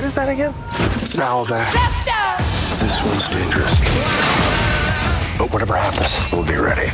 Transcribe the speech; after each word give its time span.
What 0.00 0.08
is 0.08 0.14
that 0.14 0.30
again? 0.30 0.54
It's 0.96 1.14
an. 1.14 1.20
Let's 1.20 2.00
go! 2.08 2.20
This 2.80 2.96
one's 3.04 3.28
dangerous. 3.28 3.74
But 5.36 5.52
whatever 5.52 5.76
happens, 5.76 6.32
we'll 6.32 6.46
be 6.48 6.56
ready. 6.56 6.88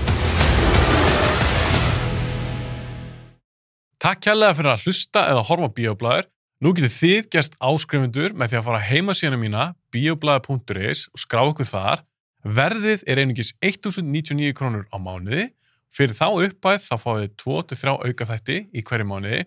Takk 4.02 4.24
kærlega 4.26 4.58
fyrir 4.58 4.72
að 4.72 4.82
hlusta 4.88 5.22
eða 5.30 5.46
horfa 5.46 5.70
á 5.70 5.76
bíoblæður. 5.78 6.28
Nú 6.66 6.74
getur 6.74 6.94
þið 6.96 7.30
gerst 7.30 7.54
áskrifundur 7.62 8.34
með 8.34 8.50
því 8.50 8.58
að 8.58 8.68
fara 8.72 8.84
heima 8.90 9.14
síðan 9.14 9.38
mína 9.44 9.70
bioblæður.is 9.94 11.06
og 11.14 11.22
skrá 11.22 11.46
okkur 11.46 11.70
þar. 11.76 12.02
Verðið 12.42 13.06
er 13.06 13.22
einungis 13.22 13.54
1099 13.62 14.50
krónur 14.58 14.90
á 14.90 14.98
mánuði. 14.98 15.52
Fyrir 15.94 16.18
þá 16.18 16.26
uppæð 16.42 16.82
þá 16.90 16.96
fáið 17.06 17.28
þið 17.28 17.36
2-3 17.46 18.00
auka 18.02 18.32
þætti 18.34 18.64
í 18.74 18.82
hverju 18.82 19.14
mánuði. 19.14 19.46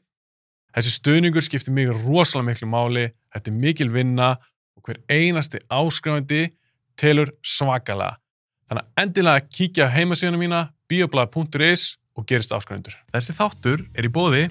Þessi 0.79 0.93
stöðningur 0.95 1.43
skiptir 1.43 1.73
mig 1.75 1.89
rosalega 1.91 2.45
miklu 2.47 2.67
máli. 2.71 3.09
Þetta 3.35 3.51
er 3.51 3.55
mikil 3.59 3.89
vinna 3.91 4.29
og 4.79 4.85
hver 4.87 5.01
einasti 5.11 5.59
áskrifandi 5.67 6.45
telur 6.95 7.33
svakalega. 7.43 8.15
Þannig 8.69 8.85
að 8.85 9.01
endilega 9.03 9.41
kíkja 9.57 9.89
á 9.91 9.93
heimasíðuna 9.97 10.39
mína 10.39 10.61
bioblæður.is 10.87 11.83
og 12.15 12.27
gerist 12.29 12.55
áskrifundur. 12.55 12.95
Þessi 13.11 13.35
þáttur 13.35 13.83
er 13.91 14.07
í 14.07 14.13
bóði 14.13 14.45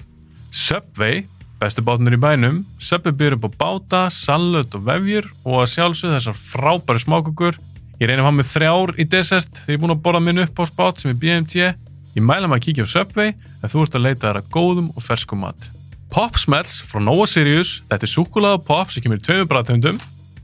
Subway, 0.53 1.23
bestu 1.57 1.81
bátunir 1.85 2.19
í 2.19 2.21
bænum, 2.21 2.61
Subway 2.77 3.17
byrjur 3.17 3.39
upp 3.39 3.49
á 3.49 3.51
báta, 3.63 4.03
sallöt 4.13 4.77
og 4.77 4.85
vefjur 4.85 5.31
og 5.47 5.63
að 5.63 5.73
sjálfsögðu 5.73 6.19
þessar 6.19 6.39
frábæri 6.43 7.03
smákukur. 7.07 7.57
Ég 7.97 8.05
reynir 8.05 8.21
að 8.21 8.29
hafa 8.29 8.37
með 8.37 8.51
þrjár 8.53 8.95
í 9.01 9.09
desert 9.17 9.63
þegar 9.63 9.73
ég 9.73 9.81
er 9.81 9.83
búin 9.87 9.97
að 9.97 10.05
borða 10.05 10.23
minn 10.29 10.45
upp 10.45 10.61
á 10.61 10.63
spát 10.69 11.01
sem 11.01 11.09
er 11.15 11.19
BMT. 11.25 11.73
Ég 12.13 12.21
mæla 12.21 12.45
maður 12.45 12.61
að 12.61 12.69
kíkja 12.69 12.85
á 12.85 12.93
Subway 12.93 13.33
ef 13.33 13.73
þú 13.73 13.85
ert 13.87 13.97
að 13.97 14.07
leita 14.07 14.29
þær 14.29 14.43
að 14.43 14.55
góðum 14.59 14.93
og 14.93 15.09
ferskum 15.09 15.45
mat. 15.47 15.73
Pop 16.09 16.39
Smells 16.41 16.79
frá 16.89 17.01
Nova 17.03 17.27
Sirius, 17.29 17.83
þetta 17.89 18.07
er 18.07 18.09
súkulega 18.09 18.59
pop 18.65 18.89
sem 18.89 19.03
kemur 19.03 19.19
í 19.19 19.23
tveimur 19.25 19.49
bræðtöndum, 19.51 19.99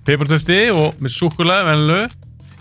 peppartöfti 0.05 0.59
og 0.69 0.99
með 1.01 1.15
súkulega 1.15 1.65
venlu. 1.71 2.01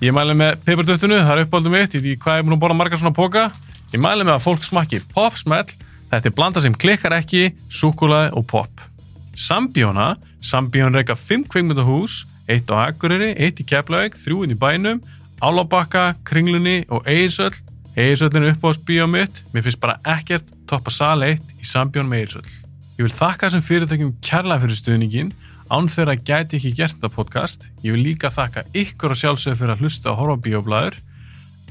Ég 0.00 0.14
mæla 0.16 0.32
með 0.36 0.62
peppartöftinu, 0.64 1.18
það 1.20 1.34
er 1.34 1.44
uppáldum 1.44 1.76
mitt, 1.76 1.96
ég 1.96 2.04
veit 2.04 2.22
hvað 2.22 2.38
ég 2.38 2.42
er 2.42 2.48
búin 2.48 2.56
að 2.56 2.62
borða 2.64 2.78
margar 2.78 3.00
svona 3.02 3.16
póka. 3.16 3.44
Ég 3.92 4.00
mæli 4.00 4.24
með 4.24 4.38
að 4.38 4.46
fólk 4.46 4.64
smakki 4.64 5.02
pop 5.12 5.36
smell, 5.36 5.68
þetta 6.10 6.30
er 6.30 6.36
blanda 6.38 6.64
sem 6.64 6.74
klikkar 6.74 7.18
ekki, 7.18 7.52
súkulaði 7.68 8.32
og 8.40 8.48
pop. 8.48 8.88
Sambjóna, 9.36 10.14
Sambjón 10.40 10.96
reyka 10.96 11.18
5 11.18 11.44
kveikmyndahús, 11.52 12.22
eitt 12.48 12.72
á 12.72 12.88
Akureyri, 12.88 13.34
eitt 13.36 13.60
í 13.60 13.68
Keflavík, 13.68 14.16
þrjú 14.16 14.46
inn 14.46 14.56
í 14.56 14.58
bænum, 14.58 15.04
Álabakka, 15.44 16.14
Kringlunni 16.24 16.86
og 16.88 17.04
Eirsöll. 17.04 17.52
Eirsöllin 17.94 18.48
er 18.48 18.56
upp 18.56 18.64
á 18.64 18.70
spíó 18.72 19.06
mitt, 19.10 19.44
mér 19.52 19.68
finnst 19.68 19.82
bara 19.82 20.00
ekkert 20.16 20.48
toppa 20.70 20.90
sal 20.90 21.22
1 21.22 21.58
í 21.60 21.68
Sambjón 21.68 22.08
með 22.08 22.24
Eirsöll. 22.24 22.63
Ég 22.94 23.08
vil 23.08 23.10
þakka 23.10 23.48
þessum 23.48 23.62
fyrirtækjum 23.66 24.10
kærlega 24.22 24.62
fyrir 24.62 24.78
stuðningin, 24.78 25.32
án 25.66 25.88
þeirra 25.90 26.14
gæti 26.14 26.60
ekki 26.60 26.70
gert 26.78 26.94
þetta 26.94 27.10
podcast. 27.16 27.66
Ég 27.82 27.96
vil 27.96 28.04
líka 28.06 28.30
þakka 28.30 28.62
ykkur 28.84 29.16
og 29.16 29.18
sjálfsögur 29.18 29.58
fyrir 29.58 29.74
að 29.74 29.82
hlusta 29.82 30.12
og 30.12 30.20
horfa 30.20 30.38
á 30.38 30.44
bíoblæður. 30.46 31.00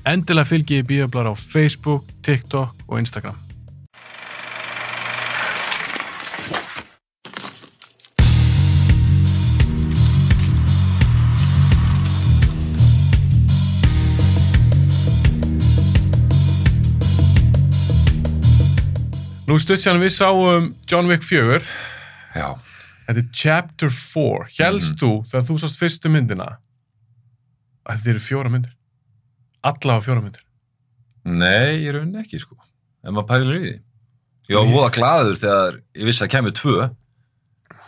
Endilega 0.03 0.51
fylgjið 0.51 0.83
bíoblæður 0.91 1.31
á 1.31 1.35
Facebook, 1.39 2.11
TikTok 2.27 2.83
og 2.89 2.99
Instagram. 2.99 3.42
Nú 19.53 19.59
stutt 19.61 19.83
sér 19.83 19.99
við 20.01 20.09
sáum 20.09 20.71
John 20.89 21.05
Wick 21.05 21.21
4. 21.21 21.59
Já. 22.33 22.47
Þetta 23.05 23.21
er 23.21 23.25
Chapter 23.37 23.91
4. 23.93 24.47
Hélst 24.55 24.95
þú 24.97 25.09
þegar 25.29 25.43
þú 25.45 25.57
sást 25.61 25.77
fyrstu 25.77 26.09
myndina 26.09 26.47
að 27.85 27.99
þetta 27.99 28.09
eru 28.15 28.23
fjóra 28.25 28.49
myndir? 28.49 28.71
Allavega 29.61 30.05
fjóra 30.07 30.23
myndir. 30.23 30.41
Nei, 31.29 31.83
ég 31.83 31.93
raunin 31.93 32.23
ekki, 32.23 32.41
sko. 32.41 32.57
En 33.05 33.13
maður 33.13 33.29
pælir 33.29 33.53
í 33.53 33.61
því. 33.61 33.75
Ég 34.49 34.57
var 34.57 34.71
voða 34.73 34.91
glaður 34.97 35.39
þegar 35.43 35.77
ég 36.01 36.09
vissi 36.09 36.25
að 36.25 36.33
kemur 36.33 36.57
tvö. 36.57 36.89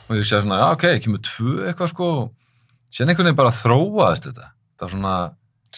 Og 0.05 0.13
ég 0.13 0.21
vissi 0.21 0.37
að 0.37 0.45
svona, 0.45 0.61
já, 0.61 0.67
ok, 0.77 0.87
kemur 1.07 1.25
tvö 1.31 1.55
eitthvað, 1.71 1.93
sko. 1.95 2.11
Sér 2.93 3.09
einhvern 3.09 3.31
veginn 3.31 3.41
bara 3.41 3.57
þróaðist 3.63 4.29
þetta. 4.29 4.51
Það 4.77 4.85
var 4.85 4.93
svona, 4.99 5.15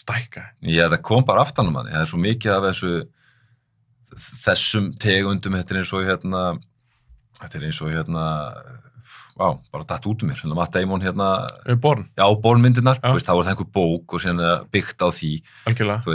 Stækka. 0.04 0.50
ég, 0.68 0.84
það 0.92 1.02
kom 1.14 1.24
bara 1.32 1.48
aftan 1.48 1.72
um 1.72 1.80
manni. 1.80 1.96
Það 1.96 2.04
er 2.04 2.12
svo 2.12 2.26
mikið 2.28 2.58
af 2.60 2.68
þessu, 2.74 2.98
þessum 4.18 4.92
tegundum, 5.02 5.56
þetta 5.60 5.76
er 5.76 5.80
eins 5.84 5.94
og 5.96 6.06
hérna, 6.08 6.44
þetta 7.42 7.60
er 7.60 7.66
eins 7.70 7.80
og 7.86 7.92
hérna, 7.94 8.26
vá, 9.38 9.48
bara 9.72 9.86
datt 9.88 10.08
út 10.10 10.24
um 10.26 10.32
mér. 10.32 10.40
Hérna 10.42 10.58
Matt 10.58 10.74
Damon 10.76 11.04
hérna, 11.06 11.28
born, 11.84 12.08
já, 12.18 12.26
bólmyndirnar, 12.44 12.98
Já. 13.00 13.08
þú 13.12 13.20
veist, 13.20 13.28
þá 13.30 13.36
var 13.38 13.46
það 13.48 13.54
einhver 13.54 13.72
bók 13.78 14.14
og 14.18 14.24
síðan 14.24 14.66
byggt 14.74 15.06
á 15.06 15.08
því. 15.14 15.32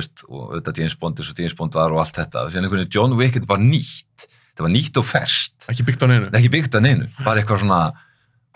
veist, 0.00 0.24
og 0.28 0.42
auðvitað 0.50 0.80
James 0.82 0.96
Bond 0.98 1.20
og 1.22 1.38
James 1.38 1.54
Bond 1.58 1.78
var 1.78 1.94
og 1.94 2.02
allt 2.02 2.18
þetta, 2.18 2.44
og 2.46 2.50
síðan 2.52 2.66
einhvern 2.66 2.82
veginn 2.82 2.96
John 2.98 3.16
Wick 3.20 3.36
þetta 3.38 3.50
bara 3.54 3.62
nýtt, 3.64 4.26
þetta 4.52 4.66
var 4.66 4.74
nýtt 4.74 4.98
og 5.00 5.06
ferskt 5.08 5.68
Ekki 5.72 5.86
byggt 5.88 6.02
á 6.04 6.06
neinu. 6.10 6.28
ekki 6.34 6.50
byggt 6.52 6.74
að 6.76 6.84
neinu, 6.88 7.08
bara 7.24 7.40
eitthvað 7.40 7.62
svona 7.64 7.80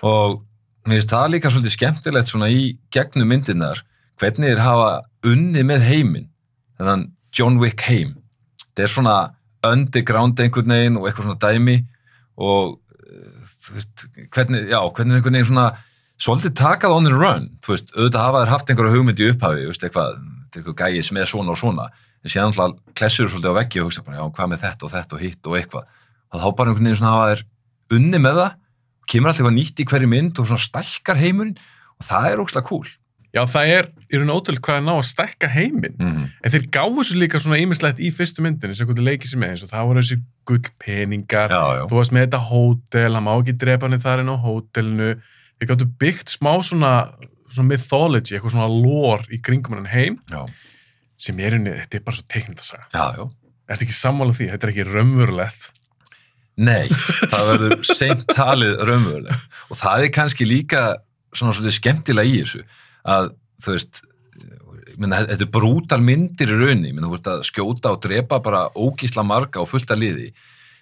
og 0.05 0.43
mér 0.87 0.99
finnst 1.01 1.15
það 1.15 1.31
líka 1.33 1.51
svolítið 1.55 1.73
skemmtilegt 1.79 2.29
svona 2.31 2.51
í 2.53 2.67
gegnum 2.93 3.31
myndirnar 3.33 3.81
hvernig 4.21 4.53
þeir 4.53 4.61
hafa 4.67 4.91
unnið 5.27 5.65
með 5.71 5.87
heiminn 5.89 6.29
þannig 6.77 7.11
John 7.37 7.57
Wick 7.63 7.81
heim 7.89 8.13
þetta 8.77 8.85
er 8.85 8.93
svona 8.93 9.17
underground 9.67 10.41
einhvern 10.41 10.75
veginn 10.77 10.99
og 11.01 11.09
eitthvað 11.09 11.31
svona 11.31 11.43
dæmi 11.43 11.77
og 12.37 12.77
veist, 13.73 14.07
hvernig, 14.35 14.69
já, 14.69 14.79
hvernig 14.85 15.19
einhvern 15.19 15.39
veginn 15.39 15.49
svona 15.49 15.69
svolítið 16.21 16.53
takað 16.61 16.97
on 16.97 17.09
the 17.09 17.15
run, 17.17 17.49
þú 17.65 17.73
veist, 17.75 17.95
auðvitað 17.97 18.27
hafa 18.27 18.43
þær 18.43 18.53
haft 18.53 18.71
einhverja 18.71 18.97
hugmynd 18.97 19.23
í 19.23 19.31
upphafi, 19.33 19.65
veist, 19.71 19.87
eitthvað 19.87 20.21
eitthvað 20.57 20.77
gæið 20.81 21.03
sem 21.09 21.19
er 21.21 21.29
svona 21.29 21.53
og 21.53 21.61
svona 21.61 21.89
en 22.25 22.33
síðan 22.33 22.53
alltaf 22.53 22.77
klessur 22.97 23.29
svolítið 23.31 23.53
á 23.53 23.59
veggi 23.61 23.81
og 23.83 23.89
hugsa 23.89 24.05
bara, 24.07 24.21
já, 24.21 24.25
hvað 24.37 24.53
með 24.53 24.63
þetta 24.65 24.87
og 24.87 24.93
þetta 24.95 25.17
og 25.17 25.23
hitt 25.23 25.51
og 25.51 25.57
eitthvað. 25.59 25.91
Og 26.33 26.43
þá 26.43 26.47
bara 26.59 26.73
einhvern 26.73 26.89
veginn 26.89 27.01
svona 27.01 27.13
hafa 27.15 27.27
þær 27.33 27.43
unni 27.97 28.21
með 28.23 28.41
það 28.41 28.49
og 28.57 29.11
kemur 29.13 29.31
alltaf 29.31 29.43
eitthvað 29.43 29.59
nýtt 29.59 29.83
í 29.83 29.89
hverju 29.91 30.11
mynd 30.13 30.41
og 30.41 30.49
svona 30.51 30.65
stælkar 30.65 31.21
heimurinn 31.21 31.59
og 31.97 32.09
það 32.09 32.29
er 32.31 32.43
ógslag 32.43 32.67
cool 32.67 32.89
Já, 33.37 33.43
það 33.53 33.71
er 33.75 33.89
í 34.07 34.19
raun 34.21 34.33
ótrúlega 34.33 34.65
hvað 34.65 34.79
er 34.79 34.85
ná 34.87 34.93
að 34.95 35.07
stækka 35.11 35.49
heiminn. 35.53 35.97
mm 35.99 36.11
-hmm. 36.13 36.27
En 36.43 36.53
þeir 36.53 36.67
gáðu 36.73 37.05
svo 37.05 37.19
líka 37.21 37.41
svona 37.43 37.59
ímislegt 37.61 38.01
í 38.01 38.11
fyrstu 38.15 38.43
myndinni 38.43 38.75
sem 38.75 38.87
hvernig 38.87 39.05
leikið 39.05 39.31
sem 39.31 39.41
með 39.41 39.51
eins 39.51 39.65
og 39.65 39.71
það 39.71 39.87
voru 39.87 40.03
þessi 40.03 40.19
gullpeningar, 40.49 41.51
þú 41.89 41.99
varst 41.99 42.13
með 42.13 42.25
þetta 42.27 42.41
hótel, 42.49 43.15
hann 43.15 43.27
má 43.27 43.33
ekki 43.37 43.59
drepa 43.59 43.89
hann 43.89 44.01
þar 44.01 44.21
inn 44.21 44.33
á 44.33 44.37
hótelinu. 44.37 45.11
Þeir 45.59 45.69
gáttu 45.69 45.89
byggt 46.01 46.29
smá 46.31 46.53
svona, 46.63 46.93
svona 47.51 47.69
mythology, 47.69 48.37
eitthvað 48.37 48.55
svona 48.57 48.73
lore 48.73 49.25
í 49.31 49.41
kringum 49.43 49.75
hann 49.75 49.87
heim 49.87 50.21
já, 50.31 50.47
sem 51.17 51.39
er 51.41 51.55
unni, 51.55 51.71
þetta 51.71 51.97
er 51.97 52.05
bara 52.05 52.17
svo 52.17 52.25
teiknið 52.29 52.59
að 52.59 52.69
sagja. 52.71 52.87
já. 52.93 53.25
Ertu 53.69 53.83
ekki 53.83 53.97
sammála 53.97 54.33
því? 54.33 54.51
Þetta 54.53 54.67
er 54.67 54.73
ekki 54.73 54.85
raunverulegt. 54.87 55.73
Nei, 56.57 56.89
það 57.33 57.49
verður 57.51 57.85
seint 57.85 58.25
talið 58.33 58.79
raunverulega 58.81 59.37
og 59.69 59.77
það 59.77 60.05
er 60.05 60.13
kannski 60.15 60.47
líka 60.49 60.97
svona 61.35 61.53
svolítið 61.53 61.75
skemmtilega 61.77 62.31
í 62.31 62.39
þessu 62.41 62.63
að 63.07 63.31
þú 63.63 63.77
veist 63.77 64.03
meina, 64.97 65.23
þetta 65.29 65.47
er 65.47 65.53
brútal 65.53 66.03
myndir 66.03 66.53
í 66.53 66.59
raunni 66.59 66.93
menn, 66.93 67.07
þú 67.07 67.15
veist 67.15 67.31
að 67.31 67.47
skjóta 67.49 67.95
og 67.95 68.03
drepa 68.05 68.41
bara 68.45 68.67
ógísla 68.75 69.25
marga 69.27 69.63
og 69.63 69.71
fullta 69.71 69.97
liði. 69.99 70.31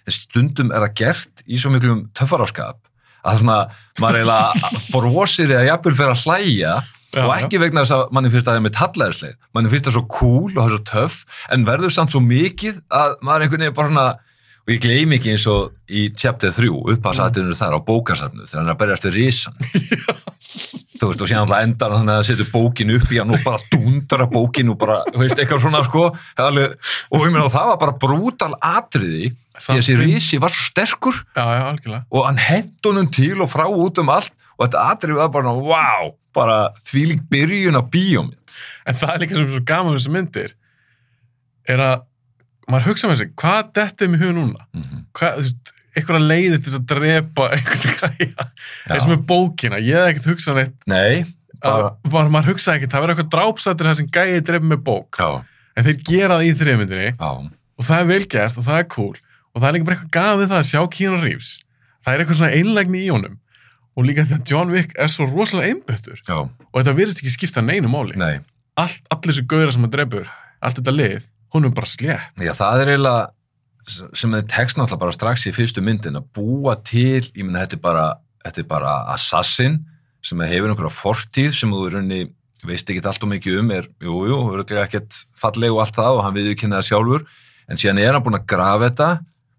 En 0.05 0.13
stundum 0.13 0.71
er 0.71 0.85
það 0.85 0.97
gert 1.01 1.45
í 1.45 1.59
svo 1.59 1.71
miklum 1.73 2.05
töffaráskap 2.17 2.81
að 3.25 3.41
svona 3.41 3.61
maður 4.01 4.19
eiginlega 4.21 4.73
brosir 4.93 5.53
eða 5.53 5.71
jafnvel 5.71 5.95
fyrir 5.97 6.13
að 6.13 6.25
hlæja 6.25 6.75
Já, 7.15 7.21
og 7.23 7.31
ekki 7.37 7.59
vegna 7.61 7.85
þess 7.85 7.95
að 7.95 8.13
manni 8.15 8.29
finnst 8.33 8.45
að 8.45 8.51
það 8.51 8.59
er 8.59 8.65
með 8.65 8.75
tallæðisleið 8.75 9.35
manni 9.55 9.71
finnst 9.71 9.87
það 9.87 9.95
svo 9.95 10.05
cool 10.11 10.49
og 10.51 10.57
það 10.57 10.65
er 10.65 10.73
svo 10.75 10.81
töff 10.91 11.41
en 11.55 11.67
verður 11.69 11.95
samt 11.95 12.13
svo 12.13 12.21
mikið 12.23 12.81
að 12.99 13.15
maður 13.21 13.45
einhvern 13.45 13.65
veginn 13.65 13.77
bara 13.77 13.91
svona 13.93 14.07
og 14.65 14.73
ég 14.73 14.81
gleymi 14.83 15.19
ekki 15.19 15.35
eins 15.35 15.45
og 15.49 15.75
í 15.87 16.07
chapter 16.17 16.53
3 16.53 16.71
upphásatinu 16.95 17.55
þar 17.57 17.77
á 17.77 17.87
bókasafnu 17.87 18.49
þegar 18.49 18.61
hann 18.61 18.71
er 18.71 18.75
að 18.75 18.81
berjast 18.83 19.07
við 19.07 19.17
risan 19.21 19.55
þú 20.99 21.09
veist 21.11 21.23
og 21.23 21.29
síðan 21.29 21.43
alltaf 21.45 21.63
endar 21.65 21.95
hann 21.95 22.11
að 22.11 22.19
það 22.19 22.27
setur 22.29 22.51
bókinu 22.53 22.99
upp 22.99 23.11
í 23.11 23.19
hann 23.19 23.33
og 23.35 23.43
bara 23.45 23.59
dundar 23.73 24.25
að 24.25 24.33
bókinu 24.35 24.75
og 24.75 24.79
bara, 24.79 24.99
veist, 25.15 25.39
eitthvað 25.39 25.65
svona 25.65 25.83
sko 25.87 26.05
alveg, 26.45 26.77
og 27.11 27.25
ég 27.25 27.33
meina 27.33 27.51
það 27.51 27.71
var 27.71 27.81
bara 27.83 27.97
brútal 28.05 28.53
atriði 28.61 29.33
því 29.55 29.75
að 29.75 29.81
þessi 29.81 29.99
risi 29.99 30.39
var 30.43 30.51
svo 30.55 30.65
sterkur 30.69 31.21
Já, 31.35 31.45
já, 31.55 31.99
og 32.09 32.25
hann 32.27 32.39
hent 32.39 32.87
honum 32.87 33.11
til 33.11 33.35
og 33.39 33.51
frá 33.51 33.67
út 33.67 34.01
um 34.03 34.11
allt 34.15 34.33
og 34.55 34.65
þetta 34.65 34.83
atrið 34.93 35.19
var 35.19 35.31
bara, 35.33 35.53
wow, 35.53 36.11
bara 36.35 36.57
þvílík 36.87 37.23
byrjun 37.31 37.79
á 37.79 37.83
bíómynd. 37.83 38.59
En 38.87 38.97
það 38.97 39.13
er 39.13 39.23
líka 39.23 39.37
sem 39.37 39.49
svo 39.51 39.63
gaman 39.67 39.97
þessar 39.97 40.15
myndir 40.15 40.53
er 41.71 41.83
að 41.83 42.05
maður 42.71 42.91
hugsa 42.91 43.09
með 43.09 43.21
sig, 43.21 43.33
hvað 43.41 43.71
dettur 43.77 44.11
mér 44.11 44.23
huga 44.23 44.37
núna? 44.37 44.67
Mm 44.71 44.83
-hmm. 44.83 45.01
Hvað, 45.17 45.33
þú 45.35 45.43
veist, 45.43 45.73
einhverja 45.95 46.27
leiði 46.29 46.59
til 46.63 46.73
að 46.77 46.85
drepa 46.91 47.47
einhvern 47.55 48.15
gæja, 48.19 48.47
eins 48.91 49.07
með 49.09 49.25
bókina 49.29 49.81
ég 49.81 49.99
hef 49.99 50.11
ekkert 50.11 50.29
hugsað 50.33 50.59
neitt. 50.59 50.75
Nei, 50.91 51.25
að, 51.59 51.65
bara, 51.65 51.91
var, 52.13 52.31
maður 52.33 52.53
hugsaði 52.53 52.81
ekkert, 52.81 52.93
það 52.95 53.05
verður 53.05 53.15
eitthvað 53.15 53.31
drápsættir 53.35 53.89
það 53.89 53.97
sem 53.99 54.09
gæði 54.17 54.43
drepa 54.49 54.69
með 54.71 54.83
bók. 54.89 55.21
Já, 55.21 55.29
en 55.75 55.87
þeir 55.87 56.01
gera 56.11 56.39
það 56.39 56.47
í 56.47 56.53
þriðmyndinni 56.61 57.09
og 57.25 57.87
það 57.87 57.97
er 58.01 58.09
velgert 58.11 58.59
og 58.59 58.67
það 58.67 58.81
er 58.81 58.89
cool. 58.95 59.15
Og 59.55 59.61
það 59.61 59.67
er 59.69 59.75
líka 59.77 59.87
bara 59.87 59.95
eitthvað 59.95 60.15
gafið 60.15 60.49
það 60.51 60.61
að 60.61 60.69
sjá 60.69 60.81
Keanu 60.91 61.19
Reeves. 61.21 61.51
Það 62.03 62.13
er 62.13 62.21
eitthvað 62.21 62.39
svona 62.41 62.55
einlægni 62.59 63.01
í 63.05 63.11
honum. 63.11 63.37
Og 63.95 64.03
líka 64.03 64.25
því 64.27 64.35
að 64.35 64.49
John 64.51 64.73
Wick 64.75 64.97
er 64.99 65.11
svo 65.11 65.27
rosalega 65.29 65.71
einbyttur 65.71 66.19
já, 66.19 66.39
og 66.43 66.75
þetta 66.75 66.95
virðist 66.97 67.21
ekki 67.21 67.31
skipta 67.31 67.63
neinu 67.63 67.87
máli. 67.87 68.17
Nei. 68.19 68.41
Allt, 68.75 69.05
allir 69.07 69.31
þessi 69.31 69.45
gauðra 69.47 69.71
sem 69.71 69.85
hann 69.85 69.93
drefur 69.93 70.27
allt 70.65 70.79
þetta 70.79 70.93
lið, 70.95 71.25
hún 71.53 71.67
er 71.67 71.73
bara 71.75 71.89
slétt. 71.89 72.43
Já, 72.43 72.53
það 72.57 72.83
er 72.83 72.91
eiginlega 72.93 73.23
sem 73.87 74.31
þið 74.33 74.47
tekst 74.49 74.79
náttúrulega 74.79 75.01
bara 75.03 75.15
strax 75.15 75.45
í 75.49 75.53
fyrstu 75.55 75.83
myndin 75.85 76.17
að 76.19 76.29
búa 76.35 76.75
til, 76.85 77.21
ég 77.35 77.43
meina 77.45 77.65
þetta 77.65 77.77
er 77.77 77.83
bara 77.83 78.05
þetta 78.45 78.61
er 78.61 78.69
bara 78.69 78.95
assassin 79.13 79.79
sem 80.25 80.41
hefur 80.41 80.71
einhverja 80.71 80.93
fortíð 80.93 81.53
sem 81.53 81.73
þú 81.73 81.85
í 81.85 81.93
rauninni 81.93 82.21
veist 82.65 82.89
ekki 82.89 83.03
allt 83.05 83.23
og 83.25 83.31
mikið 83.31 83.59
um 83.61 83.71
er, 83.75 83.87
jú, 84.01 84.21
jú, 84.29 84.37
öruglega 84.53 84.85
ekkert 84.87 85.19
falleg 85.37 85.73
og 85.73 85.83
allt 85.83 85.97
það 85.97 86.19
og 86.19 86.23
hann 86.25 86.37
viðurkynna 86.37 86.79
það 86.79 86.87
sjálfur. 86.89 87.25
En 87.69 87.81
síðan 87.81 88.01
er 88.01 88.15
hann 88.15 88.25
búin 88.25 88.39
að 88.39 88.47
grafa 88.49 88.87
þetta 88.87 89.09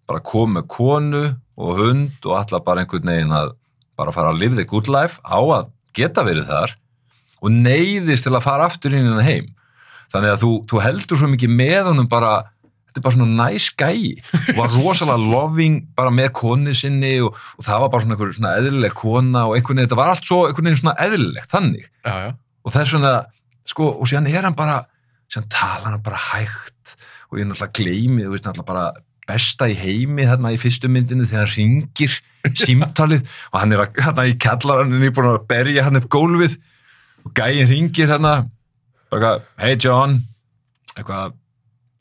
bara 0.07 0.25
koma 0.27 0.61
með 0.61 0.67
konu 0.75 1.23
og 1.57 1.81
hund 1.81 2.27
og 2.27 2.35
alltaf 2.39 2.65
bara 2.67 2.83
einhvern 2.83 3.13
veginn 3.13 3.35
að 3.35 3.55
bara 3.99 4.15
fara 4.15 4.33
að 4.33 4.43
live 4.43 4.59
the 4.59 4.67
good 4.69 4.91
life 4.93 5.23
á 5.25 5.39
að 5.39 5.71
geta 5.97 6.25
verið 6.27 6.51
þar 6.51 6.75
og 7.43 7.53
neyðist 7.55 8.27
til 8.27 8.35
að 8.35 8.45
fara 8.45 8.67
aftur 8.69 8.95
inn 8.95 9.07
í 9.07 9.13
hann 9.15 9.27
heim. 9.27 9.49
Þannig 10.13 10.35
að 10.35 10.43
þú, 10.43 10.51
þú 10.71 10.83
heldur 10.85 11.21
svo 11.21 11.31
mikið 11.33 11.55
með 11.57 11.91
honum 11.91 12.11
bara, 12.11 12.35
þetta 12.97 13.03
er 13.03 13.05
bara 13.05 13.17
svona 13.19 13.51
næs 13.51 13.69
gæi 13.77 14.17
og 14.55 14.59
var 14.59 14.73
rosalega 14.73 15.31
loving 15.35 15.79
bara 15.99 16.13
með 16.15 16.31
konu 16.39 16.73
sinni 16.77 17.13
og, 17.21 17.37
og 17.59 17.67
það 17.67 17.83
var 17.83 17.91
bara 17.93 18.07
svona, 18.07 18.17
einhver, 18.17 18.35
svona 18.39 18.53
eðlileg 18.63 18.97
kona 18.97 19.43
og 19.51 19.57
einhvern 19.59 19.77
veginn, 19.77 19.89
þetta 19.91 19.99
var 20.01 20.13
allt 20.15 20.29
svo 20.29 20.39
einhvern 20.47 20.71
veginn 20.71 20.81
svona 20.81 20.97
eðlilegt 21.05 21.53
þannig. 21.53 21.91
Já, 22.01 22.15
já, 22.25 22.31
og 22.65 22.75
það 22.75 22.83
er 22.83 22.93
svona, 22.95 23.13
sko, 23.69 23.91
og 23.93 24.09
síðan 24.09 24.31
er 24.33 24.49
hann 24.49 24.57
bara 24.57 24.79
síðan 25.29 25.51
tala 25.53 25.93
hann 25.93 26.07
bara 26.07 26.23
hægt 26.31 26.97
og 27.29 27.41
ég 27.41 27.51
náttúrulega 27.51 27.77
gleymi, 27.77 28.25
þú 28.25 28.33
veist 28.33 28.49
náttúrulega 28.49 28.71
bara 28.73 28.87
besta 29.27 29.67
í 29.69 29.75
heimi 29.77 30.27
þarna 30.27 30.53
í 30.55 30.59
fyrstu 30.63 30.89
myndinu 30.93 31.27
þegar 31.27 31.51
hann 31.51 31.57
ringir 31.59 32.19
símtalið 32.63 33.25
og 33.51 33.61
hann 33.61 33.75
er 33.75 33.83
að, 33.83 33.97
þarna 33.99 34.27
í 34.31 34.37
kjallaranninni 34.43 35.13
búin 35.15 35.33
að 35.33 35.41
berja 35.51 35.87
hann 35.87 35.99
upp 36.01 36.07
gólfið 36.15 36.57
og 37.27 37.35
gæinn 37.37 37.71
ringir 37.71 38.11
þarna 38.13 38.37
bara 39.11 39.37
hey 39.61 39.77
John. 39.83 40.21
Eitthvað, 40.97 41.35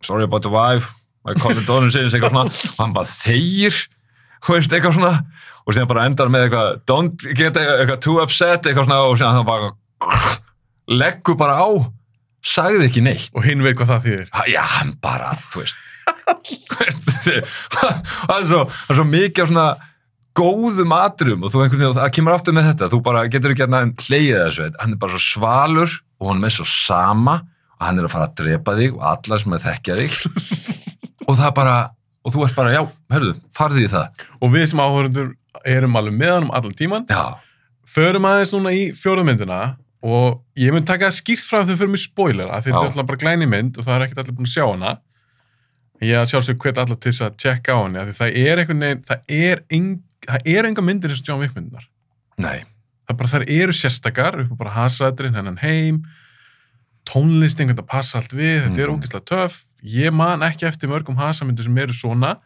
sorry 0.05 0.23
about 0.27 0.45
the 0.45 0.53
wife. 0.53 0.91
I 1.25 1.33
called 1.33 1.57
the 1.57 1.65
daughter 1.65 1.89
since, 1.89 2.13
eitthvað 2.13 2.35
svona. 2.35 2.53
Og 2.75 2.79
hann 2.83 2.93
bara 2.93 3.09
þegir, 3.09 3.79
þú 4.45 4.55
veist, 4.59 4.73
eitthvað 4.77 4.97
svona. 4.99 5.13
Og 5.65 5.73
síðan 5.73 5.89
bara 5.89 6.05
endar 6.05 6.29
með 6.29 6.47
eitthvað 6.47 6.81
don't 6.91 7.25
get 7.37 7.57
eitthvað 7.57 8.01
too 8.05 8.19
upset 8.21 8.67
eitthvað 8.69 8.85
svona. 8.89 8.99
Og 9.09 9.17
síðan 9.17 9.39
hann 9.39 9.49
bara 9.49 9.71
leggur 10.93 11.37
bara 11.39 11.57
á 11.57 11.69
sagði 12.45 12.85
ekki 12.91 13.01
neitt. 13.01 13.31
Og 13.33 13.45
hinn 13.47 13.63
veit 13.65 13.73
hvað 13.79 13.95
það 13.95 14.05
þýðir. 14.05 14.29
Ha- 14.37 14.47
já, 14.53 14.61
hann 14.77 14.93
bara, 15.01 15.33
þú 15.49 15.63
veist. 15.63 15.81
Það 17.73 18.37
er 18.37 18.47
svo, 18.49 18.61
svo 18.91 19.05
mikið 19.09 19.49
svona 19.49 19.67
góðum 20.35 20.93
atrum 20.93 21.45
og 21.47 21.53
þú 21.53 21.63
einhvern 21.63 21.81
veginn, 21.81 21.97
það 21.97 22.13
kemur 22.17 22.35
aftur 22.35 22.55
með 22.57 22.69
þetta. 22.69 22.89
Þú 22.91 22.99
bara 23.05 23.25
getur 23.31 23.53
ekki 23.55 23.65
hérna 23.65 23.81
hleyið 24.05 24.39
þessu. 24.43 24.69
Hann 24.81 24.93
er 24.95 25.01
bara 25.01 25.15
svo 25.15 25.23
svalur 25.25 25.97
og 26.21 26.31
hann 26.31 26.45
er 26.45 26.53
svo 26.53 26.67
sama 26.69 27.39
og 27.75 27.86
hann 27.88 28.00
er 28.00 28.07
að 28.07 28.13
fara 28.16 28.30
að 28.30 28.36
drepa 28.42 28.75
þig 28.80 28.95
og 28.95 29.06
allar 29.12 29.42
sem 29.42 29.56
að 29.56 29.66
þekkja 29.69 30.00
þig. 30.01 30.19
Og 31.25 31.33
það 31.39 31.56
bara, 31.57 31.75
og 32.22 32.33
þú 32.36 32.44
ert 32.45 32.54
bara, 32.54 32.72
já, 32.75 32.83
hörðu, 33.10 33.31
farði 33.57 33.88
í 33.88 33.89
það. 33.89 34.19
Og 34.45 34.51
við 34.54 34.68
sem 34.69 34.81
áhörundur 34.83 35.31
erum 35.66 35.98
alveg 35.98 36.13
með 36.19 36.33
hann 36.36 36.45
um 36.45 36.54
allan 36.54 36.75
tíman 36.77 37.07
já, 37.10 37.39
förum 37.89 38.27
aðeins 38.30 38.54
núna 38.54 38.74
í 38.75 38.83
fjóruðmyndina 38.98 39.60
og 40.06 40.44
ég 40.60 40.75
mun 40.75 40.86
taka 40.86 41.10
skýrt 41.13 41.48
frá 41.50 41.63
við 41.66 41.80
förum 41.81 41.98
í 41.98 42.01
spoilera 42.04 42.60
því 42.60 42.69
þetta 42.69 42.83
er 42.83 42.92
alltaf 42.92 43.10
bara 43.10 43.22
glæni 43.24 43.48
mynd 43.50 43.80
og 43.80 43.88
það 43.88 43.95
er 43.95 44.06
ekkert 44.06 44.22
allir 44.22 44.38
búin 44.38 44.50
að 44.50 44.54
sjá 44.54 44.66
hana. 44.68 44.94
Ég 46.04 46.19
að 46.19 46.30
sjálfsög 46.33 46.62
hvet 46.62 46.81
allar 46.83 47.00
til 47.00 47.12
þess 47.12 47.25
að 47.25 47.38
checka 47.42 47.74
á 47.74 47.80
af 47.81 48.10
því 48.10 48.16
það 48.19 48.39
er 48.44 48.62
einhvern 48.62 48.86
veginn 48.86 49.04
það 49.10 49.36
er, 49.39 49.63
eng, 49.74 49.92
það 50.27 50.50
er 50.54 50.69
enga 50.69 50.83
myndir 50.86 51.13
eins 51.13 51.24
og 51.24 51.30
John 51.31 51.42
Wick 51.42 51.56
myndinar 51.56 51.88
nei. 52.38 52.66
Það 53.06 53.13
er 53.13 53.19
bara 53.22 53.31
þær 53.31 53.45
eru 53.56 53.75
sérstakar 53.77 54.39
upp 54.44 54.54
á 54.54 54.60
bara 54.60 54.75
hasrætturinn 54.75 55.38
hennan 55.38 55.62
heim 55.62 56.04
tónlist 57.05 57.59
einhvern 57.59 57.75
veginn 57.77 57.85
að 57.85 57.91
passa 57.91 58.17
allt 58.19 58.33
við 58.33 58.65
þetta 58.65 58.81
er 58.83 58.89
Mhm. 58.89 58.95
ógeðslega 58.99 59.25
töff. 59.25 59.63
Ég 59.85 60.13
man 60.13 60.39
ekki 60.41 60.65
eftir 60.67 60.89
mörgum 60.89 61.15
hasamyndir 61.17 61.63
sem 61.63 61.77
eru 61.77 61.93
svona. 61.93 62.37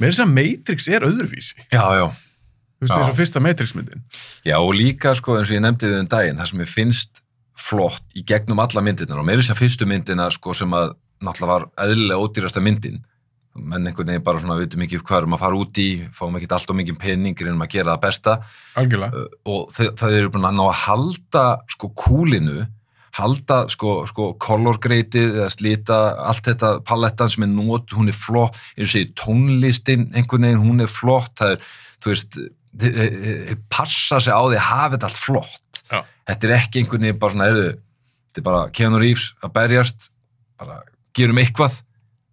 Með 0.00 0.08
þess 0.14 0.24
að 0.24 0.32
Matrix 0.32 0.88
er 0.88 1.00
öðruvísi. 1.00 1.54
Já, 1.72 1.84
já, 1.98 2.06
þú 2.08 2.80
veist 2.80 2.92
Já. 2.94 2.98
eins 2.98 3.08
og 3.10 3.16
fyrsta 3.18 3.40
Matrix 3.42 3.74
myndin. 3.74 4.02
Já, 4.46 4.56
og 4.58 4.72
líka, 4.74 5.14
sko, 5.14 5.36
eins 5.36 5.50
og 5.50 5.56
ég 5.56 5.60
nefndi 5.60 5.86
þau 5.90 6.00
um 6.00 6.06
daginn, 6.08 6.36
það 6.38 6.46
sem 6.48 6.60
ég 6.60 6.68
finnst 6.68 7.20
flott 7.58 8.02
í 8.16 8.22
gegnum 8.24 8.60
alla 8.62 8.80
myndirnar 8.80 9.18
og 9.18 9.26
meira 9.26 9.42
þess 9.42 9.50
að 9.50 9.62
fyrstu 9.64 9.86
myndina, 9.86 10.30
sko, 10.30 10.54
sem 10.54 10.70
að 10.70 10.94
náttúrulega 11.20 11.46
var 11.48 11.66
eðlilega 11.76 12.22
ódýrasta 12.22 12.62
myndin. 12.62 13.02
Menn 13.58 13.84
einhvern 13.88 14.06
veginn 14.06 14.22
bara 14.22 14.38
svona, 14.38 14.56
vitum 14.60 14.80
ekki 14.86 15.00
hvað 15.02 15.18
erum 15.24 15.34
að 15.34 15.40
fara 15.40 15.56
út 15.58 15.72
í, 15.82 16.08
fáum 16.14 16.36
ekki 16.38 16.46
alltaf 16.54 16.76
mikið 16.78 16.98
peningir 17.02 17.48
en 17.48 17.58
að 17.58 17.68
gera 17.74 17.96
það 17.96 18.00
besta. 18.00 18.36
Algjörlega. 18.76 19.26
Og 19.50 19.72
þau, 19.74 19.90
það 19.98 20.12
eru 20.20 20.30
búin 20.30 20.46
að 20.46 20.54
ná 20.54 20.64
að 20.70 20.78
halda, 20.86 21.44
sko, 21.74 21.88
kúlinu 21.98 22.68
halda, 23.18 23.58
sko, 23.72 23.94
sko, 24.10 24.28
color 24.42 24.78
gradeið 24.82 25.40
eða 25.40 25.48
slita, 25.52 25.98
allt 26.30 26.46
þetta 26.48 26.72
palettan 26.86 27.32
sem 27.32 27.46
er 27.46 27.50
nót, 27.52 27.92
hún 27.96 28.10
er 28.12 28.16
flott 28.16 28.58
eins 28.76 28.88
og 28.88 28.94
segir 28.94 29.12
tónlistin, 29.18 30.08
einhvern 30.14 30.46
veginn, 30.48 30.62
hún 30.64 30.84
er 30.84 30.92
flott 30.92 31.34
það 31.40 31.56
er, 31.56 31.66
þú 31.98 32.14
veist 32.14 32.38
passa 33.72 34.20
sig 34.22 34.30
á 34.34 34.42
því 34.44 34.58
að 34.60 34.68
hafa 34.68 34.94
þetta 34.94 35.10
allt 35.10 35.20
flott 35.24 35.82
Já. 35.88 36.00
þetta 36.30 36.48
er 36.48 36.54
ekki 36.58 36.82
einhvern 36.82 37.06
veginn 37.06 37.20
bara 37.20 37.34
svona, 37.34 37.50
erðu, 37.50 37.68
þetta 38.28 38.42
er 38.42 38.48
bara 38.48 38.64
Keanu 38.78 39.02
Reeves 39.02 39.28
að 39.42 39.54
berjast 39.58 40.10
bara 40.60 40.80
gerum 41.16 41.42
eitthvað 41.42 41.82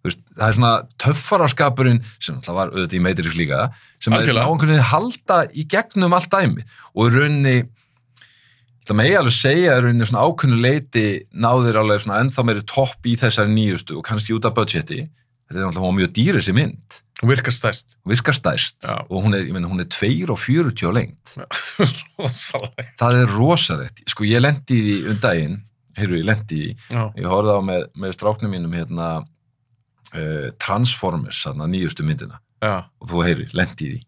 Þú 0.06 0.12
veist, 0.12 0.20
það 0.36 0.46
er 0.46 0.54
svona 0.54 0.74
töffaraskapurinn 1.02 1.96
sem 2.22 2.36
það 2.44 2.54
var 2.60 2.68
auðvitað 2.70 2.92
í 2.94 3.00
Matrix 3.02 3.34
líka 3.34 3.62
sem 3.98 4.14
er 4.14 4.20
Algjörlega. 4.20 4.44
á 4.46 4.50
einhvern 4.52 4.70
veginn 4.70 4.90
halda 4.92 5.38
í 5.50 5.64
gegnum 5.72 6.14
allt 6.14 6.30
dæmi 6.30 6.62
og 6.94 7.16
í 7.16 7.56
það 8.86 8.98
megi 9.00 9.16
alveg 9.18 9.34
segja 9.34 9.76
í 9.76 9.82
rauninni 9.82 10.06
svona 10.08 10.26
ákveðnu 10.26 10.60
leiti 10.62 11.06
náður 11.34 11.80
alveg 11.82 12.04
svona 12.04 12.20
ennþá 12.22 12.44
meiri 12.46 12.62
topp 12.70 13.08
í 13.08 13.16
þessari 13.18 13.52
nýjustu 13.54 13.98
og 13.98 14.06
kannski 14.06 14.36
út 14.36 14.46
af 14.46 14.54
budgeti. 14.56 15.06
Þetta 15.46 15.60
er 15.60 15.66
náttúrulega 15.66 15.98
mjög 16.00 16.14
dýr 16.16 16.38
þessi 16.40 16.54
mynd. 16.56 17.00
Og 17.22 17.30
virkar 17.30 17.54
stæst 17.54 17.94
virkar 18.04 18.36
stæst 18.36 18.84
og 18.84 19.22
hún 19.24 19.32
er, 19.32 19.46
ég 19.48 19.54
meina, 19.56 19.70
hún 19.70 19.80
er 19.80 19.86
2 19.88 20.28
og 20.28 20.36
40 20.36 20.84
á 20.84 20.92
lengt 20.92 21.30
rosalega 22.18 22.84
það 23.00 23.20
er 23.22 23.30
rosalegt, 23.32 24.02
sko 24.12 24.26
ég 24.28 24.42
lendi 24.44 24.76
í 24.76 24.82
því 24.84 24.96
um 25.14 25.22
daginn, 25.22 25.54
heyrðu 25.96 26.18
ég 26.20 26.26
lendi 26.28 26.58
í 26.58 26.66
já, 26.76 27.06
ég 27.16 27.30
horfði 27.32 27.54
á 27.56 27.60
með, 27.70 27.86
með 27.96 28.12
stráknum 28.18 28.52
mínum 28.52 28.76
hérna 28.76 29.08
uh, 29.22 30.50
Transformers, 30.60 31.40
þarna 31.46 31.70
nýjustu 31.72 32.04
myndina. 32.04 32.42
Já, 32.60 32.84
og 32.84 33.08
þú 33.08 33.24
heyri, 33.24 33.48
lendi 33.56 33.88
í 33.88 33.94
því 33.94 34.02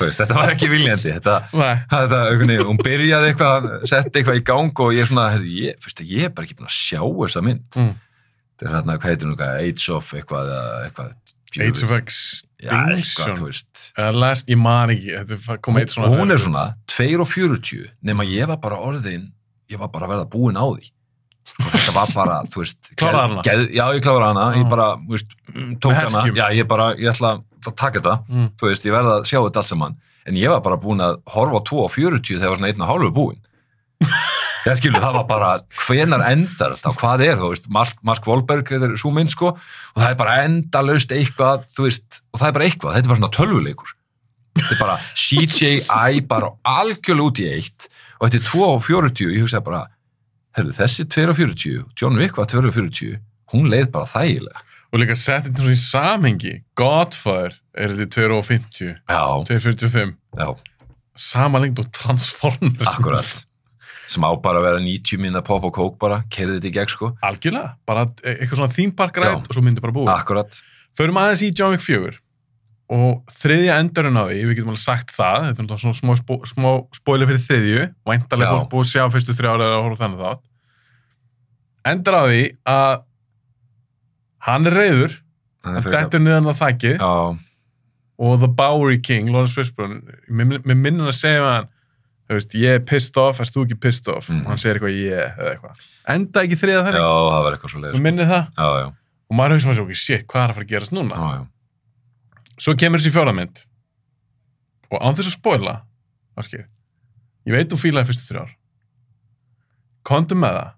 veist, 0.00 0.20
þetta 0.20 0.38
var 0.38 0.52
ekki 0.54 0.70
viljandi 0.72 1.12
þetta, 1.16 1.36
þetta 1.90 2.22
veginn, 2.30 2.54
hún 2.68 2.80
byrjaði 2.80 3.32
eitthvað 3.32 3.68
setti 3.90 4.20
eitthvað 4.20 4.40
í 4.40 4.44
gang 4.50 4.82
og 4.86 4.94
ég 4.96 5.04
er 5.04 5.10
svona 5.10 5.26
ég, 5.42 5.78
fyrst, 5.84 6.02
ég 6.08 6.28
er 6.28 6.34
bara 6.34 6.48
ekki 6.48 6.58
búin 6.58 6.70
að 6.70 6.76
sjá 6.78 7.00
þessa 7.02 7.44
mynd. 7.44 7.68
Mm. 7.80 7.92
þetta 8.54 8.68
er 8.68 8.74
hérna, 8.78 8.98
hvað 8.98 9.14
heitir 9.14 9.30
hún 9.30 9.46
Age 9.50 9.94
of 9.94 10.14
eitthvað, 10.18 10.52
eitthvað 10.88 11.14
Age 11.54 11.84
of 11.86 11.92
Extinction. 11.94 13.62
Last, 14.16 14.48
ég 14.50 14.58
man 14.58 14.90
ekki 14.90 15.14
svona 15.92 16.08
og 16.08 16.18
hún 16.18 16.34
er 16.34 16.40
svona 16.42 16.64
2 16.90 17.20
og 17.22 17.28
40 17.30 17.92
nema 18.02 18.26
ég 18.26 18.48
var 18.50 18.58
bara 18.62 18.80
orðin 18.82 19.28
ég 19.70 19.80
var 19.80 19.90
bara 19.92 20.08
að 20.08 20.14
verða 20.14 20.30
búin 20.32 20.58
á 20.58 20.64
því 20.66 20.90
og 21.60 21.68
þetta 21.74 21.92
var 21.94 22.12
bara, 22.14 22.36
þú 22.50 22.62
veist 22.62 22.90
geð, 23.48 23.64
já, 23.76 23.84
ég 23.94 24.02
kláraði 24.04 24.30
hana, 24.32 24.46
ég 24.58 24.64
Ah. 24.66 24.70
bara, 24.72 24.88
veist 25.10 25.34
tók 25.80 25.92
Með 25.92 26.00
hana, 26.08 26.24
já, 26.34 26.46
ég 26.58 26.68
bara, 26.70 26.88
ég 26.96 27.10
ætla 27.12 27.34
að 27.64 27.74
taka 27.80 28.00
þetta. 28.00 28.16
Mm. 28.28 28.48
þú 28.60 28.68
veist, 28.70 28.84
ég 28.88 28.92
verða 28.92 29.18
að 29.20 29.28
sjá 29.30 29.38
þetta 29.40 29.62
allt 29.62 29.70
saman. 29.72 29.96
En 30.28 30.34
ég 30.40 30.48
var 30.52 30.60
bara 30.64 30.76
búin 30.80 31.00
að 31.04 31.18
horfa 31.34 31.60
á 31.60 31.62
2 31.68 31.80
og 31.84 31.90
40 31.92 32.38
þegar 32.40 32.50
var 32.54 32.58
svona 32.60 32.70
einn 32.72 32.80
og 32.84 32.88
hálfu 32.88 33.10
búin 33.12 33.40
ég 34.64 34.76
skilu, 34.80 35.00
það 35.00 35.14
var 35.18 35.26
bara 35.28 35.48
hvenar 35.86 36.22
endar 36.30 36.74
þetta? 36.76 36.92
Hvað 37.00 37.24
er, 37.24 37.36
þú 37.40 37.50
veist 37.52 37.68
Mark, 37.72 37.98
Mark 38.04 38.26
Wahlberg 38.28 38.72
er 38.76 38.96
svo 39.00 39.12
mynd, 39.14 39.30
sko. 39.32 39.52
Og 39.56 40.00
það 40.00 40.10
er 40.10 40.18
bara 40.20 40.38
endalaust 40.44 41.12
eitthvað, 41.14 41.64
þú 41.76 41.86
veist 41.88 42.22
og 42.32 42.40
það 42.40 42.48
er 42.48 42.56
bara 42.58 42.68
eitthvað, 42.68 42.96
þetta 42.96 43.06
er 43.08 43.12
bara 43.12 43.20
svona 43.22 43.36
tölvuleikur. 43.38 43.94
Þetta 44.58 44.74
er 44.76 44.80
bara 44.82 44.96
CJI 45.24 46.20
bara 46.30 46.50
algjörlega 46.74 47.28
út 47.30 47.40
í 47.44 47.48
eitt. 47.54 47.88
Og 48.20 48.28
þetta 48.28 48.40
er 48.40 48.48
2 48.50 48.64
og 48.68 48.82
40, 48.88 49.30
ég 49.36 49.44
hugsaði 49.44 49.66
bara 49.70 49.82
herru, 50.56 50.74
þessi 50.74 51.06
2 51.10 51.26
og 51.32 51.38
40, 51.40 51.82
John 51.98 52.20
Wick 52.20 52.38
var 52.38 52.48
2 52.50 52.62
og 52.68 52.74
40, 52.76 53.18
hún 53.54 53.70
leið 53.72 53.90
bara 53.94 54.10
þægilega. 54.10 54.62
Og 54.94 55.00
líka 55.02 55.16
sett 55.18 55.48
þetta 55.48 55.64
svona 55.64 55.74
í 55.74 55.80
samhengi. 55.82 56.52
Godfather 56.78 57.56
er 57.74 57.94
þetta 57.98 58.28
2.50 58.30 58.92
já, 59.10 59.24
2.45 59.50 60.14
já, 60.38 60.52
sama 61.18 61.58
lengt 61.62 61.82
og 61.82 61.90
Transformers. 61.94 62.86
Akkurat. 62.92 63.40
Sem 64.06 64.22
á 64.22 64.30
bara 64.38 64.60
að 64.60 64.66
vera 64.68 64.82
90 64.84 65.18
minna 65.22 65.40
pop 65.42 65.64
og 65.66 65.74
kók 65.74 65.98
bara, 65.98 66.20
kerði 66.30 66.58
þetta 66.60 66.70
í 66.70 66.74
gegn 66.76 66.92
sko. 66.92 67.10
Algjörlega, 67.24 67.72
bara 67.88 68.04
e- 68.22 68.36
eitthvað 68.36 68.60
svona 68.60 68.74
theme 68.76 68.94
park 68.94 69.18
rætt 69.18 69.32
Já. 69.32 69.40
og 69.48 69.56
svo 69.56 69.64
myndi 69.64 69.82
bara 69.82 69.96
búið 69.96 70.12
akkurat, 70.14 70.60
förum 70.94 71.18
aðeins 71.18 71.42
í 71.42 71.50
John 71.56 71.74
Wick 71.74 71.82
4 71.82 72.20
og 72.92 73.22
þriðja 73.32 73.78
endurinn 73.80 74.18
á 74.20 74.24
því 74.28 74.40
við 74.44 74.56
getum 74.58 74.72
alveg 74.74 74.82
sagt 74.82 75.14
það, 75.16 75.46
þetta 75.48 75.64
er 75.76 75.80
svona 75.80 75.98
smá, 75.98 76.12
spó, 76.20 76.34
smá 76.48 76.68
spoiler 76.92 77.30
fyrir 77.30 77.44
þriðju, 77.46 77.86
væntalega 78.10 78.50
Já. 78.50 78.56
fólk 78.58 78.70
búið 78.74 78.84
að 78.84 78.90
sjá 78.92 79.04
fyrstu 79.14 79.36
þrjá 79.38 79.50
ára 79.54 79.70
horfa 79.80 79.96
á 79.96 80.02
þannig 80.04 80.24
þátt. 80.24 80.42
Endur 81.84 82.18
á 82.20 82.22
því 82.28 82.42
að 82.74 82.94
hann 84.44 84.68
er 84.68 84.76
reyður 84.78 85.16
hann 85.64 85.88
dettur 85.94 86.20
niðan 86.20 86.50
að 86.52 86.60
þakki 86.60 86.92
já, 86.98 87.12
og 88.24 88.34
The 88.42 88.50
Bowery 88.52 89.00
King, 89.00 89.30
Lawrence 89.32 89.56
Fishburne 89.56 90.02
mér 90.28 90.60
mér 90.60 90.76
minnir 90.76 91.08
að 91.08 91.16
segja 91.18 91.46
hann 91.48 91.70
veist, 92.34 92.54
ég 92.56 92.78
er 92.78 92.84
pissed 92.88 93.16
off, 93.20 93.40
erst 93.42 93.54
þú 93.54 93.64
ekki 93.66 93.78
pissed 93.80 94.08
off? 94.12 94.28
Mhm. 94.28 94.44
og 94.44 94.52
hann 94.52 94.60
segir 94.60 94.78
eitthvað 94.78 94.96
ég 94.96 95.38
eða 95.38 95.50
eitthvað. 95.54 95.80
Enda 96.14 96.44
ekki 96.44 96.60
þriða 96.60 96.78
Já, 96.78 96.84
þannig, 96.84 97.08
það 97.32 97.42
var 97.44 97.56
eitthvað 97.56 97.72
svo 97.74 97.80
leiðis. 97.80 98.04
minnið 98.04 98.30
það? 98.32 98.46
Já, 98.56 98.68
já, 98.80 98.86
og 99.30 99.36
maður 99.38 99.56
hugsa 99.56 99.68
maður 99.68 99.78
svo, 99.80 99.84
ok, 99.88 99.94
shit, 99.94 100.26
hvað 100.26 100.44
er 100.44 100.48
að 100.48 100.54
fara 100.58 100.64
að 100.64 100.72
gerast 100.72 100.92
núna? 100.96 101.14
Já, 101.16 101.28
já. 101.34 101.42
Svo 102.60 102.76
kemur 102.78 103.02
þessi 103.02 103.14
fjórðamynd 103.14 103.64
og 104.92 105.00
án 105.00 105.16
þess 105.16 105.30
að 105.32 105.38
spoila 105.38 105.74
áskil, 106.38 106.64
ég 107.48 107.56
veit 107.56 107.70
þú 107.70 107.80
fílaði 107.80 108.10
fyrstu 108.10 108.30
þrjár. 108.30 108.54
Kontum 110.04 110.42
með 110.44 110.58
það. 110.58 110.70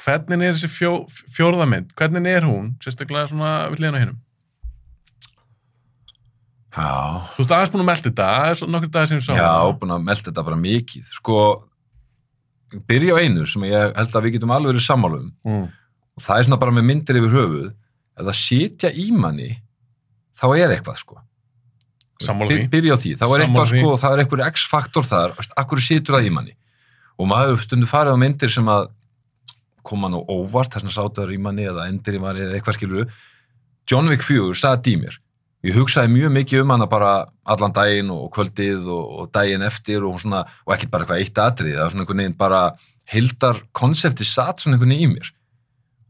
Hvernig 0.00 0.42
er 0.46 0.56
þessi 0.56 0.70
fjó, 0.72 0.90
fjórðamynd 1.36 1.94
hvernig 1.98 2.28
er 2.30 2.46
hún, 2.48 2.74
sérstaklega 2.80 3.28
svona 3.28 3.54
við 3.68 3.82
liðan 3.82 3.98
á 3.98 4.02
hinnum 4.02 4.20
Já, 6.70 7.26
þú 7.34 7.44
ert 7.44 7.52
aðeins 7.56 7.72
búin 7.72 7.82
að 7.82 7.88
melda 7.88 8.06
þetta, 8.06 8.26
það 8.30 8.50
er 8.50 8.58
svo 8.60 8.66
nokkur 8.70 8.90
dagir 8.94 9.10
sem 9.10 9.18
við 9.18 9.24
sáum 9.26 9.38
já, 9.40 9.54
búin 9.80 9.94
að 9.94 10.04
melda 10.06 10.26
þetta 10.28 10.44
bara 10.46 10.58
mikið. 10.60 11.08
Sko, 11.16 11.38
byrja 12.86 13.16
á 13.18 13.20
einu 13.20 13.46
sem 13.50 13.64
ég 13.66 13.96
held 13.96 14.14
að 14.14 14.26
við 14.26 14.34
getum 14.36 14.52
alveg 14.54 14.70
verið 14.70 14.84
sammálum 14.84 15.32
mm. 15.48 15.64
og 16.14 16.24
það 16.24 16.38
er 16.38 16.46
svona 16.46 16.60
bara 16.62 16.74
með 16.76 16.86
myndir 16.86 17.18
yfir 17.18 17.34
höfuð. 17.34 17.66
Ef 18.14 18.28
það 18.28 18.38
sitja 18.38 18.92
í 18.94 19.08
manni 19.16 19.50
þá 20.40 20.46
er 20.56 20.74
eitthvað 20.76 21.00
sko. 21.00 21.20
By- 22.20 22.66
byrja 22.72 22.96
á 22.96 22.98
því, 23.00 23.12
þá 23.16 23.26
er 23.28 23.44
eitthvað 23.46 23.70
sko 23.70 23.92
það 24.00 24.14
er 24.14 24.22
eitthvað 24.24 24.46
x-faktor 24.50 25.06
þar, 25.08 25.36
akkur 25.56 25.80
situr 25.80 26.18
það 26.18 26.28
í 26.28 26.32
manni? 26.36 26.56
Og 27.20 27.28
maður 27.28 27.54
hefur 27.54 27.66
stundum 27.68 27.88
farið 27.88 28.16
á 28.16 28.22
myndir 28.24 28.52
sem 28.52 28.68
að 28.68 28.90
koma 29.84 30.10
nú 30.12 30.20
óvart 30.28 30.74
þess 30.74 30.84
að 30.90 30.96
sátaður 30.98 31.32
í 31.32 31.40
manni 31.40 31.64
eða 31.68 31.88
endir 31.88 32.18
í 32.18 32.20
manni 32.20 32.44
eða 32.44 32.58
eitthvað 32.58 32.76
skilur 32.76 33.12
John 33.88 34.10
Wick 34.12 34.22
4 34.26 34.52
saði 34.60 34.92
í 34.92 35.00
mér 35.00 35.16
ég 35.66 35.76
hugsaði 35.76 36.12
mjög 36.12 36.32
mikið 36.36 36.62
um 36.62 36.72
hana 36.74 36.86
bara 36.88 37.10
allan 37.44 37.72
daginn 37.76 38.12
og 38.12 38.28
kvöldið 38.36 38.86
og, 38.88 39.08
og 39.20 39.32
daginn 39.32 39.64
eftir 39.64 40.04
og, 40.04 40.20
svona, 40.20 40.44
og 40.64 40.76
ekkert 40.76 40.92
bara 40.92 41.04
eitthvað 41.04 41.24
eitt 41.24 41.40
atrið 41.44 41.74
það 41.76 41.82
var 41.82 41.92
svona 41.94 42.04
einhvern 42.04 42.22
veginn 42.22 42.38
bara 42.40 42.62
heildar 43.10 43.60
konsepti 43.76 44.26
satt 44.26 44.62
svona 44.62 44.78
einhvern 44.78 44.94
veginn 44.94 45.10
í 45.10 45.14
mér. 45.16 45.32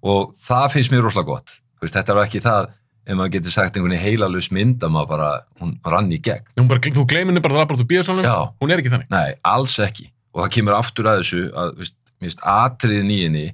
Og 0.07 0.35
það 0.41 0.67
finnst 0.75 0.93
mér 0.93 1.05
rosalega 1.05 1.33
gott. 1.33 1.57
Þetta 1.81 2.15
er 2.15 2.23
ekki 2.25 2.43
það 2.45 2.69
ef 3.11 3.19
maður 3.19 3.35
getur 3.37 3.55
sagt 3.55 3.77
einhvern 3.77 3.95
veginn 3.97 4.05
heilalus 4.07 4.51
mynd 4.55 4.85
að 4.87 4.95
maður 4.95 5.11
bara, 5.11 5.31
hún 5.61 5.73
rann 5.93 6.11
í 6.15 6.21
gegn 6.23 6.69
bara, 6.71 6.83
þú 6.83 7.07
gleymir 7.11 7.33
henni 7.33 7.45
bara 7.45 7.57
að 7.57 7.63
labra 7.65 7.79
út 7.79 7.85
úr 7.85 7.91
bíðasalunum 7.91 8.29
Já. 8.29 8.37
hún 8.63 8.75
er 8.75 8.83
ekki 8.83 8.93
þannig 8.95 9.11
Nei, 9.15 9.33
alls 9.51 9.79
ekki. 9.83 10.11
Og 10.31 10.45
það 10.45 10.53
kemur 10.57 10.77
aftur 10.77 11.09
að 11.11 11.25
þessu 11.25 11.43
að, 11.59 11.91
atriðin 12.53 13.11
í 13.11 13.19
henni, 13.25 13.47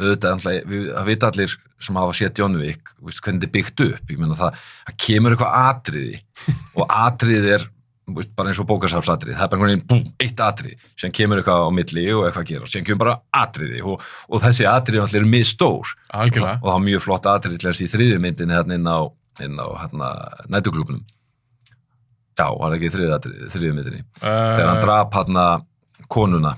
auðvitað, 0.00 0.42
það 0.42 1.08
vita 1.10 1.30
allir 1.30 1.54
sem 1.84 1.98
hafa 2.00 2.16
séð 2.16 2.40
John 2.40 2.58
Wick, 2.58 2.90
hvernig 2.98 3.20
þetta 3.22 3.46
er 3.46 3.52
byggt 3.54 3.82
upp. 3.84 4.12
Það, 4.40 4.62
það 4.88 4.98
kemur 5.06 5.36
eitthvað 5.36 5.58
atriði 5.60 6.20
og 6.78 6.94
atriði 7.04 7.54
er 7.58 7.68
bara 8.36 8.50
eins 8.52 8.58
og 8.60 8.66
bókarsafsatriði. 8.68 9.36
Það 9.38 9.44
er 9.46 9.50
bara 9.54 9.70
einhvern 9.72 9.88
veginn, 9.88 10.12
eitt 10.20 10.40
atriði. 10.44 10.76
Síðan 11.00 11.14
kemur 11.16 11.40
eitthvað 11.40 11.64
á 11.64 11.70
milli 11.78 12.04
og 12.12 12.26
eitthvað 12.26 12.44
að 12.44 12.50
gera. 12.52 12.68
Síðan 12.68 12.86
kemur 12.90 13.02
bara 13.04 13.16
atriði 13.40 13.80
og, 13.82 14.04
og 14.28 14.42
þessi 14.44 14.66
atriði 14.68 15.00
náttúrulega 15.02 15.22
eru 15.22 15.30
mið 15.32 15.46
stór. 15.48 15.94
algjörlega, 16.12 16.58
Og 16.60 16.68
það 16.68 16.74
var 16.76 16.84
mjög 16.88 17.04
flott 17.06 17.26
atriði 17.32 17.58
til 17.62 17.70
þess 17.70 17.84
í 17.86 17.90
þriðju 17.94 18.18
myndinni 18.26 18.56
hérna 18.58 18.78
inn 18.78 18.90
á, 18.90 18.98
á 19.60 19.66
hérna, 19.80 20.10
nætuklubnum. 20.52 21.00
Já, 22.34 22.48
það 22.50 22.76
ekki 22.76 22.88
í 22.90 22.92
þriðju 22.96 23.14
atriði- 23.14 23.48
þriðju 23.54 23.74
myndinni 23.78 24.04
þegar 24.20 24.68
hann 24.68 24.80
uh, 24.80 24.84
drap 24.84 25.14
hann 25.20 25.36
konuna 26.10 26.50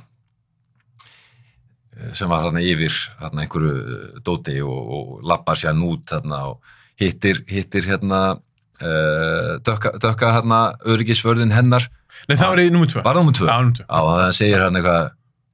eh, 1.96 2.12
sem 2.16 2.30
var 2.32 2.46
hann 2.48 2.58
yfir 2.62 2.96
hann 3.20 3.42
einhverju 3.42 3.74
eh, 3.76 4.18
dóti 4.24 4.56
og, 4.64 4.92
og 4.96 5.10
lappar 5.28 5.58
sér 5.60 5.76
út 5.84 6.14
hann 6.16 6.32
og 6.32 6.62
hittir, 7.00 7.42
hittir 7.50 7.84
hérna 7.90 8.38
uh, 8.82 9.56
dökka, 9.66 9.94
dökka 10.02 10.32
hérna 10.36 10.60
öryggisvörðin 10.84 11.54
hennar 11.56 11.86
nei 12.28 12.36
það 12.36 12.48
var 12.52 12.62
í 12.64 12.70
nummer 12.74 12.90
2 12.92 13.02
var 13.04 13.14
það 13.14 13.20
nummer 13.22 13.36
tvö? 13.38 13.46
Já, 13.48 13.56
númer 13.62 13.76
tvö. 13.78 13.86
Já, 13.86 14.00
og 14.02 14.12
það 14.20 14.32
segir 14.40 14.64
hann 14.66 14.80
eitthvað 14.80 15.12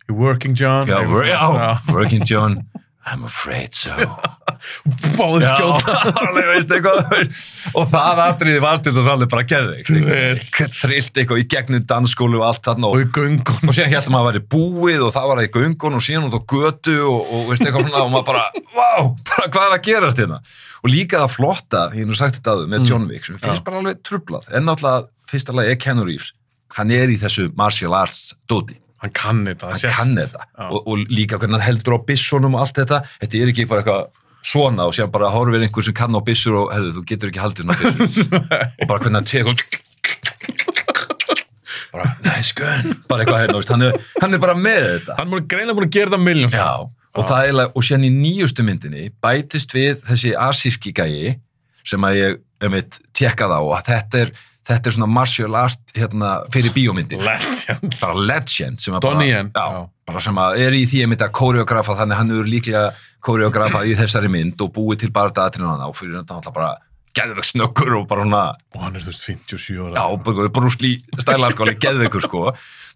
You're 0.08 0.18
working 0.18 0.56
John 0.58 0.88
já, 0.90 0.98
svona. 1.06 1.68
working 1.94 2.24
John 2.28 2.58
I'm 3.04 3.24
afraid 3.26 3.74
so. 3.74 3.90
Báðið 5.18 5.44
skjóta. 5.48 5.94
Eitthvað? 6.62 7.32
Og 7.74 7.88
það 7.90 8.20
atriði 8.28 8.60
var 8.62 8.82
til 8.84 8.92
þess 8.94 9.10
alveg 9.14 9.30
bara 9.32 9.46
geðveikt. 9.50 9.88
Trillt. 9.88 10.76
trillt 10.76 11.18
eitthvað 11.18 11.40
í 11.42 11.46
gegnum 11.50 11.86
dansskólu 11.90 12.38
og 12.38 12.44
allt 12.46 12.62
þarna 12.68 12.90
og 12.92 12.98
og 12.98 13.02
í 13.02 13.08
göngun 13.16 13.72
og 13.72 13.74
síðan 13.74 13.90
héldum 13.96 14.14
maður 14.14 14.22
að 14.22 14.28
væri 14.30 14.44
búið 14.54 15.02
og 15.08 15.14
það 15.16 15.26
var 15.32 15.40
að 15.42 15.48
í 15.48 15.52
göngun 15.56 15.98
og 15.98 16.04
síðan 16.06 16.28
út 16.28 16.36
á 16.38 16.42
götu 16.54 16.94
og, 17.08 17.32
og 17.34 17.48
veist 17.50 17.64
eitthvað 17.66 17.88
svona 17.88 18.04
og 18.04 18.12
maður 18.14 18.28
bara, 18.30 18.44
vá, 18.76 18.90
bara 19.32 19.48
hvað 19.56 19.66
er 19.66 19.76
að 19.78 19.82
gerast 19.88 20.22
hérna? 20.22 20.38
Og 20.82 20.92
líka 20.94 21.24
það 21.24 21.34
flotta, 21.36 21.82
ég 21.96 22.04
hef 22.04 22.12
nú 22.12 22.18
sagt 22.18 22.38
þetta 22.38 22.54
áður 22.56 22.70
með 22.70 22.82
Mm. 22.82 22.88
John 22.92 23.08
Wick 23.10 23.26
sem 23.26 23.38
finnst 23.42 23.62
Já. 23.62 23.66
bara 23.66 23.82
alveg 23.82 24.00
trublað 24.06 24.46
en 24.54 24.66
náttúrulega 24.66 25.08
fyrsta 25.30 25.54
lagi 25.54 25.74
er 25.74 25.82
Keanu 25.82 26.06
Reeves. 26.06 26.32
Hann 26.78 26.90
er 26.94 27.10
í 27.12 27.18
þessu 27.20 27.50
martial 27.58 27.94
arts 27.98 28.32
dóti 28.50 28.78
hann 29.02 29.14
kann 29.18 29.44
þetta 29.46 29.70
hann 29.72 29.80
sést. 29.82 29.94
kann 29.98 30.16
þetta. 30.16 30.48
Og, 30.70 30.80
og 30.86 31.06
líka 31.12 31.38
hvernig 31.38 31.58
hann 31.58 31.66
heldur 31.66 31.98
á 31.98 32.06
bissunum 32.06 32.56
og 32.56 32.64
allt 32.64 32.82
þetta. 32.82 33.02
Þetta 33.22 33.40
er 33.40 33.52
ekki 33.52 33.68
bara 33.70 33.82
eitthvað 33.82 34.10
svona 34.42 34.88
og 34.88 34.96
síðan 34.96 35.12
bara 35.14 35.30
horfir 35.32 35.62
einhver 35.62 35.86
sem 35.86 35.94
kann 35.96 36.18
á 36.18 36.20
bissur 36.24 36.58
og 36.64 36.72
hefðu, 36.74 36.96
þú 36.96 37.04
getur 37.10 37.30
ekki 37.30 37.42
haldið 37.42 37.66
svona 37.66 37.78
bissur 37.78 38.26
og 38.80 38.88
bara 38.90 38.98
hvernig 39.04 39.20
hann 39.20 39.30
tekur 39.30 39.54
bara, 41.92 42.08
nice 42.24 42.56
gun 42.58 42.96
bara 43.10 43.22
eitthvað 43.22 43.44
hérna, 43.44 43.62
hann, 43.70 43.86
er, 43.86 44.08
hann 44.24 44.34
er 44.34 44.42
bara 44.42 44.56
með 44.58 44.88
þetta. 44.88 45.16
Hann 45.20 45.36
er 45.36 45.46
greinlega 45.46 45.78
búin 45.78 45.88
að 45.88 45.94
gera 45.98 46.10
þetta 46.10 46.26
miljón 46.26 46.56
Já, 46.56 46.70
og 47.12 47.28
það 47.30 47.50
er 47.50 47.62
og 47.68 47.86
síðan 47.86 48.08
í 48.08 48.12
nýjustu 48.16 48.66
myndinni 48.66 49.08
bætist 49.22 49.76
við 49.76 50.00
þessi 50.08 50.34
asíski 50.48 50.94
gæi 50.96 51.36
sem 51.86 52.06
að 52.06 52.18
ég 52.18 52.40
um 52.66 52.78
eitt 52.78 52.98
tjekkað 53.14 53.54
á 53.58 53.60
að 53.62 53.86
þetta 53.90 54.24
er, 54.24 54.34
þetta 54.68 54.88
er 54.88 54.96
svona 54.96 55.10
martial 55.10 55.56
art 55.58 55.96
hérna, 55.96 56.34
fyrir 56.54 56.74
bíómyndir. 56.74 57.22
Legend. 57.22 57.96
Bara 58.00 58.26
legend 58.30 58.82
sem 58.82 58.94
að 58.96 59.06
bara, 59.08 59.26
já, 59.26 59.42
já. 59.50 59.82
bara 60.08 60.22
sem 60.22 60.38
að 60.44 60.60
er 60.62 60.76
í 60.78 60.84
því 60.90 61.02
að 61.02 61.10
mynda 61.12 61.28
koreografa 61.34 61.98
þannig 61.98 62.16
að 62.16 62.22
hann 62.22 62.32
eru 62.36 62.46
líklega 62.46 62.84
koreografa 63.22 63.82
í 63.86 63.96
þessari 63.98 64.30
mynd 64.32 64.62
og 64.62 64.72
búið 64.76 65.04
til 65.04 65.12
bara 65.14 65.34
datrinu 65.34 65.70
hann 65.70 65.82
á 65.82 65.90
fyrir 65.94 66.18
náttúrulega 66.20 66.54
bara 66.54 66.72
geðvegt 67.12 67.50
snöggur 67.50 67.96
og 67.98 68.06
bara 68.08 68.24
hana 68.24 68.42
og 68.72 68.84
hann 68.86 68.96
er 68.96 69.04
þú 69.04 69.10
veist 69.10 69.26
57 69.26 69.74
já, 69.74 69.82
ára. 69.90 70.06
Bara 70.24 70.52
brúsli 70.54 70.94
stælar 71.18 71.52
alveg 71.52 71.82
geðveikur 71.82 72.24
sko. 72.24 72.44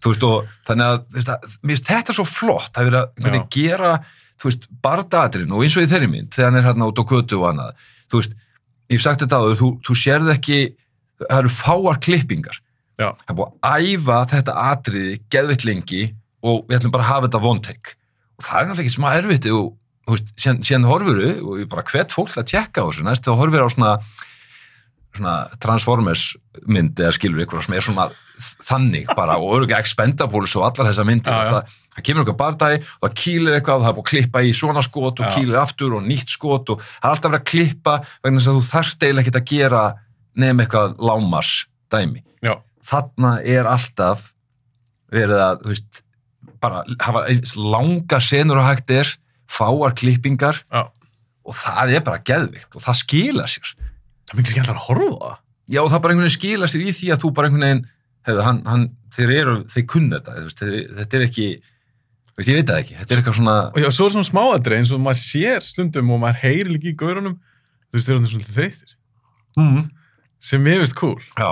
Þú 0.01 0.13
veist 0.13 0.25
og 0.27 0.55
þannig 0.69 0.87
að 0.87 1.03
veist, 1.17 1.33
að, 1.33 1.59
finnst 1.61 1.91
þetta 1.91 2.15
svo 2.17 2.25
flott 2.27 2.71
það 2.73 2.89
er 2.89 3.11
verið 3.27 3.41
að 3.43 3.51
gera 3.53 3.93
þú 4.37 4.49
veist, 4.49 4.67
bardaðatrinn 4.85 5.53
og 5.53 5.63
eins 5.65 5.77
og 5.77 5.85
í 5.85 5.91
þeirri 5.91 6.09
mynd 6.11 6.33
þegar 6.33 6.51
hann 6.51 6.59
er 6.59 6.67
hérna 6.69 6.89
út 6.89 7.01
á 7.01 7.09
kötu 7.09 7.39
og 7.41 7.47
annað. 7.51 7.87
Þú 8.07 8.21
veist, 8.21 8.35
ég 8.87 8.97
hef 8.97 9.05
sagt 9.05 9.23
þetta 9.23 9.41
áður, 9.41 9.57
þú, 9.61 9.69
þú 9.85 9.97
sérð 10.01 10.33
ekki 10.33 10.59
það 11.23 11.37
eru 11.41 11.53
fáar 11.53 11.99
klippingar 12.03 12.59
Já. 12.97 13.11
það 13.23 13.33
er 13.33 13.37
búið 13.39 13.51
að 13.71 13.89
æfa 13.91 14.19
þetta 14.33 14.55
atriði 14.67 15.17
geðveitt 15.33 15.65
lengi 15.67 16.03
og 16.47 16.63
við 16.67 16.79
ætlum 16.79 16.93
bara 16.93 17.05
að 17.05 17.11
hafa 17.13 17.27
þetta 17.27 17.43
vontek 17.43 17.91
og 18.37 18.45
það 18.45 18.59
er 18.59 18.69
náttúrulega 18.69 18.85
ekki 18.85 18.95
smá 18.97 19.09
erfitt 19.17 19.49
og 19.51 19.67
þú 20.07 20.15
veist, 20.15 20.31
síðan, 20.39 20.61
síðan 20.63 20.87
horfuru 20.87 21.29
og 21.43 21.59
ég 21.61 21.69
bara 21.71 21.85
hvet 21.89 22.13
fólk 22.15 22.37
að 22.37 22.49
tjekka 22.53 22.85
á 22.85 22.87
þessu 22.87 23.05
næst 23.07 23.25
þegar 23.27 23.41
horfur 23.41 23.65
á 23.65 23.69
svona 23.73 23.91
svona 25.17 25.35
Transformers 25.63 26.23
mynd 26.69 26.99
eða 27.01 27.15
skilur 27.15 27.43
ykkur 27.45 27.65
sem 27.65 27.75
er 27.77 27.85
svona 27.85 28.07
þannig 28.67 29.09
bara 29.17 29.37
og 29.41 29.55
öruglega 29.57 29.81
Expendables 29.81 30.53
og 30.59 30.67
allar 30.67 30.91
þessar 30.91 31.07
myndir 31.09 31.33
Já, 31.33 31.37
já. 31.41 31.53
það, 31.55 31.71
það 31.95 32.05
kemur 32.09 32.23
eitthvað 32.23 32.39
bardagi 32.41 32.81
og 32.83 33.07
það 33.07 33.15
kýlir 33.23 33.55
eitthvað 33.57 33.79
og 33.79 33.85
það 33.85 33.89
er 33.89 33.97
búið 33.97 34.05
að 34.05 34.11
klippa 34.11 34.43
í 34.45 34.51
svona 34.57 34.83
skot 34.85 35.21
og 35.21 35.25
Já. 35.25 35.31
kýlir 35.37 35.59
aftur 35.61 35.95
og 35.97 36.05
nýtt 36.05 36.33
skot 36.35 36.73
og 36.73 36.83
það 36.85 37.07
er 37.07 37.15
alltaf 37.15 37.31
verið 37.31 37.41
að 37.41 37.49
klippa 37.53 37.95
vegna 38.21 38.37
þess 38.43 38.51
að 38.51 38.59
þú 38.59 38.67
þarft 38.69 39.07
eiginlega 39.07 39.25
ekkert 39.25 39.41
að 39.41 39.49
gera 39.53 39.81
nefn 40.37 40.63
eitthvað 40.63 40.97
lámars 41.01 41.53
dæmi 41.91 42.23
já, 42.45 42.55
þarna 42.85 43.37
er 43.43 43.69
alltaf 43.69 44.31
verið 45.13 45.41
að 45.43 45.63
þú 45.63 45.73
veist, 45.73 46.03
bara 46.63 46.83
hafa 47.03 47.23
langa 47.57 48.19
senur 48.23 48.61
og 48.61 48.67
hægt 48.67 48.93
er 48.93 49.11
fáar 49.47 49.95
klippingar 49.97 50.59
já. 50.67 50.87
og 51.47 51.55
það 51.55 51.93
er 51.95 52.05
bara 52.05 52.23
geðvikt 52.27 52.75
og 52.75 52.83
það 52.83 52.99
skila 53.01 53.47
sér. 53.49 53.73
Það 54.27 54.39
myndi 54.39 54.51
ekki 54.51 54.63
alltaf 54.63 54.79
að 54.81 54.87
horfa 54.89 55.19
það. 55.21 55.37
Já, 55.67 55.81
það 55.83 56.01
bara 56.03 56.15
einhvern 56.15 56.27
veginn 56.27 56.37
skila 56.37 56.69
sér 56.71 56.83
í 56.83 56.93
því 56.95 57.09
að 57.13 57.23
þú 57.23 57.31
bara 57.37 57.49
einhvern 57.49 57.65
veginn, 57.67 58.61
hann, 58.67 58.85
þeir 59.15 59.33
eru, 59.37 59.57
þeir 59.71 59.85
kunna 59.93 60.19
þetta, 60.19 60.35
veist, 60.45 60.61
þeir, 60.61 60.77
þetta 60.99 61.17
er 61.17 61.25
ekki, 61.27 61.47
veist, 62.37 62.51
ég 62.51 62.59
veit 62.59 62.71
það 62.71 62.81
ekki, 62.83 62.97
þetta 63.01 63.13
er 63.13 63.21
eitthvað 63.21 63.37
svona, 63.39 63.57
og 63.71 63.79
já, 63.83 63.87
svo 63.95 64.07
er 64.07 64.15
svona 64.15 64.29
smáadri 64.29 64.79
eins 64.79 64.93
og 64.95 65.03
maður 65.03 65.21
sér 65.21 65.67
stundum 65.67 66.13
og 66.15 66.21
maður 66.23 66.41
heyrir 66.43 66.71
líka 66.73 66.91
í 66.91 66.95
gaurunum 66.99 67.37
þú 67.37 67.99
veist, 67.99 68.09
þeir 68.09 68.17
eru 68.17 68.31
svona 68.33 68.55
þreytir 68.57 68.95
mm. 69.59 69.85
Sem 70.39 70.67
ég 70.69 70.81
veist 70.83 70.95
cool. 70.97 71.17
Já, 71.37 71.51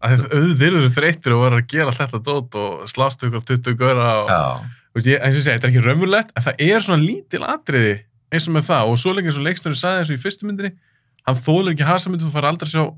að 0.00 0.26
þeir 0.60 0.68
eru 0.70 0.92
þreytir 0.94 1.36
og 1.36 1.42
verður 1.44 1.62
að 1.62 1.72
gera 1.72 1.92
allt 1.92 2.00
þetta 2.00 2.22
dót 2.28 2.58
og 2.60 2.86
slást 2.90 3.26
ykkur 3.26 3.44
20 3.52 3.76
gaura 3.80 4.08
og, 4.22 4.30
já, 4.32 5.04
ég, 5.04 5.20
eins 5.20 5.36
og 5.36 5.44
segi, 5.44 5.56
þetta 5.56 5.68
er 5.68 5.72
ekki 5.72 5.84
raunverulegt 5.84 6.32
en 6.34 6.46
það 6.48 6.64
er 6.68 6.86
svona 6.86 7.04
lítil 7.04 7.44
atriði 7.44 7.94
eins 8.30 8.48
og 8.48 8.56
með 8.56 8.66
það. 8.70 8.90
Og 8.90 9.00
svo 9.02 9.14
lengi 9.16 9.32
eins 9.32 9.40
og 9.40 9.46
leiksturinn 9.48 9.80
sagði 9.80 10.04
eins 10.04 10.12
og 10.12 10.18
í 10.18 10.24
fyrstu 10.24 10.48
myndinni 10.48 10.74
hann 11.28 11.40
þólar 11.44 11.74
ekki 11.74 11.88
hasamyndu, 11.88 12.26
þú 12.26 12.34
fær 12.34 12.48
aldrei 12.48 12.72
svo 12.72 12.90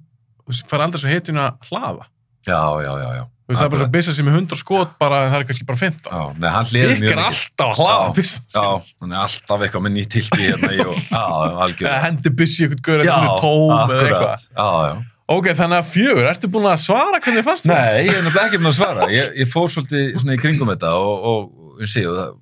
þú 0.47 0.65
fær 0.71 0.87
aldrei 0.87 1.03
svo 1.03 1.13
heitjuna 1.13 1.53
hlaða. 1.69 2.09
Já, 2.47 2.59
já, 2.83 2.93
já, 2.99 3.09
já. 3.21 3.25
Þú 3.43 3.51
veist, 3.53 3.59
það 3.59 3.67
er 3.67 3.73
bara 3.73 3.83
svo 3.83 3.93
byssa 3.93 4.13
sem 4.17 4.29
er 4.31 4.37
100 4.39 4.59
skot 4.61 4.93
bara, 5.03 5.19
það 5.29 5.41
er 5.41 5.45
kannski 5.49 5.65
bara 5.67 5.81
15 5.81 6.13
Já, 6.13 6.21
nei, 6.39 6.51
hann 6.55 6.69
hliður 6.71 6.93
Ykkur 6.95 7.13
er 7.13 7.23
alltaf 7.27 7.73
að 7.73 7.81
hlaða 7.81 8.05
Já, 8.07 8.13
byssan 8.19 8.45
Já, 8.55 8.93
hann 9.03 9.13
er 9.13 9.23
alltaf 9.23 9.65
eitthvað 9.67 9.85
með 9.87 9.95
nýtt 9.97 10.13
tilti 10.15 10.47
hérna 10.47 10.71
já, 10.79 11.91
hendi 12.07 12.33
byssi 12.39 12.69
ykkur 12.69 12.83
gaur 12.87 13.03
Já, 13.03 13.13
eða 13.19 13.35
tóm 13.43 15.03
Ok, 15.33 15.49
þannig 15.59 15.79
að 15.81 15.91
fjögur, 15.93 16.29
ertu 16.31 16.51
búin 16.53 16.69
að 16.71 16.81
svara 16.83 17.21
hvernig 17.23 17.47
fannst 17.47 17.67
þú? 17.67 17.73
Nei, 17.73 18.07
ég 18.07 18.13
er 18.13 18.25
náttúrulega 18.27 18.49
ekki 18.51 18.61
búin 18.61 18.71
að 18.73 18.79
svara. 18.79 19.09
Ég, 19.13 19.31
ég 19.43 19.51
fór 19.53 19.71
svolítið 19.73 20.35
í 20.35 20.41
kringum 20.43 20.73
þetta 20.73 20.93
og, 20.99 21.27
og 21.33 21.83
ég 21.85 21.93
sé, 21.93 22.05
og 22.11 22.19
það, 22.19 22.35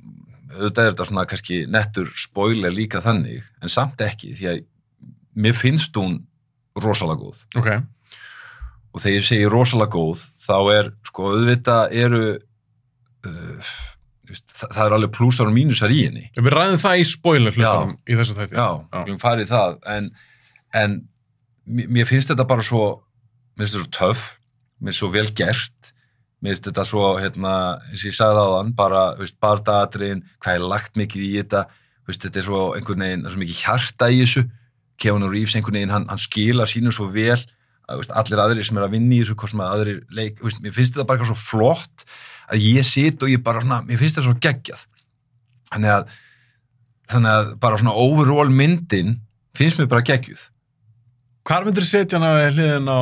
auðvitað 0.57 0.83
er 0.85 0.95
þetta 0.95 1.07
svona 1.11 1.27
kannski 1.31 1.61
nettur 1.71 2.11
spoiler 2.19 2.75
líka 2.75 3.03
þannig, 3.05 3.45
en 3.63 3.73
samt 3.73 4.03
ekki, 4.05 4.35
því 4.39 4.51
að 4.51 4.61
mér 5.41 5.57
finnst 5.59 5.97
hún 6.01 6.19
rosalega 6.81 7.21
góð. 7.23 7.47
Ok, 7.61 7.71
Og 8.91 8.99
þegar 8.99 9.17
ég 9.21 9.27
segi 9.29 9.51
rosalega 9.51 9.95
góð, 9.95 10.23
þá 10.43 10.57
er, 10.75 10.89
sko, 11.07 11.29
auðvitað 11.37 11.93
eru, 12.01 12.23
uh, 13.29 13.69
það, 14.33 14.65
það 14.65 14.81
er 14.83 14.97
alveg 14.97 15.13
plúsar 15.15 15.51
og 15.51 15.55
mínusar 15.55 15.95
í 15.95 16.01
henni. 16.09 16.25
við 16.35 16.57
ræðum 16.57 16.81
það 16.83 17.03
í 17.03 17.07
spoiler 17.07 17.55
hlutunum 17.55 17.95
í 18.03 18.19
þessu 18.19 18.35
þætti. 18.41 18.59
Já, 18.59 19.05
við 19.07 19.21
fara 19.23 19.45
í 19.45 19.49
það, 19.51 19.79
en, 19.95 20.11
en 20.81 20.97
mér 21.71 22.09
finnst 22.09 22.33
þetta 22.33 22.47
bara 22.49 22.65
svo, 22.67 22.85
mér 23.57 23.67
finnst 23.67 23.77
þetta 23.77 23.87
svo 23.87 23.95
töff, 23.97 24.25
mér 24.81 24.91
finnst 24.91 25.03
svo 25.03 25.11
vel 25.15 25.29
gert, 25.37 25.93
mér 26.41 26.55
finnst 26.55 26.69
þetta 26.71 26.87
svo, 26.89 27.05
hérna, 27.21 27.55
eins 27.91 28.05
og 28.05 28.11
ég 28.11 28.17
sagði 28.17 28.43
á 28.43 28.49
þann, 28.55 28.73
bara, 28.79 29.05
veist, 29.21 29.39
bardaðatriðin, 29.43 30.25
hvað 30.43 30.59
er 30.59 30.67
lagt 30.73 30.99
mikið 31.01 31.27
í 31.27 31.31
þetta, 31.39 31.65
veist, 32.09 32.25
þetta 32.25 32.43
er 32.43 32.49
svo 32.49 32.65
einhvern 32.77 33.07
veginn, 33.07 33.25
það 33.25 33.31
er 33.31 33.37
svo 33.37 33.45
mikið 33.45 33.63
hjarta 33.63 34.11
í 34.11 34.21
þessu, 34.25 34.45
Keanu 35.01 35.31
Reeves 35.33 35.57
einhvern 35.57 35.81
veginn, 35.81 35.95
hann, 35.95 36.09
hann 36.11 36.21
skila 36.21 36.67
sínu 36.69 36.93
svo 36.95 37.09
vel, 37.13 37.39
að, 37.87 38.03
veist, 38.03 38.15
allir 38.23 38.43
aðrir 38.43 38.67
sem 38.67 38.81
er 38.81 38.87
að 38.87 38.97
vinna 38.97 39.17
í 39.17 39.23
þessu, 39.23 39.39
hvað 39.41 39.55
sem 39.55 39.65
að 39.65 39.75
aðrir 39.77 40.01
leik, 40.17 40.43
mér 40.65 40.77
finnst 40.77 40.97
þetta 40.97 41.07
bara 41.09 41.21
eitthvað 41.21 41.33
svo 41.33 41.41
flott, 41.45 42.07
að 42.51 42.67
ég 42.67 42.87
sit 42.87 43.23
og 43.23 43.33
ég 43.33 43.45
bara 43.47 43.63
svona, 43.63 43.83
mér 43.87 44.01
finnst 44.01 44.19
þetta 44.19 44.29
svo 44.29 44.39
geggjað. 44.43 44.87
Þannig 45.71 45.93
að, 45.95 46.15
þannig 47.13 47.37
að 47.37 47.53
bara 47.63 47.79
svona 47.79 47.95
overall 48.01 48.51
myndin 48.51 49.21
finnst 49.59 49.79
mér 49.79 49.91
bara 49.91 50.07
geggjuð. 50.07 50.43
Hvar 51.51 51.67
myndir 51.67 51.83
þú 51.83 51.91
setja 51.91 52.21
hana 52.21 52.51
hliðin 52.55 52.87
á 52.87 52.99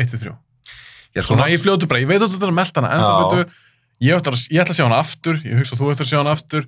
1-3? 0.00 0.32
Ég 1.12 1.26
Svona 1.26 1.48
í 1.52 1.58
fljótu 1.60 1.84
bara, 1.90 2.00
ég 2.00 2.08
veit 2.08 2.22
að 2.24 2.30
þú 2.32 2.38
ert 2.38 2.46
að 2.48 2.54
melda 2.56 2.80
hana, 2.80 2.92
en 2.96 3.02
það 3.02 3.18
veitu, 3.20 3.56
ég, 4.06 4.14
ætla 4.16 4.32
að- 4.32 4.46
ég 4.48 4.62
ætla 4.62 4.72
að 4.72 4.78
sjá 4.78 4.86
hana 4.86 5.00
aftur, 5.04 5.40
ég 5.44 5.58
hugsa 5.60 5.76
að 5.76 5.82
þú 5.82 5.90
ætla 5.92 6.06
að 6.06 6.08
sjá 6.08 6.18
hana 6.22 6.32
aftur, 6.32 6.64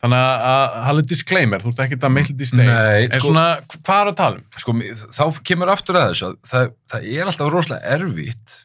þannig 0.00 0.22
að- 0.46 0.78
hann 0.86 0.98
er 1.02 1.06
disclaimer, 1.10 1.60
þú 1.60 1.68
ert 1.74 1.82
ekki 1.84 1.98
að 2.00 2.14
meildi 2.16 2.40
í 2.40 2.48
stein. 2.48 2.70
En 2.70 3.10
sko- 3.20 3.28
svona, 3.28 3.44
hvað 3.84 4.00
er 4.00 4.08
að 4.12 4.16
tala 4.16 4.36
um? 4.36 4.44
sko, 4.56 4.72
þá 5.12 5.24
kemur 5.44 5.68
aftur 5.76 5.94
að 6.00 6.08
þessu 6.08 6.24
að 6.30 6.36
það, 6.48 6.72
það 6.88 7.00
er 7.12 7.24
alltaf 7.26 7.52
rosalega 7.52 7.92
erfitt 7.98 8.56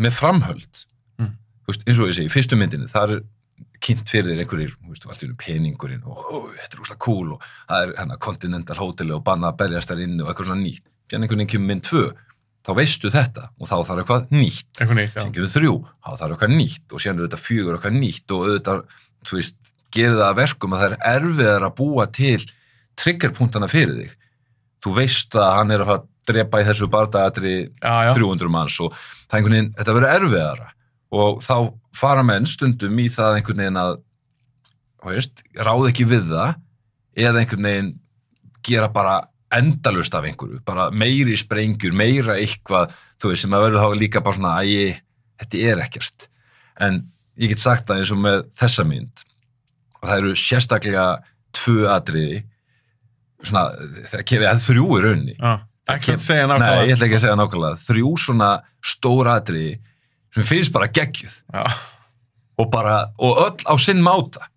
með 0.00 0.12
framhöld 0.16 0.84
Mm. 1.20 1.36
þú 1.60 1.68
veist, 1.68 1.84
eins 1.86 1.98
og 2.00 2.08
ég 2.08 2.14
segi, 2.16 2.28
í 2.28 2.32
fyrstu 2.32 2.56
myndinni 2.56 2.88
það 2.88 3.10
er 3.18 3.20
kynnt 3.84 4.08
fyrir 4.08 4.32
þér 4.32 4.40
einhverjir 4.46 4.72
þú 4.80 4.88
veist, 4.88 5.06
allt 5.06 5.22
í 5.22 5.26
einu 5.28 5.36
peningurinn 5.36 6.02
og 6.08 6.16
ó, 6.16 6.36
þetta 6.56 6.72
er 6.72 6.80
rosalega 6.80 6.98
cool 7.04 7.32
og 7.34 7.42
það 7.68 7.82
er 7.84 7.94
hennar 8.00 8.18
Continental 8.18 8.76
Hotel 8.76 9.12
og 9.12 9.24
banna 9.24 9.52
að 9.52 9.56
berjast 9.60 9.88
þar 9.92 10.00
inni 10.02 10.22
og 10.24 10.32
eitthvað 10.32 10.48
svona 10.48 10.64
nýtt 10.64 10.82
fyrir 11.08 11.22
einhvern 11.22 11.42
veginn 11.42 11.52
kemur 11.54 11.70
mynd 11.70 11.84
tvö 11.86 12.04
þá 12.64 12.72
veistu 12.78 13.10
þetta 13.12 13.48
og 13.60 13.68
þá 13.68 13.76
þarf 13.84 14.02
eitthvað 14.02 14.34
nýtt. 14.34 14.70
Sem 14.80 15.32
kemur 15.34 15.52
þrjú, 15.52 15.74
þá 16.00 16.10
þarf 16.20 16.34
eitthvað 16.34 16.54
nýtt 16.54 16.94
og 16.94 17.02
síðan 17.02 17.20
auðvitað 17.20 17.44
fjögur 17.44 17.76
eitthvað 17.76 17.98
nýtt 17.98 18.34
og 18.34 18.44
auðvitað, 18.46 18.82
þú 19.28 19.38
veist, 19.38 19.72
gerir 19.94 20.16
það 20.16 20.28
að 20.30 20.38
verkum 20.40 20.74
að 20.74 20.84
það 20.84 20.94
er 20.94 21.04
erfiðar 21.12 21.66
að 21.68 21.74
búa 21.80 22.06
til 22.18 22.38
triggerpunktana 23.00 23.68
fyrir 23.70 23.98
þig. 24.00 24.14
Þú 24.84 24.94
veist 24.96 25.36
að 25.36 25.52
hann 25.58 25.74
er 25.74 25.84
að 25.84 25.90
fara 25.90 26.00
að 26.00 26.08
drepa 26.24 26.62
í 26.62 26.66
þessu 26.70 26.88
já. 28.08 28.14
300 28.16 28.52
manns 28.52 28.78
og 28.80 28.96
það 28.96 29.36
er 29.36 29.38
einhvern 29.38 29.56
veginn, 29.58 29.72
þetta 29.76 29.96
verður 29.98 30.14
erfiðara. 30.14 30.70
Og 31.14 31.44
þá 31.44 31.56
fara 31.94 32.24
menn 32.26 32.48
stundum 32.48 32.98
í 32.98 33.10
það 33.12 33.38
einhvern 33.38 33.60
veginn 33.60 33.82
að 33.82 33.92
veist, 35.04 35.44
ráð 35.60 35.90
ekki 35.90 36.08
við 36.08 36.32
það 36.32 36.54
eða 37.20 37.42
einhvern 37.42 37.68
veginn 37.68 37.92
gera 38.64 38.88
bara 38.88 39.18
endalust 39.58 40.14
af 40.16 40.26
einhverju, 40.28 40.60
bara 40.66 40.88
meiri 40.94 41.36
sprengjur, 41.38 41.94
meira 41.96 42.38
eitthvað, 42.40 42.94
þú 43.22 43.32
veist, 43.32 43.44
sem 43.44 43.54
að 43.56 43.66
verður 43.68 43.84
þá 43.84 44.00
líka 44.00 44.22
bara 44.24 44.38
svona, 44.38 44.54
æ, 44.64 44.96
þetta 45.42 45.62
er 45.72 45.84
ekkert. 45.84 46.26
En 46.84 47.02
ég 47.40 47.52
get 47.54 47.62
sagt 47.62 47.86
það 47.88 48.02
eins 48.02 48.12
og 48.14 48.20
með 48.24 48.40
þessa 48.60 48.86
mynd, 48.88 49.24
og 50.00 50.08
það 50.08 50.18
eru 50.18 50.34
sérstaklega 50.38 51.06
tvö 51.54 51.88
atriði, 51.94 52.42
svona, 53.44 53.68
það 54.10 54.46
að 54.50 54.66
þrjú 54.68 54.88
í 54.98 55.04
rauninni. 55.06 55.36
Já. 55.38 55.54
Ekki 55.94 56.14
að 56.14 56.22
segja 56.22 56.46
Nei, 56.48 56.54
nákvæmlega. 56.54 56.84
ég 56.88 56.94
ætla 56.94 57.06
ekki 57.06 57.16
að 57.18 57.24
segja 57.26 57.36
nákvæmlega. 57.36 57.80
Þrjú 57.84 58.12
svona 58.22 58.46
stóra 58.80 59.34
atriði 59.36 59.74
sem 60.34 60.46
finnst 60.48 60.72
bara 60.74 60.88
geggjuð 60.88 61.34
Já. 61.52 61.64
og 62.62 62.70
bara, 62.72 62.94
og 63.20 63.40
öll 63.44 63.66
á 63.68 63.74
sinn 63.78 64.00
máta 64.04 64.48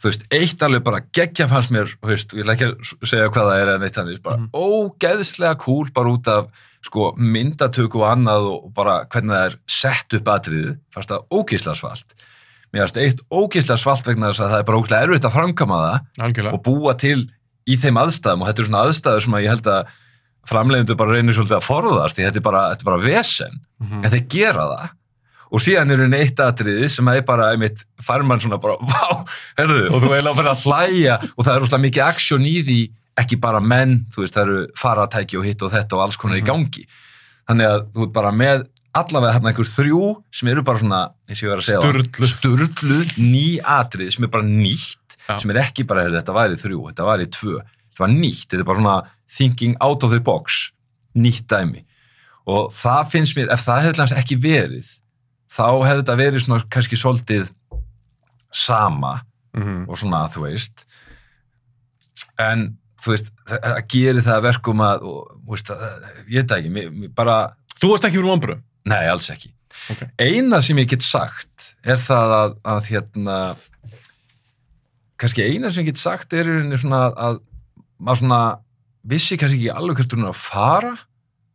þú 0.00 0.08
veist, 0.08 0.22
eitt 0.32 0.62
alveg 0.64 0.82
bara 0.84 1.00
geggja 1.12 1.46
fannst 1.50 1.70
mér, 1.74 1.90
þú 2.00 2.08
veist, 2.08 2.32
ég 2.34 2.44
ætla 2.46 2.54
ekki 2.56 2.68
að 2.70 3.08
segja 3.10 3.28
hvað 3.34 3.48
það 3.50 3.62
er 3.62 3.72
en 3.74 3.82
eitt 3.86 3.94
þannig, 3.98 4.22
bara 4.22 4.36
Mhm. 4.36 4.50
ógeðslega 4.54 5.58
cool 5.60 5.90
bara 5.94 6.08
út 6.14 6.28
af 6.28 6.46
sko 6.82 7.10
myndatöku 7.18 8.00
og 8.00 8.06
annað 8.16 8.46
og 8.50 8.74
bara 8.74 9.04
hvernig 9.04 9.34
það 9.36 9.46
er 9.50 9.56
sett 9.68 10.14
upp 10.16 10.24
atriðið, 10.32 10.78
fannst 10.94 11.10
það 11.12 11.26
ógeðslega 11.30 11.76
svalt 11.76 12.14
mér 12.72 12.86
fannst 12.86 12.96
eitt 13.02 13.20
ógeðslega 13.30 13.82
svalt 13.82 14.06
vegna 14.06 14.30
þess 14.30 14.40
að 14.46 14.50
það 14.54 14.58
er 14.62 14.68
bara 14.70 14.78
ógeðslega 14.80 15.02
erfitt 15.08 15.28
að 15.28 15.36
framkama 15.36 15.80
það 15.84 16.24
Algjörlega. 16.24 16.54
og 16.54 16.62
búa 16.64 16.94
til 16.98 17.20
í 17.68 17.76
þeim 17.76 17.98
aðstæðum 18.00 18.40
og 18.40 18.48
þetta 18.48 18.62
er 18.64 18.68
svona 18.70 18.84
aðstæður 18.86 19.22
sem 19.26 19.34
að 19.36 19.44
ég 19.44 19.52
held 19.52 19.66
að 19.66 19.86
framleiðendur 20.50 20.96
bara 20.96 21.12
reynir 21.18 21.34
svolítið 21.36 21.58
að 21.60 21.66
forðast 21.68 22.16
því 22.16 22.24
þetta 22.24 22.40
er 22.40 22.46
bara, 22.48 22.62
þetta 22.72 22.80
er 22.80 22.90
bara 22.90 23.04
vesen 23.04 23.60
Mhm. 23.80 24.04
en 24.04 24.10
þeir 24.10 24.28
gera 24.28 24.64
það 24.70 24.90
og 25.50 25.60
síðan 25.64 25.90
eru 25.90 26.06
neitt 26.08 26.38
atriði 26.40 26.88
sem 26.92 27.08
er 27.10 27.22
bara 27.26 27.50
einmitt 27.54 27.84
fær 28.06 28.22
mann 28.26 28.40
svona 28.42 28.58
bara, 28.62 28.76
vá, 28.80 29.24
herðu 29.58 29.88
og 29.90 30.00
þú 30.04 30.10
eiginlega 30.14 30.36
fyrir 30.38 30.50
að 30.54 30.64
hlæja 30.66 31.16
og 31.36 31.44
það 31.46 31.54
er 31.56 31.64
úrslega 31.66 31.84
mikið 31.86 32.04
aksjón 32.06 32.46
í 32.46 32.56
því, 32.68 32.80
ekki 33.20 33.40
bara 33.42 33.60
menn 33.60 33.96
þú 34.14 34.22
veist, 34.24 34.34
það 34.36 34.44
eru 34.46 34.60
faratæki 34.78 35.38
og 35.40 35.44
hitt 35.48 35.62
og 35.66 35.72
þetta 35.74 35.96
og 35.98 36.04
alls 36.06 36.16
konar 36.20 36.38
Mhm. 36.38 36.44
í 36.44 36.48
gangi 36.50 36.84
þannig 37.50 37.66
að 37.66 37.80
þú 37.94 38.04
ert 38.06 38.12
bara 38.14 38.30
með 38.32 38.66
allavega 38.94 39.32
hérna 39.36 39.50
einhver 39.52 39.68
þrjú 39.70 40.00
sem 40.34 40.48
eru 40.48 40.62
bara 40.66 40.78
svona, 40.78 41.00
eins 41.28 41.42
og 41.42 41.46
ég 41.46 41.50
var 41.50 41.60
að 41.60 41.66
segja 41.66 42.30
sturlu, 42.30 43.00
ný 43.18 43.58
atriði 43.62 44.12
sem 44.14 44.24
er 44.24 44.30
bara 44.32 44.46
nýtt, 44.46 45.18
Já. 45.28 45.38
sem 45.42 45.50
er 45.50 45.60
ekki 45.62 45.84
bara 45.86 46.06
þetta 46.10 46.34
væri 46.34 46.56
þrjú, 46.58 46.80
þetta 46.90 47.06
væri 47.10 47.26
tvö 47.30 47.58
þetta 47.60 48.00
var 48.06 48.08
nýtt, 48.14 48.46
þetta 48.48 48.60
er 48.64 48.68
bara 48.70 48.80
svona 48.80 48.96
thinking 49.36 49.76
out 49.80 50.02
of 50.06 50.10
the 50.10 50.20
box, 50.20 50.70
nýtt 51.14 51.46
dæmi 51.50 51.84
og 52.50 52.70
það 52.74 53.10
finnst 53.12 53.36
mér, 53.36 53.50
ef 53.52 53.62
það 53.66 53.82
hefði 53.84 53.98
dæmis 54.00 54.16
ekki 54.18 54.38
verið 54.42 54.88
þá 55.50 55.64
hefði 55.86 56.02
þetta 56.02 56.16
verið 56.20 56.44
svona 56.44 56.64
kannski 56.70 56.96
svolítið 57.00 57.50
sama 58.52 59.20
Mhm. 59.54 59.88
og 59.90 59.96
svona, 59.98 60.28
þú 60.30 60.44
veist 60.46 60.84
en 62.38 62.76
þú 63.02 63.10
veist, 63.14 63.30
það 63.48 63.80
gerir 63.88 64.22
það 64.22 64.36
að 64.38 64.42
verkum 64.46 64.82
að, 64.84 65.02
og, 65.02 65.40
veist, 65.48 65.70
ég 66.30 66.44
veit 66.44 66.52
ekki 66.58 66.70
mér, 66.70 66.90
mér 66.92 67.14
bara, 67.14 67.54
Þú 67.80 67.88
varst 67.90 68.04
ekki 68.04 68.18
fyrir 68.20 68.28
vonbröðum. 68.30 68.62
nei, 68.86 69.06
alls 69.08 69.30
ekki 69.30 69.50
Ok. 69.90 70.02
eina 70.20 70.60
sem 70.62 70.76
ég 70.76 70.86
get 70.88 71.02
sagt 71.02 71.74
er 71.84 71.96
það 71.96 72.34
að, 72.36 72.54
að 72.64 72.86
hérna 72.90 73.36
kannski 75.20 75.44
eina 75.50 75.70
sem 75.72 75.84
ég 75.84 75.90
get 75.92 76.00
sagt 76.00 76.32
er 76.36 76.44
svona 76.80 77.10
að 77.14 77.40
maður 78.00 78.22
svona 78.22 78.40
vissi 79.10 79.36
kannski 79.40 79.60
ekki 79.64 79.74
alveg 79.76 79.96
hvert 80.00 80.14
hún 80.16 80.24
er 80.26 80.32
að 80.32 80.40
fara 80.40 80.94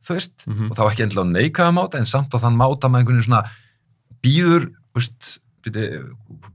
þú 0.05 0.13
veist, 0.17 0.33
Mhm. 0.47 0.71
og 0.71 0.77
þá 0.77 0.83
ekki 0.91 1.03
endilega 1.05 1.25
á 1.25 1.33
neikvæða 1.35 1.73
máta 1.73 1.97
en 1.97 2.05
samt 2.05 2.33
á 2.33 2.37
þann 2.43 2.57
máta 2.59 2.89
með 2.89 2.99
einhvern 3.01 3.17
veginn 3.17 3.29
svona 3.29 3.49
býður, 4.25 4.69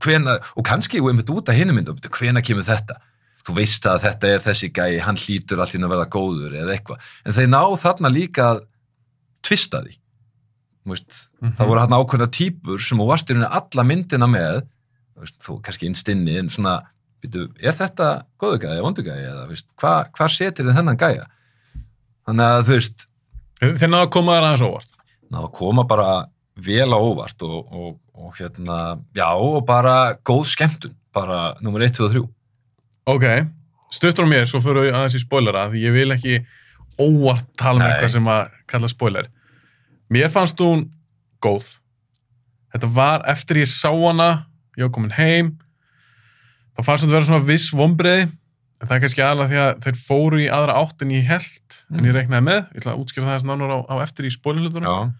hvena, 0.03 0.37
og 0.57 0.65
kannski 0.67 1.01
og 1.01 1.09
einmitt 1.11 1.31
út 1.33 1.49
af 1.51 1.57
hinum 1.57 1.75
myndum, 1.79 1.97
hvena 2.15 2.43
kemur 2.45 2.67
þetta 2.67 2.99
þú 3.41 3.55
veist 3.57 3.85
að 3.89 4.03
þetta 4.05 4.29
er 4.35 4.43
þessi 4.45 4.69
gæi 4.75 4.99
hann 5.01 5.17
hlýtur 5.17 5.61
einu 5.63 5.87
að 5.87 5.93
verða 5.95 6.09
góður 6.13 6.53
eða 6.61 6.75
eitthvað 6.75 7.07
en 7.25 7.33
þeir 7.37 7.49
ná 7.49 7.61
þarna 7.81 8.11
líka 8.13 8.45
að 8.53 8.61
tvista 9.47 9.81
því 9.85 9.97
veist, 10.91 11.27
Mhm. 11.41 11.55
það 11.57 11.67
voru 11.71 11.79
hann 11.83 11.95
ákveðna 11.97 12.27
típur 12.33 12.79
sem 12.81 12.97
þú 13.01 13.07
varst 13.09 13.29
í 13.29 13.33
rauninni 13.33 13.49
alla 13.59 13.83
myndina 13.85 14.27
með 14.29 14.61
þú 15.45 15.57
kannski 15.61 15.85
innstinni 15.89 16.37
en 16.39 16.49
svona, 16.49 16.75
byrju, 17.21 17.49
er 17.61 17.73
þetta 17.77 18.07
góðu 18.41 18.59
gæði 18.63 18.77
eða 18.77 18.85
vondu 18.87 19.03
gæði 19.05 19.25
eða, 19.29 19.47
veist, 19.49 19.67
hva, 19.77 19.91
hvað 20.13 20.31
setur 20.37 20.65
þið 20.69 20.77
þennan 20.79 20.97
gæja 21.01 21.25
þannig 22.27 22.45
að 22.45 22.63
þú 22.69 22.77
veist 22.79 23.07
Þeir 23.61 23.89
náðu 23.93 24.05
að 24.07 24.13
koma 24.15 24.33
þær 24.37 24.45
aðeins 24.47 24.63
óvart. 24.65 24.95
ná 25.31 25.37
að 25.43 25.51
koma 25.53 25.83
bara 25.85 26.07
vel 26.65 26.89
á 26.93 26.99
óvart 26.99 27.41
og, 27.47 27.71
og, 27.73 27.95
og 28.13 28.35
hérna, 28.37 28.77
já 29.17 29.27
og 29.35 29.65
bara 29.67 30.13
góð 30.27 30.45
skemmtun, 30.53 30.95
bara 31.13 31.55
nummer 31.61 31.81
1, 31.85 31.97
2 31.99 32.07
og 32.07 32.13
3 32.15 32.23
Ok, 33.11 33.25
stutt 33.91 34.19
frá 34.19 34.27
mér, 34.29 34.45
svo 34.47 34.61
fyrir 34.61 34.85
við 34.87 34.93
aðeins 34.95 35.15
í 35.17 35.23
spoilera, 35.23 35.65
því 35.71 35.79
ég 35.87 35.95
vil 35.95 36.13
ekki 36.13 36.35
óvart 37.01 37.47
tala 37.57 37.79
um 37.81 37.87
eitthvað 37.87 38.11
sem 38.13 38.27
að 38.29 38.41
kalla 38.69 38.89
spoiler. 38.91 39.29
Mér 40.11 40.29
fannst 40.31 40.59
hún 40.61 40.83
góð. 41.41 41.65
Þetta 42.71 42.89
var 42.93 43.25
eftir 43.31 43.61
ég 43.63 43.71
sá 43.71 43.89
hana, 43.89 44.45
ég 44.77 44.85
var 44.85 44.93
komin 44.95 45.15
heim, 45.17 45.55
þá 46.77 46.83
fannst 46.87 47.03
þetta 47.07 47.15
vera 47.17 47.27
svona 47.31 47.47
viss 47.49 47.71
vombriði, 47.75 48.27
en 48.81 48.87
það 48.87 48.95
er 48.95 49.01
kannski 49.03 49.23
aðalega 49.25 49.49
því 49.51 49.59
að 49.63 49.81
þeir 49.87 49.97
fóru 50.07 50.39
í 50.41 50.47
aðra 50.53 50.77
átt 50.81 51.03
en 51.05 51.11
ég 51.17 51.25
held, 51.27 51.75
en 51.91 52.05
ég 52.05 52.11
Mm. 52.13 52.15
reiknaði 52.19 52.45
með, 52.47 52.61
ég 52.71 52.79
ætla 52.83 52.93
að 52.95 53.01
útskýra 53.03 53.27
það 53.27 53.35
þess 53.39 53.49
nánar 53.49 53.73
á, 53.75 53.79
á 53.91 53.95
eftir 54.05 54.29
í 54.29 54.31
spoilerlutunum, 54.37 54.87
já, 54.87 55.11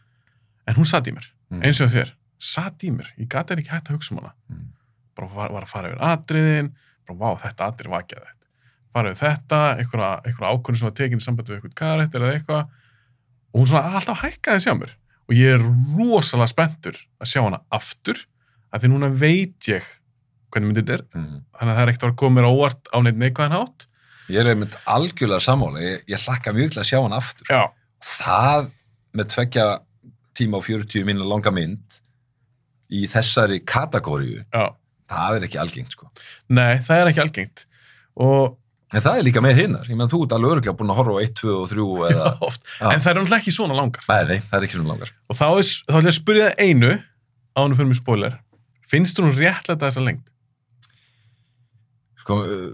en 0.68 0.76
hún 0.76 0.86
satt 0.88 1.08
í 1.08 1.12
mér, 1.16 1.28
Mm. 1.52 1.62
eins 1.68 1.82
og 1.84 1.90
þér, 1.92 2.12
satt 2.40 2.84
í 2.84 2.92
mér, 2.96 3.08
ég 3.20 3.28
gati 3.28 3.54
ekki 3.54 3.68
hægt 3.70 3.90
að 3.90 3.98
hugsa 3.98 4.14
um 4.16 4.20
hana. 4.22 4.34
Mm. 4.50 4.68
bara 5.16 5.28
var, 5.28 5.50
var 5.52 5.64
að 5.64 5.68
fara 5.68 5.90
yfir 5.92 6.00
atriðin 6.08 6.70
bara, 7.08 7.18
vá, 7.20 7.40
þetta 7.42 7.66
atrið 7.68 7.90
var 7.92 8.02
ekki 8.06 8.16
að 8.16 8.24
þetta 8.24 8.48
fara 8.94 9.12
yfir 9.12 9.28
þetta, 9.28 9.60
einhverja, 9.78 10.12
einhverja 10.26 10.52
ákvörðin 10.56 10.78
sem 10.80 10.88
var 10.88 10.96
tekin 10.96 11.20
í 11.20 11.26
sambandi 11.26 11.52
við 11.52 11.58
eitthvað 11.60 11.76
karættir 11.82 12.22
eða 12.24 12.36
eitthvað 12.38 12.62
og 13.52 13.60
hún 13.60 13.68
svona 13.68 13.92
alltaf 14.00 14.22
hækkaði 14.24 14.64
sjá 14.64 14.74
mér 14.80 14.94
og 15.28 15.36
ég 15.36 15.54
er 15.58 15.66
rosalega 15.98 16.48
spenntur 16.54 16.96
að 17.20 17.28
sjá 17.34 17.42
hana 17.44 17.60
aftur 17.72 18.18
af 18.72 18.82
því 18.82 18.88
núna 18.94 19.10
veit 19.12 19.68
ég 19.68 19.84
hvernig 20.52 20.72
myndið 20.72 20.90
er 20.96 21.04
Mhm. 21.14 21.44
þannig 21.60 21.72
að 21.74 21.78
það 21.78 21.84
er 21.84 21.92
ekkert 21.92 22.08
að 22.10 22.16
koma 22.16 22.42
mér 22.42 22.48
óvart 22.50 22.84
á 22.96 22.98
neitt 23.04 23.18
neikvæðan 23.20 23.58
hátt 23.60 23.88
Ég 24.30 24.40
er 24.40 24.56
einmitt 24.56 24.76
algjörlega 24.88 25.44
sammála, 25.44 25.80
ég, 25.84 26.04
ég 26.08 26.20
hlakka 26.24 26.54
mjög 26.56 26.72
til 26.72 26.80
að 26.82 26.88
sjá 26.88 27.02
hann 27.04 27.12
aftur. 27.12 27.46
Já, 27.52 27.68
Það 28.00 28.72
með 29.14 29.26
tveggja 29.28 29.80
tíma 30.42 30.60
og 30.60 30.66
40 30.68 31.08
minna 31.08 31.28
langa 31.28 31.54
mynd 31.56 32.00
í 32.92 33.06
þessari 33.10 33.62
kategóriu, 33.64 34.42
já, 34.52 34.66
það 35.12 35.38
er 35.38 35.46
ekki 35.48 35.62
algengt 35.62 35.96
sko. 35.96 36.10
nei, 36.52 36.82
það 36.84 37.04
er 37.04 37.14
ekki 37.14 37.24
algengt 37.28 37.68
og 38.20 38.58
En 38.92 39.00
það 39.00 39.22
er 39.22 39.24
líka 39.24 39.40
með 39.40 39.54
hinnar, 39.56 39.86
ég 39.88 39.96
meðan 39.96 40.10
þú 40.12 40.18
ert 40.26 40.34
alveg 40.36 40.52
öruglega 40.52 40.76
búin 40.76 40.90
að 40.92 40.98
horfa 40.98 41.14
á 41.16 41.24
1, 41.24 41.30
2 41.40 41.52
og 41.56 41.70
3 41.72 41.84
eða... 42.10 42.32
oft, 42.48 42.66
Já. 42.68 42.90
en 42.90 43.00
það 43.00 43.12
er 43.12 43.18
náttúrulega 43.22 43.38
ekki 43.40 43.54
svona 43.56 43.78
langar 43.78 44.10
Nei, 44.10 44.24
nei, 44.28 44.40
það 44.50 44.58
er 44.58 44.66
ekki 44.68 44.76
svona 44.76 44.92
langar. 44.92 45.14
og 45.32 45.38
þá 45.40 45.46
er, 45.48 45.70
þá 45.72 45.96
ætla 45.96 46.02
ég 46.02 46.10
að 46.12 46.18
spyrja 46.18 46.50
það 46.50 46.64
einu 46.66 46.90
á 46.92 47.60
hann 47.62 47.78
fyrir 47.78 47.88
mig 47.88 48.00
spoiler 48.02 48.36
finnst 48.92 49.16
þú 49.16 49.30
nú 49.30 49.32
réttlega 49.38 49.80
þessa 49.86 50.04
lengd? 50.04 50.28
Sko, 52.22 52.38
uh, 52.44 52.68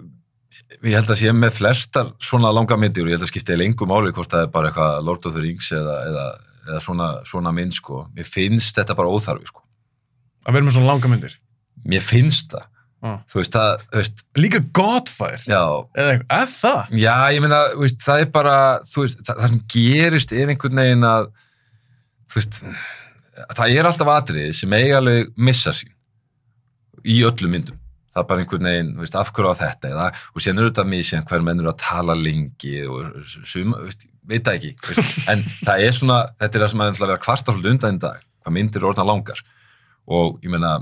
ég 0.82 0.98
held 0.98 1.14
að 1.14 1.22
sé 1.22 1.34
með 1.38 1.54
flestar 1.60 2.12
svona 2.24 2.52
langa 2.56 2.78
myndir 2.82 3.06
og 3.06 3.12
ég 3.12 3.20
held 3.20 3.28
að 3.28 3.32
skipta 3.36 3.54
í 3.54 3.62
lengu 3.62 3.88
máli 3.90 4.14
hvort 4.16 4.34
það 4.34 4.48
er 4.48 4.52
bara 4.58 4.72
eitthvað 4.72 5.06
Lord 5.08 5.30
of 5.30 5.38
the 5.38 5.44
Rings 5.46 5.70
eða, 5.76 6.00
eða, 6.10 6.26
eða 6.68 6.80
svona, 6.84 7.10
svona 7.28 7.54
mynd 7.56 7.76
sko. 7.78 8.04
Mér 8.16 8.28
finnst 8.28 8.76
þetta 8.78 8.96
bara 8.98 9.12
óþarfi 9.14 9.48
sko. 9.50 9.64
að 10.48 10.58
vera 10.58 10.68
með 10.68 10.76
svona 10.78 10.92
langa 10.94 11.12
myndir 11.12 11.38
Mér 11.88 12.04
finnst 12.04 12.52
það. 12.56 12.66
ah. 13.06 13.18
Þú 13.30 13.40
veist, 13.42 13.54
það, 13.54 13.84
þú 13.92 14.00
veist, 14.02 14.24
líka 14.42 14.62
Godfire 14.80 15.42
já, 15.46 15.60
eða 15.96 16.14
eitthvað, 16.16 16.54
það 16.58 16.96
Já, 17.04 17.16
ég 17.36 17.44
meina, 17.46 17.60
þú 17.74 17.84
veist, 17.86 18.00
það 18.04 18.24
er 18.24 18.32
bara, 18.38 18.56
þú 18.90 19.04
veist, 19.06 19.20
það, 19.28 19.42
það 19.44 19.52
sem 19.54 19.60
gerist 19.76 20.34
er 20.34 20.54
einhvern 20.54 20.82
veginn 20.82 21.06
að, 21.08 21.28
þú 22.28 22.40
veist, 22.42 22.62
það 23.60 23.76
er 23.78 23.90
alltaf 23.92 24.14
atriði 24.16 24.56
sem 24.58 24.74
eiga 24.80 24.98
alveg 25.02 25.30
missa 25.38 25.76
sín 25.78 25.94
í 27.08 27.20
öllum 27.28 27.54
myndum. 27.54 27.78
Það 28.12 28.24
er 28.24 28.28
bara 28.32 28.42
einhvern 28.44 28.68
veginn, 28.72 28.88
þú 28.98 29.04
veist, 29.06 29.16
af 29.22 29.30
hverju 29.38 29.54
á 29.54 29.62
þetta 29.62 29.92
eða, 29.94 30.06
og 30.34 30.42
síðan 30.44 30.62
eru 30.64 30.72
þetta 30.74 30.88
misjæn 30.90 31.28
hver 31.30 31.44
menn 31.46 31.62
eru 31.62 31.70
að 31.72 31.82
tala 31.86 32.16
lengi 32.18 32.80
og 32.90 33.20
suma, 33.46 33.78
þú 33.78 33.92
veist, 33.92 34.08
veit 34.28 34.46
það 34.46 34.58
ekki, 34.58 34.98
en 35.32 35.44
það 35.64 35.86
er 35.86 35.96
svona, 35.96 36.20
þetta 36.42 36.58
er 36.58 36.64
það 36.66 36.74
sem 36.74 36.84
að 36.84 37.02
vera 37.04 37.38
svolítið 37.42 37.72
undan 37.74 37.98
í 37.98 38.04
dag, 38.04 38.26
hvað 38.44 38.56
myndir 38.58 38.82
eru 38.82 38.92
orðna 38.92 39.08
langar. 39.08 39.42
Og 40.08 40.38
ég 40.44 40.52
meina, 40.54 40.78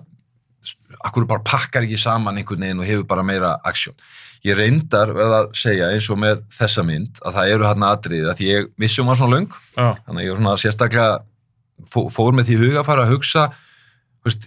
akkur 1.06 1.28
bara 1.30 1.46
pakkar 1.46 1.86
ekki 1.86 1.98
saman 2.00 2.40
einhvern 2.40 2.66
veginn 2.66 2.82
og 2.82 2.90
hefur 2.90 3.08
bara 3.10 3.26
meira 3.26 3.56
aksjón. 3.66 3.98
Ég 4.46 4.58
reyndar 4.60 5.14
verða 5.14 5.44
að 5.44 5.54
segja 5.58 5.88
eins 5.94 6.10
og 6.14 6.20
með 6.22 6.44
þessa 6.54 6.84
mynd 6.86 7.22
að 7.26 7.38
það 7.38 7.54
eru 7.54 7.66
hérna 7.66 7.94
atriði 7.96 8.28
að 8.30 8.44
ég 8.46 8.68
vissi 8.82 9.02
um 9.02 9.10
að 9.10 9.22
svona 9.22 9.40
löng. 9.40 9.56
Já, 9.74 9.88
þannig 10.06 10.20
að 10.20 10.26
ég 10.26 10.36
var 10.36 10.42
svona 10.42 10.60
sérstaklega 10.62 11.16
fó, 11.90 12.04
fór 12.14 12.38
með 12.38 12.52
því 12.52 12.60
huga 12.62 12.82
að 12.82 12.90
fara 12.90 13.06
að 13.06 13.16
hugsa 13.16 13.48
veist, 14.26 14.46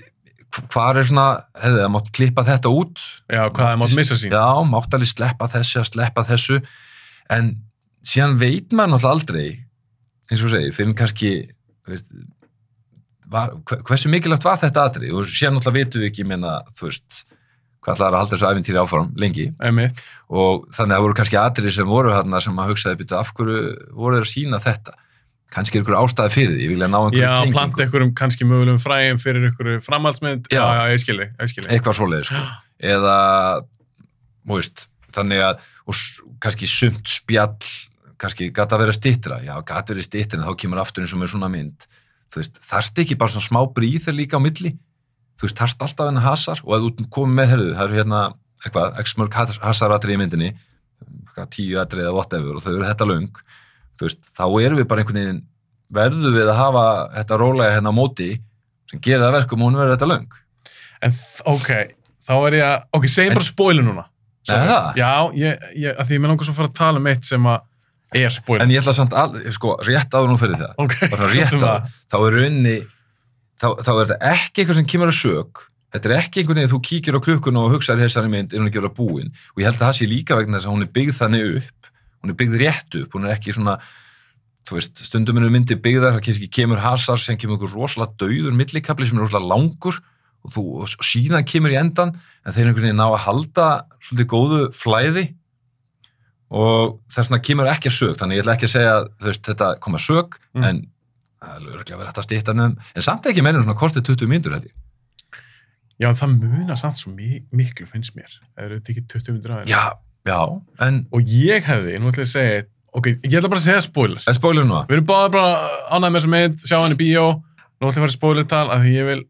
hvað 0.72 1.00
er 1.00 1.08
svona 1.10 1.26
hefði 1.62 1.82
það 1.82 1.92
mátt 1.94 2.12
klippa 2.18 2.44
þetta 2.46 2.74
út? 2.74 3.02
Já, 3.26 3.42
hvað 3.46 3.64
það 3.64 3.80
mátt 3.82 3.96
missa 3.98 4.18
sín. 4.18 4.34
Já, 4.34 4.46
mátt 4.70 4.94
alveg 4.96 5.10
sleppa 5.10 5.50
þessu 5.52 5.84
sleppa 5.90 6.24
þessu. 6.28 6.60
En 7.34 7.50
síðan 8.08 8.36
veit 8.40 8.72
maður 8.72 8.94
náttúrulega 8.96 9.14
aldrei 9.14 9.48
eins 10.28 10.42
og 10.44 10.52
segi, 10.52 10.74
fyrir 10.76 10.94
kannski 10.98 11.30
veist, 11.88 12.08
var, 13.28 13.54
hve- 13.68 13.80
hversu 13.88 14.10
mikilvægt 14.12 14.46
var 14.46 14.60
þetta 14.60 14.86
atrið 14.90 15.16
og 15.18 15.26
síðan 15.28 15.58
náttúrulega 15.58 15.82
vitum 15.84 16.02
við 16.04 16.10
ekki 16.12 16.26
menna, 16.28 16.54
þú 16.78 16.88
veist, 16.90 17.18
hvað 17.84 17.94
ætlaði 17.96 18.08
að 18.14 18.20
halda 18.22 18.34
þessu 18.36 18.48
æfintýri 18.52 18.80
áfram 18.82 19.10
lengi 19.20 19.46
Einmitt. 19.64 20.00
og 20.28 20.64
þannig 20.76 20.92
að 20.92 20.96
það 20.98 21.04
voru 21.06 21.18
kannski 21.20 21.38
atrið 21.40 21.76
sem 21.78 21.88
voru 21.92 22.14
þarna 22.16 22.40
sem 22.44 22.58
að 22.62 22.72
hugsaði 22.72 22.98
byrju 23.02 23.18
af 23.20 23.30
hverju 23.38 23.60
voru 24.00 24.18
þeir 24.18 24.26
að 24.26 24.32
sína 24.32 24.60
þetta 24.64 24.96
kannski 25.48 25.78
er 25.78 25.84
ykkur 25.86 25.96
ástæði 25.96 26.32
fyrir 26.34 26.50
því, 26.52 26.64
ég 26.66 26.72
vilja 26.74 26.88
ná 26.92 26.98
einhverju 26.98 27.22
já, 27.24 27.30
tengingu. 27.38 27.54
planta 27.56 27.84
einhverjum 27.86 28.10
kannski 28.20 28.44
mögulegum 28.44 28.80
fræðum 28.84 29.20
fyrir 29.22 29.46
einhverju 29.48 29.78
framhaldsmynd 29.86 30.50
já, 30.52 30.58
Já. 30.60 30.64
já, 30.76 30.82
ég 30.92 31.00
skilji, 31.04 31.28
ég 31.40 31.52
skilji 31.54 31.70
eitthvað 31.72 31.96
svoleiði 31.96 32.26
sko. 32.28 32.42
eða 32.92 33.14
þú 34.44 34.58
veist, 34.58 34.84
þannig 35.16 35.40
að 35.46 35.62
og 35.88 36.02
kannski 36.44 36.68
sumt 36.68 37.08
spjall 37.08 37.56
kannski 38.18 38.50
gata 38.54 38.76
að 38.76 38.84
vera 38.84 38.96
stittra 38.96 39.38
já, 39.44 39.54
gata 39.62 39.94
verið 39.94 40.08
stittra 40.08 40.40
en 40.40 40.46
þá 40.48 40.56
kemur 40.58 40.82
aftur 40.82 41.04
eins 41.04 41.14
og 41.14 41.22
með 41.22 41.32
svona 41.34 41.50
mynd. 41.52 41.86
Þú 42.28 42.42
veist, 42.42 42.58
þarft 42.68 43.02
ekki 43.04 43.16
bara 43.20 43.32
svona 43.34 43.46
smá 43.48 43.60
bríð 43.74 44.08
þeir 44.08 44.18
líka 44.18 44.40
á 44.40 44.44
milli? 44.44 44.74
Þú 45.38 45.46
veist, 45.46 45.58
þarft 45.60 45.84
alltaf 45.86 46.10
henni 46.10 46.24
hasar? 46.24 46.62
Og 46.66 46.74
að 46.76 46.88
þú 46.88 47.08
komið 47.14 47.38
með, 47.38 47.50
herðu, 47.52 47.68
það 47.78 47.86
eru 47.86 48.00
hérna 48.00 48.22
eitthvað, 48.64 48.98
x 49.04 49.14
mörg 49.20 49.38
hasaratri 49.62 50.16
í 50.16 50.20
myndinni 50.20 50.50
tíu 51.54 51.78
atri 51.78 52.02
eða 52.02 52.16
whatever 52.16 52.56
og 52.58 52.64
þau 52.64 52.72
eru 52.72 52.86
þetta 52.88 53.06
löng 53.06 53.28
þú 53.98 54.06
veist, 54.06 54.20
þá 54.34 54.44
erum 54.62 54.80
við 54.80 54.88
bara 54.90 55.02
einhvern 55.04 55.20
veginn 55.20 55.40
verðum 55.94 56.34
við 56.36 56.50
að 56.50 56.58
hafa 56.58 56.84
þetta 57.14 57.38
rólega 57.40 57.74
hérna 57.76 57.92
á 57.94 57.98
móti 57.98 58.28
sem 58.88 59.02
gerir 59.04 59.22
það 59.22 59.28
að 59.28 59.36
verkum 59.38 59.62
og 59.62 59.68
hún 59.68 59.78
verður 59.78 59.94
þetta 59.96 60.08
löng. 60.12 60.36
En 61.04 61.16
ok, 61.52 61.70
þá 62.24 62.32
er 62.36 62.56
ég 62.58 62.66
að 62.66 62.76
ok, 62.98 63.08
En- 63.08 63.34
bara 63.38 63.46
spoiler 63.46 63.86
núna. 63.86 64.04
Nei, 64.48 64.68
já, 64.96 65.10
ég, 65.36 65.64
ég, 65.76 65.92
að 65.92 66.06
því 66.08 66.14
ég 66.16 66.20
með 66.24 66.30
langar 66.32 66.46
svo 66.48 66.54
að 66.54 66.60
fara 66.62 66.70
að 66.70 66.78
tala 66.78 67.00
um 67.02 67.08
eitt 67.10 67.26
sem 67.28 67.48
að 67.50 67.58
er 68.16 68.30
spoiler 68.32 68.64
En 68.64 68.70
ég 68.72 68.80
ætla 68.80 68.94
samt 68.96 69.12
að, 69.12 69.40
sko, 69.52 69.74
rétt 69.84 70.14
áður 70.16 70.30
nú 70.32 70.38
fyrir 70.40 70.56
það. 70.60 70.74
ok, 70.84 70.94
Bara 71.12 71.28
rétt 71.32 71.56
áður. 71.58 71.88
Þá 72.08 72.16
er 72.18 72.36
raunni, 72.38 72.76
þá, 73.60 73.68
þá 73.84 73.90
er 73.92 73.98
þetta 74.04 74.18
ekki 74.32 74.62
eitthvað 74.62 74.78
sem 74.80 74.88
kemur 74.94 75.12
að 75.12 75.18
sög. 75.18 75.64
Þetta 75.92 76.08
er 76.10 76.14
ekki 76.18 76.40
einhvern 76.42 76.60
veginn, 76.60 76.72
þú 76.72 76.80
kíkir 76.84 77.16
á 77.16 77.20
klukkun 77.24 77.58
og 77.60 77.70
hugsaður 77.72 78.04
þessari 78.06 78.32
mynd, 78.32 78.52
er 78.52 78.60
hún 78.60 78.68
ekki 78.68 78.80
verið 78.80 78.90
að 78.92 78.98
búin. 78.98 79.30
Og 79.54 79.62
ég 79.62 79.68
held 79.68 79.78
að 79.80 79.86
það 79.86 79.96
sé 79.98 80.08
líka 80.08 80.36
vegna 80.36 80.58
þess 80.58 80.68
að 80.68 80.74
hún 80.74 80.84
er 80.84 80.92
byggð 80.98 81.16
þannig 81.20 81.46
upp. 81.62 81.88
Hún 82.18 82.32
er 82.32 82.38
byggð 82.42 82.58
rétt 82.60 82.98
upp. 83.00 83.16
Hún 83.16 83.24
er 83.28 83.34
ekki 83.36 83.54
svona, 83.56 83.78
þú 84.68 84.76
veist, 84.76 85.00
stundum 85.08 85.40
er 85.40 85.48
myndi 85.52 85.78
byggðar, 85.80 86.18
það 86.18 86.44
kemur 86.52 86.82
hasar 86.84 87.20
sem 87.22 87.40
kemur 87.40 87.56
einhver 87.56 87.72
rosalega 87.72 88.16
dauður 88.20 88.56
millikabli 88.58 89.08
sem 89.08 89.16
er 89.16 89.24
rosalega 89.24 89.48
langur 89.54 89.96
og, 90.44 90.52
þú, 90.54 90.64
og 90.84 91.08
síðan 91.08 91.46
kemur 91.48 91.72
í 91.72 91.78
endan 91.80 92.12
en 92.44 92.52
þeir 92.54 92.68
einhvern 92.68 92.84
veginn 92.90 93.00
ná 93.00 93.08
að 93.08 93.22
halda 93.24 93.68
svolítið 94.04 94.28
góðu 94.34 94.60
flæði 94.76 95.24
og 96.50 96.98
þess 97.12 97.28
vegna 97.28 97.40
kemur 97.44 97.68
ekki 97.72 97.90
að 97.90 97.96
sög 97.98 98.14
þannig 98.20 98.38
ég 98.38 98.44
ætla 98.44 98.54
ekki 98.56 98.68
að 98.68 98.74
segja 98.76 98.94
veist, 99.26 99.42
þetta 99.48 99.72
kom 99.84 99.98
að 99.98 100.04
sög 100.06 100.38
Mm. 100.56 100.64
en 100.64 100.78
það 101.38 101.54
er 101.54 101.66
örgulega 101.74 101.98
verið 102.00 102.18
að 102.18 102.24
stýta 102.26 102.54
um 102.56 102.60
en 102.64 103.02
samt 103.04 103.26
ekki 103.30 103.42
mennur 103.46 103.62
svona 103.62 103.78
kostið 103.78 104.06
20 104.08 104.26
mínútur 104.32 104.54
held 104.56 104.64
ég. 104.66 104.74
Já, 105.98 106.08
en 106.08 106.14
það 106.18 106.32
muna 106.40 106.76
samt 106.78 106.96
svo 106.98 107.12
mi 107.14 107.42
miklu 107.52 107.86
finnst 107.86 108.14
mér. 108.16 108.30
Ef 108.56 108.70
þetta 108.72 108.92
ekki 108.94 109.04
20 109.12 109.32
minnir 109.34 109.54
aðeins? 109.54 109.70
Já, 109.70 109.98
já, 110.26 110.40
en 110.86 111.06
og 111.12 111.22
ég 111.30 111.62
hefði, 111.68 111.98
nú 112.00 112.10
ætla 112.10 112.24
ég 112.24 112.28
að 112.28 112.32
segja 112.32 112.64
ok, 112.98 113.06
ég 113.22 113.36
ætla 113.38 113.50
bara 113.52 113.60
að 113.60 113.66
segja 113.68 113.84
spoiler 113.86 114.22
en 114.26 114.34
spoiler 114.38 114.64
nú 114.66 114.78
við 114.88 114.96
erum 114.98 115.08
báðir 115.10 115.32
bara 115.36 115.70
ánægð 115.92 116.10
með 116.14 116.18
þessa 116.18 116.32
mynd 116.34 116.66
sjá 116.70 116.76
hann 116.82 116.94
í 116.96 116.98
bíó, 117.02 117.24
nú 117.78 117.90
ætla 117.90 117.92
ég 117.92 117.98
að 118.00 118.06
fara 118.06 118.16
spoiler 118.16 118.48
tal 118.48 118.70
af 118.74 118.82
því 118.82 118.94
ég 118.96 119.08
vil, 119.12 119.20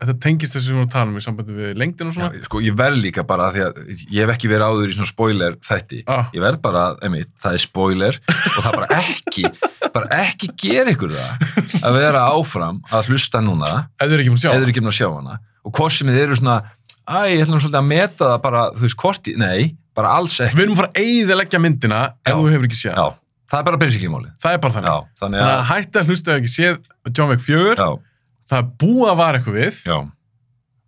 þetta 0.00 0.14
tengist 0.24 0.56
þessu 0.56 0.66
sem 0.66 0.74
við 0.74 0.80
erum 0.80 0.88
að 0.88 0.92
tala 0.94 1.12
um 1.12 1.18
í 1.18 1.22
sambandi 1.24 1.56
við 1.56 1.72
lengdin 1.80 2.08
og 2.10 2.14
já, 2.14 2.18
svona 2.18 2.46
sko, 2.48 2.60
ég 2.64 2.76
verð 2.78 3.00
líka 3.04 3.24
bara 3.28 3.48
því 3.54 3.62
að 3.66 3.80
ég 3.94 4.18
hef 4.24 4.32
ekki 4.34 4.50
verið 4.50 4.66
áður 4.68 4.90
í 4.92 4.96
svona 4.96 5.10
spoiler 5.10 5.56
þætti. 5.68 6.00
Ah, 6.10 6.28
ég 6.34 6.44
verð 6.44 6.60
bara, 6.64 6.84
einmitt, 7.04 7.30
það 7.44 7.58
er 7.58 7.62
spoiler 7.64 8.18
og 8.34 8.60
það 8.64 8.78
bara 8.80 9.00
ekki 9.00 9.44
bara 9.94 10.20
ekki 10.24 10.50
gera 10.58 10.94
ykkur 10.94 11.14
það 11.14 11.84
að 11.86 11.98
vera 12.00 12.24
áfram 12.34 12.80
að 12.90 13.12
hlusta 13.12 13.42
núna 13.44 13.72
þið 14.02 14.16
eru 14.16 14.24
ekki 14.24 14.34
búin 14.34 14.40
að 14.40 14.44
sjá 14.46 14.52
eða 14.56 14.72
ekki 14.72 14.82
búin 14.84 14.92
að 14.94 14.98
sjá 14.98 15.08
hana. 15.14 15.38
Og 15.64 15.72
hvort 15.78 15.94
sem 15.96 16.10
þið 16.10 16.22
eru 16.26 16.38
svona 16.40 16.56
æ, 17.04 17.18
ég 17.34 17.42
ætlum 17.44 17.60
svolítið 17.62 17.80
að 17.80 17.88
meta 17.90 18.30
það 18.32 18.40
bara, 18.44 18.62
þú 18.74 18.86
veist, 18.86 18.98
hvort, 19.00 19.28
nei, 19.40 19.74
bara 19.94 20.14
alls 20.18 20.38
ekki. 20.42 20.56
Við 20.58 20.64
erum 20.66 20.74
að 20.74 20.80
fara 20.82 20.90
að 20.90 21.04
eyðileggja 21.04 21.60
myndina 21.62 22.00
ef 22.24 22.32
Já. 22.32 22.36
þú 22.40 22.48
hefur 22.50 22.66
ekki 22.68 22.78
séð. 22.80 22.96
Já, 22.98 23.06
það 23.52 23.60
er 23.60 23.66
bara 23.68 23.80
basically 23.84 24.10
málið. 24.12 24.32
það 24.42 24.56
er 24.56 24.62
bara 24.64 24.74
þannig. 24.74 24.90
Já, 24.90 25.20
þannig 25.20 25.38
þannig 25.38 25.44
að, 25.44 25.52
að 25.54 25.64
hætti 25.70 26.00
að 26.00 26.10
hlusta 26.12 26.32
ef 26.34 26.40
ekki 26.40 26.52
séð 26.54 26.78
John 27.14 27.30
Wick 27.30 27.44
4 27.44 27.76
já, 27.78 27.88
það 28.50 28.58
er 28.60 28.68
búið 28.82 29.10
að 29.12 29.18
vara 29.22 29.38
eitthvað 29.40 29.58
við 29.60 29.80
já, 29.88 29.96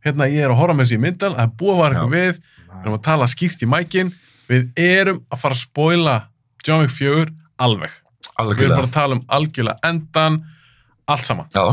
hérna 0.07 0.29
ég 0.31 0.45
er 0.47 0.53
að 0.55 0.61
horfa 0.61 0.77
með 0.79 0.85
þessi 0.87 0.99
í 0.99 1.03
myndal 1.07 1.33
það 1.35 1.45
er 1.47 1.55
búið 1.63 1.75
að 1.75 1.81
vara 1.83 1.95
eitthvað 1.97 2.17
við 2.17 2.41
við 2.77 2.85
erum 2.85 2.97
að 2.99 3.05
tala 3.09 3.29
skýrt 3.33 3.63
í 3.65 3.69
mækin 3.73 4.13
við 4.51 4.67
erum 4.87 5.21
að 5.33 5.41
fara 5.43 5.57
að 5.57 5.63
spoila 5.65 6.17
John 6.67 6.83
Wick 6.85 6.95
4 6.95 7.27
alveg 7.67 7.93
við 7.97 8.37
erum 8.37 8.37
bara 8.37 8.47
algjörlega. 8.47 8.87
að 8.87 8.95
tala 8.99 9.17
um 9.17 9.25
algjörlega 9.39 9.91
endan 9.91 10.41
allt 11.09 11.25
saman 11.29 11.49
Já, 11.55 11.65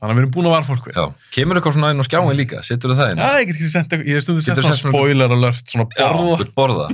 þannig 0.00 0.12
að 0.12 0.16
við 0.16 0.22
erum 0.22 0.32
búin 0.36 0.48
að 0.48 0.54
vara 0.56 0.66
fólk 0.70 0.86
við 0.88 0.96
já. 0.96 1.04
Kemur 1.36 1.58
eitthvað 1.60 1.76
svona 1.76 1.90
inn 1.92 2.00
á 2.00 2.06
skjáin 2.08 2.36
líka, 2.38 2.62
setur 2.64 2.94
það 2.96 3.12
inn? 3.12 3.20
Já, 3.20 3.30
ég 3.40 3.46
get 3.50 3.56
ekki 3.56 3.70
sent 3.72 3.92
eitthvað, 3.92 4.08
ég 4.10 4.16
er 4.20 4.24
stundið 4.24 4.44
sett 4.46 4.52
Getur 4.54 4.66
svona 4.66 4.76
sett 4.76 4.84
svona- 4.86 4.96
spoiler 4.96 5.34
alert, 5.36 5.72
svona 5.72 5.86
borða. 5.96 6.36
vill 6.40 6.52
borða. 6.56 6.86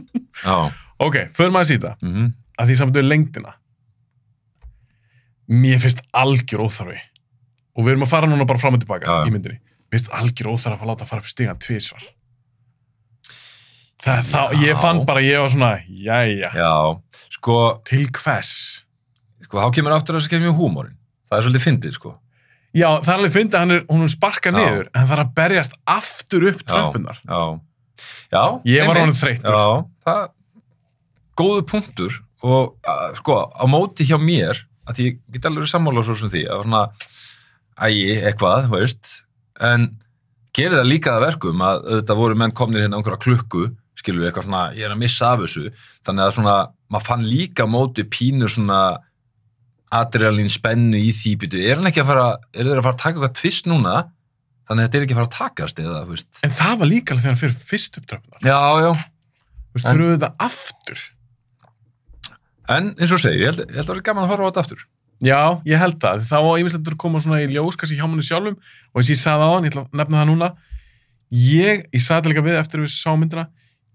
Já, 0.43 0.57
Ok, 1.07 1.17
förum 1.35 1.57
aðeins 1.59 1.73
í 1.73 1.77
þetta, 1.79 1.93
mhm, 2.07 2.27
að 2.63 2.69
því 2.71 2.77
saman 2.79 2.95
þau 2.95 3.03
lengdina. 3.09 3.53
Mér 5.53 5.81
finnst 5.83 6.03
algjör 6.17 6.63
óþarfi. 6.67 7.01
Og 7.77 7.87
við 7.87 7.95
erum 7.95 8.07
að 8.07 8.13
fara 8.13 8.29
núna 8.29 8.49
bara 8.49 8.61
fram 8.61 8.77
og 8.77 8.83
tilbaka 8.83 9.09
já. 9.09 9.29
í 9.29 9.33
myndinni. 9.33 9.61
Mér 9.89 10.01
finnst 10.01 10.13
algjör 10.17 10.53
óþarfi 10.53 10.75
að 10.75 10.83
fara 10.83 10.89
að 10.89 10.93
láta 10.93 11.09
fara 11.09 11.25
upp 11.25 11.31
stigan 11.31 11.63
tvísvar. 11.63 12.05
Það, 14.03 14.23
það, 14.33 14.55
ég 14.67 14.79
fann 14.83 15.05
bara, 15.07 15.23
ég 15.23 15.39
var 15.39 15.53
svona, 15.53 15.75
jæja, 15.87 16.49
já, 16.59 16.73
sko, 17.37 17.59
til 17.87 18.09
hvers? 18.11 18.55
sko, 19.53 19.61
þá 19.61 19.77
kemur 19.77 19.97
aftur 19.97 20.19
að 20.19 20.27
skemmi 20.27 20.53
húmórin. 20.57 20.97
Það 21.29 21.39
er 21.39 21.47
svolítið 21.47 21.65
fyndið, 21.67 21.97
sko. 21.99 22.15
Já, 22.73 22.89
það 23.05 23.11
er 23.13 23.19
alveg 23.19 23.33
fyndið 23.35 23.57
að 23.57 23.63
hann 23.63 23.75
er, 23.75 23.83
hún 23.91 24.09
sparkað 24.09 24.57
niður, 24.57 24.87
en 24.89 25.09
það 25.09 25.15
er 25.17 25.23
að 25.23 25.33
berjast 25.37 25.75
aftur 25.93 26.47
upp 26.49 26.63
já. 28.33 28.45
Ég 28.73 28.89
var 28.89 29.01
honum 29.03 29.19
þreyttur. 29.19 29.57
Já, 29.59 29.67
það, 30.09 30.23
góðu 31.43 31.65
punktur 31.69 32.21
og 32.43 32.93
sko, 33.21 33.39
á 33.53 33.65
móti 33.71 34.09
hjá 34.09 34.17
mér 34.21 34.65
að 34.89 34.97
því 34.99 35.09
ég 35.11 35.19
get 35.37 35.51
alveg 35.51 35.69
sammála 35.71 36.05
svo 36.07 36.17
sem 36.19 36.33
því 36.33 36.47
að 36.49 36.65
svona, 36.65 36.83
ægi, 37.81 38.09
eitthvað, 38.29 38.67
veist. 38.73 39.13
En 39.63 39.89
gerir 40.57 40.77
það 40.81 40.91
líka 40.91 41.15
að 41.17 41.25
verkum 41.29 41.63
að 41.65 41.85
þetta 41.89 42.17
voru 42.19 42.37
menn 42.37 42.53
komnir 42.57 42.83
hérna 42.85 42.97
á 42.97 42.99
einhverja 43.01 43.23
klukku 43.25 43.69
skilur 43.97 44.23
við 44.25 44.29
eitthvað 44.31 44.47
svona, 44.49 44.63
ég 44.75 44.85
er 44.89 44.93
að 44.95 45.01
missa 45.05 45.31
af 45.33 45.43
þessu. 45.45 45.71
Þannig 46.07 46.25
að 46.27 46.35
svona, 46.37 46.57
maður 46.91 47.07
fann 47.07 47.25
líka 47.29 47.65
á 47.65 47.69
móti 47.71 48.05
pínur 48.09 48.51
svona 48.51 48.81
adrenalín 49.93 50.49
spennu 50.51 50.97
í 50.99 51.13
því 51.15 51.33
býtu, 51.43 51.61
er 51.69 51.77
hann 51.79 51.89
ekki 51.91 52.01
að 52.03 52.09
fara 52.09 52.27
er 52.57 52.65
þeir 52.67 52.79
að 52.81 52.87
fara 52.87 52.95
að 52.97 53.01
taka 53.03 53.13
eitthvað 53.19 53.35
tvist 53.41 53.69
núna? 53.69 53.95
Þannig 54.69 54.81
að 54.81 54.87
þetta 54.87 54.99
er 54.99 55.05
ekki 55.07 55.15
að 55.15 55.21
fara 55.21 55.29
að 55.29 55.37
takast 55.37 55.81
eða, 55.83 55.99
þú 56.07 56.15
veist. 56.17 56.31
En 56.47 56.55
það 56.57 56.77
var 56.81 56.89
líka 56.93 57.13
alveg 57.13 57.23
þegar 57.25 57.35
hann 57.35 57.41
fyrir 57.43 57.67
fyrst 57.73 57.99
uppdrafna. 58.01 58.41
já, 58.47 58.61
já, 58.87 58.93
Þú 59.73 59.77
veist, 59.77 59.87
þurfuðu 59.89 60.15
þetta 60.17 60.31
aftur. 60.49 61.03
en 62.73 62.91
eins 62.97 63.13
og 63.13 63.21
segir, 63.21 63.41
ég 63.43 63.51
held, 63.53 63.63
ég 63.69 63.77
held 63.81 63.89
að 63.89 63.95
vera 63.97 64.07
gaman 64.09 64.25
að 64.27 64.33
horfa 64.33 64.45
á 64.45 64.49
þetta 64.53 64.63
aftur 64.65 64.83
Já, 65.23 65.41
ég 65.69 65.79
held 65.79 66.01
það. 66.03 66.27
Það 66.27 66.45
var 66.49 66.61
yfirleitt 66.63 66.93
að 66.93 66.99
koma 66.99 67.21
svona 67.23 67.41
í 67.45 67.49
ljós, 67.53 67.79
kannski 67.79 67.99
hjá 67.99 68.09
manni 68.09 68.27
sjálfum. 68.27 68.57
Og 68.93 69.01
eins 69.01 69.07
og 69.07 69.15
ég 69.15 69.21
sagði 69.21 69.47
á 69.47 69.51
hann, 69.53 69.67
ég 69.69 69.73
ætla 69.73 69.85
að 69.87 70.01
nefna 70.01 70.23
það 70.23 70.31
núna 70.33 70.49
ég, 71.33 71.87
ég 71.93 72.03
sagði 72.03 72.19
þetta 72.19 72.33
líka 72.33 72.45
við 72.47 72.59
eftir 72.61 72.83
við 72.83 72.93
sá 72.93 73.13
myndina, 73.17 73.47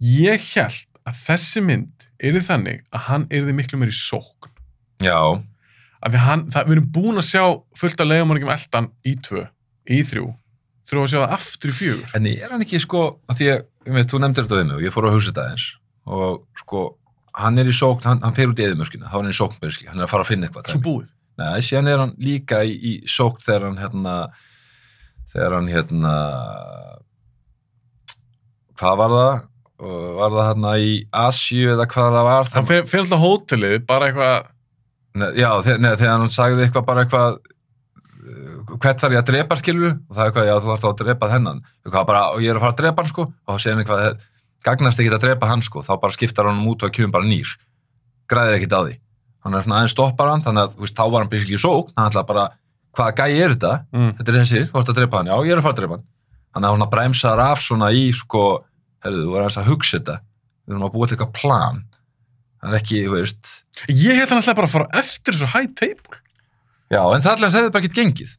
ég 0.02 0.50
held 0.56 0.88
að 1.08 1.22
þessi 1.22 1.64
mynd 1.64 2.08
yrði 2.18 2.44
þannig 2.48 2.82
að 2.92 3.06
hann 3.12 3.28
yrði 3.38 3.56
miklu 3.58 3.80
meir 3.80 3.94
í 3.94 3.98
sókn. 3.98 4.52
Já, 5.06 5.20
að 6.02 6.16
við, 6.16 6.22
hann, 6.26 6.46
það, 6.54 6.68
við 6.68 6.78
erum 6.78 6.92
búin 6.98 7.22
að 7.22 7.28
sjá 7.30 7.44
fullt 7.78 8.04
af 8.04 8.10
leiðumorgjum 8.10 8.54
eldan 8.56 8.92
í 9.06 9.16
tvö, 9.28 9.44
í 9.94 10.00
þrjú. 10.08 10.30
Þurfum 10.88 11.04
að 11.04 11.12
sjá 11.12 11.20
það 11.20 11.36
aftur 11.38 11.74
í 11.74 11.76
fjögur. 11.78 12.14
En 12.18 12.30
er 12.32 12.54
hann 12.54 12.64
ekki 12.64 12.80
sko 12.82 13.04
að 13.28 13.42
því 13.42 13.50
að, 13.54 13.66
ég 13.90 13.98
veit, 13.98 14.10
þú 14.10 14.22
nefndir 14.24 14.48
þetta 14.48 14.60
við 14.62 14.70
mig 14.70 14.78
og 14.80 14.88
ég 14.88 14.96
fór 14.96 15.10
þetta 15.18 15.50
eins 15.52 15.68
og 16.08 16.62
sko, 16.62 16.84
hann 17.36 17.60
er 17.60 17.68
í 17.68 17.76
sókn, 17.76 18.06
hann, 18.08 18.22
hann 18.24 18.36
fer 18.38 18.54
út 18.54 18.62
í 18.62 18.64
eðumörskina, 18.64 19.10
þá 19.12 19.18
er 19.18 19.20
hann 19.20 19.34
í 19.34 19.36
sóknbyrski, 19.36 19.90
hann 19.92 20.00
er 20.00 20.08
að 20.08 20.14
fara 20.14 20.24
að 20.24 20.30
finna 20.32 20.48
eitthvað. 20.48 20.70
Svo 20.72 20.80
búið 20.86 21.10
Nei, 21.38 21.60
síðan 21.62 21.92
er 21.92 22.02
hann 22.02 22.16
líka 22.22 22.64
í, 22.66 22.74
í 22.74 22.94
sókn 23.10 23.44
þegar 23.46 23.68
hann 23.68 23.82
hérna 23.82 24.16
þegar 25.34 25.56
hann 25.60 25.70
hérna 25.70 26.14
hvað 28.78 29.02
var 29.04 29.16
það? 29.16 29.36
Var 30.18 30.34
það 30.34 30.48
hérna 30.48 30.72
í 30.82 30.94
Asíu 31.14 31.74
eða 31.76 31.86
hvað 31.92 32.16
það 32.16 32.30
var? 32.32 32.50
hann 32.56 33.14
á 33.14 33.20
hótelið, 33.22 33.76
bara 33.90 34.08
eitthvað 34.10 34.54
Nei, 35.18 35.30
já, 35.40 35.50
þegar, 35.66 35.80
nei, 35.82 35.94
þegar 35.98 36.12
hann 36.14 36.30
sagði 36.30 36.66
eitthvað 36.66 36.84
bara 36.86 37.04
eitthvað 37.06 37.38
uh, 37.38 38.74
hvert 38.76 39.00
þarf 39.02 39.16
ég 39.16 39.22
að 39.24 39.30
drepa 39.32 39.58
skilur 39.58 39.94
og 39.96 40.12
það 40.12 40.22
er 40.22 40.30
eitthvað, 40.30 40.50
já, 40.50 40.56
þú 40.62 40.74
ert 40.74 40.86
að 40.86 41.00
drepa 41.00 41.30
þennan. 41.32 41.62
Eitthvað 41.86 42.06
bara, 42.12 42.24
og 42.36 42.44
ég 42.44 42.54
er 42.54 42.60
að 42.60 42.66
fara 42.66 42.76
að 42.76 42.82
drepa 42.84 43.04
hann 43.04 43.10
sko. 43.10 43.26
Og 43.34 43.56
þá 43.56 43.64
segir 43.64 43.74
hann 43.74 43.82
eitthvað, 43.82 44.28
gagnast 44.68 45.02
ekki 45.02 45.14
að 45.16 45.26
drepa 45.26 45.50
hann 45.50 45.66
sko. 45.66 45.82
Þá 45.88 45.94
bara 46.04 46.18
skiptar 46.18 46.52
hann 46.52 46.62
út 46.70 46.86
og 46.86 46.94
kjöfum 46.94 47.16
bara 47.16 47.30
nýr. 47.30 47.56
Græðir 48.30 48.60
ekkit 48.60 48.78
á 48.78 48.82
því 48.84 48.96
hann 49.48 49.58
er 49.58 49.66
svona 49.66 49.80
aðeins 49.82 49.96
stoppar 49.96 50.32
hann, 50.34 50.44
þannig 50.46 50.66
að 50.66 50.76
þú 50.76 50.86
veist, 50.86 50.98
þá 50.98 51.04
var 51.08 51.24
hann 51.24 51.32
byrjuslega 51.32 51.58
í 51.58 51.64
sók, 51.64 51.92
hann 51.96 52.12
ætla 52.12 52.24
bara, 52.28 52.46
hvaða 52.98 53.16
gæi 53.18 53.38
er 53.40 53.56
þetta? 53.56 53.74
Mm. 53.96 54.14
þetta 54.20 54.34
er 54.34 54.40
þessi, 54.42 54.64
þú 54.68 54.80
ert 54.82 54.92
að 54.92 55.00
drepa 55.00 55.22
hann, 55.22 55.32
já, 55.32 55.36
ég 55.48 55.56
er 55.56 55.62
að 55.62 55.68
fara 55.68 55.76
að 55.78 55.82
drepa 55.82 55.98
hann. 55.98 56.08
Þannig 56.58 56.68
að 56.68 56.76
hann 56.76 56.92
bremsar 56.94 57.44
af 57.44 57.62
svona 57.64 57.92
í 57.94 58.08
sko, 58.16 58.44
herðu, 59.06 59.28
þú 59.28 59.36
er 59.36 59.46
aðeins 59.46 59.60
að 59.62 59.70
hugsa 59.72 60.00
þetta. 60.00 60.18
Við 60.68 60.76
erum 60.76 60.88
að 60.88 60.94
búa 60.96 61.08
til 61.08 61.16
eitthvað 61.16 61.36
plan. 61.38 61.84
Það 62.58 62.74
er 62.74 62.80
ekki, 62.82 63.04
þú 63.06 63.14
veist. 63.14 63.54
Ég 63.94 64.18
held 64.18 64.32
hann 64.34 64.42
alltaf 64.42 64.58
bara 64.58 64.68
að 64.68 64.74
fara 64.74 65.02
eftir 65.04 65.38
þessu 65.38 65.52
high 65.54 65.70
table. 65.78 66.20
Já, 66.92 67.02
en 67.04 67.24
það 67.24 67.34
allir 67.34 67.48
að 67.48 67.54
segja 67.54 67.74
bara 67.76 67.84
ekkert 67.84 68.00
gengið. 68.02 68.34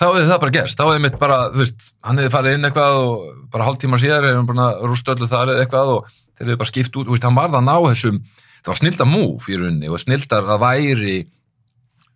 Þá 0.00 0.04
hefði 0.06 0.28
það 0.30 0.40
bara 0.44 0.54
gerst. 0.54 0.78
Þá 0.78 0.84
hefði 0.86 1.02
mitt 1.04 1.16
bara, 1.20 1.38
þú 1.52 1.60
veist, 1.60 1.86
hann 2.06 2.20
hefði 2.20 2.32
farið 2.32 2.56
inn 2.56 2.68
eitthvað 2.68 2.98
og 3.00 3.24
bara 3.52 3.66
hálftíma 3.66 4.00
síðar 4.00 4.26
hefði 4.26 4.38
hann 4.38 4.48
búin 4.48 4.62
að 4.64 4.84
rústa 4.86 5.14
öllu 5.16 5.28
þar 5.30 5.52
eða 5.54 5.64
eitthvað 5.66 5.92
og 5.96 6.12
þeir 6.14 6.46
hefði 6.46 6.60
bara 6.62 6.70
skipt 6.70 6.96
út, 6.96 7.08
þú 7.08 7.16
veist, 7.16 7.26
hann 7.26 7.36
varð 7.36 7.58
að 7.58 7.66
ná 7.66 7.74
þessum, 7.88 8.20
það 8.60 8.70
var 8.72 8.78
snilda 8.80 9.06
múf 9.08 9.48
í 9.50 9.56
rauninni 9.58 9.88
og 9.90 10.00
snildar 10.02 10.46
að 10.54 10.62
væri 10.64 11.16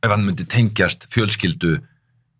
ef 0.05 0.11
hann 0.13 0.25
myndi 0.27 0.45
tengjast 0.51 1.07
fjölskyldu, 1.15 1.79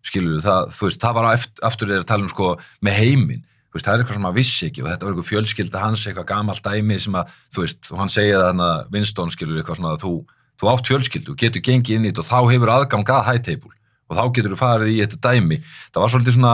skilur 0.05 0.41
það, 0.45 0.67
þú 0.77 0.85
veist, 0.89 1.01
það 1.01 1.15
var 1.17 1.27
aft- 1.33 1.61
aftur 1.65 1.89
þeir 1.89 2.03
að 2.03 2.09
tala 2.11 2.27
um 2.27 2.29
sko 2.29 2.49
með 2.85 2.97
heiminn, 3.01 3.41
þú 3.71 3.79
veist, 3.79 3.87
það 3.87 3.93
er 3.95 4.03
eitthvað 4.03 4.17
sem 4.19 4.25
maður 4.27 4.37
vissi 4.37 4.67
ekki 4.69 4.83
og 4.83 4.89
þetta 4.91 5.05
var 5.07 5.15
eitthvað 5.15 5.29
fjölskylda 5.31 5.81
hans, 5.81 6.03
eitthvað 6.05 6.27
gamalt 6.29 6.61
dæmi 6.67 6.99
sem 7.01 7.17
að, 7.17 7.33
þú 7.55 7.63
veist, 7.65 7.89
og 7.91 7.97
hann 8.03 8.13
segja 8.13 8.37
það 8.43 8.49
hann 8.51 8.63
að 8.67 8.93
Winston 8.93 9.33
skilur 9.33 9.57
eitthvað 9.63 9.79
svona 9.81 9.95
að 9.95 10.05
þú, 10.05 10.13
þú 10.61 10.69
átt 10.75 10.91
fjölskyldu, 10.91 11.35
getur 11.41 11.65
gengið 11.65 11.97
inn 11.97 12.05
í 12.05 12.11
þetta 12.13 12.21
og 12.21 12.29
þá 12.29 12.53
hefur 12.53 12.73
aðgang 12.75 13.09
að 13.15 13.25
high 13.31 13.41
table 13.49 13.73
og 14.05 14.19
þá 14.19 14.23
getur 14.37 14.53
þú 14.53 14.59
farið 14.61 14.91
í 14.93 14.99
þetta 15.01 15.17
dæmi. 15.25 15.57
Það 15.89 16.03
var 16.05 16.11
svolítið 16.13 16.35
svona, 16.37 16.53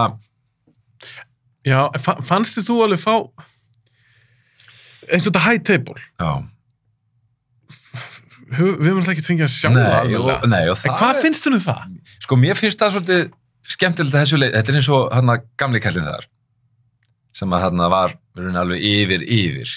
já, 1.67 1.79
fannst 2.23 2.55
þið 2.55 2.69
þú 2.71 2.77
alveg 2.85 3.01
fá 3.03 3.15
eins 5.11 5.25
og 5.25 5.27
þetta 5.27 5.43
high 5.43 5.59
table. 5.67 5.99
Já, 6.21 6.31
við 8.51 8.87
höfum 8.87 8.97
alltaf 9.01 9.13
ekki 9.15 9.25
fengið 9.27 9.45
að 9.47 9.53
sjá 9.55 9.67
það 9.69 9.77
nei, 9.77 9.99
alveg. 9.99 10.19
og, 10.21 10.47
nei 10.51 10.63
og 10.69 10.75
en 10.75 10.81
það 10.81 10.97
hvað 11.01 11.15
er- 11.15 11.21
finnst 11.25 11.45
þið 11.47 11.53
um 11.57 11.63
það? 11.65 11.85
sko 12.25 12.37
mér 12.41 12.59
finnst 12.59 12.81
það 12.81 12.95
svolítið 12.95 13.21
skemmtilegt 13.75 14.15
að 14.17 14.23
þessu 14.25 14.39
leið, 14.41 14.53
þetta 14.57 14.71
er 14.73 14.79
eins 14.81 14.89
og 14.97 15.13
hann 15.15 15.29
að 15.35 15.45
gamli 15.61 15.79
kallin 15.83 16.09
þar 16.09 16.25
sem 17.31 17.53
að 17.55 17.61
hann 17.67 17.83
var 17.93 18.15
raunin 18.35 18.59
alveg 18.59 18.83
yfir 18.83 19.21
yfir. 19.23 19.69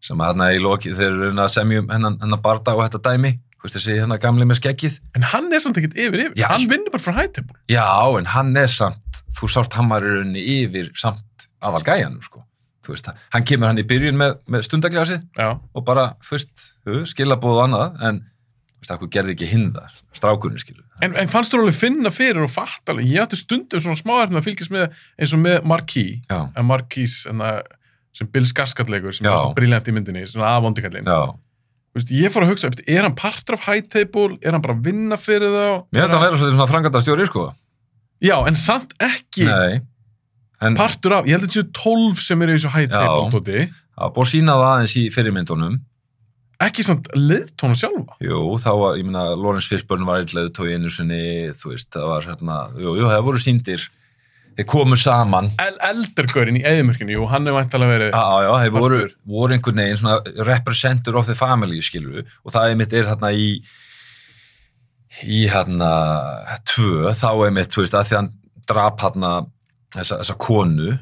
Sem 0.00 0.20
að 0.22 0.30
hann 0.30 0.54
í 0.54 0.60
loki 0.62 0.92
þeir 0.96 1.10
eru 1.10 1.30
að 1.42 1.50
semjum 1.52 1.88
hennan, 1.92 2.16
hennan 2.22 2.40
barda 2.40 2.72
og 2.78 2.84
þetta 2.86 3.00
dæmi. 3.10 3.32
Þú 3.58 3.66
veist 3.66 3.76
þessi 3.76 3.96
hann 4.00 4.14
að 4.14 4.20
gamli 4.22 4.46
með 4.46 4.60
skeggið. 4.60 4.96
En 5.18 5.26
hann 5.34 5.52
er 5.52 5.60
samt 5.60 5.76
ekkert 5.80 5.96
yfir 5.98 6.22
yfir. 6.28 6.36
Já, 6.38 6.46
hann 6.52 6.62
sko- 6.62 6.70
vinnur 6.72 6.94
bara 6.94 7.02
frá 7.02 7.26
table. 7.34 7.56
Já 7.68 7.84
en 8.20 8.24
hann 8.32 8.56
er 8.56 8.70
samt 8.72 9.20
þú 9.36 9.50
sást 9.52 9.74
hann 9.76 9.90
var 9.90 10.06
yfir 10.06 10.92
samt 10.96 11.48
aðal 11.60 11.82
gæjanum 11.84 12.22
sko 12.24 12.44
þú 12.88 12.96
veist, 12.96 13.12
hann 13.34 13.46
kemur 13.48 13.70
hann 13.70 13.80
í 13.82 13.86
byrjun 13.88 14.18
með, 14.18 14.34
með 14.48 14.66
stundagljási 14.68 15.20
já, 15.36 15.48
og 15.60 15.84
bara, 15.86 16.10
þú 16.24 16.34
veist, 16.38 16.66
skilabóð 17.12 17.58
og 17.60 17.64
annað, 17.68 17.98
en 18.08 18.20
þú 18.24 18.82
veist, 18.82 18.92
hvað 18.94 19.10
gerði 19.16 19.34
ekki 19.36 19.48
hinn 19.50 19.66
þar, 19.74 19.96
strákunni 20.16 20.62
skilur. 20.62 20.84
en, 21.04 21.16
en 21.18 21.32
fannst 21.32 21.52
þú 21.54 21.62
alveg 21.64 21.76
finna 21.78 22.12
fyrir 22.14 22.44
og 22.46 22.52
fatt 22.54 22.92
alveg 22.92 23.10
ég 23.10 23.24
ætti 23.26 23.38
stundum 23.40 23.82
svona 23.84 23.98
smáverðin 24.00 24.40
að 24.40 24.46
fylgjast 24.48 24.72
með 24.74 24.86
eins 25.18 25.34
og 25.36 25.42
með 25.42 25.58
Marquis 25.68 26.32
en 26.32 26.68
Marquis 26.68 27.18
það, 27.28 27.60
sem 28.16 28.30
Bill 28.32 28.46
Skarsgård-leikur 28.48 29.14
sem 29.18 29.28
er 29.30 29.52
briljant 29.58 29.90
í 29.90 29.94
myndinni, 29.98 30.24
svona 30.30 30.54
aðvondikallin 30.56 31.06
já. 31.10 31.20
Vist, 31.96 32.10
ég 32.14 32.30
fór 32.30 32.44
að 32.46 32.52
hugsa, 32.52 32.70
er 32.86 33.02
hann 33.02 33.14
partur 33.18 33.56
af 33.58 33.66
high 33.66 33.86
table 33.90 34.36
er 34.44 34.54
hann 34.54 34.62
bara 34.62 34.76
að 34.76 34.84
vinna 34.90 35.16
fyrir 35.18 35.50
þá 35.54 35.68
Mér 35.90 36.04
þetta 36.06 36.18
að 36.18 36.24
vera 36.26 36.40
svona 36.44 36.66
franganda 36.70 37.00
stjóri, 37.02 37.26
sko. 37.30 37.46
já, 38.22 38.36
en 38.46 38.58
samt 38.58 38.94
ekki 39.02 39.46
Nei. 39.48 39.80
En 40.60 40.74
partur 40.74 41.12
af, 41.14 41.26
ég 41.28 41.36
held 41.36 41.44
að 41.46 41.52
þetta 41.52 41.60
séu 41.60 41.68
12 41.78 42.22
sem 42.24 42.40
eru 42.42 42.54
í 42.54 42.58
þessu 42.58 42.72
high 42.74 42.88
Já. 42.88 42.96
table 42.98 43.28
tóti, 43.34 43.60
var 43.98 44.10
búið 44.16 44.24
að 44.26 44.32
sína 44.32 44.56
það 44.58 44.70
aðeins 44.72 44.94
í 44.98 45.04
fyrirmyndunum. 45.14 45.76
ekki 46.66 46.82
samt 46.82 47.06
liðtóna 47.14 47.76
sjálfa 47.78 48.16
Jú, 48.24 48.40
þá 48.58 48.70
var, 48.80 48.96
ég 48.98 49.06
meina, 49.06 49.28
Lawrence 49.38 49.70
Fishburne 49.70 50.08
var 50.08 50.24
eitthvað 50.24 50.48
tói 50.56 50.72
einu 50.74 50.90
sinni, 50.90 51.20
þú 51.54 51.70
veist, 51.74 51.92
það 51.94 52.08
var 52.10 52.26
hérna, 52.26 52.56
jú, 52.74 52.96
jú, 52.98 53.06
það 53.06 53.22
voru 53.28 53.42
síndir, 53.44 53.84
þeir 54.58 54.66
komu 54.72 54.98
saman. 54.98 55.52
El 55.62 55.76
Eldergörinn 55.92 56.58
í 56.58 56.64
eðimörkinu, 56.66 57.14
jú, 57.14 57.28
hann 57.30 57.46
er 57.46 57.54
væntalega 57.54 57.94
verið 57.94 58.10
Já, 58.10 58.24
já, 58.42 58.50
þeir 58.64 58.72
voru, 58.74 58.98
voru 59.30 59.54
einhvern 59.54 59.78
veginn 59.84 60.00
svona 60.00 60.46
representer 60.48 61.14
of 61.20 61.30
the 61.30 61.36
family, 61.38 61.78
skilur 61.78 62.24
og 62.42 62.50
það 62.56 62.72
einmitt 62.72 62.96
er 62.98 63.06
hérna 63.12 63.30
í 63.30 63.46
í 65.22 65.44
hérna 65.50 65.92
tvö, 66.66 67.14
þá 67.14 67.30
einmitt, 67.46 67.70
þú 67.70 67.86
veist, 67.86 67.94
að 67.94 68.10
því 68.10 68.18
hann 68.18 68.32
drap 68.68 69.06
hérna 69.06 69.30
þessa, 69.96 70.18
þessa 70.22 70.36
konu 70.42 70.92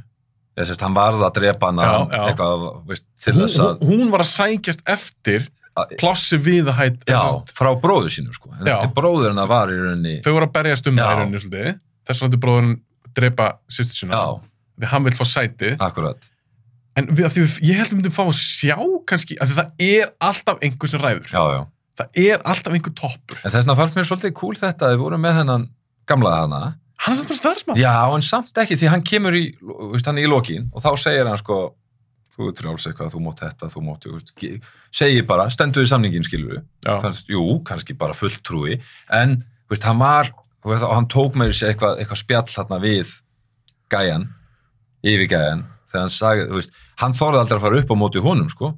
þess 0.57 0.73
að 0.73 0.85
hann 0.87 0.97
varð 0.97 1.25
að 1.27 1.35
drepa 1.41 1.69
hana 1.71 1.87
Já, 1.87 1.97
já. 2.17 2.21
eitthvað, 2.31 2.65
veist, 2.89 3.05
til 3.25 3.35
þess 3.43 3.59
að 3.61 3.83
hún, 3.85 4.01
hún 4.01 4.13
var 4.15 4.25
að 4.25 4.31
sækjast 4.33 4.85
eftir 4.89 5.49
að- 5.77 5.97
plássi 6.01 6.39
við 6.41 6.71
að 6.73 6.79
hætt 6.81 7.03
já, 7.11 7.21
frá 7.59 7.71
bróður 7.83 8.15
sínu, 8.15 8.33
sko. 8.33 8.49
Bróður 8.97 9.33
hennar 9.35 9.51
var 9.51 9.69
í 9.69 9.77
rauninni 9.77 10.15
þau 10.25 10.33
voru 10.39 10.47
að 10.49 10.55
berjast 10.57 10.87
um 10.89 10.97
það 10.97 11.11
í 11.13 11.19
rauninni 11.21 11.43
svolítið. 11.45 11.77
Þess 12.07 12.23
vegna 12.25 12.41
bróðurinn 12.47 12.79
drepa 13.17 13.51
sýstu 13.69 13.99
sína. 14.07 14.23
Því 14.81 14.89
hann 14.93 15.05
vil 15.09 15.15
fá 15.19 15.25
sætið 15.29 15.77
akkurat. 15.85 16.31
En 16.97 17.07
við, 17.13 17.27
að 17.27 17.33
því 17.35 17.43
við, 17.45 17.55
ég 17.69 17.77
held 17.77 17.87
að 17.87 17.93
við 17.93 17.99
myndum 18.01 18.15
fá 18.17 18.23
að 18.25 18.37
sjá 18.41 18.77
kannski, 19.11 19.37
að 19.41 19.53
það 19.59 19.85
er 19.85 20.11
alltaf 20.31 20.63
einhver 20.65 20.89
sem 20.89 21.01
ræður. 21.03 21.29
Já, 21.29 21.67
það 22.01 22.21
er 22.25 22.45
alltaf 22.49 22.73
einhver 22.77 22.95
toppur. 22.97 23.37
En 23.43 23.51
þess 23.53 23.67
vegna 23.67 23.77
fannst 23.77 23.99
mér 23.99 24.09
svolítið 24.09 24.33
cool 24.41 24.57
þetta 24.57 24.87
að 24.89 24.95
þið 24.95 25.03
voru 25.05 25.19
með 25.21 25.37
hennan 25.43 25.67
gamla 26.09 26.33
hana 26.41 26.61
hann 27.05 27.13
er 27.15 27.19
samt 27.21 27.29
bara 27.33 27.39
starfsmann 27.41 27.79
Já, 27.81 27.93
en 28.17 28.25
samt 28.25 28.57
ekki, 28.63 28.79
því 28.81 28.89
hann 28.93 29.03
kemur 29.07 29.35
í, 29.37 29.45
veist, 29.93 30.07
hann 30.09 30.19
er 30.21 30.27
í 30.27 30.31
lokin 30.33 30.71
og 30.73 30.83
þá 30.85 30.91
segir 31.03 31.29
hann 31.29 31.39
sko, 31.41 31.59
þú 32.37 32.49
ert 32.51 32.63
frjáls 32.63 32.87
eitthvað, 32.91 33.13
þú 33.15 33.21
mátt 33.25 33.43
þetta, 33.45 33.69
þú 33.73 33.83
ge- 34.41 34.57
segir 34.93 35.27
bara, 35.29 35.47
stendur 35.53 35.85
í 35.87 35.91
samningin, 35.91 36.25
skilur 36.27 36.57
við, 36.57 36.65
fannst, 37.05 37.29
jú, 37.33 37.45
kannski 37.69 37.97
bara 37.97 38.17
fulltrúi, 38.17 38.79
en, 39.13 39.39
veist, 39.73 39.87
hann 39.89 39.99
var, 40.03 40.33
veist, 40.65 40.83
hann 40.85 41.09
tók 41.09 41.37
með 41.41 41.53
þessi 41.55 41.71
eitthvað, 41.71 42.01
eitthvað 42.03 42.21
spjall 42.21 42.49
þarna 42.53 42.81
við 42.83 43.15
gæjan, 43.93 44.27
yfir 45.07 45.31
gæjan, 45.33 45.65
þegar 45.89 46.05
hann 46.07 46.13
sagði, 46.17 46.49
þú 46.51 46.61
veist, 46.61 46.77
hann 47.01 47.17
þorði 47.17 47.41
aldrei 47.41 47.57
að 47.59 47.65
fara 47.67 47.81
upp 47.81 47.93
á 47.93 47.97
móti 48.03 48.25
honum, 48.25 48.49
sko, 48.53 48.73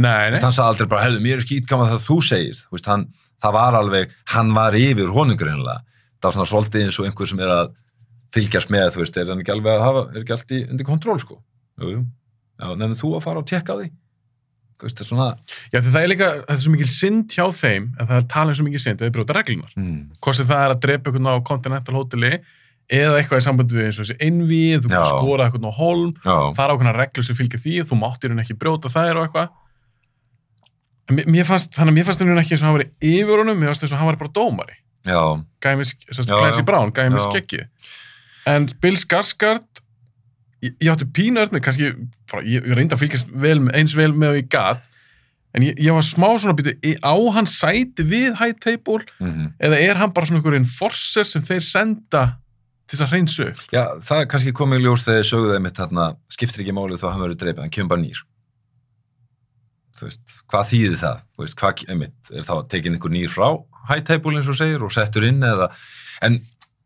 nei, 0.00 0.30
nei, 0.32 0.40
hann 0.40 0.52
sagði 0.54 0.68
aldrei 0.72 0.88
bara, 0.94 1.04
hefðu, 1.08 1.20
mér 1.24 1.40
er 1.40 1.46
skýtkama 1.48 1.88
það 1.90 2.04
þú 2.08 2.18
segir, 2.30 2.60
þú 2.64 2.76
veist, 2.78 2.88
hann, 2.92 3.06
það 3.44 3.56
var 3.60 3.76
alveg, 3.80 4.16
hann 4.36 4.54
var 4.56 4.76
yfir 4.78 5.12
honum 5.16 5.36
greinilega, 5.40 5.82
það 6.20 6.28
var 6.28 6.36
svona 6.36 6.50
svolítið 6.52 6.84
eins 6.86 6.98
og 7.00 7.06
einhver 7.08 7.30
sem 7.32 7.40
er 7.44 7.52
að 7.54 7.72
fylgjast 8.36 8.70
með, 8.70 8.92
þú 8.94 9.00
veist, 9.02 9.16
er 9.18 9.30
hann 9.32 9.40
ekki 9.42 9.54
alveg 9.56 9.72
að 9.74 9.84
hafa, 9.88 10.02
er 10.14 10.20
ekki 10.22 10.34
allt 10.36 10.52
í 10.54 10.60
undir 10.70 10.86
kontról, 10.86 11.18
sko. 11.22 11.40
Nefnum 12.60 12.96
þú 13.00 13.14
að 13.16 13.24
fara 13.24 13.40
og 13.42 13.48
tekka 13.50 13.74
á 13.74 13.76
því? 13.80 13.88
þú 14.80 14.86
veist, 14.88 14.96
það 14.96 15.04
er 15.04 15.08
svona 15.10 15.24
Já, 15.74 15.80
það 15.84 15.98
er 16.00 16.08
líka, 16.08 16.28
það 16.46 16.54
er 16.54 16.60
svo 16.64 16.70
mikil 16.72 16.86
synd 16.88 17.34
hjá 17.34 17.44
þeim, 17.52 17.88
en 18.00 18.06
það 18.08 18.16
er 18.16 18.28
talað 18.32 18.56
svo 18.56 18.64
mikil 18.64 18.80
synd 18.80 19.00
að 19.02 19.10
þau 19.10 19.14
brjóta 19.18 19.34
reglunar. 19.36 19.72
mm. 19.76 19.98
Hvort 20.24 20.40
það 20.40 20.62
er 20.64 20.72
að 20.74 20.80
drepa 20.86 21.10
einhvern 21.10 21.28
á 21.28 21.34
Continental 21.50 21.96
Hoteli 21.98 22.30
eða 22.90 23.18
eitthvað 23.20 23.42
í 23.42 23.44
sambandi 23.44 23.76
við 23.76 23.84
eins 23.90 23.98
og 24.00 24.06
þessi 24.08 24.16
einvið, 24.24 24.86
þú 24.86 25.02
skora 25.10 25.44
einhvern 25.50 25.68
á 25.68 25.72
holm, 25.76 26.14
já, 26.24 26.36
það 26.56 26.62
er 26.64 26.72
ákveðna 26.74 26.94
reglur 26.96 27.26
sem 27.28 27.36
fylgir 27.38 27.60
því, 27.62 27.74
þú 27.90 27.98
máttir 28.00 28.32
hún 28.32 28.40
ekki 28.42 28.56
brjóta 28.58 28.88
þær 28.90 29.20
og 29.20 29.26
eitthvað. 29.28 29.52
Mér- 31.10 31.28
mér 31.36 31.46
fannst, 31.46 31.72
þannig 31.76 31.92
að 31.92 31.98
mér 32.00 32.08
fannst 32.08 32.24
hún 32.24 32.40
ekki 32.40 32.54
eins 32.56 32.62
og 32.64 32.68
hann 32.70 32.76
var 32.78 32.86
yfir 33.10 33.42
honum, 33.44 33.60
mér 33.60 33.70
fannst 33.74 33.84
eins 33.84 33.92
og 33.94 34.00
hann 34.00 34.10
var 34.10 34.18
bara 34.24 34.32
dómari. 34.40 34.79
Clancy. 35.08 36.66
Brown, 36.66 36.92
gæði 36.96 37.14
með 37.14 37.24
Já. 37.24 37.30
skeggið. 37.30 37.94
En 38.50 38.68
Bill 38.82 38.98
Skarsgård, 39.00 39.82
ég, 40.64 40.76
ég 40.76 40.92
átti 40.92 41.08
pínur 41.16 41.50
með, 41.52 41.64
kannski, 41.66 41.90
bara, 42.30 42.44
ég, 42.44 42.64
ég 42.64 42.78
reyndi 42.78 42.96
að 42.96 43.04
fylgjast 43.04 43.32
vel, 43.32 43.58
eins 43.76 43.96
vel 43.96 44.12
með 44.12 44.34
og 44.34 44.40
ég 44.40 44.48
gat, 44.52 44.86
en 45.56 45.66
ég, 45.66 45.78
ég 45.82 45.94
var 45.94 46.04
smá 46.06 46.28
svona 46.38 46.54
býtið, 46.58 46.78
á 47.02 47.14
hann 47.34 47.48
sæti 47.50 48.06
við 48.06 48.36
high 48.38 48.56
table 48.62 49.02
mm 49.18 49.48
eða 49.60 49.80
er 49.82 49.98
hann 50.00 50.12
bara 50.14 50.28
svona 50.28 50.40
einhver 50.40 50.58
enforcer 50.58 51.26
sem 51.26 51.42
þeir 51.42 51.64
senda 51.66 52.22
til 52.86 52.98
þess 52.98 53.06
að 53.06 53.14
reynsu 53.16 53.48
já, 53.74 53.84
það 54.06 54.22
er 54.22 54.28
kannski 54.30 54.54
komið 54.56 54.84
ljós 54.84 55.04
þegar 55.06 55.22
ég 55.22 55.30
sögðu 55.30 55.54
þeim 55.54 55.70
þarna, 55.80 56.06
skiptir 56.30 56.64
ekki 56.64 56.76
málið 56.76 57.02
þó 57.02 57.06
að 57.08 57.12
hann 57.14 57.24
verður 57.24 57.40
dreipið, 57.42 57.62
hann 57.64 57.74
kemur 57.74 57.92
bara 57.94 58.04
nýr 58.04 58.22
þú 59.98 60.08
veist, 60.08 60.38
hvað 60.50 60.70
þýðir 60.70 60.96
það 61.02 61.20
þú 61.20 61.44
veist, 61.44 61.58
hvað, 61.60 61.84
einmitt, 61.92 62.32
er 62.32 62.46
þá 62.46 62.54
tekin 62.72 62.96
einhver 62.96 63.14
nýr 63.14 63.34
frá 63.34 63.48
high 63.88 64.02
table 64.06 64.36
eins 64.36 64.48
og 64.52 64.58
segir 64.58 64.82
og 64.84 64.92
settur 64.94 65.24
inn 65.28 65.40
eða, 65.46 65.70
en 66.26 66.40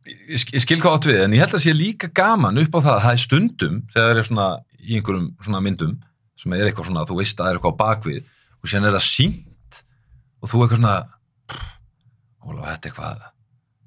ég, 0.06 0.38
sk- 0.40 0.54
ég 0.54 0.62
skil 0.64 0.78
hvað 0.82 0.98
átt 0.98 1.08
við, 1.10 1.20
en 1.24 1.34
ég 1.36 1.42
held 1.44 1.56
að 1.58 1.64
sé 1.66 1.74
líka 1.76 2.08
gaman 2.14 2.60
upp 2.62 2.76
á 2.76 2.80
það 2.84 2.94
að 2.94 3.04
það 3.06 3.16
er 3.18 3.22
stundum 3.24 3.82
þegar 3.94 4.08
það 4.12 4.22
er 4.22 4.28
svona 4.30 4.48
í 4.84 4.98
einhverjum 4.98 5.28
svona 5.44 5.60
myndum 5.64 5.94
sem 6.40 6.52
er 6.56 6.66
eitthvað 6.68 6.90
svona, 6.90 7.06
þú 7.08 7.18
veist 7.20 7.38
að 7.40 7.44
það 7.46 7.50
er 7.54 7.58
eitthvað 7.60 7.78
bakvið 7.80 8.22
og 8.64 8.68
síðan 8.72 8.88
er 8.90 8.96
það 8.98 9.06
sínt 9.08 9.82
og 10.44 10.50
þú 10.52 10.64
eitthvað 10.64 10.80
svona 10.82 10.96
Óla, 12.44 12.66
þetta 12.74 12.88
er 12.88 12.90
eitthvað 12.92 13.22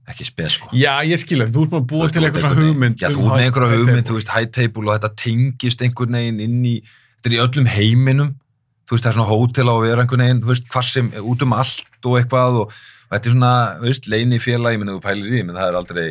ekki 0.08 0.26
spes 0.26 0.54
sko. 0.56 0.70
Já, 0.74 0.93
ég 1.06 1.20
skilja, 1.22 1.46
þú 1.52 1.65
ert 1.67 1.88
búa 1.89 2.08
Þú 2.08 2.13
til 2.15 2.24
eitthvað 2.26 2.43
svona 2.46 2.58
hugmynd 2.63 3.02
Já, 3.04 3.10
um 3.12 3.17
þú 3.17 3.26
ert 3.28 3.34
með 3.36 3.43
einhverja 3.50 3.80
hugmynd, 3.82 4.08
þú 4.08 4.15
veist, 4.17 4.32
high 4.34 4.50
table 4.56 4.86
og 4.88 4.96
þetta 4.96 5.10
tengist 5.22 5.84
einhvern 5.86 6.15
veginn 6.17 6.39
inn 6.46 6.56
í 6.65 6.76
þetta 6.88 7.28
er 7.30 7.36
í 7.36 7.41
öllum 7.43 7.67
heiminum. 7.74 8.30
Þú 8.88 8.96
veist, 8.96 9.04
það 9.04 9.12
er 9.12 9.17
svona 9.17 9.30
hótel 9.34 9.67
á 9.67 9.74
að 9.76 9.84
vera 9.84 10.06
einhvern 10.06 10.24
veginn 10.24 10.39
þú 10.46 10.52
veist, 10.54 10.70
hvar 10.74 10.88
sem, 10.88 11.10
út 11.20 11.43
um 11.43 11.56
allt 11.60 12.08
og 12.08 12.15
eitthvað 12.22 12.60
og 12.63 12.78
þetta 13.12 13.30
er 13.30 13.36
svona, 13.36 13.56
veist, 13.84 14.08
leini 14.12 14.39
félag 14.43 14.76
ég 14.76 14.82
minna 14.82 14.96
þú 14.98 15.04
pælir 15.06 15.36
í, 15.39 15.43
menn 15.48 15.58
það 15.58 15.72
er 15.72 15.80
aldrei 15.82 16.08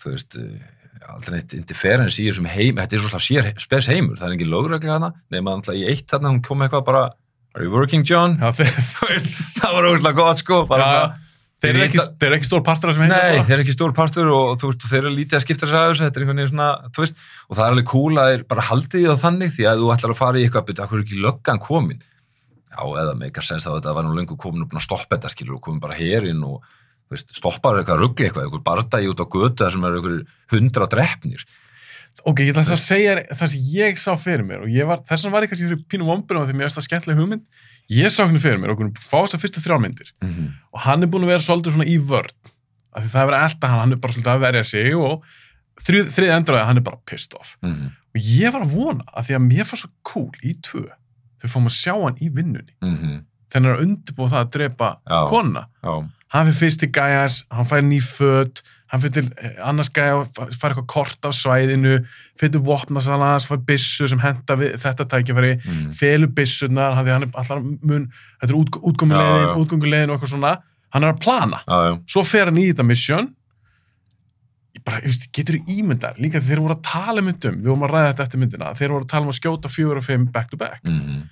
þú 0.00 0.14
veist, 0.14 0.36
eh, 0.40 1.08
aldrei 1.10 1.38
neitt 1.38 1.56
interference 1.56 2.20
í 2.20 2.28
þessum 2.28 2.50
heim, 2.50 2.76
þetta 2.80 2.96
er 2.96 3.06
svona 3.06 3.24
sér 3.24 3.48
spes 3.60 3.88
heimur, 3.90 4.20
það 4.20 4.28
er 4.28 4.36
engin 4.36 4.52
lögregla 4.52 4.98
hana 4.98 5.10
nema 5.32 5.56
alltaf 5.56 5.78
í 5.78 5.86
eitt 5.90 6.06
þarna, 6.10 6.34
hún 6.34 6.44
kom 6.46 6.66
eitthvað 6.66 6.86
bara 6.90 7.08
Are 7.50 7.64
you 7.66 7.72
working, 7.74 8.04
John? 8.06 8.36
Já, 8.38 8.52
það 9.58 9.72
var 9.74 9.88
ótrúlega 9.88 10.14
gott, 10.14 10.38
sko 10.38 10.60
bara, 10.70 10.90
já, 10.94 11.30
þeir, 11.64 11.70
eru 11.72 11.86
ekki, 11.88 12.02
eru 12.28 12.36
ekki 12.36 12.46
stór 12.46 12.60
partur 12.68 12.92
af 12.92 12.94
sem 12.94 13.08
Nei, 13.10 13.16
heim 13.40 13.48
þeir 13.48 13.56
eru 13.56 13.64
ekki 13.64 13.74
stór 13.74 13.94
partur 13.96 14.30
og 14.30 14.52
þú 14.60 14.70
veist, 14.70 14.86
þeir 14.86 15.00
eru 15.00 15.14
lítið 15.16 15.38
að 15.40 15.42
skipta 15.48 15.66
þess 15.66 15.78
aðeins, 15.80 16.02
þetta 16.04 16.20
er 16.20 16.24
einhvern 16.24 16.42
veginn 16.44 16.52
svona, 16.52 16.68
þú 16.94 17.02
veist, 17.02 17.24
og 17.48 17.58
það 17.58 17.64
er 17.64 17.74
alveg 17.74 17.88
cool 17.90 18.22
að 18.22 18.30
þeir 18.30 18.44
bara 18.54 18.66
haldið 18.68 19.02
því 19.02 19.10
á 19.10 19.22
þannig 19.24 19.52
því 19.56 19.66
að 19.66 19.82
þú 19.82 19.90
ætlar 19.96 20.14
að 20.14 20.20
fara 20.20 20.38
í 20.38 20.46
eitthvað, 20.46 20.66
betur, 20.70 20.86
akkur 20.86 21.00
er 21.00 21.04
ekki 21.08 21.24
löggan 21.26 21.62
komin? 21.66 22.04
Já, 22.70 22.82
eða 23.02 23.16
meikar 23.18 23.46
sens 23.46 23.66
þá 23.66 23.72
að 23.72 23.78
þetta 23.80 23.94
var 23.96 24.06
nú 24.06 24.12
lengur 24.18 24.38
komin 24.40 24.62
og 24.64 24.70
búin 24.70 24.80
að 24.80 24.86
stoppa 24.86 25.16
þetta, 25.16 25.32
skilur, 25.32 25.56
og 25.58 25.64
komin 25.64 25.80
bara 25.82 25.96
herinn 25.98 26.44
og, 26.46 26.60
veist, 27.10 27.34
stoppar 27.34 27.80
eitthvað 27.80 28.04
ruggli 28.04 28.28
eitthvað, 28.28 28.46
eitthvað 28.46 28.66
bardagi 28.68 29.10
út 29.10 29.24
á 29.24 29.26
götu 29.26 29.64
þar 29.64 29.74
sem 29.74 29.88
eru 29.88 29.98
einhverjir 29.98 30.22
hundra 30.54 30.86
drefnir. 30.86 31.42
Ok, 32.26 32.42
ég 32.44 32.52
ætla 32.52 32.62
þess 32.66 32.76
að 32.76 32.84
segja 32.84 33.16
það 33.32 33.50
sem 33.52 33.66
ég 33.74 33.98
sá 33.98 34.12
fyrir 34.20 34.46
mér 34.46 34.64
og 34.66 34.78
var, 34.90 35.02
þess 35.08 35.24
vegna 35.24 35.34
var 35.34 35.44
ég 35.46 35.52
kannski 35.52 35.68
fyrir 35.68 35.82
pínum 35.90 36.10
vomburum 36.10 36.46
því 36.46 36.56
mér 36.56 36.66
finnst 36.66 36.78
það 36.80 36.86
skemmtileg 36.88 37.20
hugmynd 37.20 37.44
ég 37.90 38.12
sá 38.12 38.24
henni 38.24 38.42
fyrir 38.42 38.58
mér 38.60 38.74
og 38.74 38.82
fá 38.98 39.20
þess 39.22 39.36
að 39.36 39.44
fyrstu 39.44 39.62
þrjármyndir 39.64 40.10
Mm 40.20 40.32
-hmm. 40.32 40.48
og 40.74 40.80
hann 40.86 41.02
er 41.02 41.10
búin 41.10 41.24
að 41.24 41.32
vera 41.32 41.46
svolítið 41.46 41.76
svona 41.76 41.88
í 41.88 41.98
vörn 41.98 42.34
af 42.92 43.04
því 43.04 43.10
það 43.14 43.22
er 43.22 43.28
verið 43.30 43.40
að 43.40 43.46
elta 43.48 43.70
hann, 43.70 43.80
hann 43.80 43.92
er 43.92 44.02
bara 44.02 44.12
svolítið 44.12 44.34
að 44.34 44.44
verja 44.44 44.64
sig 44.64 44.94
og 44.94 45.24
þrið, 45.86 46.04
þrið 46.16 46.34
endur 46.36 46.54
að 46.54 46.66
hann 46.66 46.76
er 46.76 46.86
bara 46.90 47.00
pissed 47.06 47.34
off 47.38 47.56
Mm 47.62 47.90
og 48.10 48.18
ég 48.18 48.52
var 48.52 48.64
að 48.64 48.74
vona 48.74 49.04
að 49.14 49.26
því 49.26 49.34
að 49.36 49.46
mér 49.46 49.64
fannst 49.64 49.84
svo 49.86 49.90
cool 50.02 50.32
í 50.42 50.54
tvö 50.58 50.86
þau 51.40 51.52
fáum 51.54 51.70
að 51.70 51.76
sjá 51.76 51.94
hann 51.96 52.20
í 52.20 52.30
vinnunni. 52.34 52.74
-hmm. 52.80 53.22
þegar 53.50 53.60
hann 53.60 53.70
er 53.70 53.78
að 53.78 53.86
undirbúa 53.86 54.32
það 54.34 54.44
að 54.44 54.52
drepa 54.56 54.90
Já. 55.06 55.20
kona. 55.28 55.66
Já, 55.82 55.94
hann 56.34 56.46
fyrir 56.46 56.60
fyrst 56.60 56.80
til 56.80 56.92
gæjas, 56.92 57.40
hann 57.50 57.66
fær 57.66 57.82
ný 57.82 58.00
föt 58.04 58.62
hann 58.90 59.02
fyrir 59.02 59.14
til 59.14 59.28
eh, 59.38 59.58
annars 59.66 59.90
gæja 59.94 60.24
fær 60.34 60.72
eitthvað 60.72 60.86
kort 60.90 61.28
af 61.28 61.34
svæðinu 61.36 62.00
fyrir 62.38 62.54
til 62.56 62.64
vopnasalans, 62.66 63.46
fær 63.46 63.62
byssu 63.66 64.08
sem 64.10 64.22
henda 64.22 64.56
við 64.58 64.74
þetta 64.82 65.06
tækifæri, 65.12 65.52
mm. 65.58 65.90
felur 65.94 66.32
byssunar 66.34 66.96
hann, 66.98 67.06
er 67.08 67.28
allar 67.28 67.62
mun 67.62 68.08
þetta 68.40 68.50
er 68.50 68.58
útgöngulegin, 68.58 70.10
og 70.10 70.18
eitthvað 70.18 70.34
svona. 70.34 70.56
Hann 70.90 71.06
er 71.06 71.12
að 71.14 71.20
plana, 71.22 71.60
já, 71.62 71.76
já, 71.86 71.92
svo 72.10 72.24
fer 72.26 72.50
hann 72.50 72.58
í 72.58 72.66
þetta 72.72 72.86
mission 72.86 73.28
bara, 74.86 75.00
just, 75.04 75.26
getur 75.34 75.58
þú 75.58 75.74
ímyndar 75.80 76.14
líka 76.18 76.38
þegar 76.40 76.48
þeir 76.50 76.62
voru 76.66 76.76
að 76.78 76.84
tala 76.90 77.20
um 77.20 77.26
myndum 77.30 77.58
við 77.60 77.68
vorum 77.72 77.84
að 77.88 77.94
ræða 77.94 78.10
þetta 78.12 78.26
eftir 78.28 78.40
myndina, 78.44 78.70
þeir 78.78 78.94
voru 78.94 79.04
að 79.04 79.10
tala 79.12 79.26
um 79.26 79.32
að 79.34 79.38
skjóta 79.40 79.72
fjögur 79.72 80.00
og 80.00 80.06
fimm 80.06 80.26
back 80.32 80.50
to 80.50 80.56
back. 80.60 80.80
Mm 80.86 81.28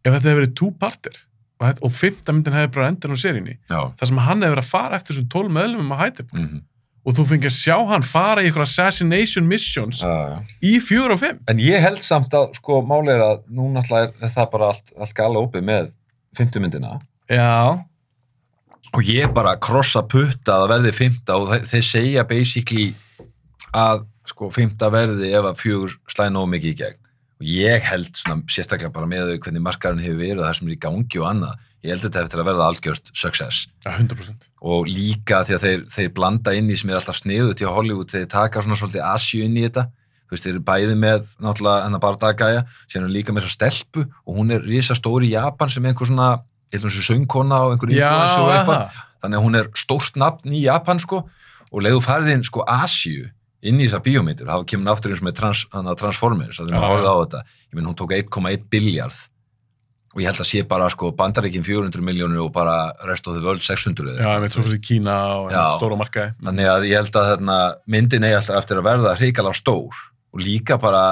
ef 0.00 0.14
þetta 0.14 0.30
hefur 0.30 0.38
verið 0.40 0.54
two 0.56 0.70
partir 0.80 1.16
og, 1.60 1.66
þetta- 1.66 1.82
og 1.84 1.90
fymta 1.92 2.32
myndin 2.32 2.54
hefur 2.56 2.70
bara 2.78 2.86
endan 2.88 3.12
á 3.12 3.18
seríunni 3.20 3.56
já, 3.68 3.80
þar 4.00 4.08
sem 4.08 4.20
hann 4.24 4.40
hefur 4.46 4.54
verið 4.56 4.64
að 4.64 4.70
fara 4.70 4.96
eftir 4.96 5.14
þessum 5.16 5.26
tól 5.34 5.48
meðlumum 5.52 5.92
að 5.96 6.04
hæta 6.06 6.24
mm 6.32 6.60
og 7.08 7.14
þú 7.16 7.24
fengið 7.30 7.48
að 7.48 7.54
sjá 7.56 7.76
hann 7.88 8.02
fara 8.04 8.42
í 8.42 8.48
eitthvað 8.50 8.66
assassination 8.66 9.46
missions 9.48 10.02
já. 10.04 10.40
í 10.60 10.74
fjögur 10.84 11.14
og 11.14 11.20
fimm. 11.22 11.38
En 11.48 11.56
ég 11.64 11.80
held 11.80 12.02
samt 12.04 12.34
að, 12.36 12.50
sko, 12.58 12.82
máli 12.84 13.14
er 13.14 13.22
að 13.24 13.38
nú 13.56 13.70
náttúrulega 13.72 14.10
er, 14.20 14.32
það 14.34 14.50
bara 14.52 14.66
allt, 14.68 14.92
allt 15.00 15.14
gala 15.16 15.40
opið 15.40 15.64
með 15.64 15.88
50 16.36 16.60
myndina. 16.60 16.90
Já, 17.32 17.80
og 18.94 19.06
ég 19.06 19.32
bara 19.34 19.58
krossa 19.62 20.02
putta 20.02 20.60
að 20.60 20.70
verði 20.74 20.94
50 20.98 21.36
og 21.36 21.52
þeir, 21.52 21.66
þeir 21.72 21.86
segja 21.86 22.26
basically 22.28 22.88
að, 23.76 24.04
sko, 24.28 24.50
50 24.54 24.94
verði 24.94 25.32
ef 25.36 25.50
að 25.52 25.60
fjögur 25.62 25.96
slæði 26.10 26.34
nógu 26.36 26.52
mikið 26.56 26.72
í 26.72 26.78
gegn. 26.82 27.00
Og 27.40 27.48
ég 27.48 27.86
held 27.88 28.12
svona 28.18 28.42
sérstaklega 28.52 28.92
bara 28.92 29.08
með 29.08 29.30
þau 29.30 29.44
hvernig 29.46 29.64
markarinn 29.64 30.02
hefur 30.04 30.20
verið 30.20 30.42
og 30.42 30.48
það 30.48 30.56
sem 30.58 30.70
er 30.70 30.76
í 30.76 30.80
gangi 30.84 31.20
og 31.22 31.28
annað 31.30 31.58
ég 31.80 31.94
held 31.94 32.04
þetta 32.04 32.24
eftir 32.26 32.42
að 32.42 32.48
verða 32.50 32.66
algjörst 32.68 33.12
success. 33.16 33.62
Já 33.86 33.94
100% 33.94 34.50
og 34.60 34.90
líka 34.90 35.40
því 35.48 35.56
að 35.56 35.64
þeir, 35.64 35.86
þeir 35.94 36.10
blanda 36.16 36.52
inn 36.56 36.68
í 36.68 36.76
sem 36.76 36.90
er 36.92 36.98
alltaf 36.98 37.16
sniðu 37.16 37.54
til 37.56 37.70
Hollywood 37.72 38.12
þeir 38.12 38.28
taka 38.30 38.60
svona 38.64 38.76
svolítið 38.76 39.06
Asju 39.08 39.46
inn 39.46 39.56
í 39.56 39.64
þetta. 39.64 39.86
Þú 40.28 40.36
veist, 40.36 40.44
þeir 40.44 40.52
eru 40.52 40.64
bæði 40.68 40.96
með 41.00 41.30
náttúrulega 41.42 41.86
hennar 41.86 42.02
bardagæja, 42.04 42.60
síðan 42.86 43.06
er 43.08 43.14
líka 43.16 43.32
með 43.34 43.46
þessa 43.46 43.56
stelpu 43.56 44.04
og 44.04 44.36
hún 44.36 44.52
er 44.54 44.66
risa 44.68 44.94
stóri 44.94 45.30
í 45.30 45.32
Japan 45.32 45.72
sem 45.72 45.88
einhver 45.88 46.10
svona, 46.10 46.28
ég 46.70 46.78
held 46.78 46.86
hún 46.86 46.94
sé 46.94 47.02
söngkona 47.06 47.58
og 47.66 47.74
einhver 47.74 47.90
já, 47.94 48.06
influencer 48.06 48.44
og 48.46 48.52
eitthvað. 48.54 49.00
þannig 49.24 49.38
að 49.40 49.44
hún 49.48 49.58
er 49.60 49.68
stórt 49.74 50.16
nafn 50.16 50.54
í 50.54 50.62
Japan 50.64 50.98
sko 51.02 51.24
og 51.70 51.82
leiðu 51.84 52.00
farið 52.02 52.32
inn 52.36 52.44
sko 52.46 52.64
Asju 52.66 53.28
inn 53.62 53.76
í 53.82 53.88
þessa 53.90 54.00
bíómyndir, 54.00 54.46
þá 54.48 54.64
kemur 54.64 54.86
hún 54.86 54.92
aftur 54.94 55.12
eins 55.12 55.20
með 55.22 55.34
trans, 55.36 55.66
hana, 55.74 55.92
Transformers, 55.94 56.56
að 56.62 56.70
Já, 56.72 56.78
að 56.80 56.86
horfa 56.88 57.04
já. 57.04 57.12
á 57.12 57.16
þetta. 57.20 57.40
Ég 57.68 57.74
menn 57.76 57.88
hún 57.90 57.96
tók 57.98 58.14
1,1 58.16 58.62
biljard 58.72 59.18
og 60.10 60.18
ég 60.22 60.26
held 60.26 60.40
að 60.42 60.48
sé 60.48 60.62
bara 60.66 60.86
sko 60.90 61.10
bandaríkin 61.14 61.62
400 61.62 62.00
miljónir 62.02 62.40
og 62.42 62.48
bara 62.54 62.92
rest 63.06 63.28
of 63.30 63.36
the 63.36 63.42
world 63.44 63.60
600 63.62 64.08
eða 64.08 64.16
já, 64.16 64.24
eitthvað, 64.24 64.40
veit 64.42 64.56
svo 64.56 64.62
fyrir 64.64 64.80
Kína 64.82 65.16
og 65.44 65.52
Já. 65.52 65.60
stóra 65.76 65.98
markaði. 66.00 66.32
Þannig 66.48 66.70
að 66.72 66.86
ég 66.88 66.96
held 66.98 67.18
að 67.20 67.28
þarna, 67.34 67.58
myndin 67.86 68.26
eigi 68.26 68.38
alltaf 68.40 68.58
eftir 68.64 68.80
að 68.80 68.88
verða 68.88 69.12
hrikalega 69.20 69.60
stór. 69.60 70.00
Og 70.34 70.40
líka 70.42 70.78
bara, 70.82 71.04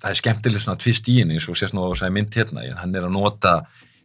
það 0.00 0.14
er 0.14 0.20
skemmtileg 0.22 0.64
svona 0.64 0.80
tvist 0.80 1.10
í 1.12 1.18
henni, 1.18 1.42
svo 1.42 1.52
sést 1.58 1.74
nú 1.76 1.82
að 1.90 1.98
segja 2.00 2.14
mynd 2.14 2.38
hérna, 2.40 2.64
en 2.70 2.78
hann 2.80 2.94
er 2.96 3.04
að 3.10 3.12
nota 3.18 3.52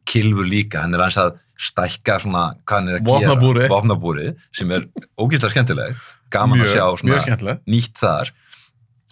kilfur 0.10 0.48
líka, 0.48 0.84
hann 0.84 0.96
er 0.96 1.04
aðeins 1.06 1.22
að 1.22 1.40
stækka 1.64 2.18
svona, 2.24 2.44
hvað 2.66 2.80
hann 2.80 2.90
er 2.92 2.98
að 2.98 3.08
Vopnabúrið. 3.08 3.62
gera. 3.62 3.74
Vopnabúrið, 3.74 4.32
sem 4.56 4.72
er 4.74 4.88
ógæslega 5.22 5.54
skemmtilegt 5.54 6.14
gaman 6.34 6.60
mjög, 6.60 6.68
að 6.68 6.74
sjá 6.74 6.86
svona 7.00 7.58
nýtt 7.70 8.02
þar. 8.02 8.32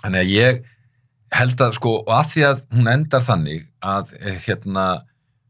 Þannig 0.02 0.24
að 0.24 0.32
ég 0.34 0.64
held 1.38 1.64
að 1.64 1.78
sko, 1.78 1.94
og 2.02 2.12
að 2.18 2.32
því 2.34 2.46
að 2.50 2.64
hún 2.76 2.92
endar 2.92 3.24
þannig 3.24 3.68
að 3.88 4.16
eh, 4.20 4.40
hérna 4.48 4.88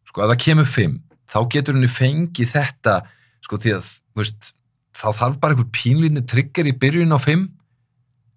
sko, 0.09 0.25
að 0.25 0.33
það 0.33 0.43
kemur 0.45 0.69
fimm, 0.69 0.99
þá 1.31 1.39
getur 1.55 1.77
henni 1.77 1.89
fengið 1.89 2.53
þetta, 2.53 2.97
sko, 3.41 3.61
því 3.63 3.73
að 3.79 3.89
veist, 4.19 4.51
þá 4.99 5.07
þarf 5.17 5.39
bara 5.41 5.55
einhver 5.55 5.71
pínlínu 5.73 6.25
trigger 6.27 6.69
í 6.69 6.75
byrjun 6.77 7.15
á 7.15 7.19
fimm. 7.23 7.47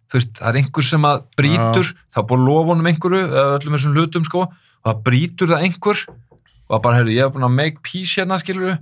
Þú 0.09 0.21
veist, 0.21 0.37
það 0.39 0.49
er 0.49 0.61
einhver 0.63 0.87
sem 0.87 1.09
að 1.09 1.25
brýtur 1.37 1.91
þá 2.15 2.19
er 2.23 2.29
búið 2.31 2.69
honum 2.71 2.89
einhverju 2.89 3.23
öllum 3.43 3.77
þessum 3.77 3.97
hlutum, 3.99 4.29
sko, 4.29 4.47
og 4.47 4.87
það 4.87 5.03
brýtur 5.09 5.51
það 5.51 5.67
einhver. 5.67 6.05
og 6.31 6.34
það 6.71 6.83
bara, 6.87 6.99
heyrðu, 7.01 7.15
ég 7.17 7.27
hef 7.27 7.35
búin 7.35 7.49
að 7.49 7.57
make 7.59 7.83
peace 7.85 8.21
hérna, 8.21 8.39
skilur 8.41 8.77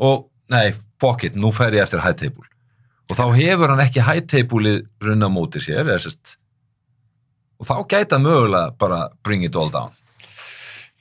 og, 0.00 0.28
nei, 0.52 0.72
fuck 1.00 1.24
it, 1.28 1.36
nú 1.36 1.52
fer 1.54 1.76
ég 1.76 1.84
eftir 1.84 2.02
high 2.04 2.16
table. 2.16 2.46
Og 3.10 3.18
þá 3.18 3.24
hefur 3.34 3.72
hann 3.72 3.82
ekki 3.82 4.04
high 4.06 4.22
table-ið 4.30 4.84
runna 5.04 5.28
á 5.28 5.30
móti 5.32 5.62
sér, 5.64 5.82
eða 5.88 6.04
sérst 6.06 6.36
og 7.60 7.68
þá 7.68 7.74
gæta 7.92 8.20
mögulega 8.20 8.72
bara 8.80 9.08
bring 9.26 9.44
it 9.44 9.56
all 9.56 9.70
down. 9.72 9.92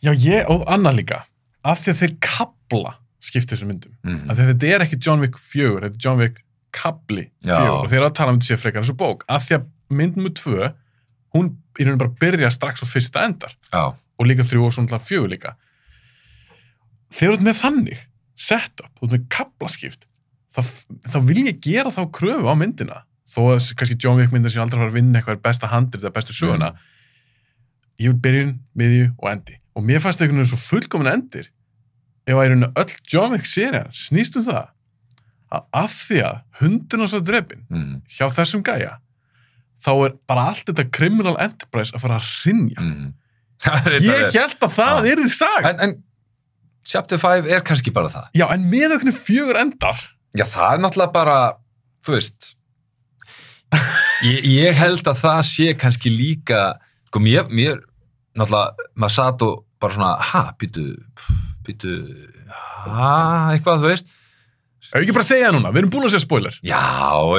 Já, 0.04 0.12
ég, 0.12 0.44
og 0.52 0.66
annað 0.72 1.02
líka 1.02 1.22
af 1.68 1.82
því 1.84 1.94
að 1.94 2.02
þeir 2.02 2.14
kabla 2.24 2.94
skipta 3.24 3.56
þessum 3.56 3.72
myndum. 3.74 3.96
Mm 4.08 4.30
af 4.30 4.38
því 4.38 4.44
að 4.44 4.52
þetta 4.54 4.70
er 4.76 4.86
ekki 4.86 5.00
John 5.06 5.24
Wick 5.24 5.40
4 5.40 5.72
þetta 5.86 5.90
er 5.96 6.04
John 6.06 6.22
Wick 6.22 6.44
kabli 6.76 7.26
Já. 7.44 7.56
4 7.56 7.72
og 7.78 7.90
þeir 7.92 8.06
að 8.06 8.14
tala 8.20 8.34
um 8.34 8.40
þetta 8.40 8.52
sé 8.52 8.60
frekar 8.60 8.84
eins 8.84 8.92
og 8.94 9.00
bók. 9.00 9.26
Af 9.28 9.48
því 9.48 9.58
að 9.58 9.66
mynd 10.00 10.20
nummer 10.20 10.36
2 10.40 10.70
hún 11.36 11.50
í 11.80 11.86
rauninu 11.86 12.02
bara 12.04 12.16
byrja 12.22 12.52
strax 12.54 12.84
á 12.84 12.88
fyrsta 12.90 13.26
endar. 13.28 13.56
Já, 13.72 13.96
og 13.96 14.28
líka 14.28 14.46
þrjú 14.48 14.68
og 14.68 14.76
svona 14.76 15.00
fjögur 15.00 15.32
líka 15.32 15.56
þegar 17.10 17.34
þú 17.34 17.38
ert 17.38 17.46
með 17.48 17.60
þannig 17.64 18.06
setup, 18.40 18.92
þú 18.98 19.08
ert 19.08 19.16
með 19.16 19.28
kaplaskipt 19.36 20.08
þá, 20.56 20.62
þá 21.12 21.20
vil 21.30 21.44
ég 21.46 21.62
gera 21.64 21.94
þá 21.94 22.04
kröfu 22.16 22.50
á 22.50 22.56
myndina. 22.58 23.04
Þó 23.30 23.42
að 23.52 23.68
kannski 23.78 23.98
John 24.02 24.18
Wick 24.18 24.34
myndir 24.34 24.54
sem 24.54 24.64
aldrei 24.64 24.80
fara 24.80 24.90
að 24.90 24.98
vinna 24.98 25.20
eitthvað 25.20 25.44
besta 25.44 25.70
handrið 25.70 26.08
eða 26.08 26.16
bestu 26.16 26.34
söguna. 26.34 26.72
Ég 28.02 28.10
vil 28.10 28.22
byrjun, 28.24 28.56
miðju 28.80 29.12
og 29.20 29.30
endi. 29.30 29.60
Og 29.78 29.86
mér 29.86 30.02
fannst 30.02 30.24
einhvern 30.24 30.42
veginn 30.42 30.50
svo 30.50 30.62
fullkomin 30.64 31.12
endir 31.12 31.52
ef 32.30 32.36
að 32.38 32.48
í 32.48 32.50
rauninu 32.52 32.72
öll 32.80 32.96
John 33.10 33.36
Wick 33.36 33.48
serið 33.50 33.90
snýst 33.96 34.38
um 34.40 34.46
það 34.48 34.66
að 35.50 35.64
af 35.82 35.96
því 36.06 36.20
að 36.28 36.42
hundun 36.60 37.06
og 37.06 37.12
svo 37.12 37.22
drefin 37.26 37.64
mm, 37.70 37.94
hjá 38.12 38.28
þessum 38.38 38.66
gæja 38.66 38.98
þá 39.82 39.92
er 39.94 40.18
bara 40.30 40.50
allt 40.52 40.68
þetta 40.70 40.86
criminal 40.94 41.36
enterprise 41.42 41.96
að 41.96 42.04
fara 42.04 42.20
að 42.20 42.28
rinja 42.46 42.84
mm. 42.84 43.08
ég 44.06 44.36
held 44.36 44.68
að 44.68 44.76
það 44.76 45.10
er 45.10 45.24
því 45.24 45.32
sag 45.34 45.70
en, 45.72 45.82
en 45.88 45.96
chapter 46.86 47.18
5 47.22 47.50
er 47.50 47.62
kannski 47.66 47.92
bara 47.96 48.10
það 48.14 48.30
já 48.40 48.46
en 48.54 48.70
með 48.72 48.96
einhvern 48.96 49.16
fjögur 49.26 49.60
endar 49.62 50.00
Já, 50.38 50.46
það 50.46 50.74
er 50.76 50.82
náttúrulega 50.84 51.14
bara, 51.16 51.36
þú 52.06 52.12
veist, 52.14 52.52
ég, 54.28 54.44
ég 54.46 54.78
held 54.78 55.08
að 55.10 55.18
það 55.24 55.40
sé 55.48 55.72
kannski 55.74 56.12
líka, 56.14 56.60
sko, 57.10 57.22
mér, 57.26 57.48
mér 57.50 57.80
náttúrulega, 58.38 58.90
maður 58.94 59.16
satt 59.16 59.42
og 59.48 59.56
bara 59.82 59.96
svona, 59.98 60.12
ha, 60.30 60.44
býtu, 60.62 60.84
býtu, 61.66 61.96
ha, 62.54 63.10
eitthvað, 63.56 63.82
þú 63.86 63.94
veist, 63.96 64.16
Ef 64.90 65.04
ekki 65.04 65.14
bara 65.14 65.26
segja 65.28 65.50
það 65.50 65.54
núna, 65.54 65.70
við 65.74 65.80
erum 65.84 65.90
búin 65.94 66.06
að 66.08 66.14
segja 66.16 66.24
spoiler. 66.24 66.56
já, 66.66 66.80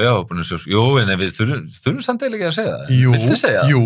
já, 0.05 0.11
búin 0.29 0.43
að 0.43 0.51
sjá, 0.51 0.59
jú, 0.71 0.83
en 1.01 1.09
við 1.19 1.33
þurfum, 1.39 1.63
þurfum 1.81 2.05
samt 2.07 2.23
eiginlega 2.23 2.47
ekki 2.47 2.51
að 2.51 2.59
segja 2.59 2.75
það. 2.77 2.93
Jú, 2.95 3.15
Viltu 3.17 3.39
segja 3.41 3.63
það? 3.65 3.71
jú. 3.71 3.81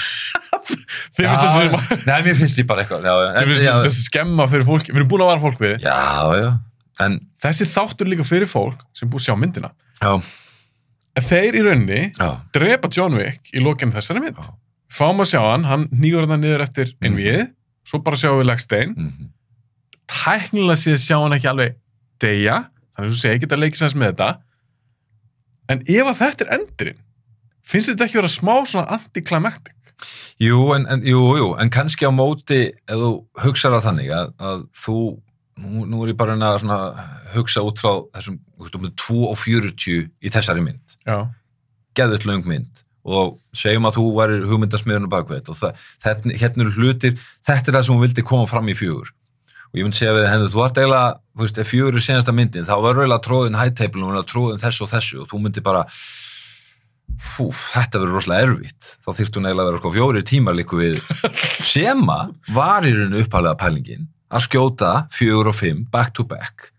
Þið 0.70 1.26
finnst 1.26 1.44
Já, 1.44 1.50
þessi, 1.54 2.06
Nei, 2.06 2.22
mér 2.26 2.36
finnst 2.40 2.58
ég 2.60 2.66
bara 2.70 2.82
eitthvað, 2.84 3.06
já, 3.08 3.14
já. 3.24 3.30
þið 3.40 3.50
finnst 3.50 3.64
já, 3.66 3.72
þessi 3.84 4.04
skemma 4.06 4.46
fyrir 4.50 4.66
fólk, 4.68 4.86
við 4.90 4.96
erum 5.00 5.08
búin 5.10 5.24
að 5.24 5.30
vara 5.32 5.42
fólk 5.44 5.60
við. 5.64 5.74
Já, 5.84 5.96
já, 6.40 6.50
en, 7.06 7.18
Þessi 7.40 7.66
þáttur 7.72 8.10
líka 8.12 8.26
fyrir 8.28 8.50
fólk 8.50 8.82
sem 8.94 9.08
búið 9.10 9.22
að 9.22 9.26
sjá 9.28 9.36
myndina. 9.40 9.70
já, 10.02 10.12
En 11.18 11.24
þeir 11.26 11.56
í 11.58 11.62
rauninni 11.66 12.00
já, 12.14 12.28
drepa 12.54 12.88
John 12.94 13.16
Wick 13.18 13.50
í 13.54 13.60
lokinu 13.64 13.92
þessari 13.96 14.20
mynd. 14.22 14.36
Já. 14.38 14.52
Fáum 14.90 15.20
að 15.22 15.28
sjá 15.32 15.40
hann, 15.42 15.64
hann 15.66 15.88
nýgur 15.90 16.26
það 16.30 16.40
niður 16.44 16.62
eftir 16.66 16.92
Mhm. 16.94 17.06
innvíð, 17.10 17.42
svo 17.86 17.98
bara 18.02 18.16
sjáum 18.16 18.38
við 18.42 18.46
Legstein. 18.52 18.94
mhm, 18.96 19.28
Tæknilega 20.10 20.78
séð 20.78 20.98
sjá 21.02 21.16
hann 21.22 21.32
ekki 21.36 21.48
alveg 21.50 21.74
deyja, 22.22 22.56
þannig 22.96 23.10
að 23.10 23.46
að 23.54 23.60
leikið 23.62 23.78
sæns 23.82 23.94
með 23.94 24.10
þetta. 24.12 24.30
En 25.70 25.78
ef 25.86 26.06
að 26.10 26.18
þetta 26.20 26.46
er 26.46 26.54
endurinn, 26.58 26.98
finnst 27.62 27.88
þetta 27.92 28.06
ekki 28.08 28.18
vera 28.18 28.28
smá 28.32 28.54
svona 28.66 28.88
antiklimaktik? 28.98 29.74
Jú, 30.40 30.60
en, 30.76 30.86
en, 30.88 31.02
jú, 31.04 31.24
jú, 31.36 31.48
en 31.60 31.72
kannski 31.72 32.08
á 32.08 32.12
móti 32.14 32.60
ef 32.70 32.96
þú 32.96 33.10
hugsar 33.44 33.74
það 33.76 33.86
þannig 33.88 34.12
að, 34.16 34.30
að 34.50 34.62
þú, 34.82 34.98
nú, 35.60 35.84
nú 35.90 36.04
er 36.04 36.12
ég 36.14 36.20
bara 36.20 36.36
að 36.38 37.02
hugsa 37.34 37.64
út 37.66 37.82
frá 37.82 37.92
þessum 38.16 38.38
þú 38.40 38.64
veist, 38.64 38.78
um 38.78 38.88
2 39.04 39.18
og 39.30 39.38
40 39.40 40.08
í 40.08 40.32
þessari 40.32 40.64
mynd. 40.64 40.96
Já. 41.06 41.28
geðut 41.96 42.26
löng 42.28 42.46
mynd. 42.46 42.84
Og 43.10 43.38
segjum 43.56 43.88
að 43.88 43.96
þú 43.96 44.04
væri 44.18 44.42
hugmyndasmiðurinn 44.46 45.10
bakveit 45.10 45.48
og 45.48 45.56
það, 45.58 45.80
þetta, 46.04 46.34
hérna 46.42 46.66
eru 46.66 46.74
hlutir 46.76 47.16
þetta 47.48 47.70
er 47.70 47.76
það 47.76 47.86
sem 47.86 47.96
hún 47.96 48.04
vildi 48.04 48.26
koma 48.26 48.48
fram 48.50 48.68
í 48.68 48.76
fjögur. 48.76 49.12
Og 49.70 49.78
ég 49.78 49.86
myndi 49.86 50.00
segja 50.00 50.16
við 50.16 50.26
henni, 50.26 50.50
þú 50.52 50.64
ert 50.66 50.80
eiginlega 50.80 51.14
þú 51.16 51.44
veist, 51.44 51.60
ef 51.62 51.70
fjögur 51.70 51.96
er 51.96 52.04
senasta 52.04 52.34
myndin, 52.36 52.66
þá 52.68 52.74
verður 52.82 53.04
eiginlega 53.04 53.24
tróðin 53.26 53.58
table 53.78 54.08
og 54.08 54.28
tróðin 54.28 54.62
þessu 54.62 54.84
og 54.86 54.92
þessu 54.92 55.22
og 55.22 55.30
þú 55.30 55.40
myndi 55.44 55.64
bara 55.64 55.84
fúf, 57.18 57.58
þetta 57.74 58.00
verður 58.00 58.16
rosalega 58.18 58.46
erfitt. 58.46 58.90
Þá 59.02 59.10
hún 59.10 59.48
eiginlega 59.48 59.64
að 59.64 59.70
vera 59.70 59.80
sko 59.80 59.92
fjóri 59.94 60.22
tímar 60.26 60.56
líku 60.56 60.78
við. 60.80 61.00
Sem 61.72 62.04
að 62.12 62.34
var 62.54 62.86
í 62.86 62.92
rauninu 62.94 63.24
upphæðlega 63.24 63.60
pælingin 63.60 64.08
að 64.30 64.46
skjóta 64.46 64.92
fjögur 65.14 65.50
og 65.50 65.56
fimm 65.58 65.82
back 65.90 66.14
to 66.14 66.24
back. 66.24 66.70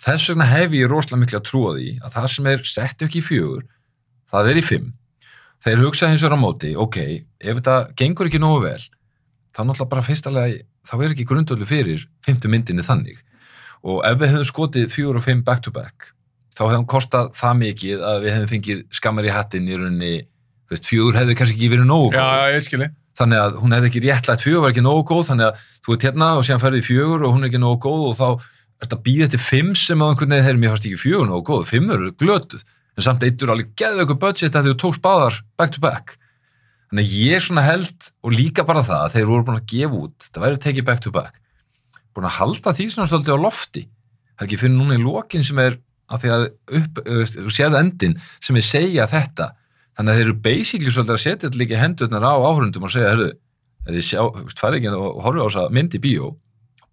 Þess 0.00 0.30
vegna 0.30 0.46
hef 0.48 0.72
ég 0.76 0.88
rosalega 0.88 1.24
mikla 1.24 1.42
trú 1.44 1.66
á 1.68 1.72
því 1.74 1.90
að 2.00 2.14
það 2.16 2.30
sem 2.34 2.48
er 2.52 2.64
sett 2.70 3.04
ekki 3.04 3.20
í 3.20 3.26
fjögur 3.26 3.66
það 4.30 4.52
er 4.52 4.60
í 4.60 4.64
fimm. 4.64 4.92
Þeir 5.60 5.82
hugsa 5.84 6.08
hins 6.08 6.22
vegar 6.24 6.38
á 6.38 6.40
móti, 6.40 6.70
ok, 6.78 6.98
ef 7.42 7.58
þetta 7.58 7.74
gengur 7.98 8.30
ekki 8.30 8.40
nógu 8.40 8.62
vel 8.64 8.80
þá 9.50 9.60
náttúrulega 9.66 9.90
bara 9.90 10.06
fyrstalega, 10.06 10.62
þá 10.86 10.94
er 11.00 11.12
ekki 11.12 11.26
grundöldu 11.28 11.66
fyrir 11.68 12.06
fimmtu 12.24 12.48
myndinni 12.48 12.86
þannig. 12.86 13.18
Og 13.84 14.00
ef 14.06 14.16
við 14.20 14.32
hefum 14.34 14.48
skotið 14.48 14.88
fjögur 14.94 15.20
og 15.20 15.26
fimm 15.26 15.44
back 15.44 15.64
to 15.66 15.74
back 15.74 16.12
þá 16.60 16.64
hefum 16.68 16.86
kostað 16.92 17.30
það 17.38 17.58
mikið 17.64 18.04
að 18.04 18.16
við 18.20 18.34
hefum 18.34 18.48
fengið 18.50 18.80
skammar 18.92 19.26
í 19.26 19.32
hattin 19.32 19.68
í 19.68 19.76
rauninni, 19.78 20.14
þú 20.68 20.74
veist, 20.74 20.88
fjögur 20.88 21.16
hefði 21.16 21.36
kannski 21.38 21.56
ekki 21.56 21.70
verið 21.72 21.88
nógu 21.88 22.10
góð. 22.12 22.20
já, 22.20 22.52
ég 22.52 22.64
skilji. 22.66 22.88
þannig 23.20 23.40
að 23.40 23.56
hún 23.62 23.76
hefði 23.76 23.90
ekki 23.90 24.02
réttlætt 24.04 24.44
fjögur 24.44 24.64
var 24.64 24.74
ekki 24.74 24.84
nógu 24.84 25.04
góð 25.08 25.24
þannig 25.30 25.48
að 25.48 25.64
þú 25.80 25.96
ert 25.96 26.06
hérna 26.08 26.28
og 26.36 26.46
síðan 26.46 26.62
ferði 26.62 26.82
í 26.82 26.86
fjögur 26.86 27.24
og 27.24 27.34
hún 27.34 27.42
er 27.42 27.50
ekki 27.50 27.62
nógu 27.64 27.80
góð 27.86 28.04
og 28.10 28.14
þá 28.20 28.28
er 28.30 28.84
þetta 28.84 29.00
býðið 29.08 29.26
eftir 29.26 29.44
fimm 29.46 29.72
sem 29.76 30.04
á 30.04 30.06
einhvern 30.06 30.34
veginn 30.36 30.46
hefur 30.46 30.60
mér 30.60 30.74
fannst 30.74 30.88
ekki 30.90 31.00
fjögur 31.00 31.28
nógu 31.30 31.44
góð, 31.48 31.66
fimm 31.68 31.90
eru 31.96 32.12
glötuð. 32.20 32.64
En 32.96 33.06
samt 33.06 33.24
eittur 33.24 33.52
alveg 33.52 33.74
geðu 33.80 34.04
ykkur 34.04 34.20
budget 34.20 34.56
að 34.56 34.70
þú 34.70 34.76
tókst 34.84 35.02
báðar 35.04 35.36
back 35.60 35.74
to 35.74 35.82
back. 35.84 36.16
Þannig 36.90 37.06
að 37.06 37.18
ég 37.20 37.44
svona 37.44 37.64
held 37.64 38.08
og 38.24 38.34
líka 38.34 38.64
bara 38.66 38.84
það 38.84 39.04
að 39.04 39.14
þeir 39.16 39.28
voru 39.30 39.46
búin 39.46 39.60
að 39.60 39.68
gefa 39.70 40.00
út 40.00 40.26
það 40.26 40.44
væri 40.44 40.62
tekið 40.64 40.88
back 40.88 41.04
to 41.04 41.12
back 41.14 41.36
búin 42.16 42.26
að 42.26 42.38
halda 42.40 42.74
því 42.74 42.86
svona 42.90 43.10
svolítið 43.10 43.36
á 43.36 43.44
lofti. 43.44 43.84
Það 44.34 44.42
er 44.42 44.48
ekki 44.48 44.60
fyrir 44.60 44.76
núna 44.76 44.96
í 44.96 45.02
lokin 45.02 45.46
sem 45.46 45.60
er 45.62 45.78
að 46.10 46.24
því 46.24 46.32
að 46.36 46.44
upp, 46.80 47.00
þú 47.06 47.26
þú 47.46 47.54
sérðu 47.56 47.80
endin 47.80 48.16
sem 48.42 48.58
er 48.60 48.66
segja 48.66 49.06
þetta 49.10 49.50
þannig 49.98 50.12
að 50.12 50.18
þeir 50.20 50.26
eru 50.28 50.36
basically 50.46 50.92
svolítið 50.94 51.16
að 51.16 51.22
setja 51.24 51.46
þetta 51.48 51.60
líka 51.60 51.80
hendurnar 51.80 52.26
á 52.26 52.34
áhörundum 52.40 52.86
og 52.88 52.92
segja, 52.94 53.12
herru, 53.14 53.28
þið 53.90 54.06
sjá, 54.06 54.22
farið 54.58 54.80
ekki 54.80 54.94
og 54.96 55.22
horfið 55.24 55.42
á 55.42 55.46
þess 55.48 55.60
að 55.64 55.76
myndi 55.78 56.02
bíó 56.02 56.32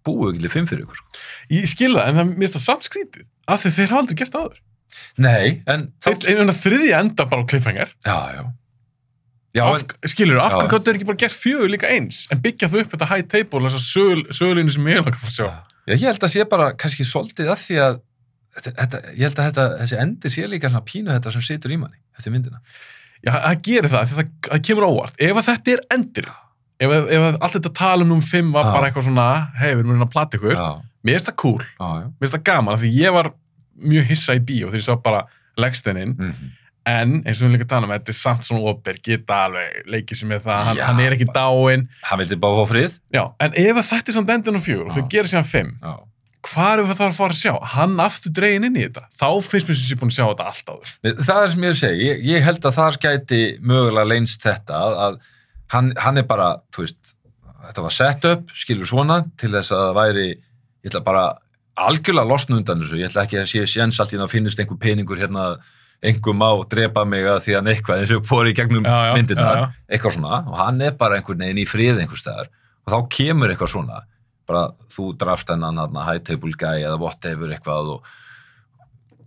búið 0.08 0.30
ekki 0.32 0.44
til 0.44 0.52
fimm 0.54 0.68
fyrir 0.70 0.86
ykkur 0.86 1.00
sko. 1.00 1.20
Ég 1.52 1.66
skil 1.68 1.92
það, 1.96 2.08
en 2.08 2.18
það 2.18 2.54
það 2.54 2.64
samt 2.64 2.86
skrítið. 2.86 3.26
Af 3.48 3.62
því 3.64 3.72
þeir 3.76 3.92
hafa 3.92 4.02
aldrei 4.02 4.18
gert 4.20 4.34
það 4.34 4.46
áður. 4.46 4.62
Nei, 5.20 5.46
en 5.68 5.84
Þeir, 6.04 6.54
þriðja 6.56 7.00
enda 7.02 7.26
bara 7.28 7.44
á 7.44 7.48
cliffhanger. 7.50 7.92
já, 8.06 8.18
já 8.38 8.42
já, 9.56 9.64
Af, 9.64 9.82
en, 9.82 10.08
skilur, 10.12 10.38
af 10.42 10.54
hverju 10.54 10.70
gáttu 10.72 10.90
þeir 10.90 10.98
ekki 10.98 11.08
bara 11.08 11.20
gert 11.22 11.36
fjögur 11.36 11.70
líka 11.72 11.90
eins, 11.92 12.26
en 12.32 12.40
byggja 12.44 12.68
þau 12.70 12.80
upp 12.82 12.92
þetta 12.94 13.08
high 13.10 13.26
table, 13.32 13.62
þess 13.64 13.78
að 13.78 13.86
sög, 13.86 14.22
sögulínu 14.38 14.74
sem 14.74 14.90
ég 14.92 15.00
að 15.00 15.08
fara 15.08 15.30
að 15.30 15.36
sjá. 15.36 15.48
já, 15.88 15.94
ég 15.94 16.04
held 16.08 16.26
að 16.28 16.32
sé 16.34 16.46
bara 16.52 16.68
kannski 16.78 17.06
svolítið 17.08 17.52
að 17.52 17.62
því 17.64 17.78
að 17.86 17.98
þetta, 18.58 18.72
þetta, 18.82 19.00
ég 19.14 19.24
held 19.26 19.38
að 19.42 19.48
þetta, 19.48 19.66
þessi 19.82 19.98
endir 20.04 20.34
sé 20.34 20.46
líka 20.50 20.70
svona 20.72 20.84
pínu 20.88 21.14
þetta 21.14 21.32
sem 21.36 21.44
situr 21.48 21.74
í 21.74 21.78
manni 21.80 21.98
eftir 22.18 22.34
myndina. 22.34 22.60
Já, 23.24 23.32
það 23.34 23.62
gerir 23.68 23.92
það, 23.94 24.12
það, 24.18 24.28
það 24.50 24.62
kemur 24.68 24.86
óvart. 24.88 25.16
Ef 25.28 25.40
að 25.40 25.48
þetta 25.48 25.74
er 25.74 25.82
endir, 25.96 26.28
ef, 26.78 26.92
að- 26.98 27.08
ef 27.16 27.26
að 27.28 27.40
allt 27.40 27.56
þetta 27.58 27.74
talum 27.80 28.12
um 28.18 28.20
fimm 28.22 28.52
var 28.54 28.68
Já. 28.68 28.72
bara 28.76 28.90
eitthvað 28.90 29.08
svona, 29.08 29.28
hei, 29.58 29.72
við 29.74 29.82
erum 29.86 30.06
að 30.06 30.12
plata 30.14 30.38
ykkur, 30.38 30.54
já, 30.54 30.68
mér 31.04 31.18
finnst 31.18 31.30
það 31.32 31.38
cool, 31.42 31.64
já, 31.64 31.88
já. 32.02 32.06
mér 32.06 32.26
finnst 32.26 32.36
það 32.38 32.46
gaman, 32.52 32.78
því 32.82 32.92
ég 32.98 33.16
var 33.18 33.32
mjög 33.78 34.08
hissa 34.12 34.34
í 34.38 34.44
bíó 34.44 34.70
þegar 34.70 34.82
ég 34.82 34.86
sá 34.88 34.96
bara 35.02 35.24
leggsteininn, 35.58 36.16
Mm 36.18 36.54
en 36.88 37.18
eins 37.26 37.40
og 37.42 37.48
við 37.48 37.56
líka 37.56 37.66
tala 37.68 37.88
um, 37.88 37.92
þetta 37.94 38.12
er 38.12 38.16
samt 38.16 38.46
svona 38.48 38.70
opir, 38.70 38.98
geta 39.04 39.42
alveg 39.46 39.88
leikið 39.92 40.20
sem 40.22 40.32
er 40.34 40.42
það, 40.44 40.60
hann, 40.68 40.78
Já, 40.78 40.84
hann 40.88 41.02
er 41.04 41.16
ekki 41.16 41.26
dáinn, 41.34 41.86
hann 42.08 42.22
vildi 42.22 42.38
bá 42.40 42.48
frið. 42.70 42.98
Já, 43.14 43.24
en 43.44 43.56
ef 43.64 43.80
að 43.82 43.88
þetta 43.90 44.12
er 44.12 44.16
samt 44.18 44.32
endin 44.34 44.56
á 44.60 44.62
fjögur 44.64 44.88
og 44.88 44.96
þau 44.96 45.08
gerir 45.12 45.30
síðan 45.32 45.48
fimm, 45.48 45.74
já, 45.82 45.92
hvað 46.46 46.82
er 46.84 46.92
það 46.92 47.04
að 47.08 47.16
fara 47.18 47.34
að 47.34 47.40
sjá? 47.40 47.54
Hann 47.74 47.98
aftur 48.02 48.34
dregin 48.34 48.68
inn 48.68 48.78
í 48.78 48.84
þetta. 48.86 49.08
Þá 49.18 49.28
finnst 49.48 49.68
mér 49.68 49.78
sem 49.78 49.88
sé 49.88 49.98
búin 49.98 50.12
að 50.12 50.18
sjá 50.18 50.26
þetta 50.28 50.48
allt 50.52 50.72
áður. 50.72 50.92
það 51.26 51.40
er 51.42 51.52
sem 51.52 51.64
ég 51.64 51.72
er 51.72 51.76
að 51.76 51.80
segja 51.82 52.06
ég, 52.06 52.22
ég 52.28 52.46
held 52.46 52.68
að 52.68 52.78
þar 52.78 52.98
gæti 53.04 53.40
mögulega 53.60 54.10
leynst 54.12 54.46
þetta 54.46 54.82
að, 54.84 54.98
að 55.06 55.18
hann, 55.74 55.90
hann 55.98 56.22
er 56.22 56.28
bara, 56.28 56.50
þú 56.74 56.84
veist 56.84 57.14
þetta 57.68 57.84
var 57.84 57.94
set 57.94 58.28
up, 58.30 58.52
skilur 58.56 58.88
svona 58.88 59.18
til 59.40 59.50
þess 59.52 59.74
að 59.74 59.82
það 59.84 59.98
væri, 59.98 60.28
ég 60.84 60.92
ætla 60.92 61.04
bara 61.06 61.24
algjörlega 61.88 62.30
losna 62.30 62.58
undan 62.58 62.84
þessu, 62.84 63.00
ég 63.00 63.10
ætla 63.10 63.26
ekki 63.26 63.40
að 63.42 63.50
sé 63.50 63.64
séns 63.70 63.98
allt 64.02 64.14
í 64.14 64.20
að 64.20 64.32
finnist 64.32 64.62
einhver 64.62 64.80
peningur 64.82 65.20
hérna 65.20 65.50
einhver 65.98 66.36
má 66.38 66.50
drepa 66.70 67.02
mig 67.08 67.26
að 67.26 67.40
því 67.46 67.56
að 67.58 67.70
eitthvað 67.72 68.02
eins 68.02 68.12
og 68.14 68.26
bóri 68.28 68.52
í 68.52 68.56
gegnum 68.56 68.86
já. 68.86 69.66
eitthvað 69.90 70.14
svona, 70.14 70.42
og 70.46 70.54
hann 70.60 70.78
er 70.86 70.94
bara 70.98 71.18
einhvern 71.18 71.42
veginn 71.42 71.62
í 71.64 71.66
frið 71.68 72.02
einhver 72.04 72.20
staðar, 72.20 72.52
og 72.86 72.94
þá 72.94 72.98
kemur 73.18 73.52
eitthvað 73.52 73.72
svona, 73.74 74.04
bara 74.48 74.64
þú 74.92 75.12
draft 75.20 75.50
hennan 75.52 76.00
high 76.00 76.22
table 76.24 76.54
guy 76.56 76.80
eða 76.80 76.98
whatever 77.00 77.52
eitthvað 77.52 77.94
og 77.98 78.10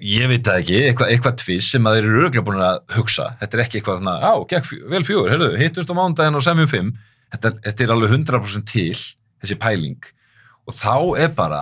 ég 0.01 0.30
veit 0.32 0.45
það 0.45 0.59
ekki, 0.63 0.78
eitthvað, 0.88 1.11
eitthvað 1.13 1.39
tviss 1.43 1.72
sem 1.76 1.88
að 1.88 1.97
þeir 1.97 2.07
eru 2.07 2.22
örgulega 2.26 2.45
búin 2.45 2.63
að 2.65 2.80
hugsa. 2.97 3.28
Þetta 3.41 3.57
er 3.57 3.63
ekki 3.65 3.80
eitthvað 3.80 3.99
svona, 3.99 4.15
á, 4.17 4.34
gekk 4.49 4.72
vel 4.89 5.03
fjögur 5.05 5.34
heyrðu, 5.34 5.49
hittust 5.61 5.93
á 5.93 5.95
mándaginn 5.97 6.39
og 6.39 6.45
semjum 6.45 6.72
fimm. 6.72 6.93
Þetta, 7.32 7.51
þetta 7.67 7.86
er 7.86 7.93
alveg 7.95 8.15
100% 8.17 8.65
til 8.72 8.95
þessi 8.97 9.57
pæling. 9.61 10.09
Og 10.65 10.78
þá 10.78 10.95
er 11.22 11.36
bara 11.38 11.61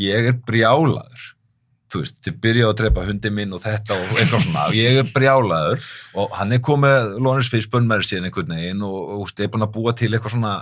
ég 0.00 0.28
er 0.32 0.36
brjálaður. 0.46 1.30
Þú 1.92 2.02
veist, 2.02 2.18
þið 2.24 2.36
byrja 2.44 2.68
að 2.68 2.76
drepa 2.80 3.04
hundi 3.04 3.32
minn 3.32 3.52
og 3.52 3.64
þetta 3.64 3.96
og 3.96 4.20
eitthvað 4.20 4.46
svona. 4.46 4.68
Og 4.68 4.76
ég 4.76 5.00
er 5.02 5.10
brjálaður 5.12 5.88
og 6.20 6.38
hann 6.38 6.54
er 6.56 6.62
komið 6.64 7.18
Lawrence 7.18 7.52
Fishburne 7.52 7.88
með 7.88 8.06
sér 8.08 8.28
einhvern 8.28 8.54
veginn 8.54 8.84
og, 8.86 9.00
og, 9.00 9.26
og 9.26 9.42
er 9.44 9.52
búin 9.52 9.66
að 9.66 9.74
búa 9.74 9.96
til 9.96 10.12
eitthvað 10.12 10.36
svona 10.36 10.54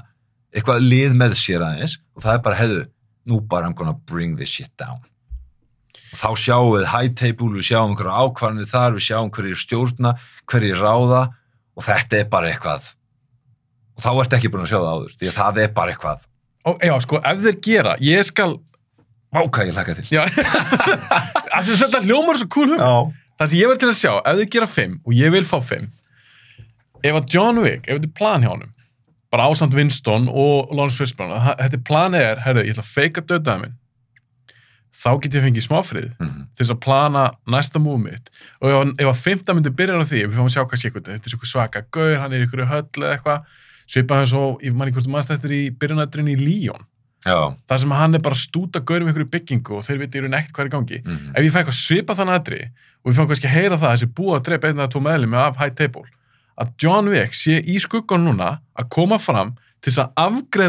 eitthvað 0.55 0.83
lið 0.87 1.15
með 1.21 1.37
sér 1.39 1.63
aðeins 1.67 1.99
og 2.17 2.25
það 2.25 2.35
er 2.37 2.43
bara, 2.47 2.59
hefðu, 2.61 2.81
nú 3.31 3.41
bara 3.51 3.69
I'm 3.71 3.75
gonna 3.79 3.95
bring 4.11 4.37
this 4.39 4.51
shit 4.51 4.71
down. 4.81 5.01
Og 6.11 6.19
þá 6.19 6.29
sjáum 6.43 6.73
við 6.75 6.89
high 6.91 7.13
table, 7.15 7.53
við 7.55 7.69
sjáum 7.71 7.93
einhverja 7.93 8.23
ákvarðanir 8.25 8.67
þar, 8.71 8.97
við 8.97 9.05
sjáum 9.07 9.31
hverjir 9.37 9.61
stjórna 9.63 10.15
hverjir 10.51 10.81
ráða 10.83 11.21
og 11.79 11.87
þetta 11.87 12.19
er 12.25 12.27
bara 12.33 12.51
eitthvað. 12.51 12.89
Og 13.97 14.03
þá 14.03 14.11
ertu 14.25 14.37
ekki 14.41 14.51
búin 14.51 14.65
að 14.65 14.73
sjá 14.73 14.79
það 14.81 14.91
áður 14.97 15.15
því 15.21 15.29
að 15.31 15.39
það 15.39 15.61
er 15.67 15.71
bara 15.77 15.95
eitthvað. 15.95 16.27
Og 16.71 16.83
já, 16.85 16.95
sko, 17.07 17.21
ef 17.31 17.45
þeir 17.47 17.61
gera, 17.69 17.95
ég 18.05 18.27
skal 18.27 18.59
Váka, 19.31 19.63
ég 19.63 19.77
hlakka 19.77 19.95
til. 19.95 20.09
já, 20.11 20.25
af 21.55 21.63
því 21.69 21.77
þetta 21.85 22.01
ljómar 22.03 22.39
svo 22.41 22.49
cool 22.51 22.73
hum 22.73 22.81
Já. 22.83 22.95
það 23.39 23.51
sem 23.53 23.59
ég 23.61 23.69
verð 23.71 23.81
til 23.85 23.91
að 23.93 23.99
sjá, 24.01 24.13
ef 24.27 24.41
þeir 24.41 24.49
gera 24.57 24.67
5 24.73 24.97
og 25.07 25.13
ég 25.15 25.31
vil 25.37 25.45
fá 25.47 25.55
5 25.69 25.85
ef 27.07 27.19
að 27.21 27.29
John 27.37 27.61
Wick, 27.63 27.87
ef 27.87 28.01
þetta 28.01 28.09
er 28.11 28.17
plan 28.19 28.43
hjá 28.43 28.51
honum 28.51 28.73
bara 29.31 29.47
ásamt 29.51 29.75
Winston 29.75 30.29
og 30.29 30.73
Lawrence 30.75 30.99
Fishburne. 30.99 31.37
Að 31.39 31.61
þetta 31.65 31.83
planið 31.87 32.25
er, 32.31 32.41
herru, 32.47 32.65
ég 32.67 32.75
ætla 32.75 32.83
að 32.83 32.95
feika 32.95 33.21
dödaði 33.23 33.61
minn. 33.67 33.77
Þá 35.01 35.11
get 35.23 35.33
ég 35.39 35.45
fengið 35.47 35.65
smáfrið 35.65 36.09
Mhm. 36.21 36.41
til 36.55 36.65
þess 36.67 36.73
að 36.75 36.81
plana 36.85 37.23
næsta 37.49 37.79
múið 37.81 38.03
mitt. 38.05 38.31
Og 38.61 38.69
ef, 38.71 38.95
ef 38.99 39.07
að 39.07 39.23
fymta 39.25 39.55
myndi 39.55 39.71
byrjar 39.73 40.03
á 40.03 40.05
því 40.05 40.27
við 40.27 40.35
fáum 40.37 40.49
að 40.51 40.55
sjá 40.57 40.65
hvað 40.67 40.79
sé 40.83 40.91
eitthvað, 40.91 41.07
þetta 41.09 41.27
er 41.27 41.33
eitthvað 41.35 41.53
svaka 41.55 41.83
gaur 41.91 42.19
hann 42.21 42.33
er 42.33 42.41
í 42.41 42.47
ykkur 42.47 42.67
höll 42.69 42.83
eða 43.01 43.15
eitthvað 43.17 43.45
svipað 43.91 44.21
eins 44.21 44.35
og, 44.35 44.61
ég 44.63 44.75
manni 44.75 44.93
hvort 44.93 45.09
mannst 45.09 45.31
eftir 45.31 45.51
í 45.57 45.71
byrjunætturinn 45.71 46.29
í 46.35 46.37
Líón, 46.37 46.85
þar 47.25 47.79
sem 47.81 47.91
hann 47.91 48.15
er 48.15 48.19
bara 48.21 48.35
að 48.35 48.45
stúta 48.45 48.81
gaur 48.85 49.01
um 49.03 49.09
ykkur 49.09 49.31
byggingu 49.31 49.73
og 49.79 49.83
þeir 49.85 49.99
viti 50.05 50.19
í 50.19 50.23
raun 50.23 50.37
ekkert 50.37 50.53
hvað 50.53 50.65
er 50.65 50.69
í 50.69 50.75
gangi. 50.77 50.99
Mhm. 51.05 51.33
ef 51.37 51.43
ég 51.45 51.53
fæ 51.53 51.59
eitthvað 51.63 51.81
svipað 51.81 52.17
þann 52.21 52.35
aðri 52.37 52.63
og 53.05 53.07
við 53.13 53.17
fáum 53.17 53.29
kannski 53.31 53.49
að 53.49 53.57
heyra 53.57 53.77
það 53.81 53.93
þessi 53.97 54.13
búið 54.15 54.37
að 54.37 54.45
drepa 54.45 54.69
einn 54.69 54.79
eða 54.81 54.91
tvo 54.91 55.01
meðlum 55.01 55.35
af 55.35 55.57
High 55.57 55.75
Table 55.75 56.05
að 56.59 56.73
John 56.83 57.09
Wick 57.13 57.33
sé 57.35 57.61
í 57.63 57.79
skuggan 57.81 58.25
núna 58.27 58.61
að 58.79 58.89
koma 58.91 59.19
fram 59.19 59.55
til 59.81 59.93
þess 59.93 60.05
að 60.05 60.13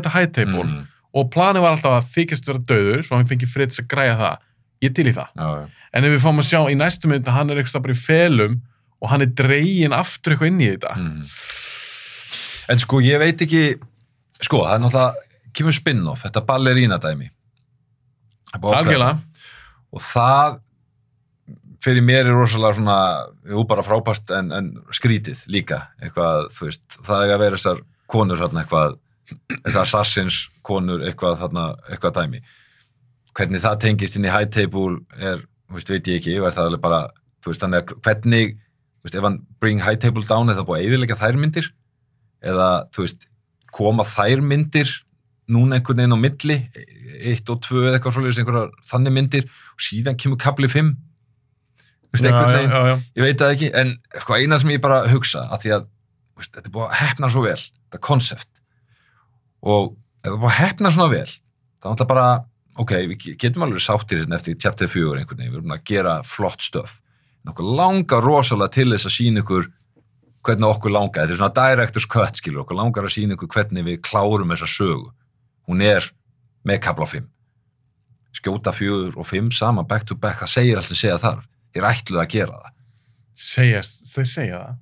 þetta 0.02 0.10
High 0.16 0.32
Table 0.32 0.64
Mhm. 0.64 0.88
og 1.14 1.32
planið 1.32 1.62
var 1.62 1.72
alltaf 1.76 1.98
að 1.98 2.12
þykjast 2.16 2.46
vera 2.48 2.60
döður 2.60 3.04
svo 3.04 3.18
hann 3.18 3.28
fengi 3.28 3.48
þess 3.72 3.82
að 3.84 3.88
græja 3.88 4.18
það 4.18 4.38
ég 4.82 4.94
til 4.96 5.08
í 5.08 5.14
það 5.14 5.28
Já, 5.36 5.48
já. 5.62 5.68
En 5.94 6.06
ef 6.06 6.12
við 6.12 6.22
fáum 6.24 6.40
að 6.40 6.48
sjá 6.48 6.60
í 6.72 6.76
næstu 6.80 7.08
mynd 7.12 7.26
að 7.28 7.34
hann 7.36 7.50
er 7.52 7.58
eitthvað 7.60 7.82
bara 7.84 7.94
í 7.94 8.00
felum 8.06 8.62
og 9.02 9.10
hann 9.10 9.22
er 9.22 9.26
dregin 9.36 9.92
aftur 9.94 10.32
eitthvað 10.38 10.48
inn 10.48 10.62
í 10.62 10.70
þetta. 10.72 10.96
Mhm. 10.96 11.26
En 12.70 12.78
sko, 12.80 13.02
ég 13.04 13.20
veit 13.20 13.42
ekki, 13.44 13.76
sko, 14.40 14.62
það 14.64 14.76
er 14.76 14.80
náttúrulega, 14.80 15.14
kemur 15.54 15.74
spin-off, 15.76 16.22
þetta 16.24 16.46
ballerína 16.48 17.00
dæmi. 17.02 17.28
Það 18.52 18.56
er 18.56 18.62
búið 18.62 18.72
að 18.72 18.78
ákveða. 18.86 19.10
Algjörlega. 19.10 19.20
Og 19.92 20.00
það, 20.06 20.60
fyrir 21.82 22.04
mér 22.06 22.28
er 22.30 22.36
rosalega 22.38 22.78
svona, 22.78 22.98
jú 23.50 23.64
bara 23.70 23.86
frábært 23.86 24.32
en, 24.38 24.52
en 24.54 24.72
skrítið 24.94 25.42
líka, 25.52 25.88
eitthvað, 26.02 26.50
þú 26.56 26.68
veist, 26.68 26.84
það 27.08 27.26
er 27.26 27.36
að 27.36 27.44
vera 27.44 27.60
þessar 27.60 27.82
konur 28.12 28.42
þarna 28.42 28.64
eitthvað, 28.64 28.98
eitthvað 29.32 29.82
assassins 29.84 30.42
konur, 30.68 31.06
eitthvað 31.08 31.40
þarna, 31.42 31.66
eitthvað 31.90 32.18
dæmi. 32.20 32.44
Hvernig 33.38 33.64
það 33.64 33.82
tengist 33.86 34.20
inn 34.20 34.28
í 34.28 34.34
high 34.34 34.50
table 34.52 35.00
er, 35.18 35.46
þú 35.70 35.80
veist, 35.80 35.94
veit 35.94 36.12
ég 36.12 36.22
ekki, 36.22 36.38
er 36.38 36.56
það 36.56 36.72
alveg 36.72 36.86
bara, 36.86 37.04
þú 37.42 37.54
veist, 37.54 37.66
þannig 37.66 37.82
að 37.82 38.02
hvernig, 38.06 38.58
þú 39.00 39.08
veist, 39.08 39.18
ef 39.18 39.30
hann 39.30 39.44
bring 39.64 39.82
high 39.82 40.02
table 40.02 40.28
down, 40.28 40.52
það 40.52 40.68
búið 40.68 40.82
að 40.82 40.90
eðilega 40.90 41.22
þær 41.22 41.40
myndir? 41.42 41.72
Eða, 42.52 42.72
þú 42.94 43.08
veist, 43.08 43.30
koma 43.72 44.06
þær 44.06 44.44
myndir 44.46 44.98
núna 45.52 45.80
einhvern 45.80 46.04
veginn 46.04 46.14
á 46.14 46.20
milli, 46.22 46.58
eitt 47.32 47.50
og 47.52 47.64
tvö 47.66 47.88
eða 47.88 47.98
eitthvað 47.98 48.18
svolítið, 48.18 48.42
einhverjar 48.44 48.76
þannig 48.88 49.16
myndir 49.16 49.48
og 49.50 49.84
síðan 49.88 50.20
kemur 50.20 50.40
kapli 50.42 50.70
fimm 50.72 50.94
veist, 52.12 52.26
einhvern 52.26 52.54
veginn, 52.56 52.72
já, 52.72 52.82
já. 52.92 52.96
ég 53.18 53.28
veit 53.28 53.42
það 53.42 53.56
ekki 53.56 53.72
en 53.82 53.94
sko 54.24 54.38
eina 54.38 54.60
sem 54.62 54.74
ég 54.76 54.84
bara 54.84 55.02
hugsa 55.12 55.46
að 55.48 55.66
því 55.66 55.74
að 55.78 55.86
veist, 56.42 56.54
þetta 56.56 56.68
er 56.68 56.76
búið 56.76 56.88
að 56.88 56.98
hefna 57.02 57.32
svo 57.32 57.46
vel 57.46 57.60
þetta 57.60 58.02
konsept. 58.08 58.64
Og 59.62 59.94
ef 60.22 60.26
það 60.26 60.34
er 60.34 60.42
búið 60.42 60.52
að 60.52 60.60
hefna 60.60 60.94
svona 60.96 61.14
vel 61.14 61.30
þá 61.82 61.88
er 61.92 62.02
það 62.02 62.10
bara, 62.12 62.28
ok, 62.82 62.98
við 63.12 63.30
getum 63.42 63.66
alveg 63.66 63.84
sáttir 63.84 64.22
hérna 64.22 64.38
eftir 64.38 64.58
chapter 64.62 64.92
4 64.92 65.22
einhvern 65.22 65.42
veginn 65.42 65.56
við 65.56 65.62
erum 65.62 65.76
að 65.76 65.88
gera 65.92 66.20
flott 66.28 66.66
stöf 66.66 67.00
okkur 67.50 67.70
langar 67.78 68.22
rosalega 68.22 68.76
til 68.76 68.92
þess 68.94 69.10
að 69.10 69.16
sína 69.16 69.42
ykkur 69.42 69.70
hvernig 70.46 70.68
okkur 70.68 70.94
langar, 70.94 71.26
þetta 71.26 71.34
er 71.34 71.40
svona 71.40 71.56
director's 71.58 72.08
cut 72.10 72.38
skilur, 72.38 72.64
okkur 72.64 72.78
langar 72.78 73.06
að 73.06 73.16
sína 73.16 73.38
ykkur 73.38 73.50
hvernig 73.56 73.86
við 73.86 74.02
klárum 74.06 74.54
þessa 74.54 74.70
sögu, 74.70 75.12
hún 75.70 75.82
er 75.86 76.06
með 76.68 76.82
kapla 76.86 77.08
5 77.10 77.30
skjóta 78.38 78.74
4 78.74 79.16
og 79.18 79.28
5 79.28 79.52
saman 79.58 79.90
back 79.90 80.06
to 80.08 80.18
back, 80.18 80.42
það 80.42 80.54
segir 80.54 80.80
allt 80.80 80.90
sem 80.90 81.02
segja 81.02 81.20
þarf 81.22 81.48
þér 81.76 81.90
ætluð 81.92 82.24
að 82.24 82.32
gera 82.36 82.62
það 82.62 82.78
Segjast, 83.42 84.02
þau 84.12 84.26
segja 84.28 84.58
það. 84.62 84.76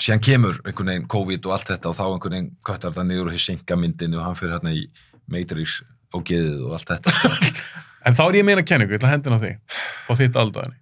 síðan 0.00 0.22
kemur 0.24 0.60
einhvern 0.64 0.92
veginn 0.92 1.08
COVID 1.14 1.48
og 1.48 1.56
allt 1.56 1.72
þetta 1.72 1.90
og 1.90 1.96
þá 1.98 2.04
einhvern 2.06 2.36
veginn 2.38 2.52
köttar 2.66 2.94
það 2.94 3.08
niður 3.10 3.28
og 3.30 3.34
hér 3.36 3.44
synga 3.44 3.76
myndinu 3.80 4.20
og 4.20 4.24
hann 4.28 4.38
fyrir 4.38 4.54
hérna 4.56 4.72
í 4.78 4.86
Matrix 5.30 5.80
og 6.14 6.24
geðið 6.28 6.62
og 6.68 6.78
allt 6.78 6.94
þetta 6.94 7.10
En 8.04 8.12
þá 8.12 8.20
er 8.28 8.36
ég 8.36 8.42
að 8.44 8.48
meina 8.50 8.62
kenningu, 8.68 8.92
ég 8.92 8.98
ætla 9.00 9.08
að 9.08 9.14
hendina 9.14 9.36
því. 9.40 9.50
Fá 10.04 10.10
þitt 10.18 10.34
aldaðinni. 10.36 10.76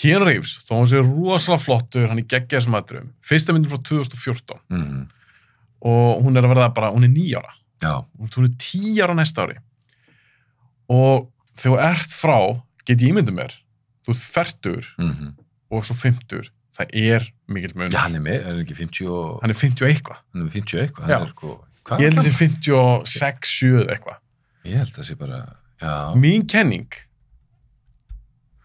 Keanu 0.00 0.24
Reeves, 0.24 0.54
þó 0.64 0.70
hann 0.78 0.86
sé 0.88 1.02
rosalega 1.04 1.60
flottur, 1.60 2.06
hann 2.08 2.22
er 2.22 2.24
geggjað 2.32 2.62
sem 2.64 2.76
aðrum. 2.78 3.10
Fyrsta 3.28 3.52
myndin 3.52 3.68
frá 3.70 3.82
2014 3.90 4.62
mm 4.72 5.02
og 5.84 6.22
hún 6.24 6.32
er 6.40 6.46
að 6.46 6.54
verða 6.54 6.70
bara, 6.72 6.88
hún 6.94 7.04
er 7.04 7.10
nýjára. 7.12 7.50
já, 7.84 7.92
Hún 8.16 8.46
er 8.48 8.52
tíjára 8.56 9.12
næsta 9.18 9.42
ári. 9.44 9.58
Og 10.88 11.26
þegar 11.60 11.74
þú 11.76 11.82
ert 11.84 12.14
frá, 12.16 12.36
get 12.88 13.02
ég 13.04 13.10
ímyndum 13.12 13.36
mér, 13.36 13.52
þú 14.04 14.14
ert 14.14 14.26
fertur 14.36 14.90
mm 14.98 15.32
og 15.74 15.82
svo 15.82 15.94
fimmtur, 15.98 16.50
það 16.76 16.90
er 16.94 17.24
mikill 17.50 17.72
mun. 17.74 17.88
já 17.90 17.98
hann 18.04 18.14
er 18.14 18.20
með, 18.22 18.36
er 18.44 18.50
hann 18.52 18.60
ekki 18.62 18.76
50 18.78 19.08
og 19.10 19.40
Hann 19.42 19.50
er 19.50 19.56
50 19.58 19.82
og 19.82 19.88
eitthvað. 19.90 20.18
hann 20.30 20.42
er 20.42 20.44
með 20.46 20.52
50 20.58 20.82
eitthvað 20.84 21.08
Já. 21.08 21.16
hann 21.18 21.26
er 21.26 21.32
sko, 21.32 21.54
hvað 21.84 21.98
Ég 21.98 22.04
held 22.04 22.14
er 22.14 22.20
þessi 22.20 22.30
hann? 22.30 22.52
56, 23.08 23.48
7 23.48 23.86
eitthvað. 23.94 24.18
ég 24.64 24.76
held 24.78 24.92
það 24.94 25.08
sé 25.08 25.16
bara 25.18 25.40
já, 25.82 25.94
Mín 26.14 26.46
kenning, 26.46 26.86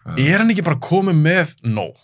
hvað- 0.04 0.20
er 0.22 0.38
hann 0.38 0.50
ekki 0.54 0.64
bara 0.64 0.78
komið 0.80 1.18
með 1.24 1.54
nóg? 1.66 1.96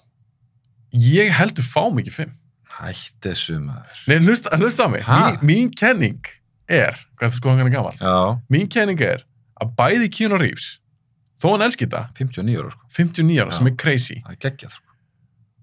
Ég 0.96 1.30
heldur 1.36 1.64
fá 1.66 1.86
mikið 1.92 2.12
5. 2.18 2.34
hætt 2.76 3.20
þessu 3.24 3.60
maður 3.62 4.02
Nei, 4.08 4.18
hlusta, 4.26 4.50
á 4.84 4.88
mig. 4.90 5.02
Mín, 5.04 5.38
mín 5.48 5.70
kenning 5.76 6.20
er, 6.68 6.92
hvað 7.16 7.28
er 7.28 7.30
það 7.30 7.36
sko 7.38 7.50
hann 7.54 7.66
er 7.66 7.70
gammal? 7.72 7.94
já, 8.00 8.40
Mín 8.50 8.68
kenning 8.68 9.00
er 9.00 9.22
að 9.62 9.74
bæði 9.78 10.10
Keanu 10.12 10.36
Reeves, 10.40 10.78
þó 11.42 11.46
hann 11.52 11.64
elski 11.66 11.86
þetta, 11.86 12.02
59 12.16 12.58
ára 12.62 12.70
sko, 12.74 12.84
59 12.96 13.40
ára, 13.44 13.52
sem 13.58 13.66
er 13.70 13.74
crazy, 13.82 14.16
það 14.24 14.36
er 14.36 14.40
geggjað 14.46 14.74
sko. 14.76 14.84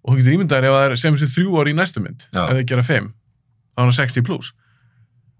og 0.03 0.13
þú 0.13 0.17
getur 0.19 0.35
ímyndaðir 0.37 0.67
ef 0.69 0.75
það 0.77 0.85
er 0.91 0.95
sem 1.03 1.15
þessi 1.17 1.31
þrjú 1.37 1.59
ári 1.61 1.73
í 1.73 1.77
næstu 1.79 2.03
mynd, 2.03 2.25
Já. 2.33 2.41
ef 2.49 2.57
þið 2.59 2.65
gera 2.73 2.83
5, 2.89 3.07
þá 3.73 3.79
er 3.79 3.87
hann 3.87 3.95
60 3.97 4.25
plus. 4.27 4.51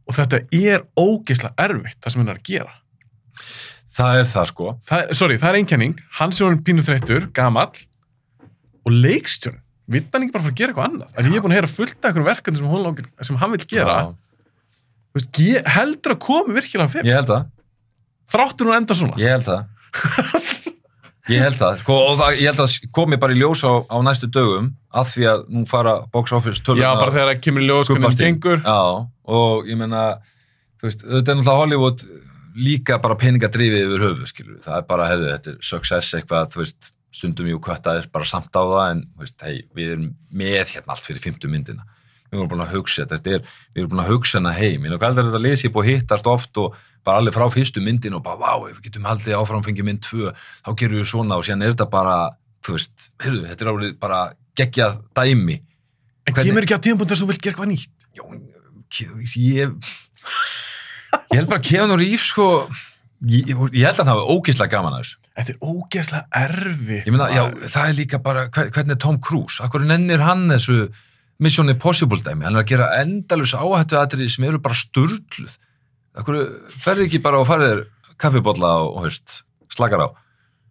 Og 0.04 0.16
þetta 0.18 0.40
er 0.52 0.82
ógeðslega 1.00 1.54
erfitt, 1.64 2.00
það 2.04 2.12
sem 2.16 2.22
hann 2.24 2.32
er 2.34 2.40
að 2.40 2.48
gera. 2.50 2.74
það 3.94 4.18
er 4.20 4.26
það 4.34 4.48
sko 4.50 4.72
Það 4.90 5.04
er, 5.04 5.14
sorry, 5.20 5.36
það 5.38 5.50
er 5.54 5.58
einkenning, 5.62 6.00
hann 6.20 6.32
sem 6.36 6.48
hann 6.48 6.64
pínu 6.66 6.84
þreyttur, 6.84 7.28
gamall, 7.38 7.72
og 8.84 8.92
leikstjón, 8.92 9.60
vill 9.88 10.04
hann 10.12 10.26
ekki 10.26 10.34
bara 10.34 10.44
fara 10.48 10.54
að 10.56 10.60
gera 10.60 10.74
eitthvað 10.74 10.90
annað? 10.90 11.14
Því 11.20 11.30
ég 11.32 11.38
er 11.40 11.44
búin 11.46 11.54
að 11.54 11.60
heyra 11.60 11.72
fullt 11.72 11.94
af 12.00 12.10
einhverjum 12.10 12.28
verkefni 12.32 12.58
sem, 12.60 12.68
hún 12.74 12.84
langar- 12.84 13.26
sem 13.30 13.36
hann 13.44 13.52
vil 13.54 13.66
gera, 13.68 13.96
já, 14.02 14.16
Þú 15.14 15.20
veist, 15.20 15.32
ge- 15.38 15.64
heldur 15.70 16.16
að 16.16 16.20
komi 16.26 16.54
virkilega 16.58 16.90
5, 16.90 17.06
ég 17.06 17.14
held 17.20 17.28
það 17.30 17.44
þráttur 18.34 18.66
hún 18.72 18.76
enda 18.80 18.96
svona. 18.98 19.18
Ég 19.22 19.30
held 19.30 19.46
það 19.46 19.68
Ég 21.32 21.40
held 21.40 21.56
það, 21.56 21.78
sko, 21.80 21.98
og 22.10 22.18
það, 22.20 22.38
ég 22.42 22.50
held 22.50 22.60
það 22.60 22.90
komi 22.96 23.18
bara 23.22 23.36
í 23.36 23.40
ljós 23.40 23.62
á, 23.64 23.74
á 23.88 23.98
næstu 24.04 24.28
dögum 24.28 24.74
að 24.92 25.06
því 25.14 25.28
að 25.32 25.46
nú 25.56 25.62
fara 25.70 25.94
box 26.12 26.34
office 26.36 26.64
töluna 26.66 26.84
Já, 26.84 27.00
bara 27.00 27.14
þegar 27.16 27.30
það 27.32 27.44
kemur 27.46 27.64
í 27.64 27.70
ljós 27.70 27.92
hvernig 27.92 28.12
það 28.12 28.26
gengur. 28.26 28.60
Já, 28.66 28.82
og 29.40 29.70
ég 29.72 29.80
veist, 30.84 31.06
þetta 31.06 31.32
er 31.32 31.38
náttúrulega 31.40 31.62
Hollywood 31.62 32.04
líka 32.60 32.98
bara 33.02 33.16
peningadrifið 33.22 33.86
yfir 33.86 34.04
höfu 34.04 34.28
skilur, 34.30 34.60
það 34.66 34.82
er 34.82 34.86
bara, 34.90 35.08
herðu, 35.14 35.30
þetta 35.32 35.54
er 35.54 35.64
success 35.64 36.18
eitthvað, 36.18 36.52
þú 36.54 36.62
veist, 36.66 36.92
stundum 37.14 37.50
jú 37.50 37.62
kvættaðir 37.64 38.10
bara 38.12 38.28
samt 38.28 38.52
á 38.52 38.62
það, 38.62 38.86
en 38.90 39.04
þú 39.06 39.24
veist, 39.24 39.38
hey, 39.48 39.64
við 39.78 39.96
erum 39.96 40.10
með 40.34 40.58
hérna 40.60 40.96
allt 40.98 41.08
fyrir 41.08 41.24
50 41.24 41.54
myndina 41.54 41.88
við 42.34 42.44
erum 42.44 42.52
búin 42.54 42.66
að 42.66 42.74
hugsa 42.78 43.06
þetta, 43.06 43.36
er, 43.38 43.44
við 43.74 43.82
erum 43.84 43.92
búin 43.94 44.04
að 44.04 44.12
hugsa 44.14 44.40
hana 44.40 44.54
heim, 44.58 44.86
er 44.86 44.96
aldrei 44.98 45.26
þetta 45.28 45.42
lesi 45.44 45.72
búið 45.74 45.84
að 45.86 45.92
hittast 45.94 46.30
oft 46.32 46.62
og 46.64 46.78
bara 47.04 47.20
allir 47.22 47.36
frá 47.36 47.46
fyrstu 47.52 47.84
myndin 47.84 48.16
og 48.18 48.24
bara, 48.24 48.40
vá, 48.40 48.70
ef 48.70 48.78
við 48.78 48.88
getum 48.88 49.08
haldið 49.10 49.36
áfram 49.40 49.64
fengið 49.66 49.88
mynd 49.90 50.02
2, 50.08 50.32
þá 50.64 50.70
gerum 50.80 51.02
við 51.02 51.10
svona. 51.12 51.38
Og 51.40 51.44
síðan 51.48 51.66
er 51.68 51.74
þetta 51.76 51.90
bara, 51.92 52.16
þú 52.64 52.78
veist, 52.78 53.10
heyrðu, 53.24 53.44
þetta 53.52 53.66
er 53.66 53.72
árið 53.74 53.94
bara 54.00 54.22
geggjað 54.60 54.98
dæmi. 55.20 55.60
En 56.24 56.34
Hvernig- 56.34 56.50
kemur 56.54 56.64
ekki 56.64 56.78
á 56.78 56.82
þess 56.84 57.12
að 57.12 57.24
þú 57.24 57.30
vilt 57.34 57.44
gera 57.44 57.56
eitthvað 57.56 57.72
nýtt? 57.74 57.90
Ke- 58.94 59.10
ég 59.42 59.74
ég 61.34 61.38
held 61.38 61.50
bara 61.50 61.60
að 61.60 61.68
Keanu 61.68 61.98
Reeves 62.00 62.28
sko 62.32 62.48
ég, 63.28 63.50
ég 63.50 63.86
held 63.86 63.98
að 63.98 64.04
hann 64.04 64.12
hafi 64.14 64.36
ógeðslega 64.36 64.74
gaman 64.74 64.98
að 64.98 65.04
þessu. 65.04 65.18
Þetta 65.34 65.54
er 65.54 65.60
ógeðslega 65.74 66.44
erfitt. 66.44 67.08
ég 67.08 67.16
meina, 67.16 67.30
já, 67.34 67.44
það 67.74 67.90
er 67.90 67.98
líka 67.98 68.20
bara 68.24 68.46
hver, 68.54 68.70
hvernig 68.76 68.96
er 68.98 69.02
Tom 69.02 69.20
Cruise, 69.24 69.60
akkur 69.64 69.86
nennir 69.86 70.24
hann 70.24 70.48
þessu 70.52 70.78
Mission 71.44 71.70
Impossible 71.74 72.22
dæmi, 72.24 72.46
hann 72.48 72.56
er 72.58 72.64
að 72.64 72.70
gera 72.74 72.90
endalus 73.02 73.54
áhættu 73.58 73.98
aðrið 74.00 74.30
sem 74.34 74.46
eru 74.48 74.60
bara 74.64 74.78
sturgluð 74.80 75.56
akkur 76.20 76.38
ferði 76.84 77.08
ekki 77.10 77.20
bara 77.26 77.40
og 77.42 77.48
farið 77.50 77.84
kaffibotla 78.22 78.70
og, 78.84 78.92
og 79.00 79.08
veist, 79.08 79.42
slakar 79.74 80.06
á 80.06 80.10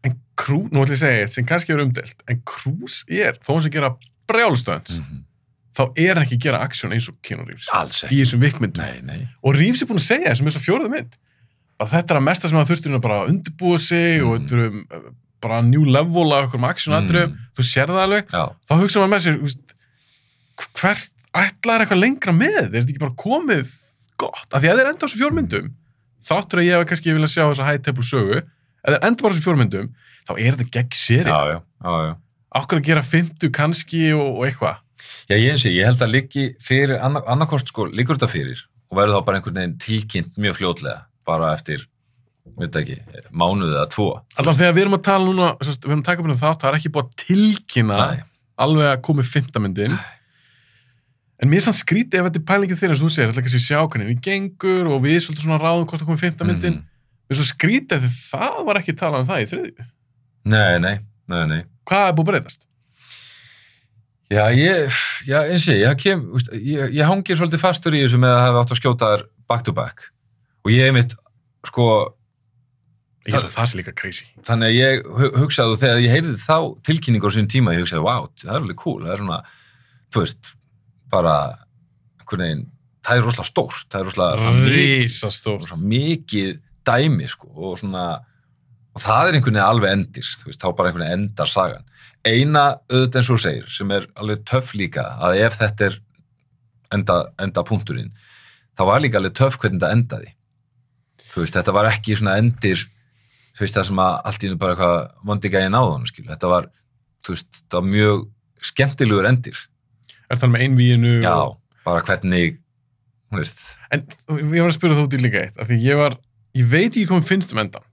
En 0.02 0.16
Krús, 0.34 0.70
nú 0.74 0.82
ætlum 0.82 0.96
ég 0.96 0.98
að 0.98 1.02
segja 1.04 1.22
eitt 1.26 1.34
sem 1.36 1.44
kannski 1.46 1.72
er 1.74 1.82
umdelt, 1.84 2.22
en 2.30 2.40
Krús 2.48 3.02
er, 3.06 3.36
þó 3.46 3.52
hann 3.54 3.62
sem 3.62 3.70
gera 3.76 3.90
brjálstönd, 4.30 4.88
mm 4.96 5.04
-hmm. 5.04 5.20
þá 5.78 5.82
er 6.02 6.14
hann 6.16 6.24
ekki 6.24 6.38
að 6.40 6.46
gera 6.46 6.62
aksjón 6.66 6.94
eins 6.96 7.06
og 7.08 7.18
Keanu 7.22 7.44
Reeves. 7.46 7.68
Í 8.10 8.18
þessum 8.22 8.40
vikmyndum. 8.42 8.82
nei, 8.82 9.00
nei 9.02 9.28
Og 9.44 9.54
Reeves 9.54 9.82
er 9.82 9.86
búin 9.86 10.00
að 10.02 10.08
segja 10.08 10.30
þessum 10.32 10.46
þess 10.50 10.58
að 10.58 10.66
fjóraða 10.66 10.90
mynd. 10.96 11.12
Bara 11.78 11.90
þetta 11.90 12.14
er 12.14 12.18
að 12.18 12.26
mesta 12.26 12.48
sem 12.48 12.58
hann 12.58 12.66
þurftir 12.66 12.98
að 12.98 13.28
undirbúa 13.30 13.78
sig 13.78 14.22
og 14.22 14.32
Mhm. 14.32 14.46
þetta 14.48 14.54
er 14.58 14.66
um, 14.66 15.14
bara 15.42 15.60
new 15.62 15.84
level 15.84 16.32
af 16.32 16.46
okkur 16.48 16.66
aksjón 16.70 16.94
aðrið. 16.98 17.26
Mm. 17.28 17.38
Þú 17.56 17.62
sér 17.62 17.86
það 17.86 18.02
alveg. 18.02 18.26
já, 18.30 18.44
Þá 18.68 18.74
hugsa 18.82 19.00
maður 19.00 19.14
með 19.14 19.22
sér, 19.22 19.56
hvert 20.78 21.12
ætlaður 21.32 21.84
eitthvað 21.84 22.02
lengra 22.02 22.34
með? 22.36 22.58
Er 22.62 22.74
þetta 22.80 22.92
ekki 22.92 23.04
bara 23.04 23.18
komið 23.22 23.72
gott? 24.20 24.48
Af 24.50 24.62
því 24.62 24.72
að 24.72 24.80
þeir 24.80 24.90
enda 24.90 25.00
á 25.00 25.04
þessum 25.06 25.22
fjórmyndum, 25.22 25.70
þáttur 26.28 26.62
að 26.62 26.68
ég 26.68 26.78
hef 26.78 26.90
kannski 26.90 27.16
vilja 27.16 27.32
sjá 27.32 27.44
þessa 27.44 27.68
high 27.68 27.82
table 27.82 28.06
sögu 28.06 28.42
eða 28.82 29.00
enda 29.08 29.24
bara 29.24 29.34
þessi 29.34 29.46
fjórmyndum 29.46 29.90
þá 30.22 30.32
er 30.36 30.58
þetta 30.58 30.74
gegn 30.76 30.98
séri 30.98 31.32
já, 31.32 31.40
já, 31.50 31.58
já, 31.58 31.94
já. 32.06 32.12
okkur 32.60 32.80
að 32.80 32.88
gera 32.90 33.04
fymtu 33.06 33.50
kannski 33.54 34.04
og, 34.14 34.28
og 34.38 34.46
eitthvað 34.46 34.80
Já, 35.30 35.36
ég 35.38 35.54
eins 35.54 35.64
og 35.66 35.74
ég 35.74 35.86
held 35.86 36.02
að 36.04 36.12
liggi 36.12 36.44
fyrir, 36.62 36.98
annar, 37.02 37.24
annarkost 37.30 37.70
sko, 37.72 37.86
liggur 37.90 38.18
þetta 38.18 38.30
fyrir 38.30 38.60
og 38.92 38.98
verður 38.98 39.16
þá 39.16 39.26
bara 39.26 39.38
einhvern 39.38 39.58
veginn 39.58 39.78
tilkynnt 39.82 40.38
mjög 40.42 40.58
fljótlega, 40.58 41.04
bara 41.26 41.52
eftir, 41.56 41.84
veit 42.60 42.76
ekki, 42.76 42.98
mánuði 43.30 43.72
eða 43.72 43.86
tvo. 43.92 44.08
Alltaf 44.36 44.58
þegar 44.58 44.76
við 44.76 44.84
erum 44.84 44.96
að 44.98 45.04
tala 45.08 45.28
núna, 45.28 45.48
við 45.62 45.88
erum 45.88 46.02
að 46.02 46.08
taka 46.08 46.22
upp 46.22 46.28
um 46.28 46.40
þátt, 46.42 46.60
það 46.60 46.68
er 46.68 46.78
ekki 46.78 46.92
búið 46.92 47.06
að 47.06 47.22
tilkynna 47.22 48.00
Nei. 48.02 48.24
alveg 48.66 48.90
að 48.90 49.04
komi 49.08 49.24
fymta 49.26 49.62
myndin. 49.64 49.96
En 51.42 51.50
mér 51.50 51.58
er 51.58 51.64
samt 51.66 51.80
skrítið 51.80 52.20
ef 52.20 52.26
þetta 52.28 52.38
er 52.40 52.46
pælingið 52.52 52.78
þeirra 52.82 52.96
sem 52.98 53.06
þú 53.08 53.12
segir, 53.12 53.30
þetta 53.32 53.40
er 53.42 53.46
kannski 53.48 53.62
sjá 53.64 53.78
hvernig 53.82 54.10
við 54.12 54.20
gengur 54.28 54.90
og 54.94 55.00
við 55.02 55.16
svolítið 55.24 55.46
svona 55.48 55.58
ráðum 55.62 55.86
hvort 55.90 56.02
það 56.04 56.10
komi 56.12 56.20
fymta 56.22 56.46
myndin. 56.46 56.76
Mhm. 56.78 56.84
Við 57.26 57.34
erum 57.34 57.40
svo 57.42 57.46
skrítið 57.50 58.04
því 58.04 58.10
það 58.30 58.60
var 58.68 58.78
ekki 58.82 58.94
talað 59.00 59.24
um 59.24 59.30
það 59.32 59.42
í 59.42 59.48
þriðju. 59.52 59.86
Nei, 60.52 60.78
nei, 60.84 60.94
nei, 61.32 61.42
nei. 61.50 61.60
Hvað 61.90 62.06
er 62.08 62.14
búið 62.14 62.22
að 62.22 62.30
breytast? 62.32 62.66
Já, 64.32 64.46
ég, 64.56 64.94
já, 65.28 65.38
eins 65.44 65.66
og 65.68 65.74
ég, 65.74 65.82
ég 65.84 65.98
kem, 66.00 66.22
úst, 66.32 66.48
ég, 66.56 66.94
ég 66.96 67.04
hangir 67.04 67.36
svolítið 67.36 67.60
fastur 67.60 67.92
í 67.92 68.00
þessu 68.06 68.20
með 68.22 68.32
að 68.32 68.44
hafa 68.46 68.62
átt 68.62 68.72
að 68.72 68.78
skjóta 68.80 69.10
þær 69.12 69.24
back 69.52 69.64
to 69.66 69.74
back 69.76 70.06
og 70.64 70.70
ég 70.72 70.94
mitt, 70.96 71.12
sko, 71.68 71.88
Ég 73.26 73.36
held 73.36 73.44
að 73.50 73.52
það 73.54 73.68
sé 73.70 73.78
líka 73.78 73.92
crazy. 73.94 74.24
þannig 74.48 74.70
að 74.72 74.78
ég 74.78 75.04
hu- 75.18 75.34
hugsaði 75.44 75.74
og 75.76 75.82
þegar 75.82 76.00
ég 76.02 76.10
heyrði 76.16 76.32
þá 76.42 76.56
tilkynningu 76.88 77.28
á 77.28 77.32
sín 77.36 77.46
tíma, 77.52 77.74
ég 77.76 77.84
hugsaði, 77.84 78.02
wow, 78.08 78.24
það 78.40 78.48
er 78.50 78.56
alveg 78.62 78.76
cool, 78.80 79.02
það 79.04 79.12
er 79.12 79.20
svona, 79.20 79.38
þú 80.16 80.24
veist, 80.24 80.50
bara, 81.12 81.36
einhvern 82.22 82.44
veginn, 82.46 82.66
það 83.04 83.18
er 83.20 83.24
rosalega 83.26 83.50
stórt, 83.50 83.86
það 83.92 84.00
er 84.00 84.08
rosalega 84.08 84.42
svona 85.68 85.88
mikið- 85.92 86.60
dæmi, 86.86 87.28
sko, 87.30 87.48
og 87.54 87.78
svona, 87.78 88.04
og 88.96 89.00
það 89.02 89.28
er 89.28 89.36
einhvern 89.38 89.54
veginn 89.54 89.68
alveg 89.68 89.92
endist, 89.96 90.44
veist, 90.46 90.60
þá 90.62 90.72
bara 90.76 90.90
einhvern 90.90 91.04
veginn 91.06 91.28
endar 91.28 91.46
sagan. 91.50 91.84
Eina 92.24 92.64
auðvitað 92.90 93.18
eins 93.20 93.30
og 93.30 93.40
segir, 93.42 93.68
sem 93.70 93.90
er 93.90 94.06
alveg 94.16 94.44
töff 94.46 94.72
líka, 94.78 95.04
að 95.22 95.40
ef 95.46 95.58
þetta 95.58 95.86
er 95.90 95.98
enda, 96.92 97.16
enda 97.38 97.64
punkturinn, 97.66 98.12
þá 98.78 98.82
var 98.88 99.00
líka 99.02 99.18
alveg 99.20 99.34
töff 99.38 99.58
hvernig 99.58 99.80
þetta 99.80 99.92
endaði. 99.96 100.32
Þú 101.32 101.40
veist, 101.44 101.54
þetta 101.56 101.72
var 101.72 101.88
ekki 101.90 102.16
svona 102.18 102.36
endir, 102.38 102.82
þú 103.56 103.64
veist, 103.64 103.74
það 103.78 103.86
sem 103.88 104.02
að 104.04 104.20
allt 104.24 104.42
í 104.44 104.48
einu 104.50 104.58
bara 104.60 104.74
eitthvað 104.76 105.26
vondi 105.30 105.50
gæði 105.52 105.70
náðunum, 105.72 106.06
skil. 106.10 106.26
Þetta 106.28 106.48
var, 106.52 106.68
þú 107.24 107.34
veist, 107.34 107.50
þetta 107.62 107.80
var 107.80 107.88
mjög 107.88 108.26
skemmtilegur 108.62 109.28
endir. 109.30 109.58
Er 110.32 110.40
það 110.40 110.52
með 110.54 110.62
einvíinu? 110.66 111.12
Já, 111.22 111.32
og- 111.36 111.58
bara 111.84 112.00
hvernig, 112.06 112.58
þú 113.30 113.38
veist, 113.40 113.62
En 113.92 114.06
ég 114.28 114.60
var 114.62 114.70
að 114.70 114.76
spyrja 114.78 114.96
þú 114.98 115.06
út 115.08 115.16
í 115.18 115.20
líka 115.22 115.42
eitt, 115.46 115.58
af 115.60 115.68
því 115.68 115.78
ég 115.84 115.96
var, 116.00 116.16
ég 116.56 116.68
veit 116.72 116.92
ekki 116.92 117.06
hvað 117.10 117.20
mér 117.20 117.28
finnst 117.32 117.52
um 117.52 117.58
endan. 117.62 117.84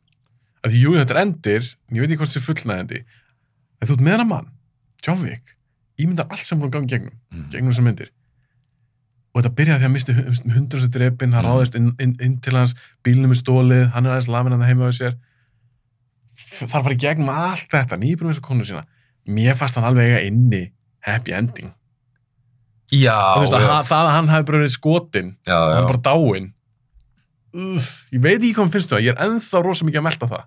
Af 0.63 0.71
því 0.71 0.81
jú, 0.83 0.91
þetta 0.99 1.15
er 1.15 1.21
endir, 1.25 1.69
en 1.89 1.95
ég 1.97 2.01
veit 2.03 2.11
ekki 2.13 2.21
hvort 2.21 2.31
það 2.33 2.41
er 2.41 2.47
fullnægandi. 2.47 3.01
En 3.81 3.87
þú 3.87 3.93
ert 3.97 4.05
með 4.05 4.15
hana 4.17 4.25
mann, 4.29 4.47
John 5.05 5.21
Wick, 5.23 5.55
ímyndar 5.99 6.27
allt 6.29 6.45
sem 6.45 6.59
hún 6.59 6.71
gangi 6.71 6.87
gegnum, 6.91 7.13
mm, 7.31 7.49
gegnum 7.51 7.71
þessar 7.73 7.87
myndir. 7.87 8.09
Og 9.35 9.43
þetta 9.43 9.55
byrjaði 9.55 9.79
því 9.79 9.87
að 9.89 9.93
misti 9.93 10.13
hundur 10.53 10.79
þessi 10.79 10.91
drepin, 10.91 11.33
hann 11.33 11.45
Mm. 11.45 11.49
ráðist 11.51 11.75
inn, 11.75 11.91
inn, 11.99 12.15
inn 12.19 12.37
til 12.41 12.53
hans, 12.55 12.73
bílnum 13.03 13.31
er 13.31 13.39
stólið, 13.39 13.91
hann 13.93 14.05
er 14.05 14.11
aðeins 14.17 14.27
lamin 14.27 14.51
hann 14.57 14.67
heima 14.67 14.87
á 14.87 14.91
sér. 14.91 15.15
Þarf 16.59 16.73
að 16.75 16.83
fara 16.83 16.95
í 16.95 16.99
gegnum 17.03 17.29
allt 17.29 17.69
þetta, 17.69 17.97
nýbúin 17.99 18.31
þessu 18.33 18.41
konu 18.41 18.63
sína. 18.67 18.85
Mér 19.27 19.55
fannst 19.59 19.75
hann 19.75 19.83
alveg 19.85 20.07
eiga 20.09 20.23
inni 20.27 20.71
happy 21.05 21.31
ending. 21.33 21.71
Já, 22.91 23.17
þú 23.35 23.43
veist 23.45 23.55
að 23.57 23.65
já, 23.65 23.69
hann- 23.73 23.89
það 23.89 24.05
að 24.09 24.13
hann 24.17 24.31
hafi 24.33 24.47
bara 24.49 24.61
verið 24.63 24.75
skotin 24.75 25.33
já, 25.47 25.55
og 25.57 25.75
hann 25.77 25.89
bara 25.93 26.05
dáinn 26.09 26.49
Uff, 27.49 27.87
ég 28.13 28.21
veit 28.21 28.37
ekki 28.43 28.53
hvað 28.59 28.73
finnst 28.75 28.91
það 28.93 29.05
ég 29.07 29.15
er 29.15 29.23
ennþá 29.25 29.63
rosa 29.65 29.85
mikið 29.87 30.01
að 30.03 30.07
melta 30.09 30.27
það 30.29 30.45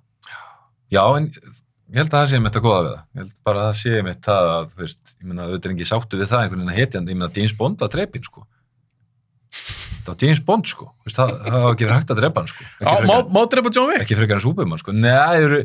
Já, 0.93 1.03
en 1.16 1.26
ég 1.32 1.97
held 1.99 2.11
að 2.12 2.18
það 2.18 2.26
sé 2.30 2.38
mitt 2.45 2.57
að 2.59 2.64
góða 2.66 2.80
við 2.84 2.90
það. 2.93 3.03
Ég 3.16 3.20
held 3.22 3.30
bara 3.49 3.61
að 3.62 3.68
það 3.70 3.78
sé 3.80 4.03
mitt 4.05 4.18
það 4.26 4.49
að, 4.53 4.66
þú 4.72 4.80
veist, 4.82 5.12
ég 5.16 5.26
meina, 5.30 5.47
auðvitað 5.47 5.68
er 5.70 5.72
ekki 5.74 5.86
sáttu 5.88 6.18
við 6.20 6.28
það 6.28 6.43
einhvern 6.43 6.61
veginn 6.62 6.72
að 6.72 6.78
hetjandi, 6.82 7.12
ég 7.14 7.18
meina, 7.22 7.32
James 7.38 7.55
Bond 7.57 7.80
var 7.84 7.90
drepinn, 7.95 8.26
sko. 8.28 8.45
Það 10.03 10.11
var 10.12 10.24
James 10.26 10.40
Bond, 10.45 10.68
sko. 10.68 10.86
Þú 11.01 11.09
Veist, 11.09 11.16
það, 11.18 11.32
það 11.47 11.57
var 11.64 11.72
ekki 11.76 11.86
verið 11.88 11.97
hægt 11.99 12.12
að 12.14 12.20
drepa 12.20 12.43
hann, 12.43 12.51
sko. 12.53 12.68
Já, 12.82 12.93
má, 13.09 13.14
má 13.36 13.40
drepa 13.53 13.72
John 13.76 13.88
Wick 13.93 14.05
ekki 14.05 14.18
frekar 14.20 14.36
en 14.40 14.45
Superman, 14.45 14.80
sko. 14.84 14.95
Nei, 14.97 15.36
eru, 15.47 15.61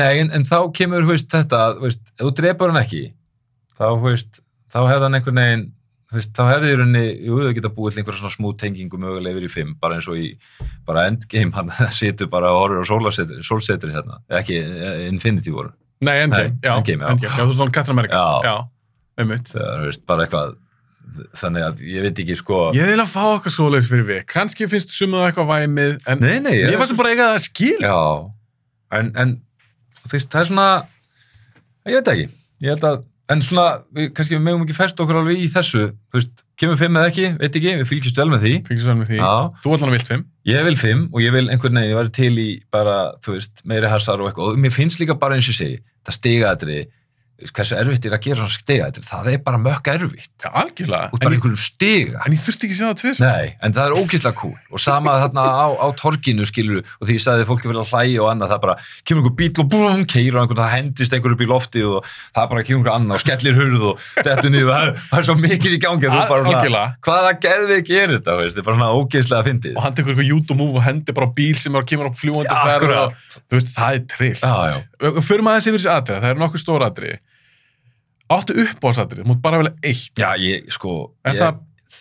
nei 0.00 0.10
en, 0.24 0.32
en 0.40 0.48
þá 0.48 0.56
kemur, 0.80 1.04
þú 1.04 1.12
veist, 1.12 1.28
þetta, 1.36 1.62
þú 1.78 1.86
veist, 1.88 2.02
ef 2.16 2.24
þú 2.24 2.32
drepar 2.40 2.72
hann 2.72 2.80
ekki, 2.84 3.02
þá, 3.76 3.84
þú 3.92 4.04
veist, 4.08 4.40
þá 4.72 4.78
hefði 4.84 5.06
hann 5.08 5.18
einhvern 5.20 5.40
veginn, 5.44 5.64
þú 5.68 5.83
veist, 6.18 6.32
þá 6.36 6.42
hefði 6.48 6.72
í 6.72 6.76
rauninni, 6.80 7.04
jú, 7.26 7.38
þau 7.44 7.54
geta 7.56 7.70
búið 7.74 7.94
til 7.94 8.02
einhverja 8.02 8.20
svona 8.22 8.34
smúð 8.34 8.56
tengingu 8.60 9.00
mögulega 9.00 9.34
yfir 9.34 9.46
í 9.46 9.52
fimm, 9.52 9.72
bara 9.80 9.98
eins 9.98 10.08
og 10.10 10.18
í, 10.20 10.32
bara 10.88 11.06
endgame, 11.10 11.54
hann 11.56 11.72
situr 11.98 12.30
bara 12.32 12.52
og 12.54 12.64
horfir 12.64 12.84
á 12.84 12.86
sólsetri 13.46 13.92
hérna, 13.94 14.20
ekki 14.40 14.58
eh, 14.60 15.06
Infinity 15.08 15.54
voru. 15.54 15.72
Nei, 16.04 16.18
Endgame, 16.24 16.58
já, 16.60 16.74
Endgame, 16.74 17.04
já. 17.04 17.14
Endgame, 17.14 17.32
já, 17.32 17.40
þú 17.40 17.54
er 17.54 17.58
svona 17.60 17.74
Captain 17.74 17.96
America. 17.96 18.22
Já. 18.44 18.54
einmitt. 19.22 19.50
Það 19.54 19.88
er, 19.88 19.98
bara 20.10 20.26
eitthvað, 20.26 20.54
þannig 21.38 21.66
að 21.68 21.82
ég 21.86 22.06
veit 22.08 22.22
ekki, 22.24 22.36
sko, 22.40 22.60
Ég 22.76 22.90
vil 22.90 23.00
að 23.04 23.12
fá 23.12 23.22
okkar 23.36 23.54
svoleiðis 23.54 23.90
fyrir 23.92 24.08
við 24.08 24.22
kannski 24.30 24.68
finnst 24.72 24.94
sumuð 24.96 25.28
eitthvað 25.28 25.50
væmið 25.52 26.08
en 26.10 26.24
nei, 26.24 26.38
nei, 26.42 26.54
ég 26.64 26.78
fannst 26.80 26.98
bara 26.98 27.14
eiga 27.14 27.30
það 27.32 27.44
skil. 27.46 27.76
Já, 27.84 27.98
en, 28.98 29.12
en 29.22 29.36
þú 30.00 30.14
veist, 30.16 30.30
það 30.32 30.40
er 30.42 30.50
svona 30.50 30.68
ég 31.88 32.00
veit 32.00 32.10
ekki, 32.14 32.26
ég 32.64 32.74
held 32.74 32.88
að 32.88 33.02
en 33.32 33.42
svona, 33.44 33.66
við, 33.96 34.10
kannski 34.16 34.36
við 34.36 34.42
megum 34.44 34.64
ekki 34.66 34.76
fest 34.76 35.00
okkur 35.00 35.20
alveg 35.20 35.40
í 35.40 35.46
þessu, 35.52 35.86
þú 36.12 36.18
veist, 36.18 36.42
kemur 36.60 36.80
fimm 36.80 36.98
eða 37.00 37.12
ekki? 37.12 37.30
Veit 37.40 37.58
ekki, 37.60 37.72
við 37.80 37.88
fylgjumst 37.90 38.20
vel 38.20 38.28
með 38.32 38.44
því. 38.44 38.52
Fengið 38.68 38.84
svo 38.84 38.96
með 38.98 39.12
því. 39.12 39.20
Já. 39.20 39.30
Þú 39.64 39.76
allan 39.76 39.94
vilt 39.94 40.10
fimm. 40.10 40.26
Ég 40.50 40.66
vil 40.68 40.76
fimm 40.80 41.06
og 41.10 41.24
ég 41.24 41.34
vil 41.36 41.46
einhvern 41.48 41.80
veginn, 41.80 41.90
ég 41.94 42.00
væri 42.00 42.14
til 42.18 42.34
í 42.42 42.48
bara, 42.74 42.98
þú 43.24 43.36
veist, 43.38 43.64
meiri 43.64 43.90
hasar 43.92 44.20
og 44.20 44.28
eitthvað. 44.30 44.52
Og 44.52 44.60
mér 44.60 44.74
finnst 44.74 45.00
líka 45.00 45.16
bara 45.20 45.38
eins 45.38 45.48
og 45.48 45.56
segi, 45.56 45.80
það 46.04 46.18
stigaðri 46.18 46.78
hversu 47.42 47.74
erfitt 47.74 48.04
er 48.06 48.14
að 48.14 48.22
gera 48.28 48.44
svona 48.44 48.54
stigaðri 48.54 49.02
það 49.04 49.28
er 49.32 49.40
bara 49.42 49.58
mökk 49.58 49.88
erfitt. 49.90 50.44
Algjörlega. 50.46 51.08
Út 51.10 51.20
bara 51.24 51.34
einhverjum 51.34 51.58
stiga. 51.58 52.20
En 52.24 52.32
ég 52.36 52.40
þurfti 52.44 52.64
ekki 52.68 52.74
að 52.76 52.78
sjá 52.78 52.86
það 52.86 53.00
tvis 53.00 53.18
Nei, 53.24 53.46
en 53.58 53.74
það 53.74 53.84
er 53.88 53.94
ógeðslega 53.98 54.36
cool. 54.38 54.58
Og 54.70 54.78
sama 54.82 55.10
þarna 55.24 55.42
á, 55.42 55.66
á 55.82 55.86
torginu 55.98 56.44
skilur 56.48 56.80
og 56.84 57.04
því 57.08 57.12
ég 57.18 57.24
sagði 57.24 57.42
að 57.42 57.50
fólki 57.50 57.66
vilja 57.70 57.84
hlæja 57.90 58.20
og 58.22 58.28
annað 58.30 58.50
það 58.54 58.60
bara 58.64 58.76
kemur 59.02 59.20
einhver 59.24 59.36
bíl 59.40 59.50
og 59.64 59.68
búm, 59.74 60.02
keir 60.14 60.32
og 60.34 60.40
einhvern 60.44 60.62
það 60.62 60.74
hendist 60.76 61.12
einhver 61.18 61.34
upp 61.34 61.42
í 61.42 61.50
loftið 61.50 61.86
og 61.90 62.00
það 62.38 62.44
bara 62.54 62.62
kemur 62.68 62.80
einhver 62.80 62.94
annað 62.94 63.16
og 63.18 63.22
skellir 63.24 63.54
hurð 63.58 63.82
og 63.90 63.94
dettur 64.22 64.50
niður. 64.54 64.70
Það, 64.70 64.84
það 65.10 65.18
er 65.18 65.26
svo 65.28 65.36
mikið 65.42 65.72
í 65.74 65.80
gangi 65.82 66.06
að 66.06 66.14
þú 66.14 66.22
bara 66.30 66.42
algjörlega. 66.54 66.88
hvaða 67.04 67.32
geðvið 67.44 67.80
gerir 67.90 68.14
þetta, 68.18 68.32
veist, 68.40 68.54
þetta 68.54 68.62
er 68.62 68.68
bara 68.70 68.94
ógeðslega 68.94 69.40
að 69.40 69.46
akkurat. 72.54 73.04
og, 77.14 77.23
Áttu 78.32 78.54
uppbóðsatrið, 78.64 79.24
mútt 79.28 79.40
bara 79.44 79.58
velja 79.60 79.74
eitt. 79.84 80.14
Já, 80.16 80.30
ég, 80.40 80.68
sko 80.72 81.12
ég, 81.28 81.36
það- 81.36 81.58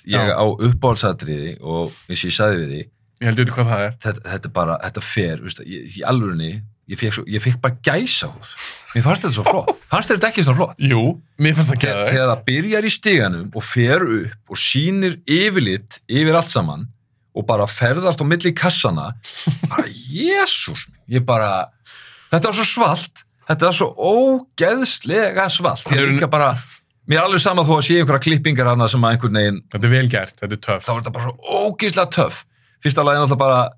ég 0.08 0.30
já. 0.30 0.36
á 0.40 0.44
uppáhaldsatriði 0.48 1.58
og 1.62 1.92
eins 2.08 2.22
og 2.24 2.30
ég 2.32 2.38
sagði 2.38 2.60
við 2.64 2.70
því 2.74 2.84
Ég 3.24 3.28
held 3.30 3.40
veit 3.40 3.52
hvað 3.56 3.68
það 3.72 3.82
er. 3.86 3.92
Þetta, 4.04 4.22
þetta 4.34 4.48
er 4.50 4.54
bara, 4.58 4.74
þetta 4.84 5.02
fer, 5.08 5.42
veist, 5.46 5.60
ég, 5.64 5.84
í 5.96 6.02
alvörinni 6.04 6.50
ég 6.92 7.00
fekk, 7.00 7.14
svo, 7.16 7.24
ég 7.32 7.44
fekk 7.44 7.60
bara 7.64 7.78
gæsa 7.88 8.28
húð 8.34 8.56
mér 8.94 9.06
fannst 9.06 9.24
þetta 9.24 9.36
svo 9.38 9.46
flott, 9.48 9.70
fannst 9.94 10.12
þetta 10.12 10.28
ekki 10.32 10.44
svo 10.44 10.56
flott? 10.58 10.74
Jú, 10.84 11.04
mér 11.40 11.56
fannst 11.56 11.72
þegar, 11.72 12.02
ekki 12.02 12.16
þegar 12.18 12.32
það 12.34 12.42
byrjar 12.50 12.88
í 12.90 12.92
stiganum 12.92 13.46
og 13.56 13.64
fer 13.64 14.04
upp 14.04 14.52
og 14.52 14.60
sýnir 14.60 15.16
yfirlit 15.24 16.02
yfir 16.12 16.36
allt 16.40 16.52
saman 16.52 16.84
og 17.34 17.48
bara 17.48 17.66
ferðast 17.72 18.20
á 18.20 18.26
milli 18.28 18.52
kassana 18.54 19.08
bara, 19.70 19.86
jésús 20.12 20.90
ég 21.08 21.24
bara, 21.26 21.70
þetta 22.34 22.52
var 22.52 22.60
svo 22.60 22.68
svalt 22.68 23.23
þetta 23.50 23.70
var 23.70 23.78
svo 23.78 23.89
ógeðslega 23.98 25.50
svalt. 25.52 25.86
Ég 25.91 26.00
er 26.00 26.08
er- 26.08 26.14
líka 26.16 26.30
bara, 26.32 26.54
mér 27.08 27.20
er 27.22 27.28
alveg 27.28 27.44
sama 27.44 27.64
þó 27.64 27.78
að 27.78 27.86
sé 27.88 28.00
einhverja 28.00 28.26
klippingar 28.28 28.72
hana 28.72 28.88
sem 28.88 29.02
að 29.02 29.16
einhvern 29.18 29.39
veginn 29.39 29.62
Þetta 29.72 29.86
er 29.89 29.96
vel 29.96 30.08
gert, 30.10 30.36
þetta 30.39 30.54
er 30.54 30.64
töff. 30.68 30.86
Þá 30.86 30.91
er 30.94 31.02
þetta 31.02 31.14
bara 31.14 31.26
svo 31.30 31.38
ógeðslega 31.64 32.12
töff. 32.12 32.46
Fyrsta 32.84 33.04
lagi 33.04 33.18
er 33.18 33.26
náttúrulega 33.26 33.44
bara 33.44 33.70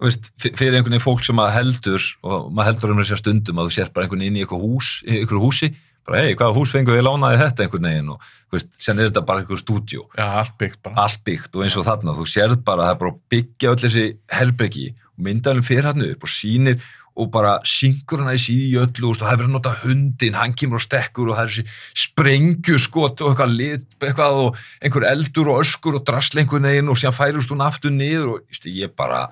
veist, 0.00 0.32
fyrir 0.40 0.74
einhvern 0.78 0.94
veginn 0.96 1.04
fólk 1.04 1.22
sem 1.24 1.36
að 1.36 1.52
heldur 1.58 2.02
og 2.24 2.50
maður 2.52 2.70
heldur 2.72 2.90
um 2.94 3.02
þessar 3.02 3.20
stundum 3.20 3.60
að 3.60 3.68
þú 3.68 3.76
sér 3.76 3.92
bara 3.92 4.06
einhvern 4.06 4.20
veginn 4.24 4.36
inn 4.36 4.40
í 4.40 4.44
eitthvað 4.44 4.64
hús, 4.64 4.90
húsi 5.30 5.74
bara 6.08 6.22
hei, 6.24 6.34
hvaða 6.34 6.56
hús 6.56 6.72
fengur 6.72 6.96
við 6.96 7.04
lánaði 7.04 7.40
þetta? 7.42 7.64
einhvern 7.66 7.88
veginn 7.90 8.08
og 8.14 8.22
veist, 8.54 8.70
sen 8.82 8.98
er 8.98 9.10
þetta 9.10 9.22
bara 9.28 9.42
einhver 9.42 9.60
stúdíó. 9.60 10.06
Já, 10.16 10.24
allt 10.40 10.56
byggt 10.58 10.80
bara. 10.82 10.96
Allt 11.04 11.20
byggt 11.26 11.54
og 11.54 11.66
eins 11.66 11.76
og 11.76 11.84
þarna, 11.86 12.16
þú 12.16 12.26
sérð 12.26 12.64
bara 12.64 12.88
það 12.88 12.94
er 12.94 13.00
bara 13.02 13.12
að 13.12 13.20
byggja 13.34 13.74
öll 13.74 13.82
þessi 13.84 14.06
herbergi 14.32 14.86
og 14.96 15.24
myndalinn 15.28 15.66
fyrir 15.66 15.90
hann 15.90 16.06
upp 16.08 16.24
og 16.26 16.32
sýnir 16.32 16.80
og 17.18 17.30
bara 17.34 17.56
syngur 17.66 18.22
hann 18.22 18.36
í 18.36 18.54
í 18.54 18.76
öllu 18.80 19.10
og 19.10 19.18
það 19.20 19.32
hefur 19.32 19.48
að 19.48 19.54
nota 19.54 19.72
hundin, 19.82 20.36
hann 20.38 20.54
kemur 20.56 20.80
og 20.80 20.84
stekkur 20.84 21.30
og 21.30 21.38
það 21.38 21.48
er 21.48 21.54
þessi 21.54 22.04
sprengjuskot 22.04 23.24
og 23.24 23.32
eitthvað 23.32 23.56
lit, 23.56 23.88
eitthvað 24.00 24.38
og 24.44 24.60
einhver 24.80 25.08
eldur 25.10 25.50
og 25.52 25.64
öskur 25.64 25.98
og 25.98 26.06
drasl 26.06 26.40
einhvern 26.40 26.68
veginn 26.70 26.92
og 26.92 27.00
síðan 27.00 27.16
færust 27.16 27.52
hún 27.52 27.64
aftur 27.66 27.94
niður 27.94 28.36
og 28.36 28.46
just, 28.46 28.68
ég 28.70 28.94
bara 28.96 29.26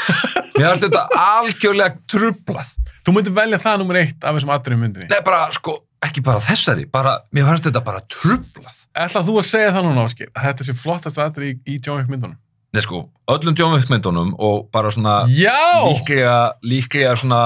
mér 0.56 0.70
finnst 0.70 0.86
þetta 0.88 1.06
algjörlega 1.24 2.00
trublað 2.10 2.72
Þú 3.04 3.12
myndir 3.12 3.34
velja 3.36 3.58
það 3.60 3.82
nummer 3.82 3.98
eitt 4.00 4.22
af 4.24 4.32
þessum 4.32 4.54
atriðum 4.54 4.86
myndinni 4.86 5.10
Nei, 5.10 5.20
bara, 5.26 5.50
sko, 5.52 5.74
ekki 6.06 6.22
bara 6.24 6.40
þessari 6.40 6.86
bara, 6.88 7.18
mér 7.36 7.50
fannst 7.50 7.68
þetta 7.68 7.84
bara 7.84 8.00
trublað 8.08 8.80
Ætlar 8.94 9.26
þú 9.26 9.34
að 9.40 9.48
segja 9.50 9.74
það 9.74 9.88
núna, 9.90 10.06
Áskir, 10.06 10.30
að 10.32 10.46
þetta 10.48 10.66
sé 10.68 10.76
flottast 10.78 11.20
atrið 11.20 11.50
í, 11.50 11.58
í 11.74 11.80
John 11.82 12.00
Wick 12.00 12.12
myndunum? 12.12 12.38
Nei 12.74 12.82
sko, 12.82 13.04
öllum 13.30 13.54
John 13.58 13.74
Wick 13.76 13.90
myndunum 13.92 14.32
og 14.42 14.64
bara 14.74 14.90
svona 14.90 15.20
Já! 15.30 15.54
líklega, 15.86 16.36
líklega 16.66 17.12
svona 17.20 17.42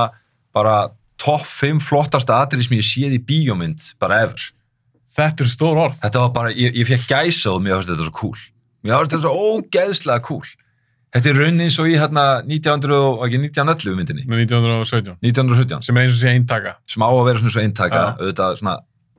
bara 0.57 0.89
topp 1.20 1.45
5 1.51 1.83
flottasta 1.85 2.39
atrið 2.45 2.64
sem 2.68 2.79
ég 2.79 2.87
séð 2.87 3.16
í 3.18 3.24
bíómynd 3.29 3.91
bara 4.01 4.22
ever. 4.24 4.41
Þetta 5.18 5.45
er 5.45 5.51
stór 5.51 5.76
orð. 5.83 5.99
Þetta 6.01 6.22
var 6.22 6.33
bara, 6.37 6.53
ég, 6.55 6.72
ég 6.79 6.87
fekk 6.89 7.09
gæsa 7.11 7.53
og 7.57 7.61
mér 7.64 7.76
finnst 7.81 7.91
þetta 7.93 8.07
svo 8.09 8.14
cool. 8.20 8.41
Mér 8.87 9.01
finnst 9.03 9.14
þetta 9.16 9.24
svo 9.26 9.53
ógeðslega 9.59 10.24
cool. 10.29 10.49
Þetta 11.16 11.31
er 11.33 11.39
raunin 11.41 11.70
svo 11.72 11.87
í 11.89 11.95
hérna 11.99 12.24
1900 12.45 12.97
og 13.01 13.22
ekki 13.26 13.39
1911 13.49 13.97
myndinni, 13.97 14.24
Með 14.29 14.43
1917. 14.45 15.16
1917, 15.24 15.83
Sem 15.89 15.97
er 15.97 16.05
eins 16.07 16.16
og 16.18 16.20
sé 16.20 16.33
eintaka. 16.37 16.74
sem 16.87 17.03
á 17.05 17.09
að 17.09 17.22
vera 17.31 17.41
svona 17.41 17.55
svo 17.57 17.62
eintaka, 17.64 18.03
Já. 18.05 18.16
auðvitað 18.20 18.59
svona 18.61 18.74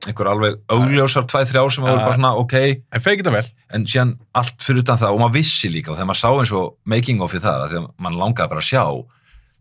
einhver 0.08 0.30
alveg 0.30 0.58
augljósar 0.72 1.26
2-3 1.28 1.64
sem 1.74 1.84
Já. 1.84 1.90
voru 1.90 2.00
bara 2.06 2.16
svona 2.16 2.32
ok, 2.40 2.54
En 2.92 3.02
feikir 3.04 3.24
þetta 3.26 3.34
vel. 3.36 3.50
en 3.76 3.86
síðan 3.86 4.12
allt 4.40 4.64
fyrir 4.64 4.82
utan 4.84 5.00
það 5.00 5.14
og 5.16 5.20
maður 5.20 5.36
vissi 5.36 5.70
líka 5.72 5.92
og 5.92 5.98
þegar 5.98 6.10
maður 6.10 6.22
sá 6.22 6.30
eins 6.32 6.52
og 6.56 6.70
making 6.88 7.20
of 7.24 7.34
í 7.36 7.40
það, 7.42 7.64
að 7.66 7.74
þegar 7.74 7.88
maður 8.00 8.20
langaði 8.22 8.52
bara 8.54 8.64
að 8.64 8.70
sjá 8.70 8.84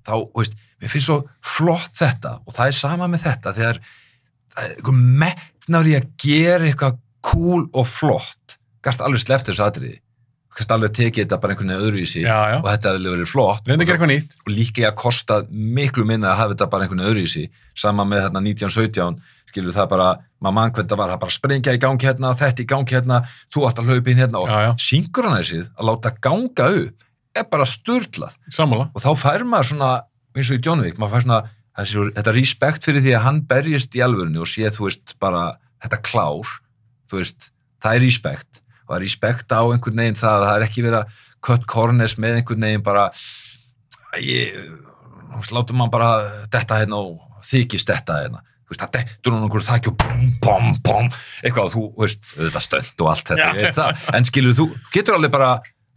þá, 0.07 0.13
veist, 0.39 0.55
mér 0.79 0.93
finnst 0.93 1.09
svo 1.09 1.19
flott 1.43 1.99
þetta 1.99 2.35
og 2.45 2.55
það 2.55 2.71
er 2.71 2.77
sama 2.79 3.09
með 3.11 3.25
þetta 3.27 3.55
þegar 3.59 3.81
það 4.55 4.63
er 4.63 4.75
eitthvað 4.75 5.01
metnar 5.25 5.89
í 5.91 5.95
að 5.99 6.11
gera 6.23 6.69
eitthvað 6.69 7.01
cool 7.29 7.65
og 7.75 7.89
flott 7.91 8.59
gast 8.85 9.03
alveg 9.03 9.25
sleppt 9.25 9.51
þessu 9.51 9.65
atriði 9.65 9.97
gast 10.59 10.71
alveg 10.73 10.93
tekið 10.97 11.23
þetta 11.25 11.37
bara 11.39 11.53
einhvern 11.53 11.69
veginn 11.71 11.85
öðruvísi 11.87 12.21
Já, 12.23 12.37
já. 12.51 12.57
og 12.59 12.67
þetta 12.67 12.93
hefði 12.95 13.11
verið 13.13 13.29
flott 13.29 13.67
að 13.69 13.83
og, 13.83 14.39
og 14.47 14.53
líklega 14.55 14.91
kostað 14.97 15.51
miklu 15.51 16.05
minna 16.09 16.33
að 16.33 16.39
hafa 16.41 16.55
þetta 16.55 16.69
bara 16.73 16.87
einhvern 16.87 17.03
veginn 17.03 17.11
öðruvísi 17.13 17.43
sama 17.79 18.05
með 18.07 18.25
hérna 18.25 18.41
1917 18.43 19.19
skilur 19.49 19.75
það 19.75 19.89
bara, 19.91 20.07
maður 20.39 20.55
mann 20.59 20.73
hvernig 20.75 20.91
það 20.93 21.01
var 21.01 21.13
að 21.15 21.21
bara 21.25 21.35
sprengja 21.35 21.75
í 21.75 21.81
gangi 21.81 22.07
hérna, 22.09 22.33
þetta 22.37 22.63
í 22.63 22.67
gangi 22.69 22.95
hérna 22.97 23.21
þú 23.53 23.65
átt 23.69 23.81
að 23.81 23.89
hlaupa 23.91 24.13
inn 24.13 24.21
hérna 24.23 24.41
og 24.43 24.49
Já, 24.51 24.57
já. 24.67 24.71
synkronæsið 24.85 25.63
að 25.75 25.89
láta 25.89 26.13
ganga 26.23 26.69
upp 26.83 27.07
er 27.39 27.45
bara 27.51 27.65
Sammála. 28.51 28.89
og 28.93 29.01
þá 29.03 29.09
fær 29.17 29.45
maður 29.47 29.69
svona 29.73 29.91
eins 30.35 30.49
og 30.51 30.57
í 30.59 30.61
Wick, 30.85 30.97
maður 31.01 31.13
fær 31.17 31.25
svona 31.25 31.41
þessi, 31.79 32.05
þetta 32.17 32.33
respekt 32.35 32.87
fyrir 32.87 33.03
því 33.05 33.13
að 33.17 33.25
hann 33.25 33.41
berjist 33.49 33.95
í 33.95 34.01
alvörinu 34.05 34.41
og 34.43 34.49
sé 34.49 34.69
þú 34.73 34.87
veist 34.89 35.15
bara 35.21 35.43
þetta 35.83 35.99
klár, 36.03 36.49
þú 37.09 37.21
veist 37.21 37.49
það 37.83 37.95
er 37.99 38.03
respekt 38.05 38.61
og 38.83 38.91
það 38.93 38.97
er 38.97 39.05
respekt 39.05 39.53
á 39.55 39.61
einhvern 39.63 40.01
veginn 40.03 40.19
það 40.19 40.35
að 40.35 40.45
það 40.49 40.55
er 40.59 40.67
ekki 40.67 40.85
verið 40.85 40.99
að 40.99 41.25
cut 41.49 41.67
corners 41.69 42.17
með 42.19 42.39
einhvern 42.41 42.65
veginn 42.67 42.83
bara 42.83 43.05
ég, 44.19 44.57
látum 45.53 45.79
maður 45.79 45.93
bara 45.95 46.11
detta 46.51 46.79
hérna 46.81 46.99
og 46.99 47.43
þykist 47.45 47.87
detta 47.89 48.17
hérna 48.23 48.41
veist, 48.71 48.83
það 48.83 48.95
dettur 48.97 49.35
hún 49.35 49.45
einhverju 49.47 49.67
þakki 49.69 49.91
og 49.91 49.97
bom, 50.03 50.25
bom, 50.45 50.67
bom, 50.85 51.11
eitthvað 51.43 51.69
og 51.69 51.73
þú 51.75 51.85
veist, 52.03 52.31
þetta 52.35 52.63
stönd 52.65 53.03
og 53.03 53.11
allt 53.13 53.33
þetta, 53.33 53.87
en 54.17 54.27
skilur 54.29 54.57
þú, 54.57 54.67
getur 54.93 55.17
alveg 55.17 55.33
bara 55.33 55.53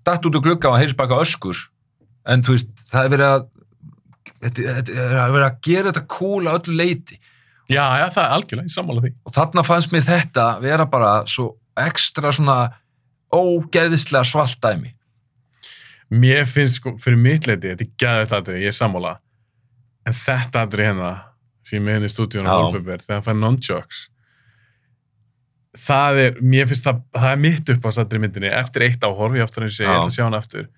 datt 0.07 0.29
út 0.29 0.39
úr 0.39 0.45
glugga 0.45 0.73
og 0.73 0.79
bara 0.79 0.87
eitthvað 0.89 1.27
öskur 1.27 1.67
en 2.33 2.47
þú 2.47 2.57
veist, 2.57 2.73
það 2.93 3.09
er 3.09 3.13
verið 3.17 3.29
að 3.33 3.45
þetta, 4.47 4.79
þetta 4.79 4.97
er 5.05 5.21
að 5.23 5.37
vera 5.37 5.51
að 5.51 5.61
gera 5.69 5.93
þetta 5.93 6.07
að 6.49 6.57
öllu 6.57 6.79
leiti 6.81 7.21
Já, 7.71 7.85
já, 7.97 8.07
það 8.11 8.25
er 8.25 8.33
algjörlega. 8.37 8.69
Ég 8.69 8.75
sammála 8.75 9.03
því. 9.05 9.11
og 9.25 9.35
þarna 9.37 9.63
fannst 9.65 9.93
mér 9.95 10.03
þetta 10.05 10.47
vera 10.61 10.87
bara 10.91 11.13
svo 11.31 11.47
ekstra 11.79 12.33
svona 12.35 12.57
ógeðislega 13.33 14.27
svalt 14.29 14.59
dæmi 14.61 14.91
Mér 16.13 16.45
finnst 16.45 16.77
sko, 16.81 16.97
fyrir 17.01 17.17
mitt 17.17 17.47
leiti, 17.49 17.71
þetta 17.71 17.85
er 17.87 17.93
gæðið 18.03 18.33
þetta, 18.35 18.57
ég 18.61 18.69
er 18.69 18.77
sammála. 18.77 19.13
En 20.05 20.17
þetta 20.19 20.65
aðri 20.67 20.85
hérna, 20.85 21.13
sem 21.67 21.85
með 21.85 21.99
henni 21.99 22.11
í 22.11 22.13
stúdíunum 22.13 22.51
þegar 22.83 23.17
hann 23.17 23.27
fær 23.27 23.39
non-jokes, 23.39 24.03
það 25.79 26.21
er, 26.27 26.39
mér 26.45 26.69
finnst 26.69 26.87
það, 26.87 27.01
það 27.17 27.31
er 27.31 27.43
mitt 27.47 27.73
upp 27.73 27.87
á 27.87 27.89
þessari 27.89 28.23
myndinni, 28.23 28.53
eftir 28.53 28.87
eitt 28.89 29.05
áhorf, 29.07 29.37
ég 29.39 29.47
aftur 29.47 29.67
að 29.67 29.75
segja, 29.77 29.89
ég 29.89 30.01
ætla 30.01 30.11
að 30.11 30.17
sjá 30.17 30.25
hann 30.27 30.39
aftur, 30.39 30.69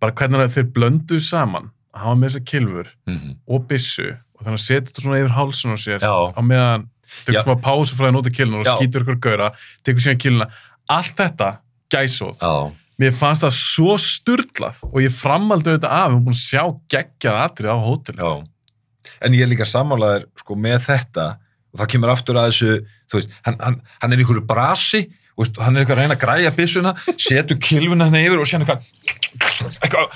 bara 0.00 0.16
hvernig 0.20 0.52
þeir 0.54 0.68
blönduð 0.76 1.22
saman, 1.26 1.70
að 1.90 2.04
hafa 2.04 2.18
með 2.20 2.30
þessa 2.30 2.50
kilfur 2.52 2.92
mm 3.10 3.32
og 3.50 3.64
byssu, 3.70 4.10
og 4.38 4.44
þannig 4.46 4.60
að 4.60 4.66
setja 4.66 4.84
þetta 4.86 5.04
svona 5.04 5.20
yfir 5.20 5.34
hálsun 5.36 5.74
á 5.74 5.78
sér, 5.80 6.04
Já. 6.04 6.14
á 6.30 6.40
meðan, 6.46 6.86
tekur 7.26 7.42
smá 7.42 7.56
pásu 7.64 7.96
frá 7.96 8.04
því 8.06 8.10
að 8.10 8.14
nota 8.18 8.34
kilnur 8.36 8.62
og 8.62 8.78
skýtur 8.78 9.04
ykkur 9.04 9.18
gauðra, 9.26 9.50
tekur 9.82 10.04
síðan 10.04 10.22
kilnuna, 10.22 10.46
allt 10.86 11.16
þetta, 11.18 11.50
gæsóð, 11.90 12.38
Já, 12.38 12.54
mér 13.00 13.16
fannst 13.16 13.42
það 13.42 13.56
svo 13.58 13.96
sturlað 13.98 14.80
og 14.86 15.02
ég 15.02 15.14
framaldi 15.16 15.74
þetta 15.74 15.90
af, 15.90 16.06
við 16.06 16.14
erum 16.14 16.24
búin 16.28 16.38
að 16.38 16.42
sjá 16.44 16.64
geggjað 16.94 17.42
atrið 17.42 17.74
á 17.74 17.78
hótel. 17.82 18.16
En 19.20 19.36
ég 19.36 19.44
er 19.44 19.50
líka 19.52 19.68
sammálaður 19.68 20.26
sko 20.40 20.56
með 20.58 20.84
þetta. 20.88 21.26
Og 21.70 21.80
það 21.80 21.90
kemur 21.92 22.12
aftur 22.14 22.40
að 22.40 22.50
þessu 22.50 22.70
veist, 23.14 23.36
hann, 23.46 23.58
hann, 23.62 23.76
hann 24.02 24.14
er 24.14 24.22
einhverju 24.22 24.42
brasi 24.48 25.04
og 25.40 25.60
hann 25.62 25.76
er 25.76 25.84
eitthvað 25.84 25.96
að 25.96 26.02
reyna 26.02 26.16
að 26.16 26.24
græja 26.24 26.50
byssuna 26.56 26.92
setur 27.14 27.60
kilvuna 27.62 28.08
hann 28.08 28.18
yfir 28.20 28.42
og 28.42 28.48
sér 28.50 28.64
eitthvað 28.64 28.80
eitthvað 29.86 30.08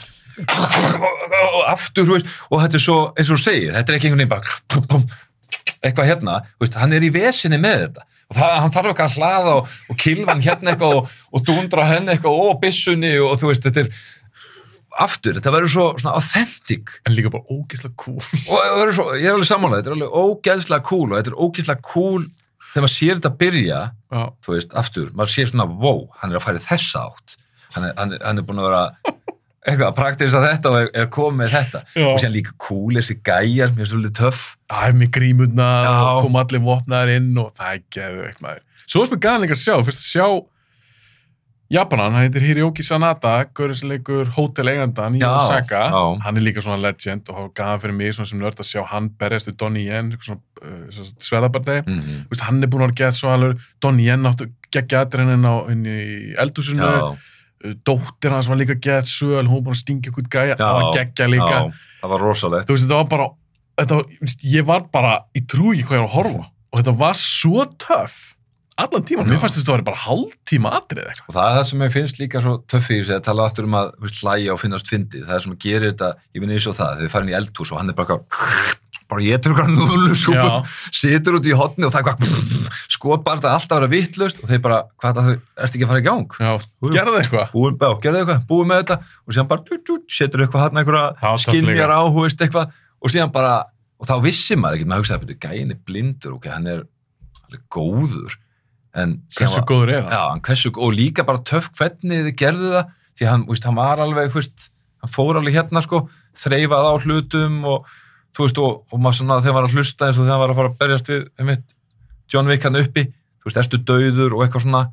aftur, 1.71 2.09
veist, 2.11 2.33
og 2.51 2.59
þetta 2.65 2.79
er 2.79 2.83
svo 2.83 2.97
eins 3.15 3.31
og 3.31 3.39
þú 3.39 3.45
segir, 3.45 3.71
þetta 3.77 3.93
er 3.93 3.99
ekki 3.99 4.11
einhvern 4.11 4.25
veginn 4.25 4.35
bara 4.35 4.45
eitthvað 5.85 6.11
hérna, 6.11 6.41
veist, 6.61 6.77
hann 6.81 6.97
er 6.97 7.07
í 7.07 7.13
vesinni 7.15 7.61
með 7.61 7.87
þetta. 7.87 8.07
Og 8.25 8.37
það, 8.39 8.53
hann 8.63 8.73
þarf 8.73 8.91
eitthvað 8.91 9.11
að 9.11 9.17
hlaða 9.21 9.55
og, 9.59 9.73
og 9.93 9.99
kilva 10.01 10.33
hann 10.33 10.45
hérna 10.45 10.73
eitthvað 10.73 10.99
og, 10.99 11.15
og 11.31 11.45
dundra 11.45 11.85
henni 11.91 12.15
eitthvað 12.15 12.39
og 12.41 12.55
byssunni 12.63 13.13
og 13.21 13.35
þú 13.41 13.51
veist, 13.51 13.67
þetta 13.69 13.85
er 13.85 13.91
aftur, 15.03 15.39
þetta 15.39 15.53
verður 15.55 15.73
svo 15.73 15.87
svona 15.99 16.15
authentic 16.19 16.95
En 17.05 17.15
líka 17.17 17.33
bara 17.33 17.47
ógeðslega 17.51 17.97
cool. 18.01 18.21
og 18.55 18.95
svo, 18.95 19.09
ég 19.19 19.29
er 19.29 19.37
alveg 19.37 19.49
sammála, 19.49 19.81
þetta 19.81 19.93
er 19.93 19.97
alveg 19.99 20.19
ógeðslega 20.21 20.87
cool 20.91 21.09
og 21.11 21.19
þetta 21.19 21.33
er 21.33 21.41
ógeðslega 21.47 21.87
cool 21.91 22.27
þegar 22.75 22.87
maður 22.87 22.95
sér 22.97 23.19
þetta 23.21 23.35
byrja, 23.41 23.81
Já, 24.15 24.23
þú 24.45 24.55
veist, 24.57 24.77
aftur 24.85 25.11
maður 25.15 25.35
sér 25.35 25.51
svona, 25.51 25.69
wow, 25.83 26.05
hann 26.21 26.33
er 26.35 26.41
að 26.41 26.47
færa 26.47 26.65
þessa 26.65 27.05
átt 27.09 27.37
hann 27.75 27.89
er, 27.89 27.95
hann 27.99 28.17
er, 28.17 28.25
hann 28.25 28.41
er 28.41 28.47
búin 28.47 28.63
að 28.63 28.69
vera 28.71 28.85
eitthvað 29.65 29.87
að 29.89 29.97
praktisa 29.99 30.43
þetta 30.45 30.71
og 30.71 30.79
er, 30.83 30.89
er 31.03 31.11
komið 31.15 31.39
með 31.41 31.55
þetta 31.55 31.83
Já. 31.95 32.07
og 32.11 32.19
sér 32.23 32.35
líka 32.35 32.57
cool, 32.61 32.99
þessi 32.99 33.17
gæjar 33.25 33.75
mér 33.75 33.87
er 33.87 33.91
svolítið 33.93 34.17
töff 34.21 34.43
það 34.71 34.89
er 34.89 34.99
með 35.01 35.13
grímurnar 35.19 35.87
Já. 35.89 35.95
og 36.11 36.25
kom 36.27 36.41
allir 36.43 36.65
vopnaðar 36.67 37.15
inn 37.15 37.31
og 37.41 37.55
það 37.57 37.71
er 37.71 37.85
geðveikt 37.97 38.43
maður. 38.45 38.65
Svo 38.85 39.01
er 39.05 39.09
sem 39.09 39.17
er 39.17 39.23
gæðan 39.25 39.47
líka 39.47 39.57
að 39.57 39.63
sjá, 39.63 39.77
fyrst 39.87 40.03
að 40.03 40.11
sjá 40.11 40.27
Japanan, 41.75 42.14
hann 42.14 42.22
heitir 42.29 42.45
Hiroki 42.45 42.85
Sanada, 42.87 43.33
gaurinsleikur 43.57 44.29
hótelegandan 44.37 45.16
í 45.18 45.22
Osaka, 45.27 45.89
hann 46.22 46.39
er 46.39 46.45
líka 46.45 46.62
svona 46.62 46.79
legend 46.79 47.31
og 47.33 47.51
gæðan 47.57 47.81
fyrir 47.83 47.97
mig 47.99 48.14
sem 48.14 48.39
nörd 48.39 48.61
að 48.62 48.68
sjá 48.68 48.85
hann 48.93 49.09
berjast 49.18 49.51
við 49.51 49.57
Donnie 49.62 49.89
Yen, 49.89 50.12
svona 50.22 50.39
uh, 50.62 51.09
sverðabardegi. 51.18 51.83
mm 51.89 52.01
-hmm. 52.01 52.43
Hann 52.47 52.62
er 52.62 52.70
búin 52.70 52.87
að 52.87 52.95
gett 53.01 53.18
svo 53.18 53.33
alveg 53.35 53.59
Donnie 53.83 54.07
Yen 54.07 54.27
áttu 54.27 54.51
geggja 54.70 55.03
aðreinin 55.05 55.47
á 55.47 55.55
inn 55.72 55.87
í 55.87 56.35
eldhúsinu, 56.39 56.85
já, 56.85 57.16
dóttir 57.85 58.31
hans 58.31 58.49
var 58.49 58.57
líka 58.57 58.75
gett 58.75 59.07
söl, 59.07 59.47
hún 59.47 59.59
var 59.59 59.64
búin 59.66 59.75
að 59.75 59.83
stinga 59.83 60.11
ykkur 60.11 60.29
gæja, 60.31 60.57
það 60.57 60.75
var 60.79 60.93
geggja 60.95 61.27
líka. 61.27 61.57
já, 61.59 61.72
það 62.03 62.11
var 62.11 62.20
rosalegt. 62.20 62.68
Þú 62.68 62.72
veist, 62.77 62.85
þetta 62.85 63.01
var 63.03 63.09
bara, 63.09 63.29
þetta 63.81 63.95
var, 63.95 64.05
ég 64.43 64.64
var 64.64 64.83
bara, 64.93 65.12
ég 65.35 65.47
trú 65.49 65.72
ekki 65.72 65.89
hvað 65.89 65.99
ég 65.99 66.05
var 66.07 66.11
að 66.11 66.16
horfa. 66.18 66.51
Og 66.70 66.81
þetta 66.81 66.97
var 66.99 67.14
svo 67.14 67.64
töff 67.79 68.34
allan 68.81 69.05
tíman, 69.07 69.27
Já. 69.27 69.31
mér 69.33 69.41
fannst 69.43 69.59
þetta 69.59 69.70
að 69.70 69.77
vera 69.77 69.87
bara 69.89 70.03
hálftíma 70.05 70.72
atrið 70.79 71.09
eitthvað. 71.11 71.27
og 71.29 71.35
það 71.37 71.49
er 71.49 71.59
það 71.59 71.66
sem 71.68 71.85
ég 71.85 71.93
finnst 71.95 72.20
líka 72.20 72.43
svo 72.45 72.55
töff 72.70 72.89
í 72.91 73.01
þessu 73.01 73.16
að 73.16 73.27
tala 73.29 73.49
aftur 73.49 73.68
um 73.68 73.77
að 73.79 73.93
hlæja 74.20 74.55
og 74.55 74.62
finnast 74.62 74.91
fyndið 74.91 75.27
það 75.29 75.37
er 75.37 75.45
sem 75.45 75.55
að 75.55 75.61
gerir 75.64 75.93
þetta, 75.93 76.09
ég 76.35 76.45
finn 76.45 76.55
eins 76.55 76.70
og 76.70 76.79
það 76.79 76.95
þegar 76.95 77.05
við 77.07 77.12
farin 77.14 77.31
í 77.31 77.37
eldhús 77.39 77.70
og 77.70 77.81
hann 77.81 77.93
er 77.93 77.99
bara 78.01 78.16
bara 79.05 79.20
getur 79.20 79.53
eitthvað 79.53 79.75
núlusúpu 79.77 80.39
Já. 80.41 80.75
situr 80.97 81.37
út 81.39 81.47
í 81.47 81.55
hotni 81.55 81.87
og 81.87 81.93
það 81.93 82.01
er 82.01 82.14
eitthvað 82.14 82.70
skot 82.95 83.25
bara 83.27 83.39
þetta 83.39 83.53
alltaf 83.59 83.77
að 83.77 83.85
vera 83.85 83.93
vittlust 83.93 84.41
og 84.41 84.49
þeir 84.51 84.62
bara, 84.64 84.79
hvað 85.03 85.20
það, 85.20 85.29
ertu 85.66 85.79
ekki 85.79 85.85
að 85.85 85.93
fara 85.93 86.01
í 86.01 86.07
gang? 86.09 86.39
Gerðu 86.95 88.22
eitthvað, 88.22 88.41
búin 88.49 88.70
með 88.70 88.81
þetta 88.81 88.97
og 89.05 89.37
síðan 89.37 89.51
bara, 89.53 89.79
setur 90.09 90.45
eitthvað 90.47 90.64
hann 90.64 90.81
Það 91.20 91.29
var 91.29 91.45
eitthvað 92.49 92.72
og 93.05 93.12
og 94.05 94.09
þá 94.09 94.14
vissi 94.25 94.57
maður 94.59 94.79
ekki 94.79 94.89
maður 94.91 95.05
hugsaði, 95.05 95.22
betur, 95.25 95.39
gæin 95.45 95.72
er 95.72 95.81
blindur, 95.87 96.35
ok, 96.39 96.49
hann 96.51 96.66
er 96.70 96.81
alveg 97.47 97.62
góður 97.72 98.35
Hversu 98.95 99.59
var- 99.59 99.67
góður 99.71 99.91
er 99.95 100.03
hann? 100.03 100.13
Já, 100.15 100.23
hann 100.31 100.41
hversu, 100.47 100.71
og 100.79 100.93
líka 100.95 101.25
bara 101.27 101.39
töff 101.43 101.71
hvernig 101.79 102.25
þið 102.29 102.37
gerðu 102.43 102.71
það, 102.77 102.93
því 103.19 103.27
hann, 103.31 103.47
víst, 103.49 103.65
hann 103.67 103.75
var 103.79 103.99
alveg, 104.05 104.33
veist, 104.35 104.69
hann 105.03 105.11
fór 105.11 105.39
alveg 105.41 105.55
hérna, 105.59 105.83
sko, 105.83 106.09
þreifað 106.39 106.87
á 106.91 106.95
hlutum 107.03 107.57
og, 107.71 107.87
þú 108.35 108.47
veist, 108.47 108.59
og, 108.63 108.85
og 108.93 109.01
maður 109.03 109.19
svona, 109.21 109.41
þegar 109.43 109.53
hann 109.55 109.59
var 109.63 109.69
að 109.69 109.75
hlusta 109.79 110.07
eins 110.09 110.19
og 110.19 110.25
þegar 110.25 110.35
hann 110.35 110.45
var 110.45 110.55
að 110.55 110.61
fara 110.61 110.71
að 110.73 110.79
berjast 110.85 111.11
við, 111.13 111.27
einmitt, 111.39 111.75
John 112.33 112.47
Wick 112.51 112.63
hann 112.69 112.77
uppi, 112.81 113.05
þú 113.43 113.51
veist, 113.51 113.61
erstu 113.65 113.79
dauður 113.83 114.35
og 114.39 114.45
eitthvað 114.47 114.65
svona, 114.69 114.85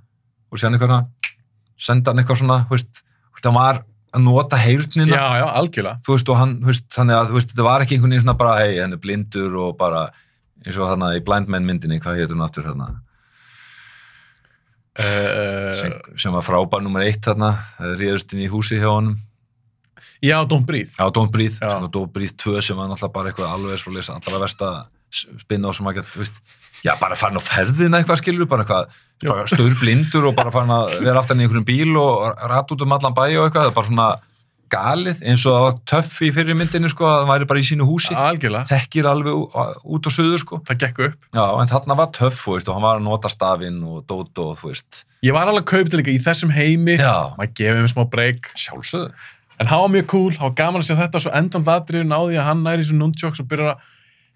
og 0.51 0.57
síðan 0.59 0.75
eitthvað 0.77 0.91
svona, 0.91 1.35
senda 1.81 2.11
hann 2.11 2.21
eitthvað 2.23 2.41
svona, 2.41 2.59
þú 2.67 2.75
veist, 2.77 3.03
hann 3.45 3.53
var 3.57 3.83
að 4.11 4.25
nota 4.25 4.57
heyrnina, 4.59 5.07
Já, 5.15 5.39
já, 5.39 5.45
algjörlega. 5.61 6.01
þú 6.03 6.13
veist, 6.17 6.29
og 6.33 6.37
hann, 6.41 6.57
þú 6.59 6.67
veist, 6.73 6.89
þannig 6.91 7.15
að, 7.15 7.29
þú 7.31 7.37
veist, 7.37 7.53
þetta 7.53 7.63
var 7.69 7.81
ekki 7.85 7.95
einhvern 7.95 8.11
veginn 8.11 8.25
svona 8.25 8.37
bara, 8.41 8.57
hei, 8.59 8.73
hann 8.81 8.93
er 8.97 8.99
blindur 9.01 9.55
og 9.61 9.77
bara, 9.79 10.01
eins 10.65 10.75
og 10.77 10.89
þarna 10.91 11.13
í 11.15 11.23
Blind 11.25 11.47
Man 11.47 11.65
myndinni, 11.65 12.01
hvað 12.03 12.19
hétur 12.19 12.35
hann 12.35 12.43
aftur 12.49 12.67
þarna? 12.67 12.89
Uh, 14.91 15.87
sem, 16.19 16.33
var 16.35 16.43
frábær 16.43 16.81
nummer 16.83 17.05
eitt 17.05 17.23
þarna, 17.23 17.53
ríðust 17.95 18.33
inn 18.35 18.41
í 18.43 18.49
húsi 18.51 18.75
hjá 18.81 18.89
honum 18.89 19.13
já, 20.21 20.35
Don't 20.45 20.67
Breathe. 20.67 20.91
Já, 20.97 21.07
Don't 21.15 21.31
Breathe, 21.31 21.55
Já. 21.61 21.79
Don't 21.87 22.11
Breathe 22.11 22.35
2 22.35 22.61
sem 22.61 22.75
var 22.77 22.89
náttúrulega 22.91 23.15
bara 23.15 23.31
eitthvað 23.31 23.53
alveg 23.55 23.79
svo 23.79 23.93
lesa 23.95 24.17
allra 24.17 24.41
versta 24.43 24.71
spinna 25.11 25.71
á 25.71 25.75
sem 25.75 25.87
þú 25.87 26.21
veist, 26.21 26.41
já, 26.83 26.91
bara 26.99 27.15
farin 27.19 27.39
á 27.39 27.43
ferðina 27.43 28.01
eitthvað 28.01 28.19
skilur, 28.21 28.47
bara 28.51 28.65
eitthvað, 28.65 28.99
bara 29.27 29.47
stöður 29.47 29.79
blindur 29.79 30.27
og 30.29 30.35
bara 30.35 30.51
farin 30.51 30.75
að 30.75 30.99
vera 30.99 31.23
aftan 31.23 31.39
í 31.39 31.47
einhverjum 31.47 31.67
bíl 31.67 31.95
og 31.99 32.43
rat 32.51 32.71
út 32.71 32.83
um 32.85 32.95
allan 32.95 33.15
bæ 33.15 33.23
og 33.39 33.47
eitthvað, 33.47 33.63
það 33.63 33.71
er 33.71 33.77
bara 33.79 33.89
svona 33.89 34.09
galið, 34.71 35.19
eins 35.27 35.43
og 35.45 35.53
það 35.55 35.65
var 35.65 35.75
töff 35.91 36.13
í 36.23 36.29
fyrir 36.35 36.57
myndinni, 36.57 36.89
sko, 36.93 37.05
að 37.07 37.19
það 37.21 37.29
væri 37.33 37.47
bara 37.51 37.61
í 37.61 37.67
sínu 37.67 37.87
húsi, 37.89 38.15
algjörlega, 38.15 38.67
þekkir 38.71 39.09
alveg 39.11 39.59
út 39.97 40.09
og 40.09 40.15
suður, 40.15 40.41
sko. 40.45 40.61
það 40.69 40.79
gekk 40.85 41.01
upp 41.07 41.27
Já, 41.37 41.43
en 41.61 41.71
þarna 41.73 41.97
var 42.01 42.09
töff, 42.17 42.41
og 42.47 42.71
hann 42.71 42.85
var 42.87 42.97
að 43.01 43.05
nota 43.09 43.31
stafinn 43.31 43.79
og 43.83 44.01
dót 44.09 44.41
og, 44.43 44.55
þú 44.61 44.71
veist. 44.71 45.03
ég 45.27 45.35
var 45.35 45.51
alveg 45.51 45.67
kaupið 45.71 45.99
líka 46.01 46.15
í 46.15 46.19
þessum 46.23 46.51
heimi 46.55 46.97
Já, 46.97 47.13
maður 47.37 47.55
gefið 47.61 47.81
mér 47.85 47.93
smá 47.93 48.03
breyk 48.15 48.51
sjálfsögðu. 48.55 49.11
en 49.61 49.67
hann 49.69 49.81
var 49.85 49.91
mjög 49.93 50.07
cool, 50.15 50.31
hann 50.39 50.49
var 50.49 50.57
gaman 50.63 50.81
að 50.81 50.87
sjá 50.89 50.97
þetta 51.03 51.19
svo 51.21 51.31
endan 51.37 51.67
ladriðu 51.67 52.07
náði 52.09 52.39
að 52.41 52.47
hann 52.49 52.63
næri 52.65 52.81
í 52.81 52.87
svona 52.89 53.03
nunchokks 53.05 53.43
og 53.43 53.49
byrjar 53.51 53.75
að 53.75 53.89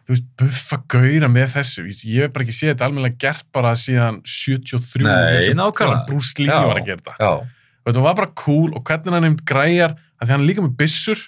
þú 0.06 0.14
veist, 0.14 0.26
buffa 0.38 0.78
gauðra 0.94 1.30
með 1.34 1.48
þessu 1.56 1.86
Ég- 1.90 2.28
hef 2.28 2.34
bara 2.36 2.46
ekki 2.46 2.54
séð 2.54 2.76
þetta 2.76 2.86
almennilega 2.86 3.18
gert 3.24 3.46
bara 3.56 3.72
síðan 3.74 4.20
73 4.22 5.02
Nei, 5.02 5.50
og 5.50 5.56
nákvæmlega. 5.58 6.20
Lee 6.38 6.46
Já. 6.46 6.60
var 6.68 6.78
að 6.78 6.86
gera 6.86 7.02
þetta 7.02 7.30
og 7.86 7.88
þetta 7.90 8.04
var 8.06 8.16
bara 8.20 8.32
cool 8.38 8.70
og 8.78 8.84
hvernig 8.86 9.14
hann 9.16 9.26
nefnd 9.26 9.42
græjar 9.50 9.96
að 10.20 10.28
því 10.28 10.36
hann 10.36 10.44
er 10.44 10.50
líka 10.50 10.66
með 10.66 10.76
byssur 10.82 11.24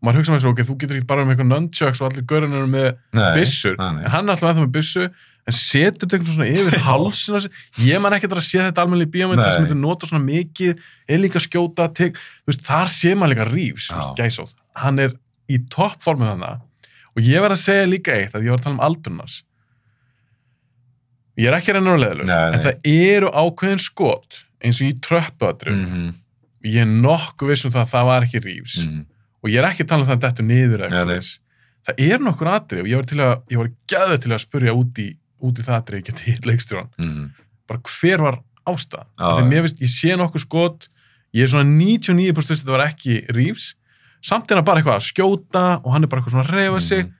og 0.00 0.06
maður 0.06 0.20
hugsa 0.20 0.32
með 0.32 0.40
þessu, 0.40 0.52
ok, 0.54 0.62
þú 0.68 0.76
getur 0.80 0.98
ekki 0.98 1.08
bara 1.10 1.24
með 1.26 1.34
eitthvað 1.34 1.50
nunchucks 1.50 2.00
og 2.00 2.06
allir 2.08 2.46
eru 2.48 2.68
með 2.70 2.86
nei. 3.16 3.26
byssur 3.36 3.74
nei, 3.76 3.90
nei. 3.98 4.04
en 4.06 4.14
hann 4.14 4.24
er 4.30 4.34
alltaf 4.34 4.48
með 4.48 4.56
það 4.56 4.64
með 4.64 4.72
byssu 4.78 5.04
en 5.50 5.56
setur 5.56 6.06
þetta 6.06 6.16
eitthvað 6.16 6.36
svona 6.36 6.48
yfir 6.54 7.40
sig 7.44 7.86
ég 7.88 8.00
man 8.00 8.16
ekki 8.16 8.30
að 8.30 8.42
sé 8.46 8.62
þetta 8.62 8.84
almennilega 8.84 9.10
í 9.10 9.14
bíómynd 9.16 9.42
sem 9.42 9.64
Nei. 9.64 9.68
þetta 9.68 9.80
nota 9.82 10.08
svona 10.08 10.24
mikið 10.24 10.82
er 11.10 11.20
líka 11.20 11.40
að 11.40 11.46
skjóta, 11.46 11.88
tek, 11.96 12.18
þú 12.44 12.52
veist, 12.52 12.64
þar 12.68 12.92
sé 12.92 13.14
maður 13.16 13.32
líka 13.34 13.46
rífs, 13.50 13.90
gæsóð 14.18 14.54
hann 14.80 15.04
er 15.04 15.14
í 15.50 15.60
toppformið 15.72 16.32
þannig 16.34 16.66
og 17.10 17.26
ég 17.26 17.44
verð 17.44 17.56
að 17.56 17.64
segja 17.64 17.88
líka 17.90 18.16
eitt 18.16 18.36
að 18.36 18.46
ég 18.46 18.54
var 18.54 18.60
að 18.60 18.66
tala 18.68 18.76
um 18.76 18.84
aldurnars 18.88 19.40
ég 21.40 21.50
er 21.50 21.56
ekki 21.58 21.74
reynur 21.74 21.96
að 21.96 22.24
nei. 22.28 22.38
en 22.54 22.64
það 22.64 22.90
eru 22.92 23.32
ákveðin 23.32 23.82
skot 23.82 24.42
eins 24.60 24.80
og 24.80 24.90
í 24.90 24.96
tröppuatru 25.04 25.74
Mhm, 25.76 26.10
ég 26.64 26.80
er 26.82 26.86
nokkuð 26.90 27.48
viss 27.52 27.64
um 27.64 27.72
það 27.72 27.82
að 27.84 27.92
það 27.94 28.08
var 28.10 28.26
ekki 28.26 28.40
rífs 28.44 28.76
mhm. 28.84 29.00
og 29.42 29.50
ég 29.50 29.58
er 29.62 29.68
ekki 29.70 29.84
að 29.86 29.88
tala 29.92 30.02
um 30.04 30.08
það 30.10 30.16
að 30.18 30.26
þetta 30.28 30.46
niður 30.50 30.84
eða 30.86 31.00
svoleiðis. 31.04 31.30
það 31.88 32.02
er 32.10 32.18
nokkur 32.26 32.50
atrið 32.52 32.82
og 32.84 32.88
ég 32.90 32.96
var, 33.00 33.06
til 33.10 33.20
að, 33.24 33.34
ég 33.50 33.58
var 33.62 33.70
gæðið 33.94 34.22
til 34.26 34.32
að 34.36 34.42
spurja 34.44 34.74
út 34.76 34.98
í, 35.00 35.08
út 35.40 35.58
í 35.58 35.62
það 35.66 35.78
atrið, 35.80 36.00
ég 36.02 36.08
geti 36.10 36.30
hitt 36.30 36.46
leikstjóran 36.50 36.90
Mhm. 36.98 37.30
bara 37.68 37.80
hver 38.00 38.20
var 38.28 38.40
Af 38.70 38.76
því 38.86 39.00
já. 39.18 39.48
mér 39.48 39.62
finnst, 39.64 39.80
ég 39.80 39.88
sé 39.90 40.16
nokkuð 40.20 40.42
skot 40.44 40.88
ég 41.34 41.42
er 41.42 41.48
svona 41.48 41.64
99% 41.64 42.36
að 42.36 42.60
þetta 42.60 42.72
var 42.76 42.86
ekki 42.86 43.14
rífs 43.34 43.74
samt 44.22 44.50
er 44.50 44.56
hann 44.60 44.64
bara 44.68 44.80
eitthvað 44.82 44.98
að 45.00 45.08
skjóta 45.08 45.64
og 45.84 45.92
hann 45.94 46.04
er 46.04 46.08
bara 46.12 46.20
eitthvað 46.20 46.34
svona 46.36 46.44
að 46.44 46.54
reyfa 46.54 46.80
sig 46.80 47.04
Mhm. 47.04 47.12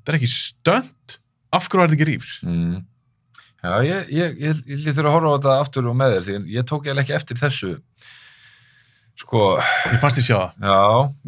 þetta 0.00 0.12
er 0.12 0.18
ekki 0.18 0.32
stönd 0.32 1.18
af 1.52 1.68
hverju 1.68 1.78
var 1.78 1.88
þetta 1.88 1.98
ekki 2.00 2.08
rífs 2.16 2.42
Mm. 2.42 2.84
Já, 3.66 3.82
ég, 3.82 4.08
ég, 4.12 4.36
ég, 4.40 4.56
ég 4.68 4.78
lítur 4.86 5.06
að 5.08 5.14
horfa 5.16 5.26
á 5.26 5.36
þetta 5.36 5.60
aftur 5.60 5.86
og 5.90 5.96
með 5.96 6.12
þér, 6.16 6.22
því 6.26 6.34
að 6.36 6.48
ég 6.54 6.64
tók 6.70 6.84
ég 6.86 6.98
ekki 7.02 7.14
eftir 7.16 7.36
þessu 7.40 7.70
sko, 9.16 9.42
ég 9.90 10.00
fannst 10.02 10.20
ég 10.20 10.26
sjá 10.28 10.36
það. 10.36 10.68
já, 10.68 10.80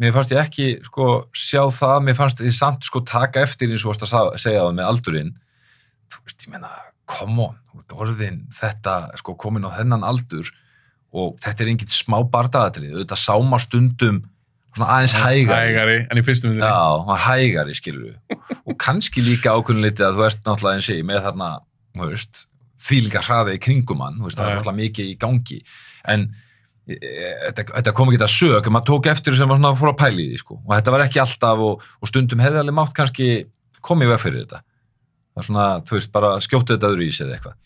mér 0.03 0.15
fannst 0.15 0.33
ég 0.35 0.41
ekki 0.43 0.67
sko, 0.85 1.09
sjá 1.33 1.63
það, 1.73 1.97
mér 2.07 2.17
fannst 2.19 2.43
ég 2.45 2.55
samt 2.55 2.87
sko 2.87 3.03
taka 3.07 3.43
eftir 3.47 3.73
eins 3.73 3.85
og 3.85 3.93
varst 3.93 4.05
að 4.07 4.33
segja 4.41 4.63
það 4.65 4.75
með 4.79 4.89
aldurinn, 4.93 5.35
þú 6.09 6.23
veist, 6.23 6.45
ég 6.45 6.53
menna 6.53 6.73
come 7.09 7.47
on, 7.49 7.61
orðin 7.97 8.43
þetta, 8.53 8.97
sko, 9.21 9.33
komin 9.39 9.65
á 9.65 9.73
þennan 9.79 10.05
aldur 10.05 10.51
og 11.09 11.39
þetta 11.41 11.65
er 11.65 11.71
engin 11.71 11.89
smá 11.89 12.19
bardaðatrið 12.29 12.99
auðvitað 12.99 13.23
sáma 13.23 13.57
stundum 13.63 14.19
svona 14.75 14.91
aðeins 14.93 15.15
hægari. 15.17 15.71
hægari 15.71 15.95
en 16.05 16.21
í 16.21 16.23
fyrstu 16.25 16.51
myndinni. 16.51 16.69
Já, 16.69 17.17
hægari 17.25 17.73
skilur 17.73 18.13
og 18.61 18.77
kannski 18.77 19.23
líka 19.25 19.55
litið 19.57 20.05
að 20.05 20.19
þú 20.19 20.27
ert 20.27 20.43
náttúrulega 20.45 20.77
eins 20.77 20.91
og 20.91 20.99
ég 20.99 21.07
með 21.09 21.23
þarna 21.25 21.49
þú 21.97 22.11
veist, 22.11 22.43
því 22.79 22.99
líka 23.07 23.23
hraði 23.25 23.55
í 23.57 23.63
kringum 23.63 24.03
hann. 24.03 24.19
Þú 24.19 24.27
veist, 24.27 24.39
það 24.39 24.51
er 24.51 24.59
náttúrulega 24.59 24.81
mikið 24.83 25.09
í 25.09 25.17
gangi. 25.19 25.59
En 26.13 26.27
þetta, 26.97 27.65
þetta 27.75 27.93
kom 27.97 28.09
ekki 28.11 28.23
að 28.25 28.33
sög 28.33 28.69
maður 28.73 28.87
tók 28.89 29.07
eftir 29.11 29.35
sem 29.37 29.49
var 29.51 29.59
svona 29.59 29.75
fór 29.77 29.91
að 29.93 29.97
pæli 30.01 30.25
því 30.31 30.37
sko. 30.41 30.59
og 30.65 30.73
þetta 30.75 30.91
var 30.95 31.03
ekki 31.05 31.19
alltaf 31.23 31.63
og, 31.67 31.83
og 32.01 32.07
stundum 32.11 32.39
hefði 32.43 32.61
alveg 32.63 32.77
mátt 32.79 32.93
kannski 32.97 33.27
komið 33.85 34.09
veg 34.13 34.19
fyrir 34.23 34.43
þetta. 34.45 34.61
Það 35.33 35.41
er 35.43 35.47
svona, 35.49 35.65
þú 35.87 35.95
veist, 35.99 36.11
bara 36.11 36.29
skjóttu 36.43 36.75
þetta 36.75 36.89
öðru 36.93 37.05
í 37.05 37.11
sig 37.15 37.27
eða 37.27 37.35
eitthvað. 37.37 37.57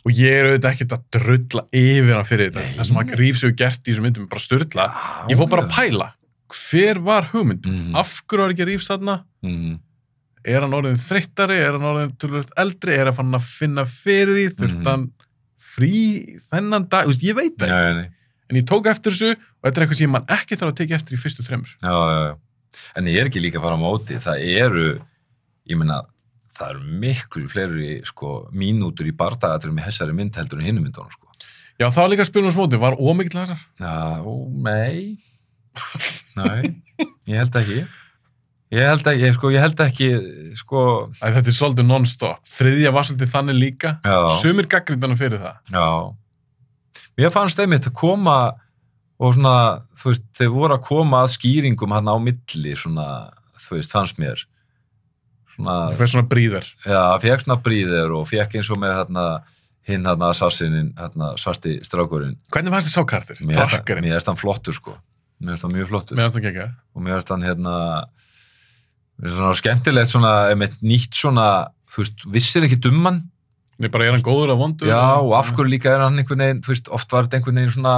Og 0.00 0.16
ég 0.16 0.32
er 0.40 0.48
auðvitað 0.48 0.70
ekkert 0.74 0.94
að 0.96 1.04
drulla 1.16 1.62
yfir 1.76 2.14
hann 2.16 2.24
fyrir 2.28 2.50
þetta. 2.50 2.64
Það 2.78 2.86
sem 2.88 2.96
hann 3.00 3.14
rífs 3.20 3.42
hefur 3.44 3.56
gert 3.60 3.80
í 3.84 3.90
þessum 3.92 4.06
myndum 4.08 4.28
bara 4.32 4.40
styrla 4.44 4.86
ég 5.30 5.36
fór 5.40 5.50
bara 5.52 5.64
að 5.66 5.74
pæla. 5.76 6.08
Hver 6.50 6.98
var 7.06 7.28
hugmynd 7.30 7.66
Mhm. 7.68 7.94
af 7.96 8.22
hverju 8.26 8.42
var 8.42 8.50
ekki 8.54 8.66
rífs 8.66 8.88
þarna? 8.90 9.18
Mm, 9.44 9.78
er 10.44 10.60
hann 10.64 10.72
orðin 10.74 10.96
þreyttari, 10.98 11.58
er 11.60 11.72
hann 11.76 11.86
orðin 11.86 12.16
tölvöld 12.18 12.50
eldri, 12.58 12.96
er 12.96 13.12
hann 13.12 13.32
að 13.38 13.44
finna 13.44 13.84
fyrir 13.86 14.34
því? 14.34 14.46
Þurft 14.58 14.80
Mhm. 14.80 14.88
hann 14.88 15.12
frí 15.60 16.40
þennan 16.50 16.88
dag, 16.90 17.06
ég 17.06 17.34
veit 17.36 17.56
það 17.58 18.08
en 18.50 18.58
ég 18.58 18.66
tók 18.68 18.88
eftir 18.90 19.14
þessu 19.14 19.32
og 19.36 19.66
þetta 19.66 19.78
er 19.78 19.86
eitthvað 19.86 20.00
sem 20.02 20.14
mann 20.14 20.30
ekki 20.36 20.58
þarf 20.58 20.74
að 20.74 20.78
tekja 20.82 20.98
eftir 21.00 21.16
í 21.16 21.20
fyrstu 21.22 21.46
þremur. 21.46 21.74
Já, 21.80 21.94
já. 21.94 22.80
en 22.98 23.10
ég 23.10 23.20
er 23.22 23.30
ekki 23.30 23.42
líka 23.44 23.60
að 23.60 23.68
fara 23.68 23.78
á 23.78 23.84
móti. 23.84 24.18
Það 24.22 24.44
eru, 24.50 24.88
ég 25.70 25.80
meina 25.80 26.02
það 26.60 26.74
eru 26.74 26.98
miklu 27.06 27.46
fleiri 27.50 27.94
sko, 28.08 28.34
mínútur 28.52 29.08
í 29.08 29.14
bardagaturum 29.16 29.80
í 29.80 29.86
þessari 29.86 30.16
mynd 30.16 30.36
heldur 30.36 30.60
en 30.60 30.68
hinum 30.68 30.84
myndunum 30.86 31.12
sko. 31.14 31.30
já, 31.80 31.86
það 31.86 32.02
var 32.02 32.12
líka 32.12 32.26
að 32.26 32.30
spila 32.32 32.50
um 32.50 32.54
smóti, 32.56 32.80
var 32.80 32.98
ómikill 33.00 33.40
þessar 33.40 33.62
Já, 33.80 34.20
ó, 34.20 34.32
nei. 34.66 35.16
Nei, 36.36 36.74
ég 37.30 37.38
held 37.38 37.56
ekki. 37.60 37.80
Ég 38.70 38.86
held 38.86 39.06
ekki, 39.10 39.22
ég, 39.24 39.34
sko, 39.34 39.50
ég 39.54 39.64
held 39.64 39.80
ekki 39.82 40.08
sko, 40.58 40.82
Æ, 41.18 41.30
þetta 41.38 41.50
er 41.50 41.56
svolítið 41.56 41.88
non-stop, 41.88 42.42
þriðja 42.58 42.92
var 42.94 43.06
svolítið 43.08 43.32
þannig 43.32 43.58
líka. 43.58 43.94
Já, 44.06 44.18
sumir 44.42 44.68
gaggrindanum 44.70 45.18
fyrir 45.18 45.42
það. 45.42 45.56
Já 45.74 45.86
Mér 47.20 47.32
fannst 47.34 47.60
einmitt 47.60 47.88
að 47.90 47.96
koma 48.00 48.36
og 49.20 49.34
svona, 49.36 49.82
þú 50.00 50.08
veist, 50.08 50.26
þeir 50.38 50.52
voru 50.54 50.76
að 50.78 50.86
koma 50.86 51.24
að 51.26 51.34
skýringum 51.34 51.92
hann 51.92 52.08
á 52.08 52.16
milli 52.16 52.72
svona, 52.78 53.06
þú 53.60 53.76
veist, 53.76 53.92
fannst 53.92 54.20
mér. 54.22 54.46
Svona, 55.52 55.74
það 55.90 55.98
fyrir 55.98 56.12
svona 56.14 56.30
bríðar 56.30 56.68
já, 56.86 57.00
fekk 57.20 57.44
svona 57.44 57.58
bríðir 57.66 58.14
og 58.16 58.28
fekk 58.30 58.56
eins 58.56 58.70
og 58.72 58.80
með 58.80 58.94
hérna 58.96 59.24
hinn 59.90 60.06
hérna 60.08 60.30
sassinin, 60.36 60.92
hérna 60.96 61.34
svarti 61.40 61.76
strákurinn. 61.84 62.38
Hvernig 62.54 62.72
fannst 62.72 62.88
þið 62.88 62.94
sá 62.96 63.04
kartir? 63.12 63.42
mér 63.44 64.16
er 64.16 64.24
hann 64.30 64.40
flottur 64.40 64.76
sko. 64.76 64.96
Mér 65.40 65.58
er 65.58 65.64
hann 65.66 65.74
mjög 65.76 65.90
flottur. 65.92 66.16
Mér 66.16 66.28
fannst 66.28 66.38
það 66.38 66.48
ekki 66.52 66.66
og 66.70 67.04
mér 67.04 67.18
finnst 67.18 67.34
hann 67.34 67.44
hérna 67.44 67.76
mér 69.20 69.26
finnst 69.26 69.36
svona 69.42 69.60
skemmtilegt 69.60 70.12
svona 70.14 70.32
einmitt 70.54 70.80
nýtt 70.80 71.20
svona, 71.20 71.50
þú 71.92 72.04
veist, 72.04 72.24
vissir 72.38 72.64
ekki 72.64 72.80
dumman 72.88 73.26
ég 73.80 73.90
bara 73.92 74.04
er 74.06 74.12
hann 74.14 74.22
góður 74.26 74.52
að 74.54 74.60
vondu 74.60 74.86
já 74.90 75.00
og 75.20 75.32
af 75.38 75.52
hverju 75.54 75.70
líka 75.72 75.92
er 75.94 76.02
hann 76.04 76.18
einhvern 76.20 76.42
veginn 76.44 76.62
þú 76.64 76.72
veist, 76.74 76.88
oft 76.92 77.12
var 77.12 77.24
þetta 77.26 77.38
einhvern 77.40 77.60
veginn 77.60 77.72
svona 77.76 77.94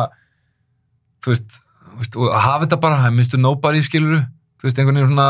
þú 1.25 1.33
veist, 1.35 1.61
og 2.17 2.29
að 2.31 2.41
hafa 2.47 2.65
þetta 2.67 2.81
bara, 2.85 3.01
hann 3.03 3.17
minnstu 3.17 3.39
nobody 3.41 3.83
skiluru 3.83 4.21
þú 4.23 4.69
veist, 4.69 4.79
einhvern 4.79 5.01
veginn 5.01 5.13
svona 5.13 5.29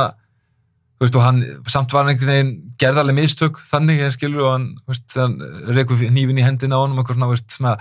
þú 0.98 1.07
veist, 1.07 1.16
og 1.18 1.24
hann 1.26 1.42
samt 1.72 1.92
var 1.96 2.05
hann 2.05 2.12
einhvern 2.14 2.32
veginn 2.34 2.53
gerðarlega 2.78 3.18
mistök 3.18 3.61
þannig, 3.70 4.03
ég 4.05 4.12
skilur 4.14 4.44
og 4.46 4.53
hann, 4.57 4.66
þú 4.84 4.92
veist, 4.94 5.16
hann 5.18 5.38
reykur 5.78 6.05
nýfin 6.14 6.38
í 6.38 6.44
hendina 6.46 6.76
á 6.78 6.82
honum, 6.84 7.00
eitthvað 7.00 7.16
svona, 7.18 7.30
þú 7.30 7.36
veist, 7.36 7.57
svona 7.57 7.76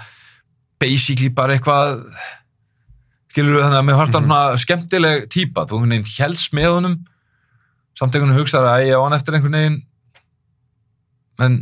basically 0.82 1.30
bara 1.30 1.54
eitthvað 1.60 2.06
skilur 3.32 3.62
þannig 3.62 3.78
að 3.80 3.86
mér 3.88 4.00
fannst 4.00 4.16
hann 4.18 4.26
Mhm. 4.26 4.32
svona 4.32 4.58
skemmtileg 4.64 5.28
típa, 5.30 5.64
þú 5.68 5.78
einhvern 5.78 5.94
veginn 5.94 6.18
helst 6.20 6.54
með 6.54 6.72
honum. 6.76 6.96
Samt 7.96 8.16
einhvern 8.16 8.32
veginn 8.34 8.42
hugsaði 8.42 8.68
að 8.72 8.88
ég 8.88 8.98
á 8.98 9.04
hann 9.04 9.14
eftir 9.16 9.36
einhvern 9.38 9.56
veginn. 9.60 9.78
En, 11.40 11.56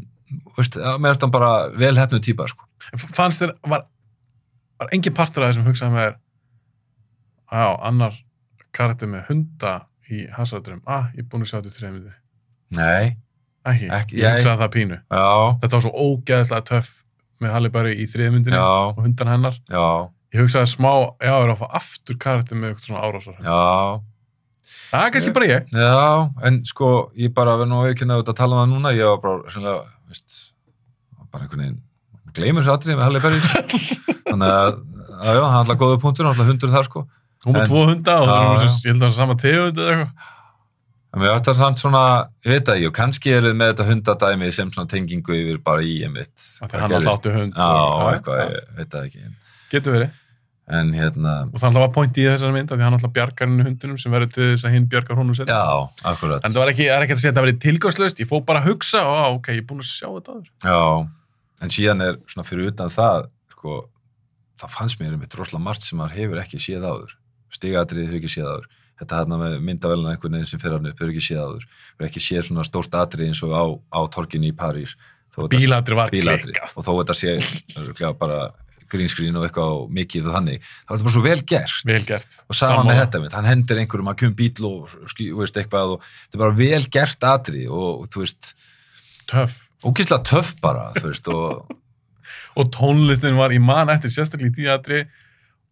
veist, 0.60 0.76
mér 0.78 1.10
fannst 1.14 1.26
hann 1.26 1.34
bara 1.34 1.52
vel 1.80 1.96
hefnuð 2.00 2.24
típa, 2.26 2.48
sko. 2.52 2.68
fannst 3.16 3.42
þér, 3.44 3.56
var, 3.72 3.86
var 4.80 4.92
engin 4.96 5.16
partur 5.18 5.44
af 5.46 5.54
þessum 5.54 5.68
hugsaði 5.70 5.96
með 5.96 6.12
já, 7.52 7.66
annar 7.90 8.18
karakter 8.76 9.10
með 9.12 9.26
hunda 9.32 9.74
í 10.10 10.24
hasardrum, 10.34 10.82
ah, 10.90 11.10
ég 11.16 11.24
er 11.26 11.30
búin 11.32 11.46
að 11.46 11.52
sjá 11.52 11.58
þetta 11.60 11.72
í 11.74 11.78
þreymindi 11.80 12.16
Nei, 12.78 13.16
ekki, 13.66 13.88
Ekki- 13.90 14.20
ég 14.22 14.36
hugsaði 14.38 14.60
það 14.62 14.72
pínu. 14.76 14.98
Já, 15.10 15.26
þetta 15.64 15.76
var 15.76 15.84
svo 15.88 15.92
ógeðslega 16.06 16.66
töff 16.70 16.92
með 17.42 17.54
Halle 17.56 17.70
Berry 17.74 17.96
í 17.98 18.06
þriðmyndinni 18.12 18.58
já, 18.60 18.66
og 18.92 19.00
hundan 19.02 19.32
hennar. 19.32 19.56
Já, 19.72 19.84
ég 20.36 20.44
hugsaði 20.44 20.70
smá, 20.70 20.92
já, 21.24 21.34
er 21.34 21.54
að 21.56 21.62
fá 21.64 21.68
aftur 21.80 22.18
karakter 22.22 22.60
með 22.60 22.74
eitthvað 22.76 22.90
svona 22.92 23.04
árásar 23.08 23.40
já, 23.42 24.02
það 24.90 25.06
er 25.06 25.14
kannski 25.16 25.34
bara 25.36 25.50
ég. 25.50 25.70
Já, 25.74 26.30
en 26.50 26.60
sko, 26.68 26.90
ég 27.20 27.34
bara 27.36 27.58
verð 27.60 27.72
nú 27.72 27.84
ekki 27.90 28.08
að 28.08 28.32
tala 28.32 28.58
um 28.58 28.62
það 28.64 28.74
núna, 28.74 28.96
ég 28.98 29.12
var 29.12 29.22
bara, 29.24 29.54
sennilega, 29.54 29.94
veist, 30.10 30.40
bara 31.30 31.46
einhvern 31.46 31.64
veginn, 31.66 31.80
gleymur 32.38 32.66
þessu 32.66 32.76
atrið 32.76 32.98
með 32.98 33.08
Halle 33.08 33.24
Berry, 33.26 33.40
þannig 34.30 34.56
að, 34.56 34.82
að 35.20 35.40
já, 35.40 35.46
hann 35.46 35.64
ætla 35.64 35.80
góða 35.84 36.02
punktur, 36.06 36.30
hann 36.30 36.38
ætla 36.38 36.50
hundur 36.50 36.74
þar, 36.76 36.90
sko, 36.90 37.06
hún 37.46 37.58
var 37.60 37.72
tvo 37.72 37.86
hunda 37.90 38.20
og 38.20 38.30
það 38.30 38.44
var 38.50 38.64
já. 38.64 38.68
svo, 38.68 38.84
ég 38.86 38.94
held 38.94 39.00
að 39.00 39.06
það 39.06 39.10
var 39.10 39.18
sama 39.20 39.40
tegund 39.46 39.82
eða 39.84 39.96
eitthvað. 39.96 40.36
En 41.10 41.24
mér 41.24 41.32
ætla 41.40 41.54
samt 41.58 41.80
svona, 41.82 42.02
ég 42.46 42.52
veit 42.54 42.66
það 42.68 42.76
ekki, 42.76 42.90
og 42.92 42.98
kannski 43.00 43.32
er 43.34 43.46
þið 43.48 43.56
með 43.58 43.72
þetta 43.72 43.86
hundadæmi 43.88 44.50
sem 44.54 44.74
svona 44.76 44.92
tengingu 44.92 45.34
yfir 45.34 45.62
bara 45.66 45.82
í 45.82 45.96
einmitt, 46.06 46.36
Af 46.38 46.70
því 46.70 46.76
hvað 46.76 46.84
hann 46.84 46.98
alltaf 47.00 47.16
átti 47.16 47.32
hund 47.34 47.56
Já, 47.58 47.70
eitthvað, 48.12 48.42
ég 48.44 48.76
veit 48.78 48.92
það 48.94 49.08
ekki, 49.08 49.32
getur 49.74 49.96
verið 49.98 50.12
en 50.70 50.92
hérna, 50.94 51.34
og 51.50 51.58
það 51.58 51.68
alltaf 51.70 51.84
var 51.84 51.94
point 51.96 52.18
í 52.20 52.26
þessari 52.28 52.54
mynd 52.54 52.72
að 52.72 52.78
því 52.78 52.86
hann 52.86 52.96
alltaf 52.98 53.14
bjargar 53.16 53.50
henni 53.50 53.66
hundunum 53.66 54.00
sem 54.02 54.14
verður 54.14 54.34
til 54.36 54.50
þess 54.52 54.68
að 54.70 54.76
hinn 54.76 54.88
bjargar 54.92 55.18
honum 55.18 55.38
sér 55.38 55.50
já, 55.50 55.64
akkurat. 56.12 56.44
En 56.46 56.54
það 56.54 56.62
var 56.64 56.72
ekki, 56.74 56.86
er 56.94 57.06
ekki 57.06 57.16
að 57.16 57.22
segja 57.24 57.32
að 57.34 57.40
það 57.40 57.48
verið 57.48 57.62
tilgangslöst 57.66 58.22
ég 58.22 58.30
fór 58.30 58.44
bara 58.46 58.62
að 58.62 58.70
hugsa, 58.70 59.02
ó, 59.02 59.34
ok, 59.40 59.50
ég 59.56 59.64
er 59.64 59.68
búin 59.70 59.82
að 59.82 59.90
sjá 59.90 60.08
þetta 60.08 60.36
aður 60.36 60.50
Já, 60.70 60.82
en 61.66 61.74
síðan 61.74 62.06
er 62.06 62.20
svona 62.30 62.48
fyrir 62.48 62.70
utan 62.70 62.94
það, 62.94 63.30
sko, 63.56 63.78
það 64.62 64.76
fannst 64.78 65.02
mér 65.02 65.16
einmitt 65.16 65.38
rosalega 65.40 65.66
margt 65.66 65.88
sem 65.88 65.98
maður 65.98 66.20
hefur 66.20 66.44
ekki 66.44 66.62
séð 66.62 66.86
áður. 66.86 67.16
Stigatrið 67.56 68.06
hefur 68.06 68.20
ekki 68.22 68.34
séð 68.36 68.52
áður. 68.54 68.68
Þetta 69.00 69.22
hérna 69.22 69.38
með 69.40 69.54
myndavæluna 69.64 70.14
einhvern 70.14 70.36
veginn 70.36 70.50
sem 70.52 70.62
fyrir 70.62 70.76
hann 70.76 70.90
upp 70.92 71.00
hefur 71.00 71.14
ekki 71.14 71.24
séð 71.24 71.46
áður. 71.46 71.68
Hefur 71.96 72.08
ekki 72.10 72.24
séð 72.24 72.44
svona 72.50 72.66
stórt 72.68 72.98
atrið 73.00 73.32
eins 73.32 73.42
og 73.48 73.56
á, 73.56 73.64
á 73.96 74.00
bíladri 75.48 75.96
var 75.96 76.12
klikkað. 76.12 76.74
Og 76.76 76.86
þó 76.86 76.92
þetta 77.00 77.16
sé 77.16 77.38
bara 78.20 78.40
grínskrín 78.92 79.38
og 79.40 79.46
eitthvað 79.48 79.74
og 79.80 79.92
mikið 79.96 80.28
og 80.30 80.36
þannig. 80.38 80.62
Það 80.86 80.94
var 80.96 81.04
bara 81.08 81.14
svo 81.16 81.24
vel 81.26 81.42
gert. 81.54 81.76
vel 81.86 82.02
gert. 82.06 82.38
Og 82.50 82.56
sama 82.60 82.84
með 82.88 83.02
þetta, 83.04 83.22
mynd. 83.24 83.34
hann 83.38 83.46
hendir 83.50 83.82
einhverjum 83.84 84.12
að 84.12 84.20
kjum 84.24 84.36
bíl 84.40 84.66
og 84.70 84.96
veist, 85.40 85.58
eitthvað 85.62 85.96
og 85.96 86.02
þetta 86.04 86.38
er 86.40 86.44
bara 86.46 86.58
vel 86.60 86.84
gert 86.98 87.28
atrið 87.32 87.70
og 87.72 88.08
þú 88.14 88.24
veist, 88.26 88.54
töff. 89.30 89.60
ógislega 89.86 90.24
töff 90.26 90.56
bara, 90.62 90.90
þú 90.98 91.06
veist, 91.12 91.28
og 91.28 91.76
og 92.60 92.72
tónlistin 92.76 93.38
var 93.38 93.54
í 93.56 93.60
mann 93.62 93.90
eftir 93.94 94.12
sérstaklega 94.12 94.52
í 94.52 94.56
því 94.58 94.72
aðri 94.74 95.04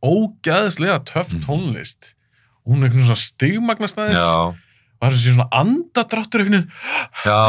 ógæðslega 0.06 1.00
töff 1.10 1.34
Mhm. 1.34 1.42
tónlist. 1.44 2.14
Hún 2.68 2.84
er 2.84 2.90
einhvern 2.90 3.08
svona 3.08 3.22
stigmagnast 3.22 3.98
aðeins. 3.98 4.20
Já, 4.20 4.54
og 4.98 5.02
það 5.02 5.08
er 5.08 5.18
svona 5.18 5.36
svona 5.38 5.50
andadráttur 5.62 6.42
já, 7.24 7.40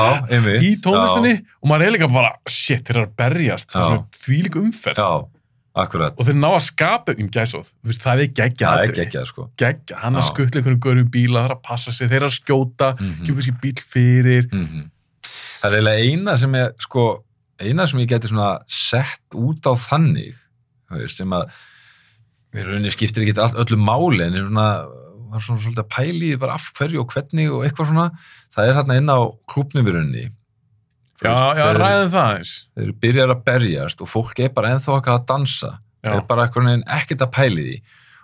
í 0.62 0.70
tónlistinni 0.84 1.34
og 1.62 1.68
maður 1.70 1.86
er 1.86 1.92
líka 1.96 2.08
bara, 2.12 2.32
shit, 2.48 2.84
þeir 2.84 2.96
eru 2.96 3.06
að 3.06 3.16
berjast. 3.16 3.70
Það 3.72 3.82
Já. 3.82 3.84
sem 3.84 3.94
er 3.98 4.22
þvílík 4.22 4.58
umferð. 4.62 4.96
Já, 4.96 5.28
akkurat. 5.74 6.14
og 6.18 6.26
þeir 6.26 6.38
ná 6.38 6.48
að 6.48 6.64
skapa 6.66 7.14
um 7.18 7.30
gæsóð 7.30 7.72
Vist, 7.86 8.02
það 8.02 8.22
er 8.24 8.30
geggja 8.40 8.68
það 8.68 8.78
er 8.78 8.84
aðri 8.84 8.98
geggjað, 8.98 9.26
sko. 9.30 9.48
geggja, 9.60 9.98
hann 10.02 10.18
að 10.18 10.28
skuttla 10.30 10.60
einhvern 10.60 10.80
görðum 10.80 11.10
bíla 11.10 11.42
það 11.42 11.50
er 11.50 11.56
að 11.56 11.64
passa 11.68 11.92
sig, 11.92 12.08
þeir 12.08 12.28
að 12.28 12.36
skjóta 12.38 12.92
Mm 12.98 13.24
kemur 13.24 13.42
kannski 13.42 13.56
bíl 13.62 13.82
fyrir 13.82 14.48
-hmm. 14.52 14.90
Það 15.58 15.72
er 15.72 15.76
eiginlega 15.78 16.04
eina 16.06 16.36
sem 16.38 16.54
er, 16.54 16.72
sko, 16.78 17.24
eina 17.58 17.86
sem 17.86 18.00
ég 18.00 18.08
geti 18.08 18.30
svona 18.30 18.58
sett 18.66 19.34
út 19.34 19.66
á 19.66 19.74
þannig, 19.74 20.36
veist, 20.90 21.16
sem 21.16 21.34
að 21.34 21.50
við 22.54 22.68
rauninni 22.70 22.92
skiptir 22.94 23.26
ekki 23.26 23.48
öllu 23.60 23.78
máli, 23.82 24.24
en 24.24 24.38
svona, 24.38 24.68
var 25.32 25.44
svona 25.44 25.60
svolítið 25.60 25.84
að 25.84 25.90
pæli 25.96 26.30
af 26.48 26.70
hverju 26.78 27.02
og 27.02 27.12
hvernig 27.12 27.50
og 27.52 27.64
eitthvað 27.66 27.90
svona, 27.90 28.06
það 28.54 28.68
er 28.68 28.78
hérna 28.78 28.98
inn 29.02 29.12
á 29.12 29.20
klubnum 29.50 29.90
í 29.90 29.96
rauninni. 29.96 30.24
Já, 31.22 31.34
já, 31.58 31.64
ræðum 31.82 32.10
það 32.14 32.34
eins 32.38 32.54
Þeir 32.78 32.92
byrjar 33.02 33.32
að 33.34 33.44
berjast 33.50 34.02
og 34.04 34.08
fólk 34.12 34.38
er 34.44 34.52
bara 34.54 34.74
ennþá 34.76 34.98
eitthvað 34.98 35.16
að 35.20 35.24
dansa. 35.32 35.72
Já. 36.04 36.12
er 36.14 36.26
bara 36.28 36.44
ekkert 36.46 37.24
að 37.26 37.32
pæli 37.34 37.64
því. 37.68 37.78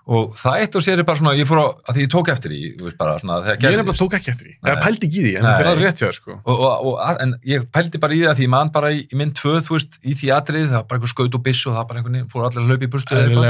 Og 0.05 0.35
það 0.37 0.59
eitt 0.61 0.75
og 0.77 0.83
sér 0.85 1.01
er 1.01 1.07
bara 1.09 1.17
svona 1.17 1.33
ég 1.33 1.47
fór 1.49 1.59
á, 1.65 1.67
að 1.89 1.97
því 1.97 2.03
ég 2.05 2.11
tók 2.13 2.29
eftir 2.29 2.53
því 2.53 2.59
þú 2.77 2.85
veist 2.85 2.99
bara 3.01 3.13
svona 3.23 3.39
þegar 3.41 3.55
ég 3.57 3.65
er 3.65 3.71
nefnilega 3.73 3.87
gerðist 3.89 4.03
tók 4.05 4.17
ekki 4.19 4.31
eftir 4.35 4.45
því, 4.45 4.53
eða 4.69 4.83
pældi 4.85 5.07
ekki 5.09 5.17
í 5.17 5.23
því 5.25 5.31
en 5.39 5.47
þetta 5.49 5.63
er 5.65 5.69
alveg 5.71 5.87
rétt 5.89 6.03
hjá 6.03 6.05
þér 6.05 6.17
sko. 6.19 6.35
Og, 6.45 6.59
og, 6.61 6.85
og, 6.91 6.99
að- 7.09 7.21
en 7.25 7.33
ég 7.55 7.65
pældi 7.73 8.01
bara 8.05 8.13
í 8.13 8.21
það 8.21 8.37
því 8.37 8.45
ég 8.45 8.53
man 8.53 8.73
bara 8.75 8.91
í, 8.93 8.99
í 9.09 9.17
mynd 9.17 9.33
tvö 9.41 9.55
þú 9.65 9.73
veist 9.79 9.97
í 10.05 10.13
því 10.21 10.29
atrið 10.37 10.67
það 10.69 10.77
var 10.77 10.85
bara 10.93 10.99
einhver 11.01 11.13
skaut 11.15 11.39
og 11.41 11.45
biss 11.49 11.65
og 11.65 11.73
það 11.79 11.89
bara 11.89 12.03
einhvern 12.03 12.29
fór 12.35 12.45
allir 12.51 12.61
að 12.61 12.69
hlaupa 12.69 12.85
í 12.85 12.93
burstu 12.93 13.17
eða 13.17 13.25
eitthvað. 13.25 13.49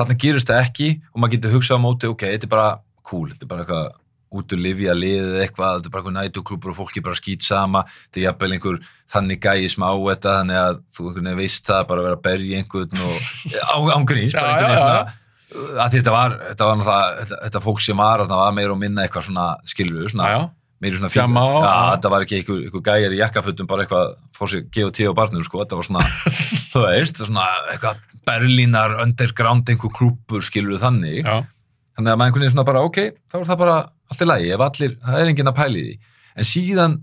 þarna 0.00 0.18
gerist 0.24 0.48
það 0.48 0.62
ekki 0.64 0.88
og 1.12 1.20
maður 1.20 1.34
getur 1.36 1.54
hugsað 1.58 1.76
á 1.76 1.84
móti 1.84 2.08
ok, 2.08 2.24
þetta 2.32 2.48
er 2.48 2.54
bara 2.56 2.68
cool, 3.04 3.28
þetta 3.28 3.44
er 3.44 3.52
bara 3.52 3.66
eitthvað 3.68 3.92
út 4.34 4.52
úr 4.52 4.60
livja 4.60 4.92
liðið 4.96 5.38
eitthvað, 5.44 5.78
þetta 5.78 5.88
er 5.88 5.94
bara 5.94 6.02
eitthvað 6.02 6.16
nætuklúpur 6.18 6.72
og 6.74 6.76
fólki 6.82 7.02
bara 7.04 7.16
skýt 7.18 7.46
sama, 7.46 7.84
þetta 8.08 8.20
er 8.20 8.26
jafnvel 8.26 8.52
einhver 8.56 8.80
þannig 9.08 9.40
gæi 9.40 9.70
smá 9.72 9.88
þetta, 9.94 10.34
þannig 10.42 10.60
að 10.64 10.82
þú 10.98 11.14
veist 11.38 11.70
það, 11.70 11.86
bara 11.88 12.02
að 12.02 12.08
vera 12.10 12.18
að 12.18 12.26
berja 12.28 12.60
einhvern 12.60 13.02
og 13.08 13.16
á, 13.72 13.76
án 13.96 14.06
gríns, 14.08 14.36
bara 14.36 14.52
einhvern 14.52 14.74
veginn 14.74 14.84
svona 14.84 15.16
að 15.80 15.94
þetta 15.96 16.12
var, 16.12 16.36
þetta 16.50 16.66
var 16.68 16.76
náttúrulega 16.76 17.18
þetta, 17.22 17.40
þetta 17.46 17.60
fólk 17.64 17.80
sem 17.80 17.96
var, 17.96 18.20
þetta 18.26 18.40
var 18.42 18.56
meira 18.58 18.74
og 18.74 18.80
minna 18.82 19.04
eitthvað 19.06 19.28
svona 19.30 19.46
skilur, 19.64 20.10
svona, 20.12 20.26
já, 20.28 20.42
já, 20.42 20.74
meiri 20.84 20.98
svona 21.00 21.08
og- 21.48 21.64
já. 21.64 21.72
þetta 21.96 22.10
var 22.12 22.26
ekki 22.26 22.36
einhver, 22.42 22.58
einhver 22.66 22.84
gæjar 22.90 23.14
í 23.16 23.20
jakkafötum 23.22 23.70
bara 23.70 23.86
eitthvað, 23.86 24.12
fór 24.36 24.52
sér 24.52 24.66
G.O.T. 24.76 25.08
á 25.08 25.12
barnum 25.16 25.46
sko, 25.46 25.62
þetta 25.64 25.78
var 25.80 25.88
svona, 25.88 26.04
þú 26.74 26.84
veist 26.84 27.24
svona 27.24 27.46
eitthvað 27.72 28.04
Berlínar 28.28 28.98
underground 29.00 29.70
einhver 29.72 29.94
klúpur 29.96 30.44
skilur 30.44 30.76
þannig 30.82 31.22
já, 31.24 31.38
þannig 31.98 32.12
að 32.12 32.20
maður 32.20 32.28
einhvern 32.30 32.44
veginn 32.44 32.54
svona 32.54 32.68
bara, 32.68 32.84
ok, 32.86 33.00
þá 33.26 33.36
er 33.40 33.48
það 33.48 33.60
bara 33.64 33.76
allt 34.08 34.22
í 34.22 34.28
lagi, 34.28 34.52
ef 34.54 34.64
allir, 34.68 34.94
það 35.02 35.18
er 35.18 35.32
enginn 35.32 35.50
að 35.50 35.58
pæli 35.58 35.82
því. 35.82 35.98
En 36.38 36.48
síðan 36.48 36.96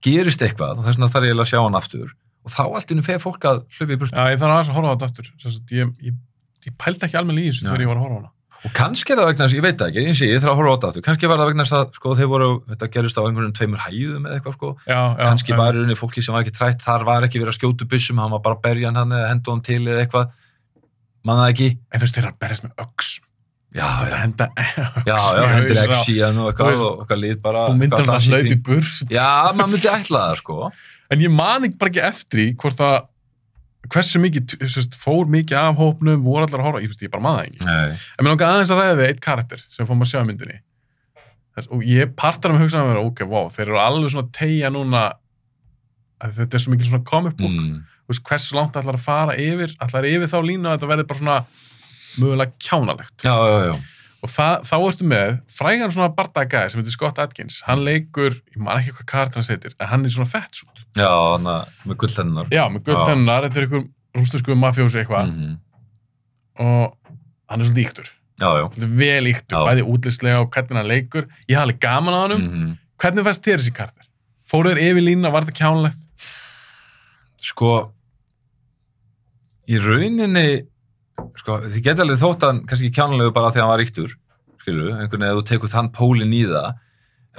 gerist 0.00 0.42
eitthvað 0.46 0.80
og 0.80 0.86
þess 0.86 0.96
vegna 0.96 1.12
þarf 1.12 1.28
ég 1.28 1.44
að 1.44 1.50
sjá 1.50 1.60
hann 1.60 1.76
aftur 1.76 2.16
og 2.40 2.52
þá 2.54 2.62
allt 2.64 2.92
innum 2.94 3.04
feð 3.04 3.22
fólk 3.22 3.44
að 3.44 3.62
hlaupa 3.76 3.92
í 3.92 4.00
burstu 4.00 4.16
já, 4.16 4.32
ég 4.32 4.38
þarf 4.40 4.54
aðeins 4.56 4.70
að 4.70 4.76
horfa 4.78 4.90
á 4.90 4.94
þetta 4.94 5.08
aftur. 5.10 5.26
Sem 5.36 5.54
sagt, 5.54 5.72
ég, 5.76 5.90
ég, 6.08 6.20
ég 6.66 6.76
pældi 6.80 7.06
ekki 7.06 7.20
þessu 7.20 7.64
Já. 7.64 7.66
þegar 7.68 7.84
ég 7.84 7.90
var 7.90 7.98
að 8.00 8.04
horfa 8.06 8.16
á 8.16 8.20
hana. 8.20 8.32
Og 8.60 8.72
kannski 8.76 9.14
er 9.14 9.20
það 9.20 9.28
vegna 9.30 9.46
ég 9.48 9.64
veit 9.64 9.82
ekki, 9.86 10.02
eins 10.04 10.20
og 10.20 10.28
ég 10.30 10.40
þarf 10.42 10.52
að 10.52 10.58
horfa 10.58 10.72
á 10.72 10.76
þetta 10.76 10.88
aftur. 10.90 11.04
Kannski 11.06 11.28
var 11.30 11.40
það 11.40 11.50
vegna 11.50 11.64
að, 11.76 11.94
sko, 11.96 12.10
þeir 12.18 12.28
voru 12.28 12.48
þetta 12.68 12.88
gerist 12.96 13.20
á 13.20 13.22
einhvern 13.24 13.54
tveimur 13.56 13.84
hæðum 13.86 14.26
eða 14.28 14.36
eitthvað, 14.36 14.56
sko. 14.58 14.72
Já, 14.84 14.98
já, 15.00 15.22
kannski 15.22 15.56
var 15.56 15.72
í 15.72 15.80
rauninni 15.80 15.96
fólki 15.96 16.24
sem 16.24 16.36
var 16.36 16.44
ekki 16.44 16.56
trætt 16.58 16.84
þar 16.84 17.06
var 17.08 17.24
ekki 17.24 17.40
verið 17.40 17.54
að 17.54 17.56
skjótu 17.56 17.88
byssum, 17.88 18.20
hann 18.20 18.34
var 18.36 18.42
bara 18.44 18.58
að 18.58 18.64
berja 18.66 18.92
hann 18.92 19.16
eða 19.16 19.30
hendu 19.32 19.54
hann 19.54 19.64
til 19.64 19.80
eða 19.86 20.04
eitthvað. 20.04 20.36
Mann 21.24 21.40
það 21.40 21.54
ekki, 21.54 21.70
en 21.88 22.00
þú 22.00 22.04
veist, 22.04 22.18
þeir 22.18 22.26
eru 22.26 22.32
að 22.34 22.40
berjast 22.44 22.66
með 22.66 22.84
öx 22.84 23.09
já, 23.80 23.88
já, 24.10 24.16
henda 24.18 24.48
já, 25.06 25.18
já 25.38 25.44
hendur 25.54 25.78
ekki 25.84 26.00
síðan 26.08 26.40
og 26.42 26.50
eitthvað 26.50 26.82
og 26.82 27.04
eitthvað 27.04 27.20
lið 27.22 27.36
bara 27.44 27.66
þú 27.68 27.76
myndir 27.78 28.00
eitthvað 28.00 28.16
alltaf 28.16 28.16
dansa 28.16 28.30
í 28.30 28.34
hlaup 28.34 28.46
í 28.46 28.50
kring. 28.50 28.64
burt 28.66 29.14
já, 29.14 29.28
maður 29.54 29.72
myndi 29.74 29.90
ætla 29.92 30.24
það, 30.24 30.40
sko. 30.40 30.58
En 31.10 31.22
ég 31.24 31.32
man 31.34 31.66
ekki 31.66 31.78
bara 31.80 31.92
ekki 31.92 32.04
eftir 32.08 32.52
hvort 32.62 32.82
að 32.86 32.98
hversu 33.90 34.20
mikið, 34.22 34.56
veist, 34.60 34.96
fór 34.98 35.30
mikið 35.30 35.58
af 35.60 35.78
hópnum, 35.78 36.24
voru 36.24 36.44
allar 36.44 36.60
að 36.60 36.66
horfa, 36.68 36.82
ég 36.84 36.90
veist, 36.92 37.04
ég 37.06 37.12
bara 37.12 37.24
maður 37.24 37.46
ekki. 37.48 37.62
En 37.70 38.26
mér 38.26 38.34
langar 38.34 38.52
aðeins 38.52 38.74
að 38.74 38.82
ræða 38.82 38.98
við 38.98 39.08
eitt 39.08 39.22
karakter 39.24 39.62
sem 39.66 39.88
fórum 39.88 40.04
að 40.04 40.10
sjá 40.12 40.20
myndinni. 40.26 40.58
Þess, 41.56 41.70
og 41.74 41.86
ég 41.88 42.12
partar 42.18 42.54
að 42.54 42.62
hugsa 42.62 42.82
að 42.82 42.92
vera, 42.92 43.06
ok, 43.08 43.24
wow, 43.30 43.48
þeir 43.50 43.64
eru 43.66 43.80
alveg 43.82 44.12
svona 44.12 44.28
að 44.28 44.34
tegja 44.36 44.70
núna 44.74 45.06
að 46.20 46.36
þetta 46.36 46.58
er 46.58 46.62
svo 46.62 46.74
mikið 46.74 46.90
svona 46.90 47.08
comic 47.08 47.38
book. 47.40 47.56
Mm. 47.56 47.80
hversu 48.28 48.58
langt 48.58 48.76
ætlar 48.76 48.98
að 48.98 49.06
fara 49.06 49.36
yfir? 49.40 49.74
Ætlar 49.80 50.06
yfir 50.10 50.30
þá 50.30 50.38
línu 50.44 50.68
að 50.68 50.76
þetta 50.76 50.92
verði 50.92 51.08
bara 51.10 51.22
svona 51.22 51.38
mögulega 52.18 52.52
kjánalegt. 52.62 53.14
Já, 53.24 53.34
já, 53.36 53.58
já, 53.70 53.74
og 54.20 54.32
það, 54.34 54.66
þá 54.68 54.74
ertu 54.78 55.06
með 55.08 55.32
frægan 55.56 55.94
svona 55.94 56.10
bardagæði 56.16 56.72
sem 56.72 56.82
heitir 56.82 56.96
Scott 56.96 57.20
Atkins. 57.22 57.60
Hann 57.68 57.86
leikur, 57.86 58.36
ég 58.52 58.60
man 58.60 58.80
ekki 58.80 58.96
hvað 58.98 59.08
karakter 59.14 59.40
hans 59.40 59.50
heitir 59.52 59.76
en 59.78 59.90
hann 59.92 60.04
er 60.04 60.14
svona 60.14 60.28
fettsút 60.28 60.84
já, 60.98 61.08
hann 61.08 61.48
með 61.88 62.00
gulltennar 62.02 62.52
já, 62.52 62.62
með 62.72 62.92
hennar, 63.08 63.46
þetta 63.46 63.62
er 63.62 63.68
einhver 63.68 63.86
rúsnesku 64.18 64.56
mafjósi 64.58 65.02
eitthvað. 65.04 65.34
Mm 65.34 65.58
og 66.60 67.14
hann 67.48 67.62
er 67.62 67.64
svolítið 67.64 67.86
íktur 67.86 68.08
vel 69.00 69.28
íktur, 69.30 69.62
bæði 69.64 69.84
útlistlega 69.88 70.42
og 70.42 70.50
hvernig 70.52 70.76
hann 70.76 70.88
leikur. 70.90 71.26
Ég 71.48 71.56
hafði 71.56 71.78
gaman 71.80 72.16
á 72.16 72.20
hann 72.20 72.36
mm 72.36 72.70
hvernig 73.00 73.24
fæst 73.24 73.46
þér 73.46 73.62
þessi 73.62 73.72
karakter? 73.72 74.04
fóruð 74.50 74.74
þér 74.76 74.90
yfir 74.90 75.04
línuna, 75.06 75.30
var 75.32 75.46
þetta 75.46 75.56
kjánalegt? 75.56 76.02
sko 77.40 77.70
í 79.70 79.78
rauninni 79.80 80.46
sko, 81.40 81.58
þið 81.66 81.82
geta 81.86 82.04
alveg 82.04 82.20
þótt 82.22 82.46
hann 82.46 82.62
kannski 82.68 82.90
kjánulegu 82.96 83.32
bara 83.36 83.50
því 83.52 83.60
að 83.60 83.64
hann 83.64 83.72
var 83.74 83.82
ríktur 83.84 84.16
skilju, 84.60 84.88
einhvern 84.92 85.10
veginn 85.22 85.28
að 85.30 85.38
þú 85.40 85.44
tekur 85.48 85.72
þann 85.72 85.92
pólinn 85.96 86.34
í 86.36 86.42
það. 86.48 86.74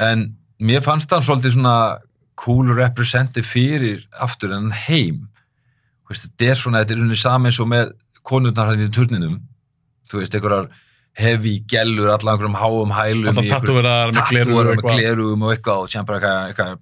En 0.02 0.24
mér 0.62 0.82
fannst 0.86 1.12
hann 1.14 1.22
svolítið 1.26 1.54
svona 1.58 1.76
cool 2.42 2.72
representative 2.74 3.46
fyrir 3.46 4.06
aftur 4.26 4.56
en 4.58 4.72
heim. 4.88 5.28
Veist, 6.10 6.26
þetta 6.28 6.50
er 6.52 6.58
svona, 6.60 6.82
þetta 6.82 6.96
er 6.98 7.04
unni 7.06 7.16
saman 7.20 7.52
eins 7.52 7.60
og 7.62 7.70
með 7.72 7.92
konurnar 8.28 8.72
hann 8.74 8.82
í 8.84 8.90
turninum. 8.94 9.38
Þú 10.10 10.22
veist, 10.24 10.34
einhverjar 10.36 10.72
hefi 11.22 11.54
gellur 11.70 12.10
allan 12.16 12.34
einhverjum 12.34 12.58
háum 12.58 12.92
hælum 12.98 13.30
einhverjum- 13.32 13.52
tattúar 14.16 14.74
með 14.74 14.82
glerugum 14.98 15.46
og 15.46 15.54
eitthvað. 15.54 15.86
og 15.86 15.94
eitthvað, 15.94 16.50
eitthvað 16.50 16.80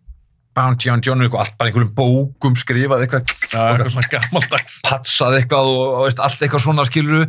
Bounty 0.58 0.89
on 0.91 1.04
John 1.06 1.22
eitthvað, 1.24 1.43
allt 1.45 1.58
bara 1.60 1.70
einhverjum 1.70 1.93
bókum 1.95 2.56
skrifað 2.60 3.06
eitthvað, 3.06 3.34
Já, 3.52 3.60
eitthvað 3.60 3.91
svona 3.93 4.12
gammaldags 4.16 4.80
patsað 4.86 5.38
eitthvað 5.39 5.70
og, 5.74 5.84
og 5.86 6.08
veist, 6.08 6.24
allt 6.26 6.41
eitthvað 6.43 6.64
svona 6.66 6.86
skiluru 6.89 7.22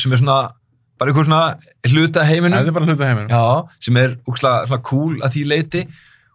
sem 0.00 0.14
er 0.14 0.22
svona, 0.22 0.38
bara 1.00 1.12
einhver 1.12 1.28
svona 1.28 1.42
hluta 1.90 2.24
er 2.28 2.70
bara 2.76 2.86
hluta 2.86 3.10
heiminum. 3.10 3.32
Já, 3.32 3.82
sem 3.82 4.00
er 4.00 4.16
úkslega 4.24 4.70
svona 4.70 4.86
cool 4.86 5.18
að 5.20 5.36
því 5.36 5.44
leiti 5.50 5.84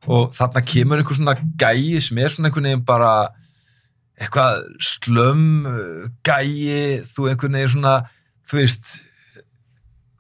og 0.06 0.36
þarna 0.38 0.66
kemur 0.70 1.02
einhver 1.02 1.18
svona 1.18 1.38
gæi 1.64 2.04
sem 2.04 2.22
er 2.22 2.34
svona 2.34 2.52
einhvern 2.52 2.70
veginn 2.70 2.86
bara 2.86 3.16
eitthvað 4.20 4.62
slömm 4.84 5.66
gæi, 6.26 7.02
þú 7.10 7.32
einhvern 7.32 7.58
veginn 7.58 7.76
svona, 7.78 7.98
þú 8.46 8.62
veist 8.62 8.96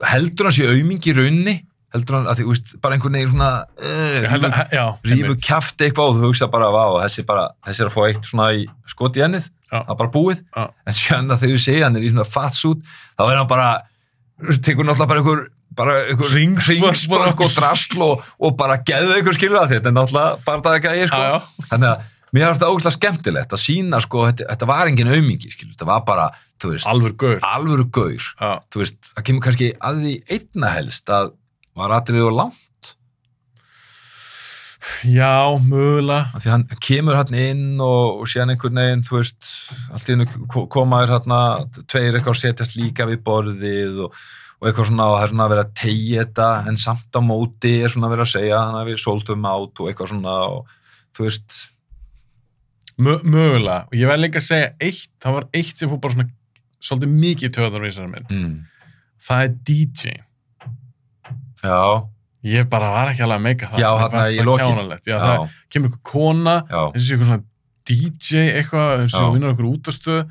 heldur 0.03 0.49
hann 0.49 0.55
sé 0.57 0.67
aumingi 0.71 1.11
í 1.13 1.17
raunni 1.19 1.55
heldur 1.95 2.17
hann 2.19 2.29
að 2.29 2.39
því, 2.41 2.45
veist, 2.51 2.71
bara 2.83 2.97
einhvern 2.97 3.17
veginn 3.17 3.33
svona 3.33 3.49
uh, 3.79 4.97
rífu 5.07 5.35
kjaft 5.47 5.81
eitthvað 5.85 6.11
og 6.11 6.19
þú 6.19 6.29
hugsa 6.29 6.49
bara, 6.51 6.69
vá, 6.75 6.83
þessi, 7.05 7.25
bara, 7.27 7.47
þessi 7.67 7.83
er 7.85 7.89
að 7.91 7.95
fá 7.95 7.99
eitt 8.05 8.29
svona 8.29 8.47
í 8.55 8.63
skot 8.91 9.19
í 9.19 9.25
ennið, 9.25 9.49
það 9.71 9.91
er 9.95 9.99
bara 10.03 10.13
búið. 10.13 10.41
Já. 10.55 10.63
en 10.85 10.97
sérna 10.99 11.39
þegar 11.41 11.55
þú 11.55 11.65
segja 11.65 11.89
hann 11.89 11.99
er 11.99 12.07
í 12.07 12.13
svona 12.13 12.27
fatsút 12.29 12.87
þá 13.17 13.23
er 13.27 13.37
hann 13.39 13.51
bara, 13.51 13.69
tekur 14.61 14.87
náttúrulega 14.87 15.11
bara 15.11 15.23
einhver, 15.23 15.45
bara 15.75 15.95
einhver 16.09 16.35
ringspark 16.35 17.45
og 17.47 17.55
drasl 17.55 18.03
og, 18.05 18.25
og 18.39 18.57
bara 18.59 18.79
geðu 18.87 19.15
einhver 19.17 19.37
skilur 19.39 19.63
að 19.63 19.77
þetta 19.77 19.91
er 19.91 19.97
náttúrulega 19.97 20.43
bara 20.45 20.67
það 20.67 20.79
ekki 20.81 20.91
að 20.91 20.99
ég 21.01 21.11
sko 21.13 21.71
þannig 21.71 21.93
að 21.93 22.11
mér 22.35 22.49
var 22.49 22.57
þetta 22.57 22.71
ógæslega 22.73 22.95
skemmtilegt 22.97 23.53
að 23.55 23.61
sína 23.61 23.99
sko, 24.03 24.25
þetta, 24.27 24.49
þetta 24.51 24.67
var 24.67 24.89
engin 24.91 25.11
aumingi 25.13 25.51
skilur, 25.53 25.71
þetta 25.75 25.87
var 25.87 26.01
bara 26.07 26.25
þú 26.61 26.73
veist, 26.73 26.87
alveg 26.89 27.15
gaur. 27.19 27.39
alvöru 27.45 27.87
gaur. 27.93 28.27
Þú 28.71 28.81
veist, 28.81 29.11
það 29.11 29.25
kemur 29.29 29.45
kannski 29.45 29.71
að 29.79 30.01
því 30.03 30.15
einna 30.35 30.71
helst 30.75 31.11
að 31.13 31.33
var 31.75 31.93
atriðið 31.97 32.29
og 32.29 32.39
langt? 32.39 32.61
Já, 35.05 35.57
mögulega. 35.65 36.39
Því 36.39 36.51
hann 36.51 36.63
kemur 36.83 37.17
hann 37.17 37.37
inn 37.37 37.81
og, 37.81 38.21
og 38.21 38.29
síðan 38.29 38.53
einhvern 38.53 38.79
veginn, 38.79 39.03
þú 39.05 39.19
veist 39.19 39.51
allt 39.93 40.09
í 40.09 40.15
hennu 40.15 40.65
komaður 40.71 41.15
hann 41.15 41.35
tveir 41.89 42.17
eitthvað 42.17 42.35
að 42.35 42.41
setjast 42.41 42.75
líka 42.77 43.07
við 43.09 43.23
borðið 43.25 44.03
og, 44.05 44.19
og 44.59 44.69
eitthvað 44.69 44.89
svona 44.91 45.07
og 45.09 45.17
það 45.17 45.25
er 45.25 45.33
svona 45.33 45.47
að 45.47 45.53
vera 45.55 45.65
að 45.65 45.73
tegja 45.81 46.25
þetta 46.25 46.49
en 46.69 46.79
samt 46.81 47.17
á 47.17 47.21
móti 47.25 47.73
er 47.79 47.93
svona 47.93 48.09
að 48.09 48.15
vera 48.15 48.27
að 48.27 48.33
segja 48.35 48.61
hann 48.61 48.79
að 48.81 48.91
við 48.91 49.01
sóltum 49.05 49.49
át 49.49 49.81
og 49.81 49.89
eitthvað 49.89 50.11
svona 50.13 50.37
og 50.53 50.75
þú 51.17 51.27
veist. 51.27 51.57
Mö, 52.95 53.17
mögulega, 53.27 53.81
og 53.89 53.97
ég 53.99 54.07
verð 54.07 54.23
líka 54.23 54.39
að 54.39 54.47
segja 54.51 54.71
eitt, 54.79 55.11
það 55.23 55.39
var 55.39 55.49
eitt 55.59 55.81
sem 55.81 55.91
fór 55.91 55.99
bara 56.03 56.15
svona 56.15 56.29
svolítið 56.85 57.17
mikið 57.25 57.57
töðan 57.57 57.83
í 57.83 57.89
þessari 57.89 58.13
mynd. 58.13 58.31
Mm. 58.31 58.55
það 59.25 59.43
er 59.47 59.55
DJ 59.67 60.15
já, 61.65 61.81
ég 62.55 62.69
bara 62.71 62.93
var 62.93 63.11
ekki 63.11 63.25
alveg 63.25 63.39
að 63.39 63.45
meika 63.49 63.69
það. 63.71 63.83
Já, 63.83 63.89
þarna 64.01 64.23
fannst 64.23 64.39
í 64.39 64.57
kjánalegt. 64.61 65.05
já, 65.09 65.15
já, 65.15 65.21
það 65.25 65.59
kemur 65.75 65.89
einhver 65.91 66.03
kona 66.13 66.55
og 66.85 66.97
sé 66.97 67.13
eitthvað 67.15 67.29
svona 67.29 67.43
DJ 67.85 68.43
eitthvað, 68.59 69.05
Já. 69.05 69.19
hún 69.21 69.35
vinnur 69.35 69.51
einhver 69.53 69.69
útastöð 69.69 70.21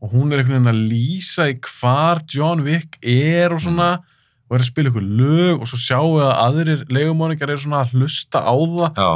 og 0.00 0.12
hún 0.14 0.30
er 0.32 0.40
einhvern 0.40 0.56
veginn 0.60 0.70
að 0.70 0.84
lýsa 0.90 1.48
í 1.50 1.56
hvar 1.66 2.22
John 2.30 2.62
Wick 2.64 2.98
er 3.02 3.52
og 3.54 3.60
svona 3.64 3.88
og 4.50 4.56
er 4.56 4.62
að 4.64 4.68
spila 4.70 4.90
einhver 4.90 5.06
lög 5.06 5.60
og 5.62 5.68
svo 5.70 5.78
sjáum 5.78 6.14
við 6.18 6.26
að 6.28 6.38
aðrir 6.44 6.84
legumáningar 6.90 7.52
eru 7.52 7.62
svona 7.64 7.82
að 7.84 7.96
hlusta 7.98 8.42
á 8.42 8.54
það. 8.54 9.00
Já, 9.02 9.10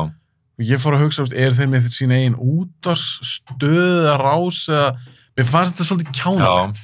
og 0.55 0.69
ég 0.71 0.83
fór 0.83 0.95
að 0.95 1.05
hugsa, 1.07 1.25
er 1.35 1.55
þeir 1.57 1.71
með 1.73 1.89
sín 1.95 2.15
eigin 2.15 2.37
útasstöð 2.39 4.11
að 4.13 4.21
rás 4.23 4.61
eða, 4.71 4.91
mér 5.35 5.49
fannst 5.51 5.75
þetta 5.75 5.89
svolítið 5.89 6.19
kjánalegt 6.21 6.83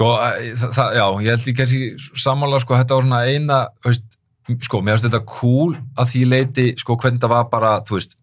sko, 0.00 0.14
að- 0.16 0.62
það, 0.72 0.94
já, 0.96 1.04
ég 1.20 1.30
held 1.34 1.48
ég 1.50 1.56
kannski 1.58 1.80
sammála, 2.24 2.60
sko, 2.64 2.78
þetta 2.80 2.96
var 2.96 3.04
svona 3.04 3.18
eina, 3.28 3.58
veist, 3.84 4.06
sko, 4.64 4.80
mér 4.80 4.96
finnst 4.96 5.10
þetta 5.10 5.20
cool 5.28 5.74
að 6.00 6.08
því 6.14 6.22
leiti, 6.30 6.64
sko, 6.80 6.96
hvernig 6.96 7.20
það 7.20 7.34
var 7.34 7.50
bara, 7.52 7.72
þú 7.84 7.98
veist, 7.98 8.16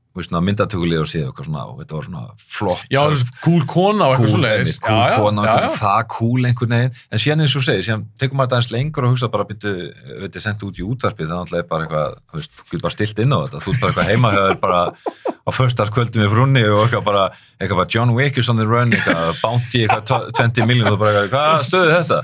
myndatökulið 0.47 1.01
og 1.03 1.09
séð 1.11 1.26
eitthvað 1.28 1.47
svona, 1.47 1.63
og 1.70 1.80
þetta 1.82 1.95
var 1.97 2.05
svona 2.07 2.24
flott, 2.41 2.84
já, 2.91 2.99
er 3.03 3.24
cool 3.43 3.63
kona 3.70 4.07
og 4.07 4.15
eitthvað 4.15 4.32
svo 4.34 4.41
leiðis 4.43 4.80
cool 4.82 5.03
kona, 5.18 5.45
einhvern, 5.45 5.68
já, 5.68 5.78
það 5.78 6.01
cool 6.15 6.49
einhvern 6.49 6.76
veginn, 6.76 6.93
en 7.11 7.22
síðan 7.24 7.43
eins 7.45 7.55
og 7.59 7.65
segir, 7.68 7.86
síðan 7.88 8.05
tekum 8.18 8.41
maður 8.41 8.49
þetta 8.49 8.59
eins 8.61 8.72
lengur 8.74 9.07
og 9.07 9.13
hugsa 9.13 9.30
bara, 9.34 9.47
byrju, 9.51 9.74
veit 10.24 10.39
ég, 10.39 10.43
sendt 10.43 10.65
út 10.68 10.82
í 10.82 10.86
útvarpið, 10.88 11.34
það 11.34 11.55
er 11.59 11.68
bara 11.70 11.88
eitthvað, 11.88 12.18
þú 12.32 12.41
veist, 12.41 12.57
þú 12.57 12.68
getur 12.72 12.86
bara 12.88 12.95
stilt 12.97 13.24
inn 13.24 13.36
á 13.36 13.38
þetta, 13.45 13.63
þú 13.63 13.74
ert 13.74 13.82
bara 13.84 13.91
eitthvað 13.93 14.11
heima 14.11 14.34
hjá 14.34 14.41
þér 14.47 14.59
bara 14.65 14.82
á 15.47 15.49
förstarskvöldum 15.55 16.26
í 16.26 16.30
frunni 16.34 16.63
og 16.68 16.82
eitthvað 16.86 17.05
bara, 17.07 17.24
eitthvað 17.61 17.82
bara 17.84 17.91
John 17.93 18.15
Wick 18.18 18.41
is 18.41 18.49
on 18.51 18.59
the 18.59 18.68
run, 18.68 18.91
eitthvað, 18.95 19.38
bounty, 19.43 19.86
eitthvað 19.86 20.32
20 20.41 20.68
miljón, 20.68 20.91
þú 20.91 20.99
bara 21.03 21.24
eitthvað, 21.24 21.32
hvað 21.38 21.68
stöðu 21.70 21.93
þetta? 21.95 22.20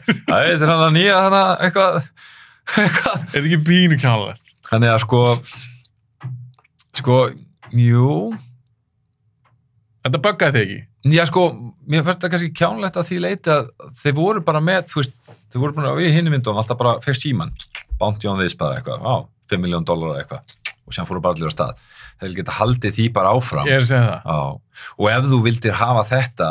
Jú, 7.73 8.33
þetta 10.05 10.19
buggaði 10.23 10.53
þig 10.53 10.63
ekki? 10.63 10.81
Já, 11.13 11.25
sko, 11.27 11.41
mér 11.89 12.05
fannst 12.05 12.21
það 12.23 12.33
kannski 12.33 12.51
kjánlegt 12.55 12.99
að 12.99 13.07
því 13.09 13.17
leiti 13.23 13.51
að 13.51 13.71
þeir 13.99 14.13
voru 14.19 14.43
bara 14.45 14.61
með, 14.63 14.85
þú 14.91 14.99
veist, 15.01 15.15
þeir 15.51 15.63
voru 15.63 15.75
bara 15.79 15.95
við 15.97 16.13
hinni 16.15 16.31
myndum, 16.31 16.59
alltaf 16.59 16.79
bara 16.79 16.93
fekk 17.03 17.19
síman, 17.19 17.51
bounty 17.99 18.29
on 18.31 18.39
this 18.39 18.55
bara 18.59 18.77
eitthvað, 18.79 19.03
á, 19.03 19.15
5 19.51 19.63
miljón 19.65 19.87
dólar 19.87 20.21
eitthvað, 20.21 20.53
og 20.87 20.95
sér 20.95 21.09
fóru 21.09 21.23
bara 21.23 21.35
allir 21.35 21.51
á 21.51 21.55
stað. 21.55 21.81
Þeir 22.21 22.37
geta 22.37 22.55
haldið 22.59 22.95
því 22.95 23.07
bara 23.17 23.33
áfram. 23.35 23.67
ég 23.67 23.81
er 23.81 23.83
að 23.83 23.89
segja 23.89 24.05
það. 24.07 24.29
Já, 24.29 24.85
og 24.95 25.09
ef 25.11 25.27
þú 25.33 25.39
vildir 25.49 25.75
hafa 25.81 26.03
þetta, 26.13 26.49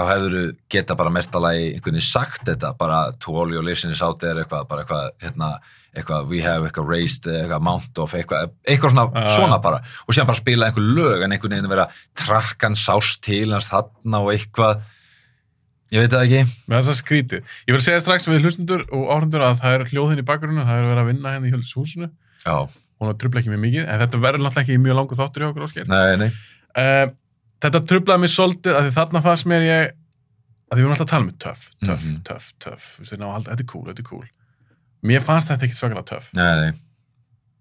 þá 0.00 0.10
hefur 0.14 0.34
þú 0.34 0.44
geta 0.72 0.96
bara 0.98 1.12
mestalagi 1.12 1.66
einhvern 1.74 1.98
veginn 1.98 2.06
sagt 2.06 2.46
þetta, 2.48 2.72
bara 2.78 3.00
to 3.22 3.34
all 3.36 3.52
your 3.52 3.64
listeners 3.66 4.02
out 4.04 4.20
there, 4.22 4.40
eitthvað, 4.42 4.66
bara 4.70 4.84
eitthvað, 4.84 5.10
hérna, 5.24 5.50
eitthvað, 5.94 6.30
we 6.30 6.40
have 6.44 6.66
eitthvað 6.66 6.88
raised, 6.90 7.28
eitthvað, 7.28 7.64
mount 7.66 8.00
of, 8.00 8.14
eitthvað, 8.16 8.54
eitthvað 8.64 8.94
svona, 8.94 9.06
Já. 9.14 9.34
svona 9.36 9.60
bara, 9.64 9.82
og 10.06 10.16
síðan 10.16 10.30
bara 10.30 10.40
spila 10.40 10.70
einhver 10.70 10.88
lög, 11.00 11.24
en 11.26 11.36
einhvern 11.36 11.56
veginn 11.56 11.72
vera 11.72 11.86
trakkan 12.18 12.78
sást 12.78 13.22
til 13.26 13.52
hans 13.52 13.70
þarna 13.72 14.22
og 14.24 14.32
eitthvað, 14.34 14.84
ég 15.94 16.04
veit 16.04 16.14
það 16.14 16.26
ekki, 16.28 16.42
með 16.70 16.76
þess 16.80 16.92
að 16.92 17.00
skrítið. 17.00 17.56
Ég 17.66 17.76
vil 17.76 17.84
segja 17.84 18.04
strax 18.04 18.28
við 18.30 18.44
hlustundur 18.44 18.86
og 18.94 19.08
áhundur 19.10 19.46
að 19.48 19.58
það 19.62 19.78
er 19.78 19.88
hljóðin 19.90 20.22
í 20.22 20.28
bakgrunnu 20.28 20.66
það 20.68 20.78
er 20.78 20.92
verið 20.92 21.02
að 21.04 21.10
vinna 21.10 21.34
henni 21.36 21.50
í 21.50 21.58
húsinu 21.58 22.12
já, 22.44 22.54
hún 23.00 23.18
trubla 23.18 23.42
ekki 23.42 23.52
mjög 23.52 23.64
mikið, 23.66 23.88
en 23.88 24.04
þetta 24.04 24.20
verður 24.22 24.46
náttúrulega 24.46 24.66
ekki 24.66 24.84
mjög 24.84 24.98
langu 25.00 25.18
þáttur 25.18 25.42
hjá 25.42 25.50
okkur 25.50 25.66
ásker 25.66 25.90
nei, 25.90 26.16
nei, 26.20 26.30
uh, 26.78 27.10
þetta 27.60 27.80
trublaði 27.90 28.22
mér 28.24 28.32
svolítið 28.34 28.76
að 28.78 28.86
því 28.88 28.92
þarna 28.98 29.22
fannst 29.26 29.46
mér 29.50 29.64
ég 29.66 29.90
að 30.70 30.76
því 30.76 30.80
við 30.80 30.84
erum 30.84 30.94
alltaf 30.94 31.06
að 31.06 31.10
tala 31.14 31.24
um 31.26 31.32
töff, 31.44 31.64
töff, 31.84 32.04
Mhm. 32.04 32.20
töff, 32.24 32.52
töff. 32.62 32.84
Þú 32.96 33.00
veist, 33.04 33.18
ná, 33.20 33.26
þetta 33.48 33.60
er 33.60 33.66
cool, 33.72 33.84
þetta 33.90 33.98
er 34.04 34.08
cool. 34.10 34.26
Mér 35.02 35.20
fannst 35.26 35.48
þetta 35.50 35.66
ekki 35.66 35.76
svakalega 35.80 36.06
töff. 36.06 36.28
Nei, 36.34 36.54
nei, 36.60 36.72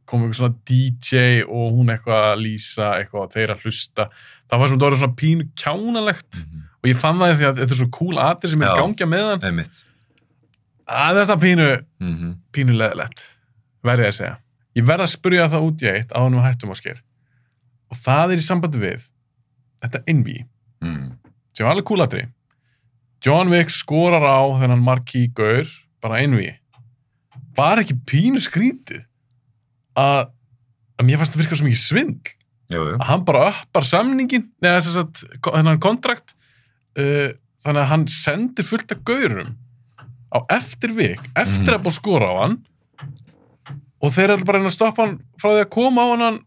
kom 0.06 0.24
einhver 0.24 0.36
svona 0.40 0.56
DJ 0.66 1.44
og 1.44 1.74
hún 1.78 1.90
eitthvað 1.94 2.24
að 2.34 2.42
lýsa 2.44 2.88
eitthvað 3.00 3.24
og 3.24 3.32
þeir 3.34 3.50
að 3.56 3.62
hlusta. 3.66 4.10
Það 4.50 4.60
var 4.60 4.68
sem 4.68 4.78
þetta 4.80 4.90
var 4.90 4.98
svona 5.04 5.16
pínu 5.16 5.50
kjánalegt. 5.56 6.46
Mhm. 6.46 6.66
og 6.80 6.88
ég 6.90 6.96
fann 6.96 7.18
það 7.20 7.36
því 7.36 7.44
að 7.50 7.58
þetta 7.60 7.72
er 7.72 7.76
svo 7.76 7.90
cool 7.92 8.16
atir 8.24 8.50
sem 8.50 8.62
er 8.64 8.76
gangja 8.80 9.06
með 9.06 9.42
hann. 9.42 9.60
Að 10.88 11.12
það 11.14 11.18
er 11.20 11.26
það 11.30 11.42
pínu, 11.44 11.68
mhm, 12.00 12.30
pínu 12.54 12.76
leðilegt 12.80 13.24
verði 13.84 14.06
ég 14.06 14.14
að 14.14 14.18
segja. 14.20 14.38
Ég 14.76 14.86
verð 14.88 15.04
að 15.04 15.12
spyrja 15.18 15.50
það 15.52 15.66
út 15.68 15.84
í 15.84 15.90
eitt 15.92 16.12
á 16.16 16.20
hann 16.24 16.34
hættum 16.40 16.72
á 16.72 16.76
sker 16.80 17.02
og 17.92 17.98
það 17.98 18.32
er 18.32 18.38
í 18.38 18.46
sambandi 18.48 18.80
við 18.80 19.10
þetta 19.84 20.02
innví. 20.12 20.38
Mhm, 20.84 21.12
sem 21.54 21.66
var 21.66 21.74
alveg 21.76 21.88
kúlatri 21.90 22.22
John 23.26 23.50
Wick 23.52 23.70
skorar 23.74 24.24
á 24.24 24.40
þennan 24.62 24.80
marquee 24.84 25.28
gaur 25.36 25.68
bara 26.02 26.22
innví. 26.24 26.54
Var 27.58 27.82
ekki 27.82 27.98
pínu 28.08 28.40
skrítið 28.40 29.02
að, 30.00 30.30
að 31.00 31.06
mér 31.10 31.20
fannst 31.20 31.36
það 31.36 31.42
virka 31.44 31.58
svo 31.60 31.68
mikið 31.68 31.82
svindl. 31.84 32.32
Jú, 32.70 32.84
jú, 32.86 32.96
að 33.02 33.08
hann 33.10 33.26
bara 33.26 33.48
uppar 33.50 33.84
samningin 33.90 34.46
neða 34.62 34.80
þess 34.86 35.00
að 35.02 35.24
þennan 35.50 35.80
kontrakt 35.84 36.36
uh, 36.96 37.34
þannig 37.66 37.82
að 37.84 37.90
hann 37.92 38.06
sendir 38.14 38.68
fullt 38.70 38.92
af 38.96 39.02
gaurum 39.04 39.56
á 40.32 40.40
eftir 40.54 40.94
vik, 40.96 41.20
eftir 41.36 41.74
Mhm. 41.74 41.80
að 41.80 41.84
búið 41.88 41.96
skora 41.98 42.28
á 42.30 42.36
hann. 42.46 42.58
Og 44.00 44.14
þeir 44.16 44.32
er 44.38 44.46
bara 44.48 44.60
reyna 44.62 44.70
að 44.70 44.78
stoppa 44.78 45.04
hann 45.08 45.18
frá 45.42 45.50
því 45.52 45.64
að 45.66 45.72
koma 45.74 46.06
á 46.06 46.08
hann 46.14 46.40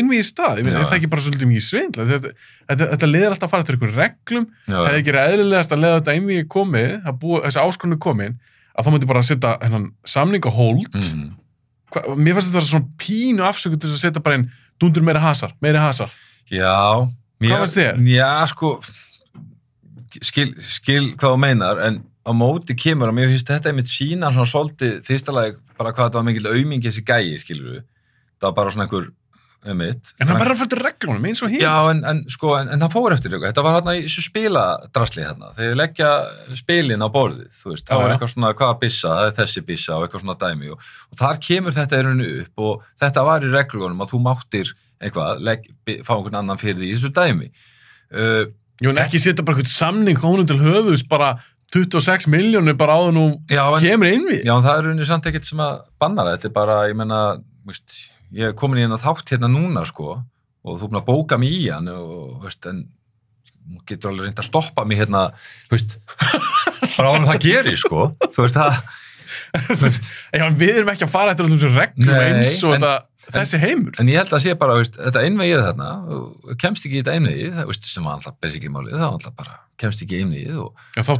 einvið 0.00 0.20
í 0.20 0.26
stað, 0.28 0.58
ég 0.60 0.66
veit, 0.66 0.74
Já. 0.74 0.78
er 0.80 0.88
það 0.90 0.98
ekki 0.98 1.10
bara 1.12 1.24
svolítið 1.24 1.50
mikið 1.50 1.64
svindl? 1.68 2.06
Þetta, 2.10 2.32
þetta, 2.70 2.88
þetta 2.94 3.08
leður 3.10 3.34
alltaf 3.34 3.46
að 3.48 3.52
fara 3.54 3.64
eftir 3.64 3.76
einhverjum 3.78 4.00
reglum, 4.00 4.46
já, 4.68 4.76
hefði 4.80 5.00
ekki 5.02 5.14
eðlilegast 5.24 5.74
að 5.76 5.82
leða 5.84 6.00
þetta 6.00 6.14
einvið 6.18 6.42
komið, 6.54 6.92
að 7.10 7.18
búa, 7.24 7.40
þessi 7.46 7.62
áskonum 7.64 8.00
komin 8.04 8.36
að 8.74 8.84
þá 8.88 8.90
myndi 8.94 9.10
bara 9.10 9.22
að 9.22 9.28
setja 9.30 9.54
hennan 9.62 9.86
samning 10.14 10.44
á 10.46 10.52
hold. 10.54 10.90
Mhm, 10.98 11.24
Hva, 11.94 12.02
mér 12.18 12.34
fannst 12.34 12.50
þetta 12.50 12.66
svona 12.66 12.88
pínu 12.98 13.44
afsökun 13.46 13.78
til 13.80 13.92
að 13.92 14.00
setja 14.02 14.22
bara 14.24 14.40
inn 14.40 14.48
dundur 14.82 15.04
meiri 15.06 15.20
hasar, 15.22 15.52
meiri 15.62 15.78
hasar. 15.78 16.10
Já, 16.50 17.06
mér, 17.40 17.54
fannst 17.60 17.78
þér? 17.78 18.00
Já, 18.10 18.30
sko 18.50 18.72
skil, 20.22 20.50
skil 20.62 21.12
hvað 21.18 21.34
þú 21.34 21.38
meinar 21.42 21.80
en 21.86 22.00
á 22.24 22.30
móti 22.36 22.74
kemur 22.78 23.10
að 23.10 23.16
mér 23.18 23.32
finnst 23.32 23.50
þetta 23.50 23.70
einmitt 23.70 23.90
sína 23.90 24.30
svona 24.32 24.48
svolítið 24.50 25.00
fyrsta 25.06 25.34
lagi 25.34 25.56
bara 25.78 25.92
hvað 25.92 26.08
þetta 26.08 26.20
var 26.20 26.26
mikil 26.28 26.50
aumingi 26.52 26.88
þessi 26.90 27.04
gæi, 27.06 27.34
skilur 27.42 27.70
við 27.76 27.82
það 27.84 28.46
var 28.48 28.56
bara 28.58 28.74
svona 28.74 28.86
einhver 28.86 29.08
einmitt, 29.64 30.12
En 30.20 30.28
hann 30.28 30.40
verður 30.40 30.68
til 30.70 30.80
reglunum 30.80 31.26
eins 31.28 31.42
og 31.44 31.52
hér. 31.52 31.64
Já, 31.64 31.90
en, 31.90 32.02
en 32.08 32.22
sko, 32.32 32.54
en, 32.58 32.70
en 32.74 32.82
það 32.84 32.94
fór 32.94 33.14
eftir 33.16 33.32
eitthvað. 33.32 33.52
Þetta 33.52 33.64
var 33.66 33.76
hérna 33.78 33.94
í 33.96 34.08
spiladrasli 34.12 35.24
hérna. 35.24 35.52
Þegar 35.58 35.78
leggja 35.80 36.10
spilin 36.60 37.04
á 37.04 37.08
borðið, 37.14 37.46
þú 37.62 37.72
veist, 37.72 37.86
það 37.88 38.02
var 38.02 38.10
já. 38.10 38.14
eitthvað 38.16 38.32
svona 38.34 38.52
hvaða 38.58 38.80
byssa, 38.82 39.14
það 39.14 39.30
er 39.30 39.38
þessi 39.38 39.64
byssa 39.70 39.96
og 39.96 40.06
eitthvað 40.06 40.24
svona 40.24 40.36
dæmi 40.44 40.74
og, 40.74 40.90
og 41.10 41.20
þar 41.22 41.40
kemur 41.48 41.76
þetta 41.78 42.00
í 42.00 42.04
rauninu 42.08 42.42
upp 42.42 42.66
og 42.68 42.90
þetta 43.04 43.24
var 43.30 43.46
í 43.46 43.54
reglunum 43.54 44.04
að 44.04 44.12
þú 44.12 44.20
máttir 44.26 44.74
eitthvað, 45.04 45.42
legg, 45.48 45.66
fá 46.04 46.12
einhvern 46.16 46.38
annan 46.42 46.60
fyrir 46.60 46.78
því 46.82 46.90
í 46.90 46.98
þessu 46.98 47.14
dæmi. 47.16 47.50
Uh, 48.14 48.44
Jú, 48.82 48.90
en 48.90 49.00
ekki 49.04 49.20
setja 49.22 49.44
bara 49.46 49.60
eitthvað 49.60 49.74
samning 49.74 50.18
honum 50.22 50.46
til 50.48 50.58
höfuðs 50.60 51.04
bara 51.08 51.36
26 51.74 52.28
miljónir 52.30 52.76
bara 52.78 52.98
áður 52.98 53.14
nú 53.16 53.24
já, 53.50 53.62
en, 53.66 53.80
kemur 53.82 54.10
inn 54.10 54.26
við. 54.28 54.44
já, 54.46 54.54
það 54.62 54.74
er 54.74 54.86
rauninu 54.88 55.06
samt 55.08 55.26
ekkert 55.30 55.48
sem 55.48 55.62
að 55.62 55.80
banna 56.02 56.26
það. 56.26 56.36
Þetta 56.36 56.50
er 56.50 56.54
bara, 56.58 56.76
ég 56.90 56.98
menna, 56.98 57.20
ég 58.34 58.50
er 58.50 58.56
komin 58.58 58.80
í 58.80 58.84
hérna 58.84 58.98
þátt 59.02 59.32
hérna 59.34 59.50
núna, 59.52 59.84
sko, 59.88 60.18
og 60.64 60.78
þú 60.80 60.86
er 60.86 60.92
búin 60.92 61.00
að 61.02 61.08
bóka 61.10 61.38
mig 61.40 61.54
í 61.60 61.64
hann 61.70 61.88
og, 61.92 62.40
veist, 62.44 62.66
en 62.70 62.84
þú 63.64 63.80
getur 63.88 64.10
alveg 64.12 64.26
reynd 64.28 64.42
að 64.42 64.48
stoppa 64.50 64.84
mig 64.88 64.98
hérna, 65.00 65.24
veist, 65.72 65.98
bara 66.98 67.14
ánum 67.14 67.28
það 67.30 67.42
gerir, 67.46 67.78
sko, 67.80 68.10
þú 68.34 68.44
veist, 68.46 68.58
það, 68.60 68.78
við 70.60 70.70
erum 70.78 70.90
ekki 70.94 71.06
að 71.06 71.12
fara 71.14 71.34
eftir 71.34 71.46
allum 71.46 71.58
þessum 71.60 71.76
reglum 71.78 72.14
eins 72.14 72.62
og 72.66 72.74
en- 72.76 72.82
þetta, 72.84 72.94
þessi 73.34 73.60
heimur. 73.62 73.94
en 74.02 74.10
ég 74.12 74.18
held 74.20 74.34
að 74.36 74.42
sé 74.44 74.54
bara, 74.60 74.76
veist, 74.80 74.98
þetta 75.00 75.22
einvegið 75.28 75.62
þarna, 75.68 75.90
kemst 76.60 76.88
ekki 76.88 76.98
í 76.98 77.02
þetta 77.02 77.14
einvegið, 77.18 77.52
það, 77.58 77.68
veist, 77.70 77.88
sem 77.92 78.08
var 78.08 78.18
alltaf 78.18 78.36
basically 78.44 78.72
málið, 78.74 78.96
það 78.98 79.04
var 79.06 79.14
alltaf 79.18 79.36
bara, 79.38 79.54
kemst 79.80 80.04
ekki 80.04 80.18
í 80.18 80.24
einvegið 80.26 80.58
og 80.64 80.82
Já, 80.98 81.02
þá 81.08 81.14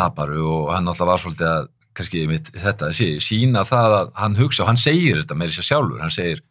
taparu 0.00 0.40
og 0.50 0.72
hann 0.74 0.90
alltaf 0.90 1.10
var 1.12 1.22
svolítið 1.22 1.50
að, 1.52 1.68
kannski 2.00 2.26
mitt, 2.30 2.52
þetta, 2.56 2.92
sé, 2.96 3.10
sína 3.24 3.64
það 3.68 3.96
að 4.00 4.14
hann 4.22 4.38
hugsa 4.40 4.64
og 4.64 4.72
hann 4.72 4.80
segir 4.80 5.20
þetta 5.22 5.36
með 5.38 5.52
þessi 5.52 5.68
sjálfur, 5.70 6.00
hann 6.02 6.14
segir, 6.14 6.42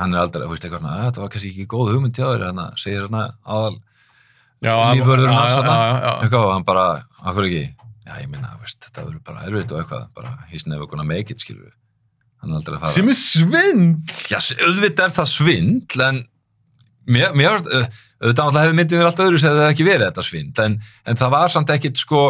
hann 0.00 0.16
er 0.16 0.24
aldrei, 0.24 0.44
þú 0.46 0.54
veist, 0.54 0.66
eitthvað 0.66 0.82
svona, 0.82 0.96
"Ah, 0.96 1.10
þetta 1.10 1.22
var 1.24 1.32
kannski 1.34 1.52
ekki 1.52 1.68
góð 1.72 1.92
hugmynd 1.94 2.16
hjá 2.16 2.26
þér, 2.32 2.46
hann 2.50 2.80
segir 2.80 3.06
hann 3.06 3.20
aðal, 3.46 3.76
lífvörðurinn 4.62 5.36
já, 5.36 5.48
já. 5.66 6.12
eitthvað 6.22 6.44
og 6.46 6.52
hann 6.54 6.64
bara, 6.66 6.86
akkur 7.22 7.48
ekki 7.48 7.64
já, 8.06 8.14
ég 8.22 8.30
minna, 8.30 8.54
þetta 8.64 9.04
verður 9.04 9.24
bara 9.26 9.44
erfitt 9.48 9.72
og 9.74 9.82
eitthvað 9.82 10.06
bara, 10.14 10.32
he's 10.50 10.66
never 10.66 10.86
gonna 10.86 11.04
make 11.04 11.30
it, 11.30 11.42
skilur 11.42 11.74
hann 12.40 12.52
er 12.52 12.60
aldrei 12.60 12.76
að 12.76 12.84
fara 12.84 12.96
Sem 12.96 13.08
er 13.12 13.18
svindl. 13.20 14.16
já, 14.30 14.38
auðvitað 14.66 15.06
er 15.08 15.14
það 15.18 15.30
svindl 15.32 16.04
en 16.06 16.20
mér, 17.06 17.34
mér 17.36 17.60
uh, 17.60 17.88
auðvitað 18.22 18.60
hefði 18.62 18.78
myndið 18.80 19.00
verið 19.00 19.10
allt 19.10 19.24
öðru 19.26 19.40
sem 19.42 19.52
það 19.52 19.62
hefði 19.64 19.74
ekki 19.76 19.88
verið 19.90 20.06
þetta 20.10 20.26
svindl, 20.30 20.66
en, 20.66 20.78
en 21.06 21.20
það 21.22 21.34
var 21.36 21.52
samt 21.52 21.74
ekkit 21.76 22.00
sko 22.00 22.22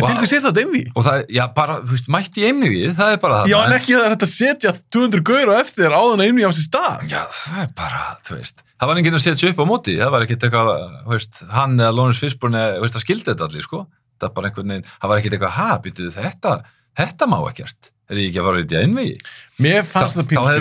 En 0.00 0.06
til 0.06 0.14
og, 0.14 0.20
hvers 0.22 0.32
er 0.34 0.42
þetta 0.46 0.62
einví? 0.64 0.80
og 0.96 1.04
það, 1.06 1.20
já, 1.36 1.42
bara, 1.56 1.76
þú 1.84 1.94
veist, 1.94 2.08
mætti 2.14 2.42
í 2.42 2.46
eimni 2.48 2.70
við 2.72 2.94
það 2.98 3.12
er 3.14 3.20
bara 3.22 3.38
það 3.40 3.50
Já, 3.50 3.56
en 3.60 3.74
ekki 3.76 3.94
að 3.94 4.00
það 4.00 4.06
er 4.06 4.14
hægt 4.14 4.26
að 4.26 4.32
setja 4.32 4.72
200 4.96 5.22
gaur 5.30 5.52
á 5.52 5.54
eftir 5.60 5.96
áðan 5.96 6.24
einví 6.26 6.42
á 6.44 6.50
sér 6.50 6.66
stað. 6.66 7.06
Já, 7.10 7.22
það 7.36 7.62
er 7.64 7.70
bara, 7.80 8.02
þú 8.26 8.32
veist, 8.40 8.64
það 8.80 8.90
var 8.90 9.00
enginn 9.00 9.18
að 9.18 9.24
setja 9.26 9.52
upp 9.52 9.60
á 9.60 9.66
móti, 9.70 9.94
það 10.00 10.12
var 10.16 10.26
ekkert 10.26 10.46
eitthvað, 10.48 10.68
þú 11.06 11.14
veist, 11.14 11.34
hann 11.54 11.74
eða 11.78 11.96
Lawrence 11.96 12.20
Fishburne, 12.24 12.62
þú 12.76 12.82
veist, 12.84 12.96
það 12.96 13.06
skildi 13.06 13.28
þetta 13.30 13.48
allir, 13.48 13.64
sko, 13.66 13.78
það 14.20 14.26
var 14.28 14.34
bara 14.36 14.50
einhvern 14.50 14.74
veginn, 14.74 14.88
það 14.96 15.08
var 15.12 15.22
ekkert 15.22 15.36
eitthvað, 15.38 15.56
ha, 15.58 15.70
býtuðu 15.84 16.10
þetta, 16.16 16.52
þetta 17.00 17.24
má 17.30 17.38
ekkert, 17.50 17.92
er 18.10 18.16
ég 18.20 18.30
ekki 18.30 18.40
að 18.40 18.48
fara 18.48 18.62
í 18.62 18.80
einvegi? 18.80 19.16
Mér 19.60 19.84
fannst 19.86 20.16
Þá, 20.16 20.32
það 20.40 20.56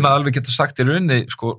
rauninni, 0.90 1.20
sko, 1.32 1.56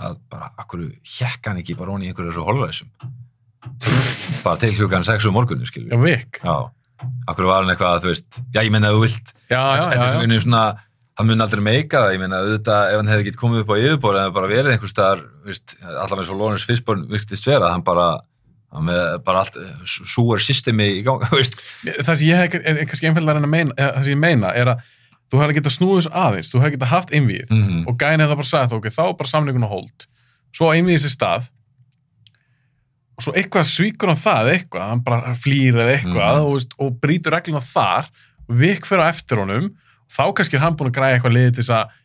að 0.00 0.16
bara, 0.30 0.50
akkur 0.58 0.86
hjekka 1.06 1.52
hann 1.52 1.60
ekki 1.62 1.76
bara 1.78 1.94
honi 1.94 2.08
í 2.08 2.10
einhverju 2.10 2.32
þessu 2.32 2.46
holræsum, 2.48 2.90
bara 4.44 4.56
til 4.60 4.72
klukkan 4.76 5.06
6 5.06 5.28
um 5.30 5.36
morgunni, 5.36 5.68
skilur. 5.68 5.94
Já, 6.44 6.56
akkur 7.28 7.48
var 7.48 7.62
hann 7.62 7.72
eitthvað, 7.74 8.02
þú 8.04 8.12
veist, 8.12 8.42
já, 8.54 8.60
ég 8.62 8.72
menna 8.74 8.90
að 8.90 8.98
þú 8.98 9.06
vilt, 9.06 9.32
Já, 9.50 9.62
já, 9.78 9.84
já. 9.94 10.40
svona, 10.44 10.64
það 11.14 11.30
mun 11.30 11.44
aldrei 11.44 11.64
meika 11.64 12.04
það, 12.04 12.14
ég 12.16 12.22
meina 12.22 12.42
auðvitað 12.42 12.92
ef 12.92 13.00
hann 13.00 13.10
hefði 13.12 13.24
ekki 13.24 13.40
komið 13.40 13.64
upp 13.64 13.72
á 13.72 13.76
yfirbór 13.80 14.20
eða 14.20 14.34
bara 14.34 14.50
verið 14.50 14.74
einhver 14.74 14.90
staðar, 14.92 15.24
eins 15.46 16.32
og 16.32 16.38
Lawrence 16.38 16.68
Fishburne 16.68 17.06
virktist 17.10 17.46
vera, 17.46 17.70
hann 17.74 17.84
bara 17.86 18.08
hann 18.74 18.88
með 18.88 19.02
bara 19.26 19.44
allt 19.44 19.58
súar 19.86 20.42
systemi 20.42 20.88
í 20.98 21.02
gang, 21.06 21.22
veist 21.38 21.60
Það 21.84 22.10
sem 22.10 22.26
ég 22.26 22.40
hef 22.42 22.88
kannski 22.90 23.10
einfallega 23.10 23.36
að 23.36 23.38
reyna 23.38 23.50
að 23.50 23.54
meina, 23.54 23.76
eða, 23.78 23.92
það 23.94 24.08
sem 24.08 24.14
ég 24.16 24.22
meina 24.24 24.50
er 24.58 24.72
að 24.74 24.88
þú 25.30 25.42
hefði 25.42 25.58
getað 25.58 25.74
snúið 25.76 26.00
þessu 26.00 26.14
aðeins, 26.24 26.50
þú 26.50 26.62
hefði 26.62 26.76
getað 26.76 26.92
haft 26.92 27.14
einvíð 27.14 27.52
mm 27.52 27.62
-hmm. 27.62 27.84
og 27.90 27.98
gæni 28.00 28.24
hefði 28.24 28.40
bara 28.40 28.50
sagt, 28.50 28.74
ok, 28.74 28.90
þá 28.90 29.04
er 29.04 29.16
bara 29.20 29.30
samningun 29.30 29.66
á 29.66 29.70
hold. 29.70 30.06
Svo 30.54 30.70
einvíð 30.74 31.00
sér 31.02 31.14
stað 31.14 31.48
og 33.14 33.22
svo 33.22 33.32
eitthvað 33.38 33.66
svíkur 33.70 34.10
hann 34.10 34.18
það, 34.20 34.48
eitthvað, 34.56 34.88
hann 34.90 35.02
bara 35.06 35.34
flýr 35.38 35.74
eða 35.78 35.92
eitthvað 35.98 36.38
Mhm. 36.38 36.46
og, 36.50 36.78
og 36.78 36.96
brýtur 37.00 37.32
regluna 37.36 37.60
þar, 37.62 38.08
vik 38.48 38.86
fyrir 38.86 39.04
á 39.06 39.10
eftir 39.12 39.38
honum, 39.42 39.70
þá 40.10 40.24
kannski 40.34 40.54
er 40.58 40.64
hann 40.64 40.76
búin 40.76 40.90
að 40.90 40.96
græja 40.98 41.18
eitthvað 41.18 41.36
liðið 41.36 41.54
til 41.60 41.74
að 41.74 42.00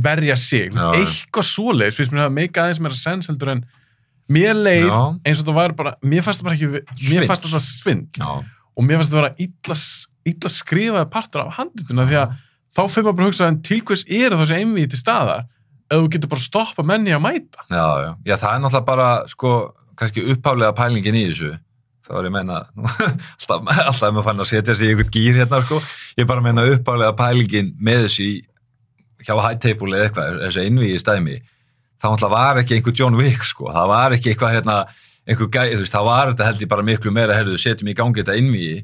verja 0.00 0.36
sig, 0.36 0.72
Já, 0.72 0.92
eitthvað 0.96 1.46
svoleiðis, 1.48 1.96
finnst 1.96 2.12
mér 2.12 2.26
að 2.28 2.34
meika 2.36 2.62
aðeins 2.64 2.80
meira 2.84 2.94
sens 2.98 3.28
heldur 3.30 3.48
en 3.54 3.64
mér 4.28 4.54
leið 4.58 4.88
Já. 4.90 5.00
eins 5.24 5.40
og 5.40 5.46
það 5.48 5.54
var 5.60 5.72
bara, 5.78 5.94
mér 6.04 6.22
fannst 6.26 6.42
það 6.42 6.48
bara 6.48 6.56
ekki, 6.56 6.82
mér 7.10 7.26
fannst 7.30 7.46
það 7.48 7.64
svindl 7.64 8.20
Já, 8.20 8.30
og 8.76 8.84
mér 8.84 8.98
fannst 9.00 9.12
þetta 9.12 9.22
vera 9.22 9.34
illa, 9.46 9.76
illa 10.32 10.50
skrifaði 10.52 11.10
partur 11.10 11.44
af 11.46 11.54
handrituna 11.60 12.06
því 12.08 12.18
að 12.22 12.34
þá 12.76 12.80
fyrir 12.92 13.06
maður 13.06 13.16
bara 13.16 13.26
að 13.26 13.30
hugsa 13.32 13.46
en 13.48 13.60
til 13.64 13.80
hvers 13.88 14.04
er 14.08 14.36
þessi 14.36 14.56
einvið 14.60 14.90
til 14.92 14.98
staðar? 15.00 15.44
Ef 15.86 16.00
þú 16.02 16.08
getur 16.16 16.28
bara 16.32 16.42
að 16.42 16.48
stoppa 16.50 16.82
menni 16.82 17.12
að 17.14 17.22
mæta. 17.22 17.62
Já, 17.70 17.86
já, 18.02 18.10
já, 18.26 18.34
það 18.42 18.50
er 18.56 18.60
náttúrulega 18.64 18.86
bara 18.90 19.08
sko, 19.30 19.52
kannski 19.98 20.26
upphaflega 20.34 20.74
pælingin 20.76 21.18
í 21.18 21.24
þessu. 21.30 21.54
Þá 22.06 22.12
var 22.14 22.28
ég 22.28 22.30
að 22.30 22.36
meina 22.36 22.58
alltaf, 23.40 23.64
alltaf 23.66 24.04
er 24.06 24.14
maður 24.14 24.28
fann 24.28 24.44
að 24.44 24.50
setja 24.52 24.76
sig 24.78 24.90
í 24.90 24.94
einhvern 24.94 25.14
gýr 25.16 25.40
hérna, 25.40 25.62
sko, 25.64 25.80
ég 26.14 26.22
er 26.22 26.30
bara 26.30 26.44
að 26.44 26.48
meina 26.50 26.68
upphaflega 26.76 27.16
pælingin 27.18 27.72
með 27.82 28.06
þessu 28.06 28.28
í 28.28 28.36
hjá 29.26 29.34
high 29.40 29.58
table 29.58 29.96
eða 29.96 30.08
eitthvað, 30.10 30.40
þessu 30.44 30.62
einvíi 30.66 31.00
stæmi 31.02 31.40
þá 31.96 32.06
náttúrulega 32.12 32.32
var 32.36 32.60
ekki 32.60 32.76
einhver 32.76 32.94
John 32.96 33.16
Wick 33.18 33.44
sko, 33.48 33.70
það 33.72 33.90
var 33.90 34.14
ekki 34.16 34.32
eitthvað 34.32 34.54
hérna 34.58 34.76
einhver 35.26 35.48
gæ, 35.50 35.62
þú 35.72 35.82
veist, 35.82 35.94
það 35.94 36.08
var 36.10 36.30
þetta 36.30 36.48
held 36.50 36.62
ég 36.62 36.70
bara 36.70 36.86
miklu 36.86 37.12
meira 37.14 37.36
herðu, 37.36 37.58
setjum 37.60 37.90
í 37.90 37.96
gangi 37.96 38.22
þetta 38.22 38.36
einvíi 38.36 38.76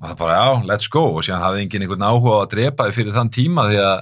og 0.00 0.08
það 0.10 0.16
bara, 0.20 0.38
já, 0.40 0.48
let's 0.68 0.90
go. 0.92 1.04
Og 1.16 1.24
síðan 1.24 1.44
hafði 1.44 1.64
enginn 1.64 1.86
einhvern 1.86 2.06
áhuga 2.06 2.40
að 2.42 2.50
drepa 2.54 2.88
þig 2.88 2.96
fyrir 2.98 3.16
þann 3.16 3.32
tíma 3.32 3.66
því 3.70 3.82
að 3.84 4.00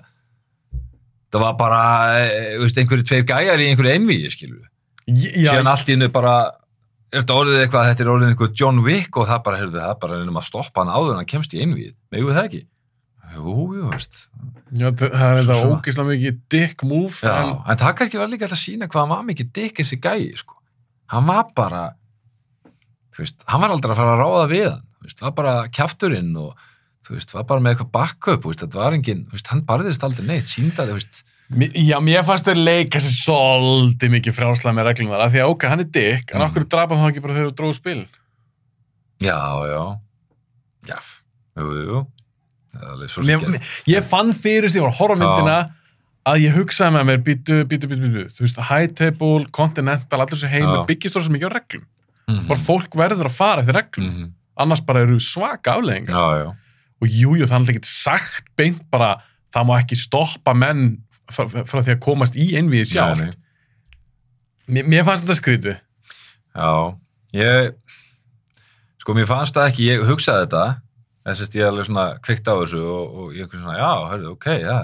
það 1.34 1.44
var 1.44 1.58
bara, 1.58 1.82
eh, 2.22 2.54
þú 2.54 2.62
veist, 2.64 2.80
einhverju 2.82 3.08
tveir 3.10 3.26
gæjar 3.28 3.62
í 3.62 3.68
einhverju 3.72 3.98
einvíi, 3.98 4.30
Já, 4.32 4.73
síðan 5.08 5.70
allt 5.70 5.90
í 5.90 5.96
innu 5.96 6.10
bara 6.12 6.36
er 7.14 7.22
þetta 7.22 7.40
orðið 7.40 7.62
eitthvað, 7.62 7.88
þetta 7.90 8.04
er 8.04 8.12
orðið 8.14 8.30
einhver 8.32 8.54
John 8.58 8.80
Wick 8.84 9.18
og 9.20 9.28
það 9.30 9.42
bara, 9.46 9.58
heyrðu, 9.62 9.80
það 9.82 9.98
bara 10.02 10.20
reynum 10.20 10.40
að 10.40 10.46
stoppa 10.48 10.82
hann 10.82 10.94
áður 10.94 11.12
en 11.12 11.20
hann 11.20 11.30
kemst 11.30 11.54
í 11.54 11.60
einvíð, 11.62 11.92
megum 12.14 12.30
við 12.30 12.38
það 12.38 12.48
ekki? 12.48 12.62
Jú, 13.34 13.54
jú, 13.74 13.88
veist. 13.90 14.20
Já, 14.74 14.88
það 14.90 15.24
er 15.26 15.38
þetta 15.40 15.58
ógeðslega 15.68 16.10
mikið 16.10 16.40
dick 16.54 16.84
move 16.86 17.14
já, 17.18 17.34
en, 17.34 17.52
en 17.70 17.80
það 17.80 17.96
kannski 18.00 18.20
var 18.20 18.30
líka 18.30 18.46
alltaf 18.46 18.58
að 18.58 18.62
sína 18.62 18.88
hvað 18.90 19.02
hann 19.04 19.12
var 19.14 19.26
mikið 19.30 19.50
dick 19.58 19.80
þessi 19.80 19.98
gæi, 20.02 20.28
sko. 20.38 20.58
Hann 21.14 21.26
var 21.28 21.48
bara 21.56 21.82
þú 23.14 23.22
veist, 23.22 23.44
hann 23.50 23.62
var 23.62 23.74
aldrei 23.74 23.94
að 23.94 24.00
fara 24.00 24.14
að 24.14 24.22
ráða 24.22 24.46
við 24.50 24.66
hann 24.68 24.84
þú 24.84 25.08
veist, 25.08 25.24
var 25.24 25.34
bara 25.38 25.54
kjafturinn 25.74 26.32
og 26.40 26.66
þú 27.04 27.16
veist, 27.18 27.34
var 27.36 27.46
bara 27.50 27.64
með 27.64 27.74
eitthvað 27.74 27.92
backup, 27.94 28.42
þú 28.42 28.52
veist, 28.52 28.64
þetta 28.64 28.82
var 28.82 28.98
engin 28.98 29.24
þú 29.28 29.38
veist, 29.38 29.50
hann 29.52 29.64
barðist 29.68 30.06
aldrei 30.06 30.28
neitt, 30.30 30.50
síndaði, 30.50 30.94
þú 30.94 31.00
veist 31.00 31.22
já, 31.52 31.98
mér 32.00 32.24
fannst 32.26 32.48
þeir 32.48 32.60
leika 32.64 33.00
sér 33.02 33.14
svolítið 33.18 34.14
mikið 34.16 34.36
frjálslega 34.38 34.76
með 34.78 34.88
reglunar 34.88 35.24
af 35.26 35.32
því 35.34 35.42
að 35.44 35.52
ok, 35.52 35.66
hann 35.70 35.84
er 35.84 35.90
dick, 35.92 36.32
en 36.34 36.44
okkur 36.46 36.66
drapa 36.72 36.96
hann 36.96 37.04
þá 37.04 37.12
ekki 37.12 37.24
bara 37.24 37.36
þegar 37.36 37.50
þú 37.50 37.56
dróðu 37.60 37.78
spil 37.78 38.00
já, 39.22 39.38
já. 39.68 39.82
Já, 40.84 40.98
jú, 41.60 41.70
jú 41.84 42.02
mér, 42.74 43.08
sem 43.14 43.58
ég 43.92 44.06
fann 44.08 44.32
fyrir 44.34 44.70
sig, 44.70 44.80
ég 44.80 44.86
var 44.86 44.94
að 44.94 45.00
horfa 45.02 45.18
myndina 45.20 45.58
að 46.24 46.40
ég 46.46 46.56
hugsaði 46.56 46.96
með 46.96 47.06
mér, 47.10 47.20
býtu, 47.24 47.58
býtu, 47.68 47.90
býtu, 47.90 48.08
býtu 48.08 48.24
þú 48.34 48.46
veist, 48.46 48.62
high 48.70 48.88
table, 48.96 49.44
continental, 49.54 50.20
allir 50.22 50.32
þessu 50.32 50.50
heimur 50.50 50.80
Já. 50.80 50.86
byggist 50.88 51.16
þóra 51.16 51.26
svo 51.26 51.34
mikið 51.36 51.52
á 51.52 51.56
reglum. 51.58 51.84
Mhm. 52.24 52.46
bara 52.48 52.64
fólk 52.64 52.94
verður 52.96 53.28
að 53.28 53.36
fara 53.36 53.60
eftir 53.60 53.76
reglum. 53.76 54.08
Mhm. 54.08 54.30
annars 54.56 54.80
bara 54.80 55.02
eru 55.02 55.18
svaka 55.20 55.76
já 55.76 56.54
og 57.02 57.08
jú, 57.08 57.34
jú, 57.36 57.44
það 57.44 57.68
er 57.68 57.74
ekki 57.74 57.84
sagt 57.84 58.44
beint 58.56 58.82
bara, 58.90 59.20
það 59.52 59.66
má 59.66 59.74
ekki 59.82 59.96
stoppa 59.98 60.54
menn 60.54 61.03
frá, 61.32 61.46
frá 61.48 61.80
því 61.80 61.94
að 61.94 62.02
komast 62.04 62.36
í 62.36 62.50
Nei, 63.20 63.30
nei. 63.30 64.76
mér, 64.76 64.88
mér 64.92 65.06
fannst 65.08 65.26
þetta 65.26 65.38
skrítið. 65.40 65.78
Já, 66.54 66.70
ég 67.34 67.72
sko, 69.02 69.16
mér 69.16 69.28
fannst 69.28 69.56
það 69.56 69.70
ekki, 69.70 69.88
ég 69.90 70.04
hugsaði 70.08 70.46
þetta 70.46 70.66
þess 71.24 71.46
að 71.46 71.56
ég 71.58 71.70
alveg 71.70 71.88
svona 71.88 72.06
kveikt 72.24 72.48
á 72.48 72.54
þessu 72.60 72.82
og, 72.84 73.16
og 73.22 73.36
ég 73.36 73.48
svona, 73.52 73.78
já, 73.80 73.90
hörðu, 74.12 74.34
ok, 74.36 74.50
já 74.60 74.76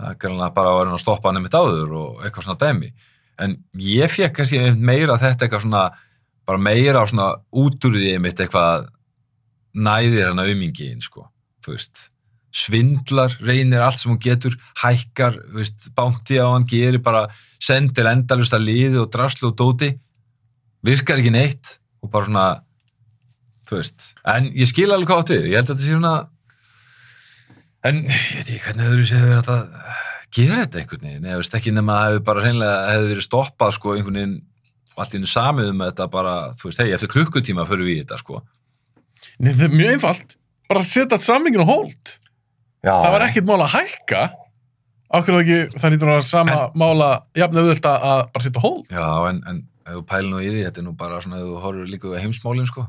það 0.00 0.12
er 0.12 0.20
greinlega 0.22 0.54
bara 0.56 0.72
að 0.72 0.78
vera 0.80 0.94
að 0.96 1.02
stoppa 1.02 1.28
hann 1.28 1.40
einmitt 1.40 1.56
áður 1.56 1.96
og 1.98 2.22
eitthvað 2.24 2.46
svona 2.46 2.60
dæmi. 2.62 2.92
En 3.40 3.56
ég 3.84 4.12
fekk 4.12 4.38
kannski 4.38 4.60
meira 4.76 5.18
þetta 5.20 5.46
eitthvað 5.46 5.64
svona, 5.66 5.82
bara 6.48 6.62
meira 6.62 7.04
svona 7.08 7.28
út 7.60 7.88
úr 7.88 7.98
því 7.98 8.14
einmitt 8.16 8.40
eitthvað 8.40 8.88
næðir 9.76 10.30
hann 10.30 10.42
aumingiðin, 10.42 11.04
sko 11.04 11.26
þú 11.64 11.74
veist, 11.76 12.08
svindlar 12.50 13.36
reynir 13.44 13.82
allt 13.84 14.00
sem 14.00 14.10
hún 14.12 14.20
getur, 14.22 14.56
hækkar 14.82 15.38
veist, 15.54 15.90
bánti 15.96 16.40
á 16.42 16.50
hann, 16.50 16.66
gerir 16.68 17.02
bara 17.02 17.28
sendir 17.62 18.08
endalust 18.10 18.54
að 18.56 18.66
liði 18.66 18.98
og 19.02 19.10
draslu 19.12 19.52
og 19.52 19.56
dóti. 19.58 19.92
Virkar 20.86 21.20
ekki 21.20 21.32
neitt 21.34 21.78
og 22.02 22.10
bara 22.12 22.26
svona 22.26 22.46
þú 23.68 23.78
veist, 23.78 24.12
en 24.26 24.50
ég 24.56 24.70
skil 24.70 24.90
alveg 24.90 25.10
hvað 25.10 25.24
átt 25.24 25.34
við. 25.34 25.48
Ég 25.52 25.58
held 25.60 25.66
að 25.68 25.74
þetta 25.74 25.86
sé 25.86 25.94
svona 25.94 26.14
en 27.86 28.04
ég 28.04 28.38
veit 28.38 28.46
ekki 28.48 28.62
hvernig 28.66 28.92
öðru 28.92 29.08
séð 29.08 29.26
þetta 29.30 29.58
gera 30.34 30.62
þetta 30.64 30.80
einhvern 30.80 31.06
veginn. 31.06 31.26
Eða 31.26 31.42
veist 31.42 31.58
ekki 31.58 31.74
nema 31.74 31.98
að 31.98 32.08
hefur 32.08 32.24
bara 32.30 32.46
hreinlega 32.46 32.80
hefði 32.94 33.12
verið 33.14 33.26
stoppað 33.26 33.76
sko 33.76 33.94
einhvern 33.96 34.20
veginn 34.20 34.38
allt 35.00 35.14
í 35.14 35.20
einu 35.20 35.30
samið 35.30 35.70
um 35.72 35.84
þetta 35.84 36.06
bara, 36.12 36.34
þú 36.60 36.68
veist, 36.68 36.80
hei, 36.82 36.90
eftir 36.92 37.10
klukkutíma 37.14 37.64
fyrir 37.68 37.86
við 37.86 37.94
í 37.94 38.00
þetta 38.02 38.18
sko. 38.20 38.42
Nei, 39.40 39.52
það 39.54 39.64
er 39.66 39.76
mjög 39.78 39.94
einfalt, 39.94 40.34
bara 40.68 40.82
setja 40.84 41.18
samlingin 41.20 41.64
á 41.64 41.68
hold 41.70 42.12
Já, 42.80 42.94
það 42.96 43.10
var 43.16 43.26
ekkert 43.26 43.50
mál 43.50 43.60
að 43.60 43.74
hækka 43.74 44.22
okkur 45.10 45.34
það 45.34 45.42
ekki, 45.42 45.80
það 45.80 45.92
nýttur 45.92 46.08
að 46.08 46.14
vera 46.14 46.28
sama 46.28 46.60
mála 46.78 47.10
jafn 47.36 47.60
að 47.60 47.74
að 47.90 48.22
bara 48.30 48.44
setja 48.44 48.62
á 48.62 48.64
hold 48.64 48.94
Já, 48.94 49.08
en, 49.30 49.42
en 49.50 49.58
ef 49.90 49.98
þú 49.98 50.06
pælir 50.06 50.30
nú 50.30 50.38
í 50.40 50.48
því, 50.48 50.62
þetta 50.68 50.80
er 50.80 50.86
nú 50.86 50.94
bara 50.98 51.20
svona 51.24 51.40
ef 51.40 51.44
þú 51.50 51.60
horfur 51.64 51.90
líka 51.90 52.06
á 52.14 52.22
heimsmálin, 52.22 52.68
sko. 52.70 52.86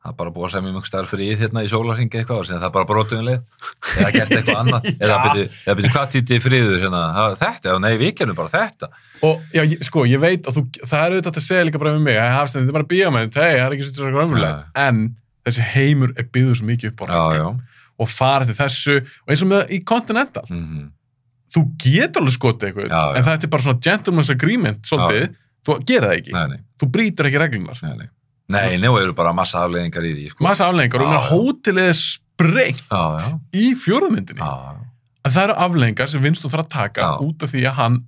Það 0.00 0.10
er 0.10 0.16
bara 0.16 0.30
búið 0.32 0.46
að 0.46 0.52
semja 0.54 0.70
um 0.70 0.76
einhver 0.78 0.88
starf 0.88 1.10
fyrir 1.12 1.26
íð 1.28 1.42
hérna 1.44 1.60
í 1.60 1.68
sólarhingi 1.68 2.16
eitthvað 2.16 2.38
og 2.40 2.46
það 2.48 2.64
er 2.64 2.72
bara 2.72 2.88
brotuðinlega. 2.88 3.40
Eða 4.00 4.10
gert 4.14 4.30
eitthvað 4.32 4.60
annað. 4.62 4.86
Eða 4.94 5.16
byrju, 5.26 5.42
eða 5.66 5.74
byrju, 5.80 5.90
hvað 5.92 6.06
týtti 6.14 6.38
friður 6.40 6.80
hérna? 6.86 7.02
Þetta, 7.36 7.66
eða 7.68 7.82
nei, 7.84 7.94
við 8.00 8.12
gerum 8.16 8.38
bara 8.38 8.52
þetta. 8.54 8.88
og 9.28 9.34
já, 9.52 9.62
sko, 9.84 10.06
ég 10.08 10.22
veit 10.22 10.48
þú, 10.48 10.62
það 10.80 11.00
er 11.02 11.10
auðvitað 11.18 11.40
að 11.42 11.46
segja 11.50 11.66
líka 11.68 11.82
bara 11.82 11.92
um 11.98 12.06
mig, 12.08 12.16
að 12.16 12.32
hafst 12.38 12.56
þetta 12.56 12.72
er 12.72 12.78
bara 12.78 12.90
bíómynd, 12.94 13.36
hei, 13.36 13.52
það 13.60 13.66
er 13.66 13.72
ekki 13.76 13.88
og 18.00 18.08
fara 18.08 18.48
til 18.48 18.56
þessu 18.56 18.96
og 19.02 19.34
eins 19.34 19.44
og 19.44 19.52
með 19.52 19.76
í 19.76 19.82
Continental. 19.86 20.46
Mm 20.48 20.88
þú 21.50 21.62
getur 21.82 22.22
alveg 22.22 22.36
skotið 22.36 22.68
eitthvað 22.68 22.92
Já, 22.92 23.02
en 23.18 23.26
það 23.26 23.44
er 23.44 23.52
bara 23.52 23.66
svona 23.66 23.84
gentleman's 23.86 24.32
agreement 24.32 24.86
svolítið, 24.86 25.36
þú 25.66 25.76
gera 25.88 26.10
það 26.10 26.16
ekki. 26.20 26.34
Nei, 26.36 26.44
nei, 26.52 26.60
þú 26.80 26.88
brýtur 26.96 27.28
ekki 27.30 27.40
reglunar 27.42 27.80
nei, 27.84 27.94
nei. 27.98 28.10
Nei, 28.50 28.76
nú 28.82 28.92
eru 28.98 29.14
bara 29.18 29.32
massa 29.36 29.64
afleðingar 29.64 30.06
í 30.06 30.12
því, 30.16 30.28
sko. 30.32 30.44
massa 30.46 30.66
aflengar 30.70 31.04
og 31.06 31.70
er 31.70 31.96
sprengt 31.98 32.94
í 33.54 33.72
fjóruðmyndinni 33.78 34.40
en 34.40 35.34
það 35.34 35.42
eru 35.44 35.56
aflengar 35.66 36.10
sem 36.10 36.22
Winston 36.24 36.52
þarf 36.52 36.64
að 36.64 36.72
taka 36.72 37.08
Já. 37.08 37.10
út 37.26 37.44
af 37.44 37.52
því 37.52 37.64
að 37.68 37.76
hann 37.78 37.98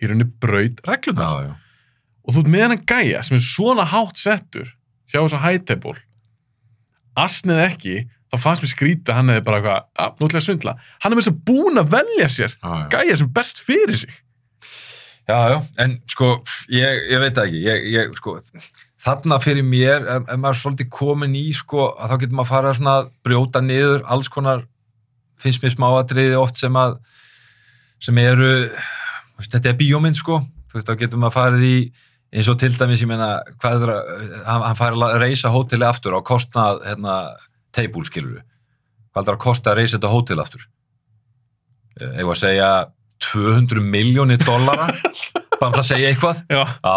í 0.00 0.08
rauninni 0.08 0.30
braut 0.40 0.80
reglunar 0.88 1.42
já. 1.44 1.50
og 2.24 2.34
þú 2.34 2.44
ert 2.44 2.52
með 2.54 2.64
hennan 2.64 2.86
gæja 2.88 3.24
sem 3.26 3.36
er 3.36 3.44
svona 3.44 3.84
hátt 3.90 4.18
settur 4.18 4.70
hjá 5.10 5.20
þess 5.20 5.36
að 5.36 5.60
table 5.68 5.98
asnið 7.20 7.62
ekki 7.66 7.96
þá 8.30 8.36
fannst 8.44 8.64
mér 8.64 8.72
skrítið 8.72 9.12
að 9.12 9.18
hann 9.18 9.32
hefði 9.32 9.44
bara 9.46 9.60
eitthvað 9.60 9.78
að, 10.04 10.12
nú 10.20 10.28
ætla 10.28 10.38
ég 10.38 10.42
að 10.42 10.46
svindla. 10.48 10.74
Hann 11.02 11.12
er 11.12 11.20
þess 11.20 11.32
að 11.32 11.40
búin 11.50 11.80
að 11.80 11.94
velja 11.96 12.28
sér 12.30 12.52
já. 12.56 12.74
gæja 12.92 13.16
sem 13.20 13.32
best 13.40 13.62
fyrir 13.64 13.98
sig. 14.02 14.20
Já, 15.30 15.38
já, 15.52 15.58
en 15.84 15.96
sko, 16.10 16.28
ég, 16.74 17.02
ég 17.12 17.20
veit 17.22 17.38
ekki, 17.38 17.58
ég, 17.62 17.84
ég, 17.92 18.14
sko, 18.18 18.36
þarna 19.04 19.38
fyrir 19.42 19.66
mér, 19.66 20.02
ef, 20.02 20.24
ef 20.26 20.40
maður 20.40 20.56
er 20.56 20.60
svolítið 20.62 20.88
komin 20.96 21.36
í, 21.38 21.44
sko, 21.54 21.90
að 21.94 22.10
þá 22.10 22.16
getur 22.22 22.38
maður 22.38 22.48
að 22.48 22.54
fara 22.54 22.72
svona 22.78 22.94
að 22.98 23.10
brjóta 23.28 23.62
niður 23.62 24.02
alls 24.10 24.30
konar, 24.32 24.64
finnst 25.40 25.62
mér 25.62 25.74
smáatriði 25.76 26.38
oft 26.40 26.58
sem 26.58 26.78
að, 26.80 26.96
sem 28.02 28.18
eru, 28.22 28.50
veist, 29.38 29.52
þetta 29.52 29.70
er 29.70 29.78
bíómynd, 29.78 30.18
sko, 30.18 30.40
þú 30.70 30.80
veist, 30.80 30.88
þá 30.90 31.04
getur 31.04 31.22
maður 31.22 31.36
farið 31.36 31.68
í, 31.68 31.76
eins 32.34 32.50
og 32.50 32.58
til 32.62 32.72
dæmis, 32.74 33.04
ég 33.04 33.12
meina, 33.12 33.30
hvað 33.62 33.86
er 33.86 33.94
það, 33.94 34.26
hann, 34.48 34.66
hann 34.66 34.80
fær 34.80 34.98
að 34.98 35.16
reysa 35.22 35.54
hóteli 35.54 35.86
aftur 35.86 36.18
á 36.18 36.20
kostnað, 36.26 36.82
hérna, 36.88 37.20
teibúl, 37.74 38.06
skilur 38.08 38.38
við, 38.38 38.46
hvað 39.10 39.22
er 39.22 39.28
það 39.28 39.34
að 39.36 39.42
kosta 39.46 39.72
að 39.72 39.80
reysa 39.80 39.96
þetta 39.98 40.14
hótel 40.14 40.40
aftur? 40.42 40.64
Eða 42.00 42.30
að 42.32 42.40
segja 42.40 42.70
200 43.30 43.84
miljónir 43.84 44.40
dollara, 44.40 44.88
bara 45.60 45.82
að 45.82 45.90
segja 45.90 46.10
eitthvað, 46.12 46.40
já, 46.48 46.62
Já, 46.64 46.96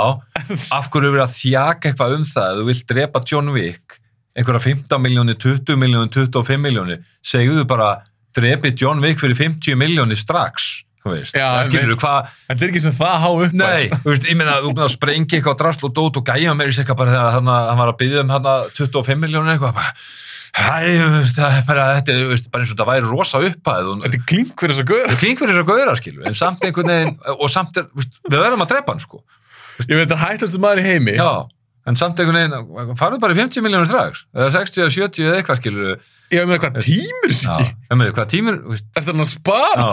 af 0.72 0.88
hverju 0.94 1.10
er 1.10 1.18
verið 1.18 1.26
að 1.26 1.36
þjaka 1.36 1.90
eitthvað 1.90 2.16
um 2.18 2.26
það, 2.30 2.62
þú 2.62 2.70
vilt 2.70 2.88
drepa 2.94 3.24
John 3.28 3.52
Wick, 3.56 4.00
einhverja 4.38 4.64
15 4.70 5.04
miljónir, 5.04 5.38
20 5.44 5.82
miljónir, 5.82 6.14
25 6.16 6.64
miljónir, 6.64 7.04
segjuðu 7.26 7.68
bara, 7.70 7.92
drepi 8.34 8.74
John 8.80 9.04
Wick 9.04 9.22
fyrir 9.22 9.38
50 9.38 9.78
miljónir 9.78 10.20
strax, 10.20 10.72
þú 11.04 11.12
veist, 11.18 11.36
Já, 11.36 11.48
skilur 11.68 11.98
en 12.00 12.00
þetta 12.48 12.64
er 12.64 12.72
ekki 12.72 12.82
sem 12.86 12.96
það 12.96 13.16
há 13.20 13.30
upp 13.30 13.56
nei, 13.60 13.92
þú 13.92 14.14
veist, 14.14 14.28
ég 14.32 14.40
meina, 14.40 14.60
þú 14.64 14.72
búin 14.72 14.88
að 14.88 14.94
sprengja 14.96 15.40
eitthvað 15.40 15.60
drasl 15.60 15.88
og 15.90 15.96
dót 15.98 16.20
og 16.22 16.30
gæja 16.32 16.56
mér 16.56 16.72
í 16.72 16.78
eitthvað 16.78 17.00
bara 17.02 17.16
þegar 17.18 17.36
hann, 17.36 17.52
var 17.82 17.92
að 17.92 17.98
byggja 18.00 18.24
um 18.24 18.32
hann 18.32 18.52
25 18.80 19.24
miljónir 19.26 19.58
eitthvað, 19.58 19.92
veist, 20.54 21.40
það 21.40 21.58
er 21.58 21.66
bara, 21.66 21.88
þetta 21.98 22.14
er, 22.14 22.28
veist, 22.30 22.50
bara 22.54 22.64
eins 22.64 22.72
og 22.72 22.78
þetta 22.78 22.90
væri 22.92 23.10
rosa 23.10 23.42
upphæð 23.42 23.90
og 23.90 24.04
þetta 24.04 24.20
er 24.20 24.26
klink 24.30 24.54
fyrir 24.62 24.76
þess 24.76 24.84
að 24.84 24.92
gauðra 24.92 25.16
það 25.16 25.24
fyrir 25.42 25.62
að 25.62 25.70
gauðra, 25.72 25.96
skilur, 25.98 26.28
en 26.30 26.38
samt 26.38 26.68
einhvern 26.68 26.94
veginn, 26.94 27.16
og 27.34 27.50
samt 27.50 27.82
er, 27.82 27.90
veist, 27.98 28.22
við 28.28 28.38
verðum 28.38 28.66
að 28.66 28.72
drepa 28.76 28.94
hann, 28.94 29.04
sko. 29.04 29.24
ég 29.88 29.98
veit 29.98 30.14
að 30.14 30.24
hættastu 30.28 30.62
maður 30.62 30.84
í 30.84 30.88
heimi. 30.92 31.16
Já, 31.18 31.32
en 31.90 31.98
samt 32.00 32.22
einhvern 32.22 32.38
veginn, 32.38 32.98
farðu 33.02 33.22
bara 33.24 33.34
í 33.34 33.40
50 33.42 33.66
miljónir 33.66 33.90
strax, 33.90 34.26
eða 34.38 34.52
60 34.60 34.86
eða 34.86 34.96
70 35.00 35.26
eða 35.26 35.40
eitthvað 35.42 35.64
skilur 35.64 35.96
ég 36.34 36.48
meina 36.50 36.62
hvað 36.62 36.80
tímur 36.86 37.34
ekki 37.34 37.66
ég 37.68 37.98
meina, 37.98 38.14
hvað 38.14 38.30
tímur, 38.34 38.60
veist, 38.72 38.90
eftir 38.94 39.14
hann 39.14 39.26
að 39.26 39.32
spara? 39.34 39.88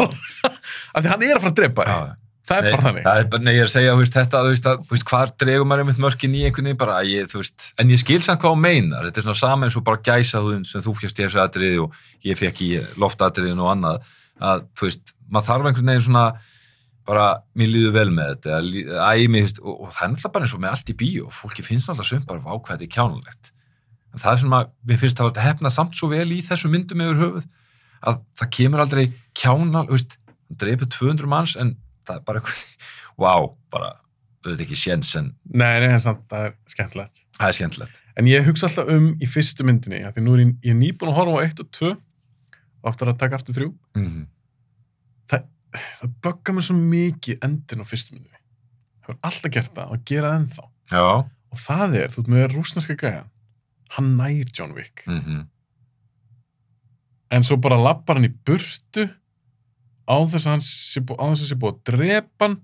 Því 1.01 1.13
hann 1.13 1.25
er 1.27 1.37
að 1.37 1.45
fara 1.45 1.53
að 1.53 1.59
drepa 1.61 1.87
þig. 1.89 2.13
Það 2.51 2.61
er 2.61 2.75
bara 2.75 2.85
þannig. 2.85 3.05
það 3.07 3.21
er 3.21 3.29
bara, 3.33 3.45
nei, 3.47 3.53
ég 3.55 3.63
er 3.63 3.69
að 3.69 3.73
segja, 3.75 3.97
veist, 4.01 4.17
þetta, 4.17 4.43
þú 4.45 4.53
veist, 4.55 4.69
að, 4.71 4.85
þú 4.87 4.95
veist, 4.97 5.07
hvar 5.11 5.33
dregum 5.41 5.71
maður 5.71 5.85
einmitt 5.85 6.01
mörkin 6.05 6.37
í 6.37 6.43
einhvern 6.47 6.69
veginn, 6.71 6.81
bara, 6.81 6.97
að 7.01 7.11
ég, 7.15 7.29
þú 7.31 7.41
veist, 7.41 7.69
en 7.81 7.93
ég 7.95 8.03
skil 8.03 8.21
samt 8.25 8.43
hvað 8.43 8.55
hún 8.57 8.65
meinar, 8.65 9.07
þetta 9.09 9.23
er 9.23 9.27
svona 9.29 9.41
sama 9.41 9.69
eins 9.69 9.79
og 9.79 9.85
bara 9.87 10.03
gæsaðun 10.11 10.65
sem 10.69 10.85
þú 10.85 10.95
fjast 10.99 11.21
í 11.21 11.25
þessu 11.27 11.43
atriði 11.45 11.83
og 11.85 12.01
ég 12.27 12.41
fekk 12.41 12.65
í 12.67 12.71
loftatriðin 13.01 13.63
og 13.63 13.71
annað, 13.75 14.11
að, 14.41 14.67
þú 14.79 14.89
veist, 14.89 15.15
maður 15.31 15.49
þarf 15.51 15.71
einhvern 15.71 15.93
veginn 15.95 16.07
svona, 16.09 16.27
bara, 17.11 17.29
mér 17.59 17.73
líður 17.73 17.97
vel 17.97 18.11
með 18.15 18.35
þetta, 18.35 18.59
æ, 18.99 19.13
mér 19.31 19.47
finnst, 19.47 19.63
og, 19.63 19.79
og 19.87 19.95
það 19.95 20.05
er 20.05 20.13
náttúrulega 20.13 20.35
bara 20.35 20.47
eins 20.47 20.57
og 20.59 20.65
með 20.65 20.75
allt 20.75 20.93
í 20.93 20.99
bíó, 21.01 21.31
fólki 21.35 21.65
finnst 21.67 21.91
náttúrulega 21.91 22.11
sumt 22.11 22.29
bara 22.29 22.45
vákvæði 22.45 22.91
kjánulegt. 22.93 23.55
Það 24.11 24.33
er 24.33 24.41
svona, 24.43 24.61
mér 24.91 25.01
finnst 25.01 25.19
það 25.19 25.31
að 25.31 25.45
hefna 25.47 25.73
samt 25.75 25.97
svo 25.99 26.11
vel 26.11 26.27
í 26.35 26.41
þessu 26.43 26.71
myndum 26.71 27.03
yfir 27.05 27.21
höfuð, 27.25 27.49
að 28.11 28.21
það 28.39 28.53
kemur 28.57 28.83
aldrei 28.85 29.05
kjánal, 29.39 29.87
þú 29.89 29.97
veist, 29.97 30.17
hann 30.51 30.61
dreipur 30.61 30.91
200 30.91 31.31
manns 31.31 31.57
en 31.61 31.75
það 32.11 32.21
er 32.21 32.27
bara 32.29 32.43
eitthvað, 32.43 32.91
vá, 33.23 33.33
bara, 33.75 33.91
auðvitað 34.45 34.65
ekki 34.67 34.81
séns 34.81 35.15
en 35.21 35.33
nei, 35.47 35.81
nei, 35.85 35.91
en 35.95 36.05
samt, 36.05 36.27
það 36.31 36.49
er 36.49 36.55
skemmtilegt. 36.75 37.25
Það 37.39 37.49
er 37.49 37.57
skemmtilegt. 37.59 38.03
en 38.21 38.31
ég 38.31 38.47
hugsa 38.49 38.69
alltaf 38.69 38.93
um 38.97 39.09
í 39.21 39.31
fyrstu 39.31 39.67
myndinni 39.69 40.03
því 40.11 40.27
nú 40.27 40.37
er 40.37 40.45
ég, 40.45 40.53
ég 40.65 40.75
er 40.75 40.81
nýbúin 40.81 41.13
að 41.13 41.19
horfa 41.21 41.41
á 41.41 41.47
1 41.47 41.65
og 41.65 41.73
2 41.79 41.91
og 41.91 42.93
aftur 42.93 43.13
að 43.13 43.21
taka 43.25 43.41
aftur 43.41 43.59
3 43.63 43.73
Mm 44.01 44.29
það 45.31 46.15
böggar 46.25 46.55
mér 46.57 46.65
svo 46.67 46.75
mikið 46.75 47.45
endin 47.47 47.83
á 47.85 47.87
fyrstu 47.87 48.17
myndinni. 48.17 48.41
Það 49.05 49.13
er 49.13 49.19
alltaf 49.29 49.53
gert 49.55 49.77
það 49.77 49.93
og 49.95 50.01
gera 50.09 50.31
það 50.33 50.41
ennþá. 50.41 50.65
Já. 50.91 51.07
og 51.51 51.59
það 51.59 51.95
er, 52.01 52.11
þú 52.11 52.23
ert 52.23 52.31
með 52.35 52.45
rúsneska 52.57 52.97
gæja 52.99 53.23
hann 53.97 54.13
nær 54.19 54.51
John 54.55 54.75
Wick. 54.75 55.03
Mm 55.07 55.21
-hmm. 55.21 55.47
en 57.31 57.45
svo 57.45 57.57
bara 57.57 57.77
lappar 57.77 58.17
hann 58.17 58.25
í 58.25 58.35
burtu 58.45 59.09
á 60.11 60.17
þess 60.27 60.47
að 60.49 60.53
hann 60.53 60.65
sé 60.67 61.01
búið, 61.07 61.71
að 61.71 61.81
drepa 61.93 62.47
hann. 62.49 62.57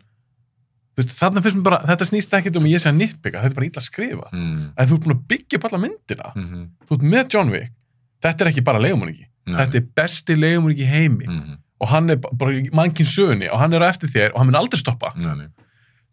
Þarna 0.97 1.43
finnst 1.45 1.59
mér 1.59 1.67
bara, 1.67 1.79
þetta 1.85 2.09
snýst 2.09 2.35
ekkit 2.39 2.57
um 2.57 2.67
að 2.67 2.73
ég 2.73 2.81
sé 2.83 2.89
að 2.89 2.99
nýttbygga, 3.03 3.43
þetta 3.45 3.53
er 3.53 3.57
bara 3.59 3.67
illa 3.69 3.83
að 3.83 3.87
skrifa 3.87 4.29
Mm. 4.33 4.73
Að 4.77 4.89
þú 4.89 4.97
ert 4.97 5.05
búin 5.05 5.15
að 5.17 5.27
byggja 5.29 5.59
upp 5.59 5.67
alla 5.69 5.81
myndina. 5.83 6.33
-hmm. 6.35 6.65
þú 6.89 6.97
ert 6.97 7.05
með 7.13 7.25
John 7.35 7.51
Wick, 7.53 7.73
þetta 8.23 8.45
er 8.45 8.51
ekki 8.51 8.65
bara 8.65 8.81
leigumunningi, 8.81 9.27
þetta 9.47 9.77
er 9.77 9.87
besti 9.95 10.37
leigumunningi 10.37 10.83
í 10.83 10.93
heimi. 10.95 11.27
Mm 11.27 11.41
-hmm. 11.43 11.59
og 11.81 11.89
hann 11.89 12.11
er 12.11 12.17
ba- 12.17 12.33
bara 12.33 12.53
mannkinn 12.73 13.07
sögunni 13.07 13.51
og 13.53 13.59
hann 13.59 13.75
er 13.75 13.81
á 13.85 13.89
eftir 13.93 14.09
þér 14.09 14.33
og 14.33 14.39
hann 14.39 14.47
mun 14.47 14.57
aldrei 14.57 14.79
stoppa. 14.81 15.13
Nei, 15.17 15.49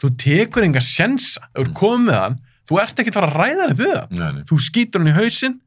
þú 0.02 0.16
tekur 0.18 0.64
enga 0.64 0.82
sensa, 0.82 1.48
þú 1.56 1.62
ert 1.62 1.74
komið 1.74 2.06
með 2.12 2.20
hann 2.20 2.40
þú 2.70 2.80
ert 2.82 3.00
ekki 3.00 3.12
að 3.12 3.18
fara 3.20 3.30
að 3.30 3.38
ræða 3.40 3.66
hann. 3.68 4.08
Nei, 4.12 4.32
nei. 4.38 4.44
þú 4.48 4.60
skýtur 4.60 5.04
hann 5.04 5.12
í 5.12 5.18
hausinn 5.18 5.60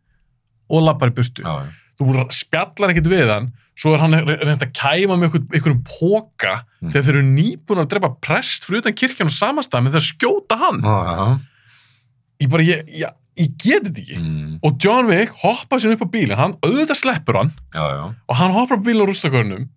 og 0.68 0.82
lappar 0.86 1.12
í 1.12 1.16
burtu. 1.16 1.44
Já, 1.44 1.52
já. 1.64 1.72
Þú 1.98 2.26
spjallar 2.32 2.92
ekkit 2.92 3.08
við 3.12 3.30
hann 3.32 3.52
svo 3.76 3.92
er 3.92 4.00
hann 4.00 4.14
re- 4.24 4.38
reynt 4.40 4.62
að 4.64 4.72
kæma 4.72 5.16
með 5.20 5.26
einhver- 5.28 5.52
einhverjum 5.56 5.82
póka 5.84 6.54
Mm. 6.82 6.90
þegar 6.92 7.04
þeir 7.04 7.14
eru 7.16 7.22
nýbúin 7.28 7.80
að 7.82 7.88
drepa 7.92 8.10
prest 8.20 8.64
fyrir 8.64 8.78
utan 8.84 8.92
kirkjan 8.96 9.28
og 9.30 9.36
samastað 9.36 9.82
með 9.84 9.92
það 9.96 10.02
að 10.02 10.10
skjóta 10.12 10.56
hann 10.60 10.80
Já, 10.82 10.96
já. 11.16 11.40
ég 12.40 12.48
bara, 12.50 12.62
ég, 12.62 12.82
ég, 13.00 13.10
ég 13.36 13.50
get 13.58 13.82
þetta 13.84 14.00
ekki 14.00 14.16
Mm. 14.20 14.58
og 14.62 14.78
John 14.80 15.06
Wick 15.08 15.32
hoppa 15.42 15.76
sér 15.76 15.92
upp 15.96 16.04
á 16.04 16.08
bílinn 16.12 16.36
hann 16.36 16.54
auðvitað 16.62 17.00
sleppur 17.02 17.36
hann 17.40 17.52
Já, 17.74 17.84
já. 17.96 18.14
og 18.28 18.36
hann 18.36 18.52
hoppar 18.52 18.78
á 18.78 18.82
bílinn 18.84 19.04
á 19.04 19.08
rústakörnum 19.08 19.68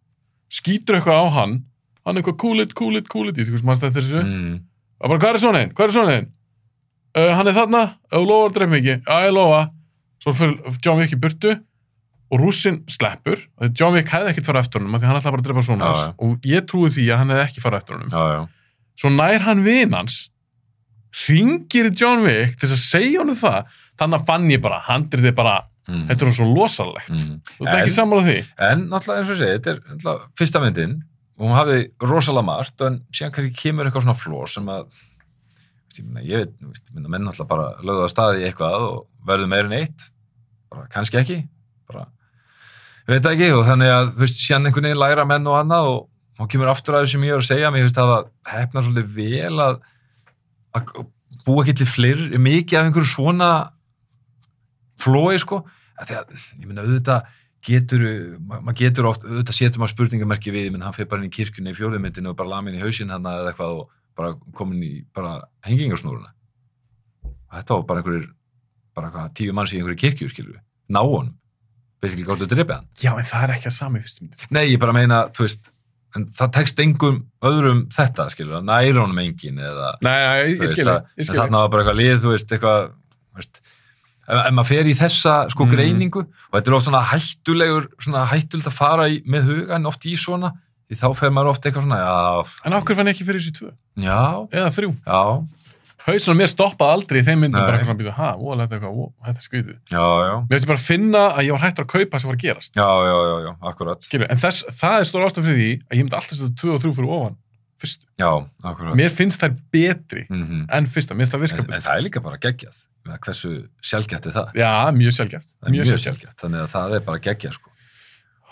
skýtur 0.52 0.96
eitthvað 1.00 1.20
á 1.20 1.28
hann 1.34 1.64
hann 2.06 2.18
er 2.18 2.22
eitthvað 2.24 2.38
cool 2.40 2.60
it, 2.62 2.74
cool 2.76 2.96
it, 2.96 3.08
cool 3.10 3.28
it 3.30 3.36
Mm. 3.38 4.60
og 5.02 5.10
bara, 5.10 5.20
hvað 5.20 5.34
er 5.34 5.40
svona 5.40 5.60
einn, 5.64 5.74
hvað 5.74 5.88
er 5.88 5.92
svona 5.92 6.12
einn 6.18 6.28
uh, 7.16 7.34
hann 7.36 7.48
er 7.48 7.54
þarna, 7.54 7.82
þú 8.12 8.26
lofar 8.28 8.50
að 8.50 8.54
drepa 8.56 8.76
ekki 8.80 8.96
já, 9.04 9.16
ég 9.28 9.34
lofa, 9.34 9.72
svo 10.24 10.32
fyrir 10.34 10.78
John 10.86 10.98
Wick 11.00 11.12
í 11.16 11.20
burtu 11.20 11.60
og 12.32 12.40
rússin 12.44 12.84
sleppur. 12.90 13.40
Og 13.60 13.72
John 13.74 13.94
Wick 13.98 14.08
hefði 14.14 14.30
ekkert 14.34 14.46
farað 14.50 14.66
eftir 14.68 14.80
honum 14.82 14.96
af 14.96 15.02
því 15.02 15.08
hann 15.10 15.18
ætlaði 15.20 15.34
bara 15.36 15.42
að 15.42 15.48
drepa 15.50 15.64
svona 15.66 15.92
já. 15.96 16.14
og 16.20 16.42
ég 16.46 16.66
trúi 16.70 16.90
því 16.94 17.06
að 17.10 17.18
hann 17.18 17.30
hefði 17.34 17.46
ekki 17.48 17.64
farað 17.64 17.82
eftir 17.84 17.96
honum. 17.98 18.10
Já, 18.14 18.24
já. 18.36 18.42
svo 19.00 19.10
nær 19.16 19.42
hann 19.48 19.64
vin 19.64 19.94
hans 19.98 20.18
ringir 21.28 21.90
John 21.98 22.22
Wick 22.26 22.58
til 22.62 22.70
að 22.70 22.82
segja 22.84 23.20
honum 23.24 23.36
það. 23.40 23.66
Þannig 24.00 24.20
að 24.20 24.26
fann 24.30 24.50
ég 24.54 24.62
bara, 24.62 24.80
handrið 24.86 25.26
er 25.32 25.36
bara 25.38 25.58
Mm. 25.90 26.06
þetta 26.06 26.22
er 26.28 26.32
svo 26.38 26.46
losalegt 26.54 27.10
Mm. 27.10 27.42
þú 27.58 27.66
ert 27.66 27.76
ekki 27.80 27.90
En- 27.90 27.98
sammála 27.98 28.24
því? 28.28 28.46
En 28.60 28.82
náttúrulega 28.92 29.20
eins 29.24 29.30
og 29.32 29.38
segi, 29.38 29.54
þetta 29.58 29.70
er 29.72 29.80
náttúrulega 29.90 30.28
fyrsta 30.38 30.60
myndin. 30.62 31.02
Og 31.40 31.48
hún 31.48 31.56
hafði 31.58 31.92
rosalega 32.00 32.46
margt 32.46 32.82
en 32.86 33.00
síðan 33.12 33.32
kannski 33.34 33.56
kemur 33.58 33.86
eitthvað 33.90 34.04
svona 34.04 34.22
flór 34.22 34.48
sem 34.48 34.66
að 34.68 34.86
ég, 36.24 36.46
veit, 36.46 36.54
menn 36.94 37.24
náttúrulega 37.26 37.48
bara 37.48 37.74
lögðu 37.82 38.04
að 38.06 38.14
staði 38.14 38.46
eitthvað 38.46 38.86
og 38.86 39.08
verður 39.26 39.48
meira 39.50 39.66
en 39.66 39.72
eitt. 39.82 40.12
Bara 40.70 40.86
kannski 40.94 41.18
ekki. 41.18 41.48
Bara, 41.92 42.06
veit 43.14 43.24
það 43.26 43.34
ekki 43.36 43.50
og 43.56 43.66
þannig 43.68 43.92
að 43.96 44.10
þú 44.16 44.24
veist, 44.26 44.42
síðan 44.46 44.70
einhvern 44.70 44.88
veginn 44.90 45.02
læra 45.04 45.26
menn 45.30 45.48
og 45.50 45.58
annað 45.60 45.90
og 45.94 46.00
þá 46.40 46.44
kemur 46.54 46.72
aftur 46.72 46.96
að 46.98 47.06
þessu 47.06 47.16
sem 47.18 47.26
ég 47.28 47.34
er 47.36 47.42
að 47.42 47.48
segja 47.50 47.72
mér 47.74 47.86
finnst 47.86 48.00
það 48.00 48.14
að 48.16 48.30
hefna 48.54 48.84
svolítið 48.86 49.10
vel 49.18 49.64
að, 49.66 49.80
að 50.80 50.94
búa 51.48 51.64
ekki 51.64 51.76
til 51.80 51.88
fleiri 51.90 52.40
mikið 52.42 52.80
af 52.80 52.88
einhverju 52.90 53.12
svona 53.14 53.50
flói 55.00 55.38
sko. 55.42 55.62
Að, 56.00 56.14
ég 56.60 56.68
meina 56.70 56.84
auðvitað 56.86 57.28
getur, 57.66 58.04
ma- 58.40 58.62
maður 58.64 58.78
getur 58.80 59.08
oft 59.10 59.26
auðvitað 59.28 59.58
setur 59.58 59.82
maður 59.82 59.94
spurningamerki 59.96 60.54
við, 60.56 60.70
menn 60.72 60.84
hann 60.86 60.96
fyrir 60.96 61.10
bara 61.12 61.24
inn 61.24 61.32
í 61.32 61.36
kirkjunni 61.36 61.74
í 61.74 61.78
fjóðumyndinu 61.80 62.32
og 62.32 62.38
bara 62.40 62.54
lamin 62.56 62.78
í 62.78 62.84
hausinn 62.84 63.12
hann 63.12 63.28
eða 63.28 63.52
eitthvað 63.52 63.82
og 63.82 63.90
bara 64.20 64.34
komin 64.56 64.84
í 64.84 64.94
bara 65.16 65.38
hengingarsnúruna. 65.68 66.32
Þetta 67.52 67.76
var 67.80 67.86
bara 67.90 68.04
einhverjir 68.04 68.30
bara 68.96 69.12
hvað, 69.14 69.34
tíu 69.40 69.56
manns 69.56 69.74
í 69.74 69.80
einhverju 69.80 70.00
kirkju 70.06 70.48
við, 70.54 70.60
ná 70.92 71.02
honum 71.04 71.36
basically 72.02 72.26
gáttu 72.28 72.46
að 72.48 72.54
drepa 72.56 72.80
hann? 72.80 72.88
Já, 73.00 73.12
en 73.20 73.28
það 73.28 73.44
er 73.48 73.54
ekki 73.58 73.70
að 73.72 73.76
sami 73.76 74.00
fyrstu 74.04 74.24
myndi 74.26 74.50
nei, 74.56 74.64
ég 74.74 74.80
bara 74.82 74.94
meina, 74.96 75.24
þú 75.36 75.46
veist 75.48 75.72
en 76.18 76.26
það 76.34 76.54
tekst 76.56 76.80
engum 76.82 77.18
öðrum 77.46 77.82
þetta 77.94 78.30
skilur 78.34 78.64
næra 78.66 79.04
honum 79.04 79.20
engin 79.22 79.60
eða 79.62 79.90
nei, 80.02 80.14
nei, 80.14 80.38
ég, 80.56 80.64
ég 80.64 80.80
en 80.90 81.36
þarna 81.36 81.66
var 81.66 81.74
bara 81.76 81.84
eitthvað 81.84 82.00
lið, 82.00 82.16
þú 82.24 82.32
veist, 82.34 82.54
eitthvað 82.56 82.88
þú 82.90 83.42
veist, 83.44 83.60
ef, 84.30 84.40
ef 84.40 84.56
maður 84.58 84.70
fer 84.72 84.90
í 84.90 84.96
þessa 84.98 85.36
sko 85.54 85.68
Mhm. 85.68 85.76
greiningu 85.76 86.24
og 86.26 86.56
þetta 86.58 86.68
er 86.72 86.78
oft 86.80 86.88
svona 86.88 87.04
hættulegur 87.12 87.88
svona 88.02 88.26
hættult 88.32 88.66
að 88.72 88.78
fara 88.80 89.06
í, 89.12 89.22
með 89.30 89.52
hugan 89.52 89.86
oft 89.92 90.08
í 90.10 90.16
svona, 90.18 90.54
því 90.90 90.98
þá 91.04 91.08
fer 91.20 91.30
maður 91.36 91.52
oft 91.54 91.64
eitthvað 91.70 91.86
svona, 91.86 92.00
já, 92.02 92.50
en 92.66 92.74
hverju 92.80 92.96
fann 92.98 93.12
ekki 93.14 93.28
fyrir 93.30 93.44
þessu 93.44 93.54
tvö? 93.60 93.72
Já, 94.02 94.20
eða 94.50 94.74
þrjú, 94.74 94.96
já 95.06 95.22
hausun 96.10 96.36
á 96.36 96.40
mér 96.40 96.50
stoppaði 96.52 96.96
aldrei 96.98 97.20
í 97.22 97.26
þeim 97.28 97.44
myndum 97.46 97.60
Nei. 97.60 97.66
bara 97.68 97.78
eitthvað 97.80 97.90
svona 97.90 98.02
býtu, 98.02 98.14
ha, 98.20 98.30
ó, 98.36 98.48
þetta 98.60 98.64
er 98.64 98.80
eitthvað, 98.80 98.96
ó, 99.00 99.06
þetta 99.28 99.44
er 99.44 99.46
skrítið 99.48 99.76
já, 99.94 100.06
já, 100.30 100.34
mér 100.40 100.56
finnst 100.56 100.66
ég 100.66 100.72
bara 100.74 100.82
að 100.82 100.88
finna 100.90 101.24
að 101.30 101.44
ég 101.48 101.56
var 101.58 101.64
hættur 101.66 101.86
að 101.86 101.92
kaupa 101.96 102.20
sem 102.24 102.30
var 102.32 102.38
að 102.40 102.44
gerast 102.46 102.80
já, 102.80 102.88
já, 103.10 103.16
já, 103.30 103.36
já, 103.46 103.52
akkurat 103.72 104.10
Skilju, 104.10 104.28
en 104.34 104.42
þess, 104.44 104.66
það 104.80 104.98
er 105.00 105.08
stór 105.12 105.28
ástæð 105.30 105.48
fyrir 105.50 105.60
því 105.62 105.70
að 105.90 105.96
ég 106.00 106.04
myndi 106.08 106.20
alltaf 106.20 106.36
setja 106.40 106.52
2 106.64 106.74
og 106.76 106.84
3 106.86 106.94
fyrir 107.00 107.14
ofan 107.20 107.38
fyrstu. 107.80 108.04
Já, 108.20 108.28
akkurat. 108.68 108.96
Mér 109.00 109.14
finnst 109.16 109.40
þær 109.40 109.54
betri 109.72 110.26
Mm 110.28 110.66
en 110.76 110.88
fyrsta, 110.92 111.16
mér 111.16 111.24
finnst 111.30 111.36
það 111.38 111.44
virka 111.46 111.64
en, 111.64 111.74
en 111.78 111.84
það 111.86 111.96
er 111.96 112.04
líka 112.04 112.22
bara 112.26 112.40
geggjað. 112.44 112.74
Ég 112.76 113.08
meina, 113.08 113.20
Hversu 113.24 113.52
sjálfgætt 113.80 114.26
er 114.28 114.34
það? 114.36 114.50
Já, 114.60 114.72
mjög 114.98 115.16
sjálfgeft. 115.16 115.48
Það 115.56 115.70
er 115.70 115.74
Mjög 115.78 115.88
sjálfgeft. 115.88 116.04
sjálfgætt. 116.04 116.36
Þannig 116.44 116.60
að 116.66 116.72
það 116.74 116.96
er 116.98 117.06
bara 117.08 117.22
geggjað, 117.30 117.54
sko. 117.56 117.72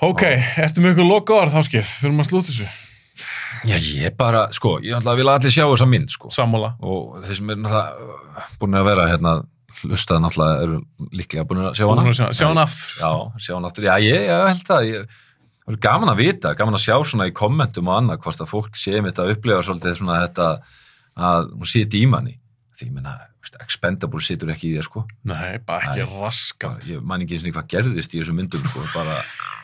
Ok, 0.07 0.23
ertu 0.63 0.83
með 0.85 0.93
ykkur 0.95 1.09
loka 1.11 1.35
orð, 1.41 1.57
Ásker? 1.59 1.83
Fyrir 1.99 2.15
maður 2.15 2.23
að 2.23 2.31
slúta 2.31 2.53
þessu. 2.53 2.69
Já, 3.67 3.77
ég 3.77 4.15
bara, 4.17 4.47
sko, 4.55 4.77
ég 4.85 4.95
ætla 4.97 5.13
að 5.13 5.21
vilja 5.21 5.35
allir 5.39 5.53
sjá 5.53 5.63
þessa 5.67 5.87
mynd, 5.89 6.09
sko. 6.13 6.31
Sammála. 6.33 6.73
Og 6.81 7.19
þeir 7.25 7.39
sem 7.39 7.49
er 7.53 7.61
náttúrulega 7.63 8.47
búin 8.61 8.77
að 8.79 8.89
vera 8.89 9.07
hérna, 9.11 9.33
hlustað 9.83 10.21
náttúrulega 10.25 10.63
eru 10.67 10.79
líklega 11.13 11.45
búin 11.49 11.63
að 11.67 11.77
sjá 11.77 11.85
hana. 11.89 12.01
Búin 12.01 12.13
að 12.13 12.19
sjá- 12.21 12.33
Sjá 12.39 12.47
hann 12.51 12.63
aftur. 12.63 12.97
Já, 13.01 13.11
sjá 13.47 13.53
hana 13.57 13.67
aftur. 13.71 13.83
Já, 13.89 13.95
ég, 14.07 14.27
ég 14.27 14.47
held 14.51 14.65
það. 14.71 14.89
Ég, 14.91 15.07
það 15.67 15.73
er 15.77 15.81
gaman 15.87 16.09
að 16.13 16.21
vita, 16.23 16.55
gaman 16.55 16.77
að 16.79 16.85
sjá 16.87 16.95
svona 17.03 17.27
í 17.29 17.35
kommentum 17.35 17.87
og 17.91 17.97
annað, 18.01 18.21
hvort 18.23 18.41
að 18.45 18.51
fólk 18.53 18.75
sé 18.79 19.01
mitt 19.03 19.19
að 19.19 19.33
upplifa 19.35 19.63
svolítið 19.67 19.97
svona 19.99 20.21
þetta 20.27 20.49
að 21.17 21.49
hún 21.57 21.67
siti 21.73 22.03
í 22.05 22.07
manni. 22.09 22.37
Því 22.77 22.87
ég 22.91 22.95
veist, 23.01 23.57
expendable 23.63 24.21
situr 24.21 24.51
ekki 24.53 24.69
í 24.69 24.75
þér, 24.77 24.85
sko. 24.85 25.03
Nei, 25.25 25.57
bara 25.65 25.89
ekki 25.89 26.05
raskat. 26.11 26.87
Ég 26.91 27.01
man 27.01 27.23
ekki 27.25 27.37
eins 27.37 27.45
og 27.47 27.55
hvað 27.55 27.69
gerðist 27.73 28.13
í 28.13 28.21
þessum 28.21 28.37
myndum, 28.37 28.65
sko. 28.69 28.85
Bara, 28.93 29.15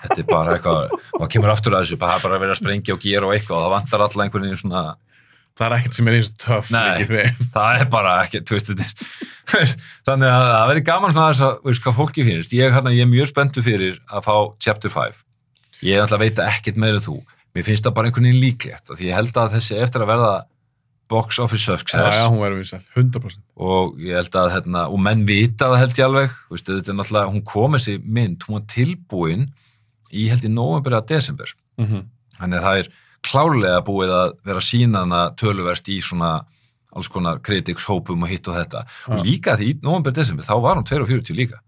þetta 0.08 0.20
er 0.24 0.30
bara 0.32 0.56
eitthvað, 0.58 0.96
og 1.20 1.26
kemur 1.30 1.54
aftur 1.54 1.78
að 1.78 1.86
þessu, 1.86 2.00
bara, 2.02 2.22
bara 2.24 2.40
verið 2.42 2.56
að 2.56 2.62
sprengja 2.64 2.96
og 2.98 3.04
gera 3.06 3.30
og 3.30 3.36
eitthvað 3.36 3.60
og 3.60 3.66
það 3.68 3.76
vantar 3.76 4.06
alltaf 4.08 4.26
einhvern 4.26 4.48
veginn 4.48 4.64
svona 4.64 4.86
Það 5.54 5.68
er 5.68 5.74
ekkert 5.76 5.94
sem 5.94 6.08
er 6.10 6.16
eins 6.18 6.30
og 6.32 6.38
töff. 6.42 6.70
Nei. 6.74 7.26
það 7.54 7.82
er 7.84 7.90
bara 7.94 8.14
ekki, 8.24 8.40
þú 8.50 8.56
veist, 8.58 8.72
er 8.74 9.74
þannig 10.08 10.32
að 10.32 10.46
það 10.48 10.64
verður 10.72 10.86
gaman 10.88 11.14
svona 11.14 11.28
þess 11.28 11.46
að, 11.46 11.60
veist, 11.68 11.84
hvað 11.84 12.00
fólki 12.00 12.26
finnst, 12.26 12.56
ég, 12.58 12.74
hérna, 12.74 12.94
ég 12.96 13.06
er 13.06 13.12
mjög 13.12 13.30
spenntu 13.30 13.62
fyrir 13.62 14.00
að 14.10 14.26
fá 14.26 14.34
chapter 14.64 14.94
5 14.94 15.22
ég 15.84 16.02
ætla 16.02 16.18
að 16.18 16.26
veita 16.26 16.48
ekkert 16.50 16.80
meira 16.80 17.02
þú 17.04 17.20
mér 17.54 17.68
finnst 17.68 17.86
það 17.86 17.96
bara 17.98 18.10
einhvern 18.10 18.28
veginn 18.30 18.42
líklegt 18.42 18.90
því 18.90 19.10
ég 19.10 19.18
held 19.18 19.38
að 19.38 19.58
þessi 19.58 19.80
eftir 19.84 20.04
að 20.04 20.12
verða 20.14 20.34
box 21.12 21.40
office 21.44 21.68
Já, 21.68 21.78
success 21.78 22.16
já, 22.16 22.30
vinsæl. 22.56 22.82
100%. 22.96 23.40
og 23.56 24.00
ég 24.02 24.16
held 24.18 24.36
að, 24.40 24.50
hérna, 24.56 24.86
og 24.90 25.00
menn 25.04 25.26
vita 25.28 25.70
það 25.74 25.82
held 25.82 26.00
ég 26.00 26.08
alveg, 26.08 26.38
náttúrulega 26.54 27.32
hún 27.34 27.44
kom 27.46 27.78
þessi 27.78 27.98
mynd, 28.04 28.44
hún 28.48 28.60
var 28.60 28.66
tilbúin 28.72 29.48
í 30.14 30.28
held 30.32 30.46
í 30.48 30.52
november 30.54 30.98
eða 31.00 31.08
desember 31.16 31.54
Mm 31.78 32.10
Þannig 32.34 32.58
að 32.58 32.64
það 32.64 32.80
er 32.80 32.88
klárlega 33.24 33.82
búið 33.86 34.12
að 34.12 34.32
vera 34.46 34.62
sínana 34.62 35.20
töluvert 35.38 35.88
í 35.88 36.00
svona 36.02 36.32
alls 36.94 37.10
konar 37.10 37.40
kritiks, 37.46 37.86
hópum 37.90 38.24
og 38.26 38.30
hitt 38.30 38.48
og 38.48 38.58
þetta. 38.58 38.84
Og 39.08 39.18
Já. 39.20 39.24
líka 39.26 39.56
því 39.58 39.70
í 39.70 39.78
november, 39.82 40.12
desember, 40.12 40.46
þá 40.46 40.56
var 40.62 40.78
hún 40.78 40.86
2.40 40.86 41.38
líka. 41.38 41.60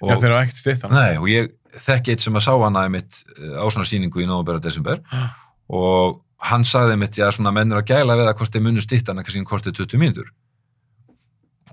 Já, 0.00 0.14
þeir 0.16 0.28
eru 0.30 0.38
ekkert 0.40 0.60
hann. 0.86 0.94
Nei, 0.96 1.18
og 1.20 1.28
ég 1.28 1.50
þekki 1.84 2.14
eitt 2.14 2.24
sem 2.24 2.38
að 2.38 2.46
sá 2.46 2.52
hana 2.56 2.86
eh, 2.88 3.56
á 3.60 3.64
svona 3.68 3.88
sýningu 3.88 4.22
í 4.22 4.28
november 4.28 4.56
og 4.58 4.64
desember 4.64 5.02
og 5.68 6.20
hann 6.40 6.64
sagði 6.64 6.94
einmitt, 6.96 7.16
já, 7.20 7.28
svona 7.34 7.52
menn 7.52 7.72
er 7.72 7.82
að 7.82 7.90
gæla 7.92 8.16
við 8.16 8.28
að 8.30 8.36
hvort 8.40 8.52
þeir 8.54 8.62
munu 8.64 8.80
stitt 8.84 9.08
hana 9.08 9.22
kannski 9.26 9.44
hvort 9.44 9.64
þeir 9.66 9.76
20 9.84 9.98
mínútur. 10.00 10.28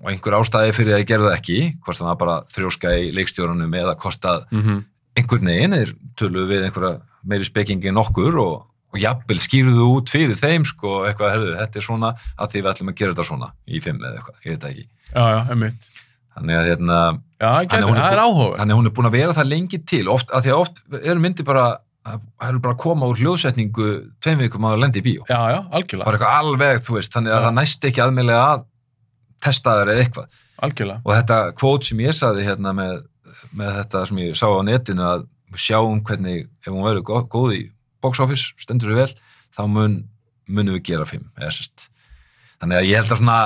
Og 0.03 0.11
einhver 0.11 0.35
ástæði 0.38 0.73
fyrir 0.77 0.94
að 0.94 1.02
ég 1.02 1.07
gerði 1.10 1.27
það 1.30 1.38
ekki, 1.39 1.60
hvort 1.85 1.98
það 1.98 2.10
var 2.11 2.18
bara 2.22 2.35
þrjóska 2.53 2.91
í 3.02 3.06
leikstjórunum 3.18 3.73
eða 3.80 3.95
hvort 3.98 4.26
að 4.30 4.44
Mm 4.52 4.61
-hmm. 4.65 4.81
einhvern 5.18 5.48
veginn 5.49 5.73
er 5.73 5.94
töluðu 6.19 6.48
við 6.52 6.65
einhverja 6.68 7.02
meiri 7.26 7.45
spekingi 7.48 7.88
en 7.89 7.98
okkur 7.98 8.38
og, 8.38 8.65
og 8.94 8.99
jafnvel 9.02 9.39
skýruðu 9.41 9.88
út 9.98 10.10
fyrir 10.10 10.35
þeim 10.38 10.65
sko 10.65 11.06
eitthvað, 11.07 11.31
herðu, 11.34 11.56
þetta 11.57 11.80
er 11.80 11.85
svona 11.88 12.11
að 12.38 12.52
því 12.52 12.61
við 12.61 12.69
ætlum 12.72 12.89
að 12.91 12.95
gera 12.99 13.14
þetta 13.14 13.26
svona 13.27 13.49
í 13.68 13.80
fimm 13.81 13.98
eða 14.03 14.14
eitthvað, 14.19 14.35
ég 14.45 14.52
veit 14.52 14.61
það 14.61 14.69
ekki 14.72 14.85
Já, 15.15 15.23
já, 15.34 15.39
emmitt. 15.52 15.89
þannig 16.38 16.56
að 16.60 16.68
hérna, 16.69 16.98
Já, 17.41 17.49
að 17.49 17.84
hún 17.89 17.98
er 17.98 18.02
það 18.03 18.11
er 18.14 18.18
bú- 18.18 18.27
áhuga. 18.27 18.57
þannig 18.60 18.73
að 18.73 18.77
hún 18.77 18.85
er 18.85 18.94
búin 18.94 19.07
að 19.10 19.18
vera 19.18 19.34
það 19.34 19.48
lengi 19.49 19.77
til 19.85 20.07
oft, 20.10 20.30
að 20.31 20.41
því 20.45 20.49
að 20.53 20.61
oft 20.61 20.76
eru 21.03 21.19
myndi 21.19 21.44
bara 21.44 21.65
það 22.08 22.48
eru 22.50 22.60
bara 22.64 22.76
að 22.76 22.82
koma 22.84 23.08
úr 23.12 23.22
hljóðsetningu 23.22 23.88
tveim 24.24 24.42
vikum 24.44 24.68
að 24.70 24.80
lendi 24.84 25.02
í 25.02 25.06
bíó, 25.08 25.24
Já, 25.30 25.40
já, 25.54 25.60
algjörlega. 25.78 26.06
bara 26.08 26.18
eitthvað 26.18 26.40
alveg 26.42 26.84
þú 26.88 26.98
veist, 26.98 27.14
þannig 27.16 27.34
að 27.34 27.40
Já. 27.42 27.46
það 27.48 27.56
næst 27.60 27.88
ekki 27.90 28.04
aðmjölega 28.06 28.44
að 28.52 28.66
testa 29.48 29.76
þær 29.80 29.92
eða 29.94 30.04
eitthvað 30.06 30.44
Algjörlega. 30.68 31.02
og 31.06 31.14
þetta 31.18 31.40
kvót 31.62 31.88
sem 31.90 32.00
ég 32.06 32.16
saði 32.18 32.46
hérna 32.48 32.74
með, 32.78 32.94
með 33.54 33.74
þetta 33.82 34.06
sem 34.10 34.22
ég 34.24 34.38
sá 34.40 34.46
á 34.50 34.62
netinu 34.66 35.06
að 35.08 35.26
sjáum 35.58 36.02
hvernig 36.06 36.48
ef 36.66 36.72
hún 36.74 36.86
verður 36.86 37.06
góð, 37.08 37.28
góð 37.34 37.54
í 37.58 37.62
box 38.02 38.20
office 38.24 38.54
stendur 38.62 38.92
sér 38.94 39.02
vel, 39.04 39.14
þá 39.56 39.62
mun 39.70 39.98
munum 40.48 40.78
við 40.78 40.84
gera 40.92 41.06
fimm 41.08 41.28
þannig 41.38 42.78
að 42.80 42.88
ég 42.90 42.98
held 43.02 43.12
að 43.12 43.20
svona 43.22 43.40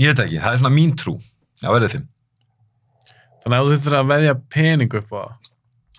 ég 0.00 0.10
veit 0.12 0.22
ekki, 0.24 0.40
það 0.40 0.54
er 0.56 0.60
svona 0.62 0.74
mín 0.74 0.94
trú 0.98 1.16
að 1.62 1.76
verður 1.76 1.94
fimm 1.96 2.08
Þannig 3.40 3.56
að 3.56 3.62
þú 3.64 3.70
þurftir 3.72 3.94
að 3.96 4.08
veðja 4.10 4.32
pening 4.52 4.94
upp 4.98 5.12
á 5.16 5.22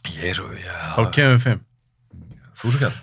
ég 0.10 0.24
er 0.32 0.36
svo, 0.38 0.48
já, 0.56 0.76
þá 0.98 1.02
kemur 1.16 1.36
við 1.38 1.44
fimm. 1.46 1.62
þú 2.62 2.68
svo 2.74 2.80
kall 2.82 2.98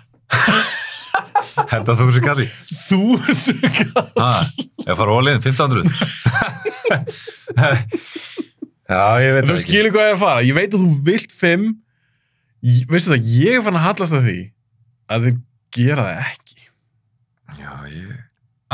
henda 1.73 1.91
þú 1.99 2.05
svo 2.13 2.21
kalli 2.23 2.47
Þú 2.89 2.99
svo 3.35 3.53
gæt. 3.75 4.15
ah, 4.19 4.43
ég 4.85 4.93
fara 4.99 5.11
óliðin 5.19 5.43
1500 5.43 6.89
já, 8.89 9.03
ég 9.21 9.35
veit 9.35 9.45
Þú 9.45 9.51
það 9.51 9.59
ekki 9.59 9.67
skilur 9.67 9.91
hvað 9.93 10.05
ég 10.05 10.09
er 10.09 10.15
að 10.17 10.23
fara. 10.23 10.45
Ég 10.47 10.55
veit 10.57 10.73
að 10.73 10.81
þú 10.83 10.89
vilt 11.09 11.33
fimm. 11.35 11.65
Veistu 12.89 13.11
það, 13.13 13.27
ég 13.39 13.51
er 13.59 13.63
fann 13.67 13.79
að 13.79 13.85
hallast 13.87 14.15
að 14.17 14.25
því 14.27 14.37
að 15.09 15.19
þið 15.27 15.37
gera 15.77 16.01
það 16.07 16.17
ekki. 16.25 16.59
já, 17.59 17.71
ég, 17.93 18.07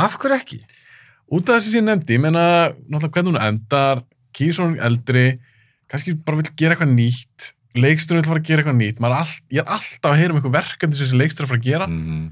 af 0.06 0.12
hverju 0.20 0.36
ekki? 0.40 0.58
Út 1.36 1.44
af 1.50 1.54
þessi 1.58 1.70
sem 1.74 1.80
ég 1.80 1.86
nefndi, 1.90 2.16
ég 2.16 2.22
menna, 2.22 2.44
náttúrulega 2.86 3.14
hvernig 3.16 3.32
hún 3.34 3.42
endar, 3.42 3.96
Kísson 4.36 4.72
eldri, 4.84 5.26
kannski 5.90 6.10
bara 6.26 6.38
vill 6.42 6.52
gera 6.58 6.72
eitthvað 6.76 6.92
nýtt, 6.96 7.40
leikstur 7.82 8.18
vill 8.18 8.26
fara 8.26 8.40
að 8.42 8.48
gera 8.48 8.62
eitthvað 8.62 8.80
nýtt. 8.80 9.04
All, 9.06 9.36
ég 9.52 9.62
er 9.62 9.70
alltaf 9.76 10.10
að 10.10 10.18
heyra 10.20 10.34
um 10.34 10.40
eitthvað 10.40 10.56
verkefni 10.56 10.98
sem 10.98 11.06
þessi 11.06 11.20
leikstur 11.20 11.44
er 11.44 11.48
að 11.48 11.52
fara 11.52 11.62
að 11.62 11.70
gera. 11.70 11.88
Mm 11.90 12.26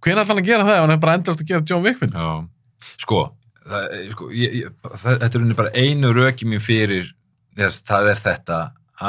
Hvenær 0.00 0.22
ætla 0.22 0.32
hann 0.32 0.40
að 0.40 0.48
gera 0.48 0.64
það 0.64 0.78
ef 0.78 0.82
hann 0.84 0.94
er 0.94 1.00
bara 1.00 1.14
endast 1.18 1.42
að 1.42 1.50
gera 1.50 1.64
John 1.68 1.82
Wick 1.84 2.00
mynd? 2.00 2.14
Sko, 3.02 3.18
það, 3.68 3.96
sko 4.14 4.28
ég, 4.32 4.54
ég, 4.62 4.76
það, 4.86 5.18
þetta 5.24 5.28
er 5.30 5.42
unni 5.44 5.56
bara 5.58 5.72
einu 5.76 6.12
röki 6.16 6.48
mín 6.48 6.62
fyrir 6.64 7.10
þess, 7.58 7.82
það 7.88 8.08
er 8.14 8.22
þetta 8.22 8.60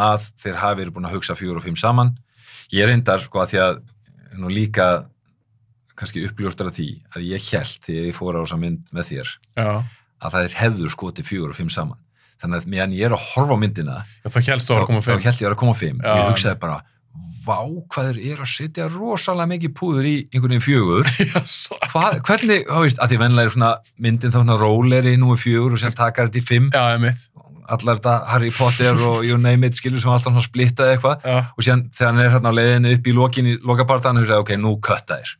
að 0.02 0.28
þeir 0.42 0.60
hafi 0.60 0.80
verið 0.82 0.94
búin 0.98 1.08
að 1.08 1.16
hugsa 1.16 1.38
fjóru 1.40 1.62
og 1.62 1.66
fimm 1.68 1.80
saman. 1.80 2.12
Ég 2.76 2.88
reyndar, 2.88 3.24
sko, 3.24 3.40
að 3.40 3.54
því 3.54 3.62
að 3.64 3.80
nú 4.42 4.52
líka 4.52 4.90
kannski 6.00 6.26
uppljóstar 6.28 6.72
að 6.72 6.78
því 6.80 6.90
að 7.16 7.28
ég 7.30 7.50
held 7.54 7.88
þegar 7.88 8.08
ég 8.10 8.18
fór 8.18 8.40
á 8.40 8.44
þessa 8.44 8.60
mynd 8.60 8.94
með 8.96 9.10
þér 9.12 9.34
Já. 9.60 9.72
að 10.26 10.36
það 10.36 10.48
er 10.48 10.56
hefður 10.60 10.96
skoti 10.96 11.28
fjóru 11.28 11.54
og 11.54 11.60
fimm 11.60 11.72
saman. 11.72 12.00
Þannig 12.42 12.62
að 12.64 12.72
meðan 12.74 12.96
ég 12.98 13.06
er 13.10 13.16
að 13.16 13.28
horfa 13.32 13.54
á 13.54 13.62
myndina 13.62 13.98
þá 14.26 14.40
helst 14.48 14.70
þú 14.70 14.78
að 14.80 14.88
koma 14.90 15.02
þá 15.02 15.12
fimm. 15.12 15.26
held 15.28 15.44
ég 15.44 15.52
að 15.52 15.60
koma 15.62 15.76
fimm. 15.78 16.00
Og 16.02 16.18
ég 16.22 16.32
hugsaði 16.32 16.60
bara, 16.64 16.80
vá 17.46 17.58
hvað 17.92 18.08
þeir 18.08 18.20
eru 18.32 18.46
að 18.46 18.52
setja 18.54 18.88
rosalega 18.94 19.52
mikið 19.52 19.74
púður 19.78 20.08
í 20.10 20.16
einhvern 20.32 20.56
veginn 20.56 20.66
fjögur. 20.66 21.12
Hvað, 21.92 22.18
hvernig, 22.28 22.66
þá 22.70 22.80
veist, 22.86 23.02
að 23.04 23.12
því 23.12 23.20
venlega 23.22 23.50
er 23.50 23.56
svona 23.56 23.72
myndin 24.06 24.32
þá 24.34 24.38
svona 24.40 24.58
róleri 24.62 25.14
númer 25.20 25.40
fjögur 25.42 25.76
og 25.76 25.82
sem 25.82 25.94
takar 25.98 26.30
þetta 26.30 26.40
í 26.40 26.46
fimm, 26.48 26.70
Já, 26.72 27.14
allar 27.72 28.00
þetta 28.00 28.16
Harry 28.32 28.52
Potter 28.56 29.04
og 29.08 29.26
you 29.28 29.38
name 29.40 29.68
it, 29.68 29.78
skilur 29.80 30.02
sem 30.04 30.12
alltaf 30.12 30.34
svona 30.34 30.46
splittað 30.46 30.94
eitthvað. 30.96 31.28
Og 31.56 31.66
síðan 31.66 31.86
þegar 31.96 32.10
hann 32.12 32.24
er 32.24 32.34
hérna 32.34 32.52
á 32.52 32.58
leiðinu 32.58 32.96
upp 32.98 33.08
í 33.12 33.14
lokin 33.16 33.52
í 33.52 33.58
lokabartan, 33.60 34.16
hann 34.16 34.24
hugsaði, 34.26 34.46
ok, 34.46 34.56
nú 34.62 34.74
kötta 34.84 35.20
þér. 35.22 35.36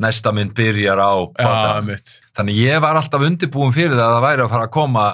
Næsta 0.00 0.32
mynd 0.32 0.54
byrjar 0.56 1.00
á 1.00 1.12
mitt. 1.84 2.14
þannig 2.36 2.56
ég 2.62 2.80
var 2.80 2.96
alltaf 2.96 3.24
undirbúin 3.26 3.74
fyrir 3.76 3.92
það 3.98 4.06
að 4.06 4.14
það 4.14 4.24
væri 4.24 4.44
að 4.46 4.52
fara 4.54 4.68
að 4.68 4.72
koma 4.78 5.08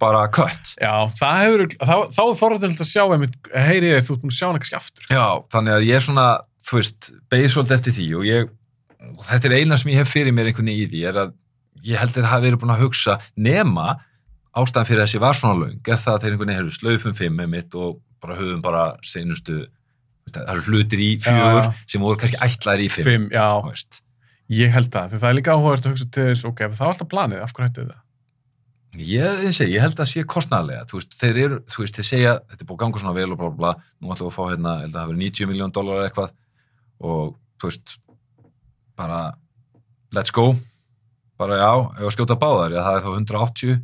bara 0.00 0.22
kött, 0.32 0.72
Já, 0.80 0.94
það 1.20 1.40
hefur, 1.44 1.64
þá, 1.80 1.94
þá 2.16 2.22
er 2.26 2.38
forrættilegt 2.40 2.84
að 2.84 2.90
sjá 2.90 3.02
einmitt, 3.06 3.36
heyri 3.54 3.92
ég, 3.92 4.06
þú 4.06 4.16
ert 4.16 4.22
búin 4.24 4.32
að 4.32 4.38
sjá 4.38 4.46
hana 4.48 4.62
kannski 4.62 4.78
aftur. 4.80 5.08
já, 5.12 5.26
þannig 5.52 5.76
að 5.76 5.86
ég 5.90 6.04
svona 6.06 6.26
þú 6.70 6.78
veist, 6.80 7.10
beið 7.32 7.48
svolítið 7.54 7.76
eftir 7.78 7.96
því 7.98 8.06
og 8.20 8.28
ég, 8.28 8.50
og 9.10 9.24
þetta 9.30 9.50
er 9.50 9.56
eina 9.60 9.78
sem 9.80 9.92
ég 9.92 10.00
hef 10.02 10.12
fyrir 10.12 10.34
mér 10.36 10.50
einhvern 10.50 10.70
veginn 10.70 10.86
í 10.86 10.90
því, 10.92 11.02
er 11.10 11.20
að 11.24 11.34
ég 11.86 12.00
held 12.00 12.14
að 12.16 12.22
það 12.24 12.30
hafi 12.34 12.46
verið 12.48 12.60
búin 12.62 12.74
að 12.74 12.82
hugsa 12.84 13.18
nema 13.40 13.86
ástæðan 14.60 14.88
fyrir 14.88 15.04
þessi 15.06 15.20
var 15.22 15.36
svona 15.38 15.60
löng 15.62 15.76
er 15.88 16.00
það 16.02 16.14
að 16.16 16.22
þeir 16.24 16.32
einhvern 16.34 16.50
veginn 16.50 16.58
hefur 16.60 16.76
slöfum 16.76 17.14
fimm 17.16 17.36
með 17.38 17.52
mitt 17.54 17.76
og 17.78 18.00
bara 18.20 18.36
höfum 18.36 18.60
bara 18.64 18.82
seinustu 19.06 19.60
það 20.30 20.50
eru 20.52 20.64
hlutir 20.68 21.00
í 21.02 21.10
fjögur 21.22 21.64
Já. 21.64 21.72
sem 21.90 22.02
voru 22.04 22.18
kannski 22.20 22.40
ætlaðir 22.44 22.84
í 22.84 22.90
fimm, 22.92 23.06
Fimm, 23.08 23.28
já, 23.32 23.46
ég 24.50 24.72
held. 24.74 24.90
Því 24.90 25.18
það 25.22 25.28
er 25.30 25.36
líka 25.38 25.54
áhugavert 25.54 25.86
að 25.86 25.94
hugsa 25.94 26.06
til 26.10 26.26
þess, 26.28 26.44
ok, 26.50 26.62
það 26.74 26.82
var 26.84 26.92
alltaf 26.92 27.10
planið, 27.10 27.42
af 27.46 27.54
hverju 27.54 27.68
hættu 27.70 27.86
það? 27.86 28.00
Ég, 28.98 29.42
ég, 29.46 29.52
segi, 29.54 29.74
ég 29.76 29.84
held 29.84 30.00
að 30.00 30.10
sé 30.10 30.24
kostnæðlega 30.26 30.86
þú 30.90 30.98
veist, 30.98 31.16
þeir 31.20 31.40
eru, 31.44 31.58
þú 31.70 31.84
veist, 31.84 31.98
þeir 31.98 32.08
segja 32.08 32.32
þetta 32.40 32.64
er 32.64 32.68
búið 32.68 32.76
að 32.76 32.82
ganga 32.84 33.02
svona 33.02 33.16
vel 33.18 33.28
og 33.30 33.38
bla 33.40 33.50
bla 33.50 33.58
bla. 33.60 33.90
Nú 34.00 34.14
ætlum 34.14 34.28
við 34.28 34.32
að 34.32 34.36
fá 34.38 34.42
hérna, 34.50 34.72
ég 34.74 34.86
held 34.86 34.94
að 34.94 34.98
það 35.00 35.12
verið 35.12 35.22
90 35.26 35.50
miljón 35.52 35.74
dólar 35.76 36.02
eitthvað. 36.06 36.34
Og 37.00 37.22
þú 37.60 37.70
veist 37.70 37.94
bara 39.00 39.20
let's 40.16 40.34
go, 40.34 40.48
bara 41.40 41.60
já 41.60 41.70
ef 42.00 42.10
að 42.10 42.16
skjóta 42.16 42.40
báðar, 42.40 42.74
já 42.74 42.82
það 42.82 42.98
er 42.98 43.06
þá 43.06 43.10
180 43.14 43.78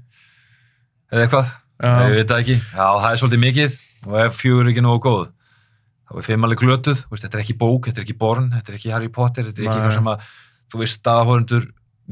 eða 1.13 1.25
eitthvað. 1.27 1.55
Ég 1.87 2.19
veit 2.19 2.31
það 2.33 2.43
ekki, 2.43 2.61
já 2.73 2.87
það 2.87 3.11
er 3.13 3.23
svolítið 3.23 3.45
mikið. 3.47 3.81
Og 4.07 4.21
ef 4.23 4.37
fjögur 4.39 4.67
er 4.67 4.71
ekki 4.71 4.85
nógu 4.85 5.03
góð 5.07 5.25
þá 6.07 6.21
er 6.21 6.27
fimm 6.27 6.47
alveg 6.47 6.63
glötuð, 6.63 7.01
veist, 7.11 7.25
þetta 7.25 7.39
er 7.39 7.43
ekki 7.43 7.57
bók 7.59 7.89
þetta 7.89 8.01
er 8.01 8.07
ekki 8.07 8.19
Born, 8.21 8.51
þetta 8.55 8.73
er 8.73 8.79
ekki 8.79 8.93
Harry 8.95 9.11
Potter 9.13 9.49
þetta 9.49 9.63
er 9.63 9.67
ekki 9.67 9.81
eitthvað 9.81 9.97
sem 9.97 10.11
að, 10.13 10.29
þú 10.71 10.83
veist, 10.83 10.99
staðahórundur 11.01 11.67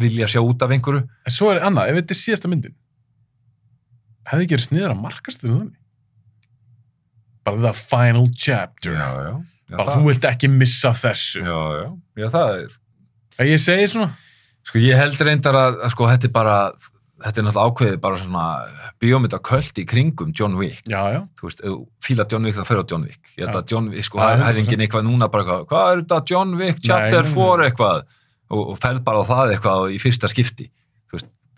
vilja 0.04 0.30
sjá 0.30 0.40
út 0.42 0.64
af 0.66 0.74
einhverju. 0.74 1.04
En 1.04 1.34
svo 1.34 1.52
er 1.52 1.62
annað, 1.62 1.92
ef 1.92 2.00
þetta 2.00 2.14
er 2.16 2.18
síðasta 2.18 2.50
myndin, 2.50 2.74
hefði 4.30 4.46
ekki 4.46 4.56
verið 4.56 4.68
sniður 4.68 4.94
að 4.94 5.02
markast 5.04 5.42
þér 5.44 5.50
þannig? 5.54 5.74
Bara 7.44 7.60
the 7.60 7.72
final 7.76 8.26
chapter. 8.36 8.92
já. 8.96 9.44
Já, 9.68 9.76
bara 9.76 9.90
það- 9.90 9.96
þú 10.00 10.06
vilt 10.10 10.24
ekki 10.28 10.48
missa 10.52 10.90
þessu 10.92 11.40
Já, 11.40 11.60
já, 11.80 11.86
já, 12.20 12.26
það 12.28 12.48
er 12.62 12.72
að 13.40 13.46
ég 13.48 13.60
segi 13.64 13.86
svona 13.88 14.10
Sko 14.64 14.78
ég 14.80 14.96
held 14.96 15.16
reyndar 15.20 15.54
að, 15.56 15.78
að 15.84 15.90
sko 15.92 16.06
þetta 16.08 16.24
er 16.28 16.32
bara 16.32 16.56
þetta 17.24 17.40
er 17.40 17.44
náttúrulega 17.46 17.70
ákveðið 17.72 18.00
bara 18.04 18.18
svona 18.20 18.44
bíómynda 19.00 19.38
köld 19.40 19.80
í 19.80 19.84
kringum 19.88 20.32
John 20.36 20.56
Wick 20.60 20.82
já, 20.88 21.00
já, 21.16 21.20
þú 21.40 21.48
veist, 21.48 21.62
fílar 22.04 22.28
John 22.30 22.44
Wick 22.44 22.56
þá 22.60 22.64
fer 22.68 22.80
á 22.80 22.84
John 22.92 23.02
Wick 23.08 23.20
ég 23.38 23.44
held 23.46 23.54
Já. 23.54 23.60
að 23.62 23.72
John 23.72 23.88
Wick, 23.90 24.04
sko, 24.04 24.18
Já, 24.18 24.24
það 24.24 24.48
er 24.48 24.54
100%. 24.54 24.58
engin 24.64 24.84
eitthvað 24.84 25.04
núna 25.08 25.28
bara 25.32 25.44
eitthvað, 25.44 25.66
hvað 25.72 25.92
er 25.92 26.02
þetta 26.04 26.20
John 26.30 26.56
Wick 26.60 26.80
chapter 26.84 27.22
nei, 27.22 27.30
nei. 27.30 27.34
4 27.34 27.68
eitthvað 27.70 28.04
og, 28.50 28.62
og 28.68 28.78
ferð 28.84 29.04
bara 29.04 29.18
á 29.20 29.24
það 29.24 29.54
eitthvað 29.56 29.94
í 29.96 29.98
fyrsta 30.04 30.28
skipti 30.28 30.70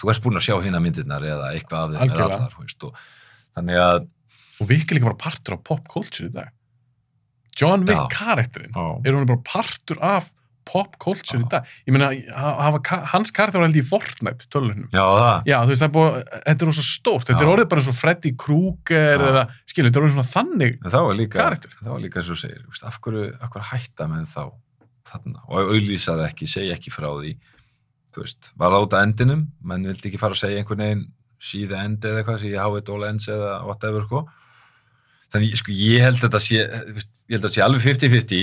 þú 0.01 0.13
ert 0.13 0.25
búin 0.25 0.41
að 0.41 0.47
sjá 0.49 0.55
hérna 0.61 0.83
myndirnar 0.85 1.25
eða 1.27 1.51
eitthvað 1.55 1.83
af 1.83 1.97
þeim 1.97 2.15
eða 2.17 2.29
allar, 2.29 2.57
veist, 2.61 2.87
og 2.87 3.03
þannig 3.57 3.83
að 3.83 3.99
og 4.57 4.71
líka 4.97 5.11
bara 5.11 5.21
partur 5.21 5.59
af 5.59 5.67
pop 5.69 5.85
culture 5.93 6.31
í 6.31 6.33
dag. 6.33 6.53
John 7.57 7.85
Wick 7.89 8.09
karakterinn 8.13 8.75
er 8.77 9.17
hún 9.17 9.29
bara 9.29 9.43
partur 9.45 10.01
af 10.05 10.31
pop 10.67 10.97
culture 11.01 11.41
í 11.41 11.49
dag? 11.51 11.67
Ég 11.87 11.95
meina, 11.95 12.11
hans 13.13 13.33
karakter 13.35 13.61
var 13.61 13.69
held 13.69 13.79
í 13.79 13.85
Fortnite 13.87 14.49
tölunum 14.53 14.89
já, 14.91 15.03
það, 15.05 15.49
Já, 15.49 15.57
þú 15.63 15.71
veist, 15.73 15.83
það 15.83 15.89
er 15.89 15.95
búið, 15.97 16.17
þetta 16.49 16.67
er 16.67 16.71
rosa 16.73 16.87
stórt, 16.87 17.27
þetta 17.29 17.39
Já. 17.39 17.47
er 17.47 17.53
orðið 17.53 17.69
bara 17.71 17.83
eins 17.83 17.91
og 17.93 17.99
Freddy 18.01 18.33
Krueger 18.45 19.27
eða, 19.31 19.45
skilur, 19.71 19.91
þetta 19.91 20.01
er 20.01 20.07
orðið 20.07 20.17
svona 20.17 20.33
þannig 20.33 20.79
líka 21.21 21.39
Karakter. 21.39 21.77
það 21.81 21.93
var 21.95 22.05
líka 22.05 22.23
eins 22.23 22.33
og 22.35 22.41
segir, 22.43 22.65
veist, 22.67 22.87
af 22.91 22.99
hverju, 23.07 23.27
af 23.39 23.53
hverju 23.55 23.69
hætta 23.71 24.09
menn 24.11 24.31
þá 24.33 24.43
þarna? 25.13 25.45
Og 25.47 25.73
auðlýsa 25.77 26.17
það 26.17 26.27
ekki, 26.33 26.51
segja 26.51 26.77
ekki 26.77 26.95
frá 26.95 27.09
því 27.15 27.37
þú 28.17 28.25
veist, 28.25 28.51
var 28.57 28.73
það 28.73 28.87
út 28.87 28.97
að 28.97 29.07
endinum? 29.07 29.47
Menn 29.69 29.87
vildi 29.91 30.11
ekki 30.11 30.21
fara 30.21 30.37
að 30.37 30.43
segja 30.43 30.63
einhvern 30.63 30.85
veginn 30.85 31.07
see 31.47 31.67
the 31.69 31.77
end 31.77 32.05
eða 32.05 32.23
eitthvað, 32.23 32.45
how 32.57 32.77
it 32.79 32.89
all 32.89 33.05
ends 33.05 33.29
eða 33.29 33.59
whatever, 33.69 34.07
sko. 34.07 34.23
Þannig, 35.35 35.57
sko, 35.61 35.75
ég 35.77 36.05
held 36.07 36.21
að 36.21 36.29
þetta 36.29 36.41
sé 36.45 36.57
ég 36.57 36.71
held 36.73 36.97
að 36.97 37.45
þetta 37.45 37.53
sé 37.57 37.65
alveg 37.65 37.85
50-50 37.85 38.43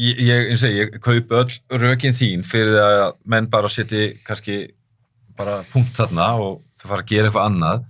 ég, 0.00 0.20
ég, 0.22 0.50
eins 0.52 0.64
og 0.64 0.74
ég, 0.74 0.92
ég 0.94 1.02
kaup 1.04 1.32
öll 1.40 1.80
rökin 1.82 2.16
þín 2.16 2.44
fyrir 2.46 2.78
að 2.80 3.06
menn 3.28 3.48
bara 3.50 3.70
setji 3.72 4.12
kannski 4.26 4.60
bara 5.36 5.60
punkt 5.72 5.96
þarna 5.98 6.32
og 6.40 6.60
þau 6.80 6.86
fara 6.86 7.02
að 7.04 7.10
gera 7.12 7.30
eitthvað 7.30 7.48
annað. 7.50 7.88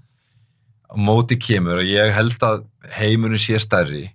Á 0.90 0.94
móti 0.98 1.38
kemur 1.38 1.82
og 1.82 1.86
ég 1.86 2.14
held 2.16 2.42
að 2.42 2.64
heimurinn 2.96 3.40
sé 3.40 3.60
stærri 3.62 4.08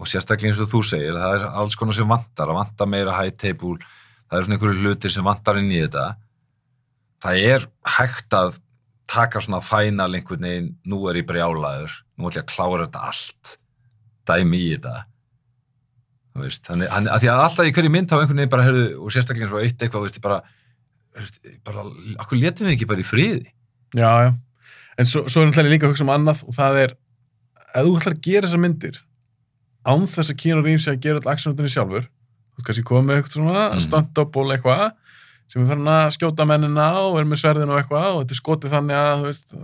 og 0.00 0.08
sérstaklega 0.08 0.52
eins 0.52 0.60
og 0.62 0.70
þú 0.72 0.82
segir, 0.86 1.16
það 1.16 1.34
er 1.36 1.48
alls 1.60 1.76
konar 1.76 1.96
sem 1.96 2.08
vantar, 2.08 2.48
að 2.48 2.60
vantar 2.60 2.88
meira 2.88 3.16
high 3.18 3.34
table, 3.36 3.76
það 4.30 4.38
er 4.38 4.46
svona 4.46 4.56
einhverju 4.56 4.84
hlutir 4.84 5.14
sem 5.14 5.26
vantar 5.26 5.58
inn 5.60 5.70
í 5.72 5.80
þetta. 5.82 6.06
Það 7.20 7.46
er 7.50 7.66
hægt 7.98 8.36
að 8.36 8.60
taka 9.10 9.42
svona 9.42 9.60
fænal 9.64 10.12
einhvern 10.14 10.46
veginn, 10.46 10.68
nú 10.86 11.02
er 11.10 11.18
ég 11.20 11.26
brjálaður, 11.28 11.96
nú 12.14 12.30
ætlum 12.30 12.38
ég 12.38 12.44
að 12.44 12.52
klára 12.52 12.86
þetta 12.86 13.06
allt, 13.10 13.54
dæmi 14.30 14.60
í 14.60 14.68
þetta. 14.76 14.94
Veist, 16.40 16.62
þannig, 16.68 16.92
að 16.94 17.26
að 17.26 17.42
alltaf 17.42 17.66
í 17.66 17.74
hverju 17.74 17.90
mynd 17.90 18.10
þá 18.10 18.20
einhvern 18.20 18.38
veginn 18.38 18.52
bara, 18.52 18.66
heyrðu, 18.68 18.84
og 19.02 19.12
sérstaklega 19.12 19.48
eins 19.48 19.56
og 19.56 19.64
eitt 19.64 19.82
eitthvað, 19.82 20.06
veist, 20.06 20.20
bara, 20.22 20.38
bara, 21.66 21.84
akkur 22.22 22.38
letum 22.38 22.68
við 22.68 22.76
ekki 22.76 22.88
bara 22.92 23.02
í 23.02 23.08
friði? 23.08 23.50
Já, 23.98 24.10
já, 24.28 24.30
en 24.94 25.10
svo, 25.10 25.24
svo 25.26 25.42
er 25.42 25.50
náttúrulega 25.50 25.74
líka 25.74 25.88
að 25.88 25.96
hugsa 25.96 26.06
um 26.06 26.14
annað 26.14 26.44
og 26.46 26.54
það 26.54 26.80
er, 26.84 26.94
ef 27.66 27.88
þú 27.88 27.96
ætlar 27.98 28.14
að 28.14 28.22
gera 28.28 28.46
þessar 28.46 28.62
myndir 28.62 29.02
án 29.90 30.06
þess 30.12 30.30
að 30.30 30.40
Keanu 30.44 30.64
Reeves 30.64 30.86
sé 30.86 30.94
að 30.94 31.02
gera 31.02 31.20
all 31.20 31.32
actionutinni 31.34 31.72
sjálfur 31.74 32.06
kannski 32.66 32.84
komið 32.86 33.06
með 33.10 33.16
eitthvað 33.20 33.36
svona 33.38 33.64
Mhm. 33.70 33.80
stunt-double 33.86 34.56
eitthvað 34.56 34.92
sem 35.50 35.62
er 35.62 35.66
farin 35.66 35.90
að 35.90 36.12
skjóta 36.14 36.46
mennina 36.46 36.88
og 37.02 37.18
er 37.18 37.24
með 37.26 37.40
sverðin 37.42 37.70
og 37.74 37.80
eitthvað 37.82 38.08
og 38.14 38.20
þetta 38.24 38.34
er 38.36 38.40
skotið 38.42 38.74
þannig 38.76 38.96
að 39.00 39.14
þú 39.18 39.26
veist, 39.30 39.54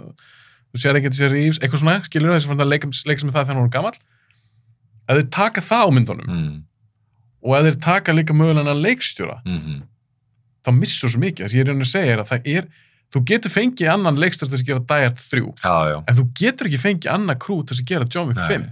þú 0.72 0.80
sér 0.82 0.96
ekki 0.98 1.10
þessi 1.14 1.30
Reeves, 1.30 1.58
eitthvað 1.62 1.82
svona, 1.82 1.98
skilur 2.04 2.40
farin 2.46 2.64
að 2.66 2.72
leika, 2.72 2.88
leika 3.06 3.20
sem 3.20 3.30
það 3.30 3.44
þegar 3.46 3.54
hann 3.56 3.64
er 3.68 3.74
gamall 3.76 3.98
ef 5.08 5.16
þeir 5.20 5.30
taka 5.30 5.60
það 5.60 5.84
á 5.86 5.88
myndunum 5.94 6.26
Mm, 6.26 6.62
og 7.46 7.52
ef 7.56 7.62
þeir 7.68 7.80
taka 7.80 8.12
líka 8.12 8.34
mögulega 8.34 8.74
leikstjóra 8.74 9.38
mm, 9.46 9.82
þá 10.66 10.70
missur 10.74 11.08
svo 11.08 11.20
mikið, 11.22 11.46
þess 11.46 11.54
að 11.54 11.58
ég 11.60 11.62
er 11.62 11.70
raun 11.70 11.84
að 11.86 11.92
segja 11.94 12.16
að 12.18 12.30
það 12.32 12.50
er, 12.56 12.64
þú 13.14 13.22
getur 13.30 13.50
fengið 13.54 13.92
annan 13.92 14.16
leikstjóra 14.18 14.50
til 14.50 14.56
þess 14.58 14.64
að 14.66 14.70
gera 14.72 15.02
Hard 15.06 15.16
3 15.22 15.54
já, 15.62 15.76
já. 15.92 15.98
en 16.08 16.16
þú 16.18 16.24
getur 16.34 16.66
ekki 16.66 16.82
fengið 16.82 17.12
annað 17.14 17.38
krú 17.38 17.60
til 17.62 17.76
þess 17.76 17.84
að 17.84 17.90
gera 17.92 18.08
John 18.10 18.26
Wick 18.32 18.40
Nei. 18.42 18.48
5 18.50 18.66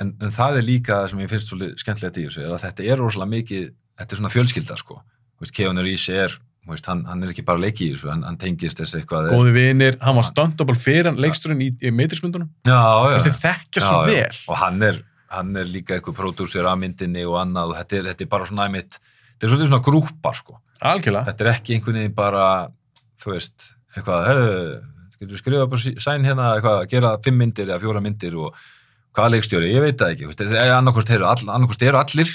En, 0.00 0.14
en 0.22 0.32
það 0.34 0.60
er 0.60 0.66
líka 0.68 1.00
það 1.02 1.10
sem 1.12 1.20
ég 1.24 1.32
finnst 1.32 1.50
svolítið 1.52 1.82
skemmtilegt 1.82 2.20
í 2.22 2.24
þessu, 2.28 2.44
er 2.46 2.54
að 2.56 2.64
þetta 2.66 2.86
er 2.88 3.02
rosalega 3.02 3.32
mikið, 3.36 3.68
þetta 4.00 4.16
er 4.16 4.20
svona 4.22 4.32
fjölskylda, 4.36 4.78
sko. 4.80 4.98
Keanu 5.56 5.82
Reeves 5.82 6.08
er, 6.14 6.34
veist, 6.70 6.86
hann, 6.86 7.00
hann 7.10 7.22
er 7.24 7.32
ekki 7.32 7.42
bara 7.46 7.58
að 7.58 7.64
leiki 7.66 7.88
í 7.88 7.94
þessu, 7.96 8.10
hann, 8.12 8.20
hann 8.26 8.36
tengist 8.38 8.78
þessu 8.78 9.00
eitthvað. 9.00 9.30
góði 9.34 9.54
vinir, 9.56 9.96
hann 10.04 10.18
var 10.18 10.26
stuntable 10.28 10.76
fyrir 10.78 11.08
hann 11.10 11.18
leikstjórinn 11.22 11.64
í, 11.64 11.70
í 11.82 11.90
já. 13.10 13.16
þessi 13.18 13.32
þekkja 13.42 13.82
svo 13.82 13.96
Já, 14.06 14.12
vel 14.12 14.38
Og 14.52 14.60
hann 14.60 14.84
er, 14.86 15.00
hann 15.34 15.50
er 15.58 15.66
líka 15.72 15.96
eitthvað 15.96 16.20
pródúsir 16.20 16.68
af 16.70 16.78
myndinni 16.78 17.24
og 17.26 17.40
annað 17.42 17.72
og 17.72 17.80
þetta 17.80 17.98
er, 17.98 18.08
þetta 18.12 18.24
er 18.26 18.30
bara 18.36 18.46
svona 18.46 18.68
æmitt, 18.70 19.00
þetta 19.00 19.48
er 19.48 19.52
svolítið 19.54 19.72
svona 19.72 19.86
grúpar, 19.88 20.38
sko. 20.38 20.60
algjörlega, 20.92 21.26
Þetta 21.32 21.44
er 21.46 21.52
ekki 21.56 21.74
einhvern 21.76 21.98
veginn 21.98 22.14
bara, 22.22 22.46
þú 23.24 23.34
veist, 23.34 23.72
eitthvað, 23.96 24.28
herru, 24.30 24.46
getur 25.18 25.34
við 25.34 25.42
skrifað 25.42 25.68
bara 25.74 25.96
sæn 26.06 26.28
hérna, 26.30 26.52
eitthvað, 26.56 26.86
gera 26.94 27.12
fimm 27.26 27.42
myndir 27.42 27.68
eða 27.70 27.82
fjóra 27.82 28.02
myndir 28.06 28.38
og 28.38 28.62
hvaða 29.16 29.34
leikstjóri, 29.34 29.72
ég 29.72 29.84
veit 29.84 29.98
það 30.00 30.14
ekki, 30.14 30.30
þetta 30.32 30.62
er 30.62 30.74
annarkost 30.76 31.12
eru, 31.12 31.28
all, 31.28 31.48
annarkost 31.56 31.84
eru 31.86 32.00
allir 32.00 32.32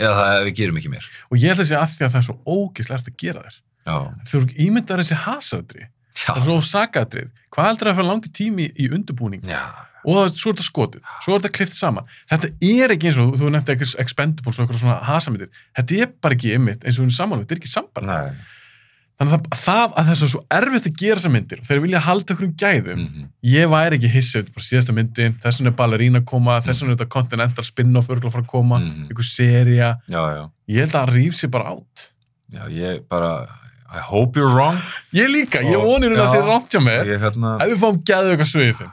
eða 0.00 0.14
það 0.16 0.44
við 0.46 0.56
gerum 0.60 0.80
ekki 0.80 0.92
mér. 0.92 1.10
og 1.30 1.38
ég 1.38 1.52
ætla 1.52 1.66
að 1.66 1.70
segja 1.70 1.82
að 1.82 1.92
því 1.92 2.06
að 2.06 2.14
það 2.14 2.20
er 2.20 2.26
svo 2.28 2.36
ógislega 2.46 3.04
að 3.04 3.20
gera 3.20 3.44
þér. 3.44 3.60
Þú 4.30 4.40
eru 4.40 4.56
ímyndar 4.66 5.02
þessi 5.02 5.20
hasardri 5.24 5.84
já, 5.84 6.24
það 6.24 6.40
er 6.40 6.46
svo 6.48 6.58
sagatrið, 6.66 7.30
hvað 7.54 7.70
heldur 7.70 7.90
að 7.90 8.00
fyrir 8.00 8.10
langi 8.10 8.32
tími 8.40 8.68
í 8.74 8.88
undirbúning? 8.90 9.44
Já, 9.48 9.62
og 10.04 10.16
það, 10.16 10.30
svo 10.40 10.50
er 10.50 10.56
þetta 10.56 10.66
skotið, 10.66 11.02
svo 11.24 11.34
er 11.34 11.42
þetta 11.42 11.56
klift 11.58 11.76
saman. 11.76 12.14
Þetta 12.30 12.50
er 12.70 12.94
ekki 12.94 13.10
eins 13.10 13.20
og, 13.20 13.34
þú 13.40 13.52
nefndi 13.54 13.74
ekki 13.74 13.88
expendables 14.04 14.58
og 14.58 14.64
eitthvað 14.64 14.82
svona 14.82 14.98
hasamyndir, 15.08 15.50
þetta 15.76 16.00
er 16.00 16.14
bara 16.24 16.38
ekki 16.38 16.54
ymmit 16.56 16.84
eins 16.84 16.96
og 16.96 17.04
við 17.04 17.08
erum 17.08 17.16
saman, 17.18 17.44
þetta 17.44 17.56
er 17.56 17.62
ekki 17.62 17.72
samband. 17.72 18.10
Nei, 18.10 18.56
þannig 19.20 19.34
að 19.34 19.40
það, 19.44 19.58
það 19.60 19.94
að 20.00 20.06
þess 20.10 20.22
að 20.24 20.30
svo 20.32 20.40
erfitt 20.56 20.86
að 20.88 20.94
gera 21.02 21.16
þessar 21.20 21.32
myndir 21.34 21.60
og 21.60 21.66
þeir 21.68 21.80
vilja 21.84 22.00
halda 22.06 22.32
einhverjum 22.34 22.54
gæðum. 22.62 23.00
Mhm, 23.04 23.26
ég 23.50 23.66
væri 23.74 23.98
ekki 23.98 24.10
hissi, 24.14 24.38
þetta 24.40 24.48
er 24.48 24.56
bara 24.56 24.68
síðasta 24.70 24.94
myndin 24.96 25.34
þessan 25.44 25.68
er 25.70 25.74
ballerín 25.76 26.16
að 26.20 26.24
koma, 26.30 26.56
þessan 26.64 26.88
er 26.88 26.94
þetta 26.96 27.08
Continental 27.12 27.64
spin-off 27.68 28.08
örgulega 28.08 28.30
að 28.30 28.36
fara 28.38 28.44
að 28.46 28.52
koma, 28.54 28.78
Mhm. 28.80 29.08
einhver 29.10 29.28
seria 29.28 29.90
já, 30.08 30.22
já, 30.34 30.42
ég 30.72 30.80
held 30.86 30.94
að 30.96 31.00
hann 31.04 31.14
rýf 31.18 31.34
sér 31.36 31.50
bara 31.52 31.74
átt 31.76 32.06
já, 32.50 32.62
ég 32.72 33.02
bara, 33.08 33.32
I 33.92 33.98
hope 34.00 34.38
you're 34.38 34.48
wrong. 34.54 34.78
ég 35.12 35.28
líka, 35.28 35.60
ég 35.60 35.76
vonir 35.76 36.10
hún 36.14 36.22
að 36.24 36.32
sé 36.32 36.40
rátt 36.40 36.70
hjá 36.72 36.80
mér. 36.80 37.04
Ég, 37.10 37.20
hérna, 37.20 37.56
ef 37.60 37.68
við 37.74 37.80
fáum 37.84 38.00
gæðu 38.06 38.32
eitthvað 38.32 38.50
svið 38.54 38.74
þeim. 38.80 38.92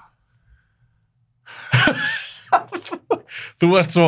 Þú 3.61 3.69
ert 3.79 3.93
svo 3.93 4.07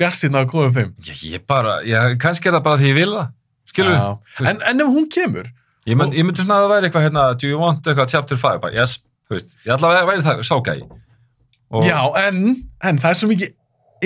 bjarsinn 0.00 0.36
að 0.38 0.46
koma 0.50 0.70
fimm 0.72 0.92
ég, 1.04 1.22
ég 1.34 1.42
bara, 1.48 1.78
ég, 1.86 2.14
kannski 2.22 2.48
er 2.48 2.56
það 2.58 2.64
bara 2.66 2.80
því 2.80 2.88
ég 2.90 2.96
vil 2.98 3.10
það? 3.14 3.28
Já. 3.70 4.18
en, 4.50 4.58
en 4.66 4.80
ef 4.82 4.88
hún 4.90 5.06
kemur 5.12 5.46
Ég, 5.90 5.98
mynd, 5.98 6.14
ég 6.14 6.26
myndi 6.26 6.44
svona 6.44 6.60
að 6.60 6.64
það 6.66 6.72
væri 6.74 6.88
eitthvað 6.88 7.06
hérna, 7.08 7.24
do 7.40 7.48
you 7.50 7.60
want 7.60 7.86
eitthvað 7.90 8.12
chapter 8.12 8.38
5, 8.40 8.60
bara 8.62 8.76
yes, 8.76 8.96
þú 9.26 9.36
veist, 9.36 9.56
ég 9.66 9.74
að 9.74 10.10
væri 10.10 10.24
það 10.26 10.42
ságægi. 10.46 10.86
Og, 11.70 11.84
já, 11.86 11.98
en, 12.24 12.40
en 12.82 12.98
það 13.02 13.12
er 13.12 13.18
svo 13.20 13.28
mikið 13.30 13.52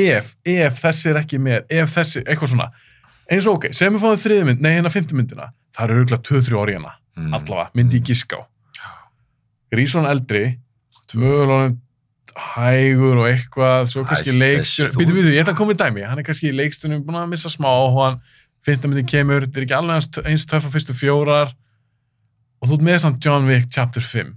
ef, 0.05 0.33
ef 0.55 0.81
þessi 0.83 1.13
er 1.13 1.21
ekki 1.23 1.41
með 1.41 1.77
ef 1.79 1.95
þessi, 1.95 2.25
eitthvað 2.25 2.53
svona. 2.55 2.67
Eins 3.33 3.47
og 3.49 3.59
ok, 3.59 3.71
segjum 3.73 3.97
við 3.97 4.05
fáum 4.05 4.21
þriði 4.21 4.49
mynd, 4.51 4.65
nei 4.65 4.75
hérna 4.75 4.93
fymtu 4.93 5.17
myndina. 5.17 5.49
Það 5.75 5.87
eru 5.87 6.03
auðvitað 6.03 6.27
2-3 6.29 6.61
ári 6.61 6.77
hérna 6.77 6.93
mm, 7.17 7.31
allavega, 7.39 7.71
myndi 7.79 8.01
ég 8.01 8.11
giska 8.11 8.43
á. 8.43 8.43
Grísson 9.73 10.07
eldri 10.07 10.45
mögulega 11.15 11.73
hægur 12.35 13.21
og 13.23 13.29
eitthvað 13.31 13.85
svo 13.91 14.03
kannski 14.09 14.35
leikstunum 14.35 14.97
býtu, 14.99 15.15
býtu, 15.15 15.33
ég 15.35 15.45
ætla 15.45 15.55
að 15.55 15.61
koma 15.61 15.75
í 15.75 15.79
dæmi. 15.79 16.05
Hann 16.09 16.21
er 16.21 16.27
kannski 16.27 16.51
í 16.51 16.55
leikstunum 16.57 17.05
búin 17.07 17.21
að 17.21 17.29
missa 17.31 17.51
smá 17.53 17.69
og 17.71 17.99
hann 18.01 18.17
fynda 18.67 18.91
myndi 18.91 19.05
kemur, 19.07 19.45
þetta 19.47 19.61
er 19.61 19.67
ekki 19.69 19.77
alveg 19.79 20.19
eins- 20.27 20.49
töff 20.51 20.67
á 20.67 20.71
fyrstu 20.75 20.97
fjórar 20.97 21.53
og 22.65 22.71
þú 22.71 22.79
ert 22.79 22.87
með 22.89 22.99
samt 23.05 23.21
John 23.29 23.45
Wick 23.51 23.69
chapter 23.77 24.01
5 24.01 24.33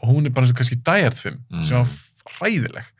og 0.00 0.08
hún 0.10 0.26
er 0.26 0.34
bara 0.34 0.48
eins 0.48 0.50
og 0.54 0.58
kannski 0.58 0.80
Hard 0.90 1.14
5 1.14 1.38
Mm. 1.54 1.62
sem 1.64 1.78
var 1.78 2.34
hræðileg 2.40 2.90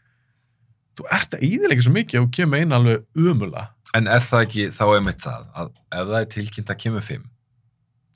þú 1.01 1.07
ert 1.19 1.35
að 1.35 1.45
íðilega 1.49 1.83
svo 1.83 1.93
mikið 1.99 2.23
og 2.23 2.31
kemur 2.39 2.63
inn 2.63 2.73
alveg 2.77 3.05
umula 3.19 3.67
En 3.99 4.07
er 4.07 4.23
það 4.23 4.45
ekki, 4.47 4.65
þá 4.71 4.83
er 4.95 5.01
mitt 5.03 5.19
það, 5.25 5.47
að 5.59 5.71
ef 5.99 6.05
það 6.13 6.19
er 6.21 6.27
tilkynnt 6.31 6.69
að 6.71 6.77
kemur 6.85 7.03
5, 7.03 7.23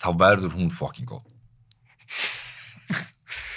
þá 0.05 0.09
verður 0.21 0.53
hún 0.55 0.69
fucking 0.71 1.09
góð. 1.11 1.25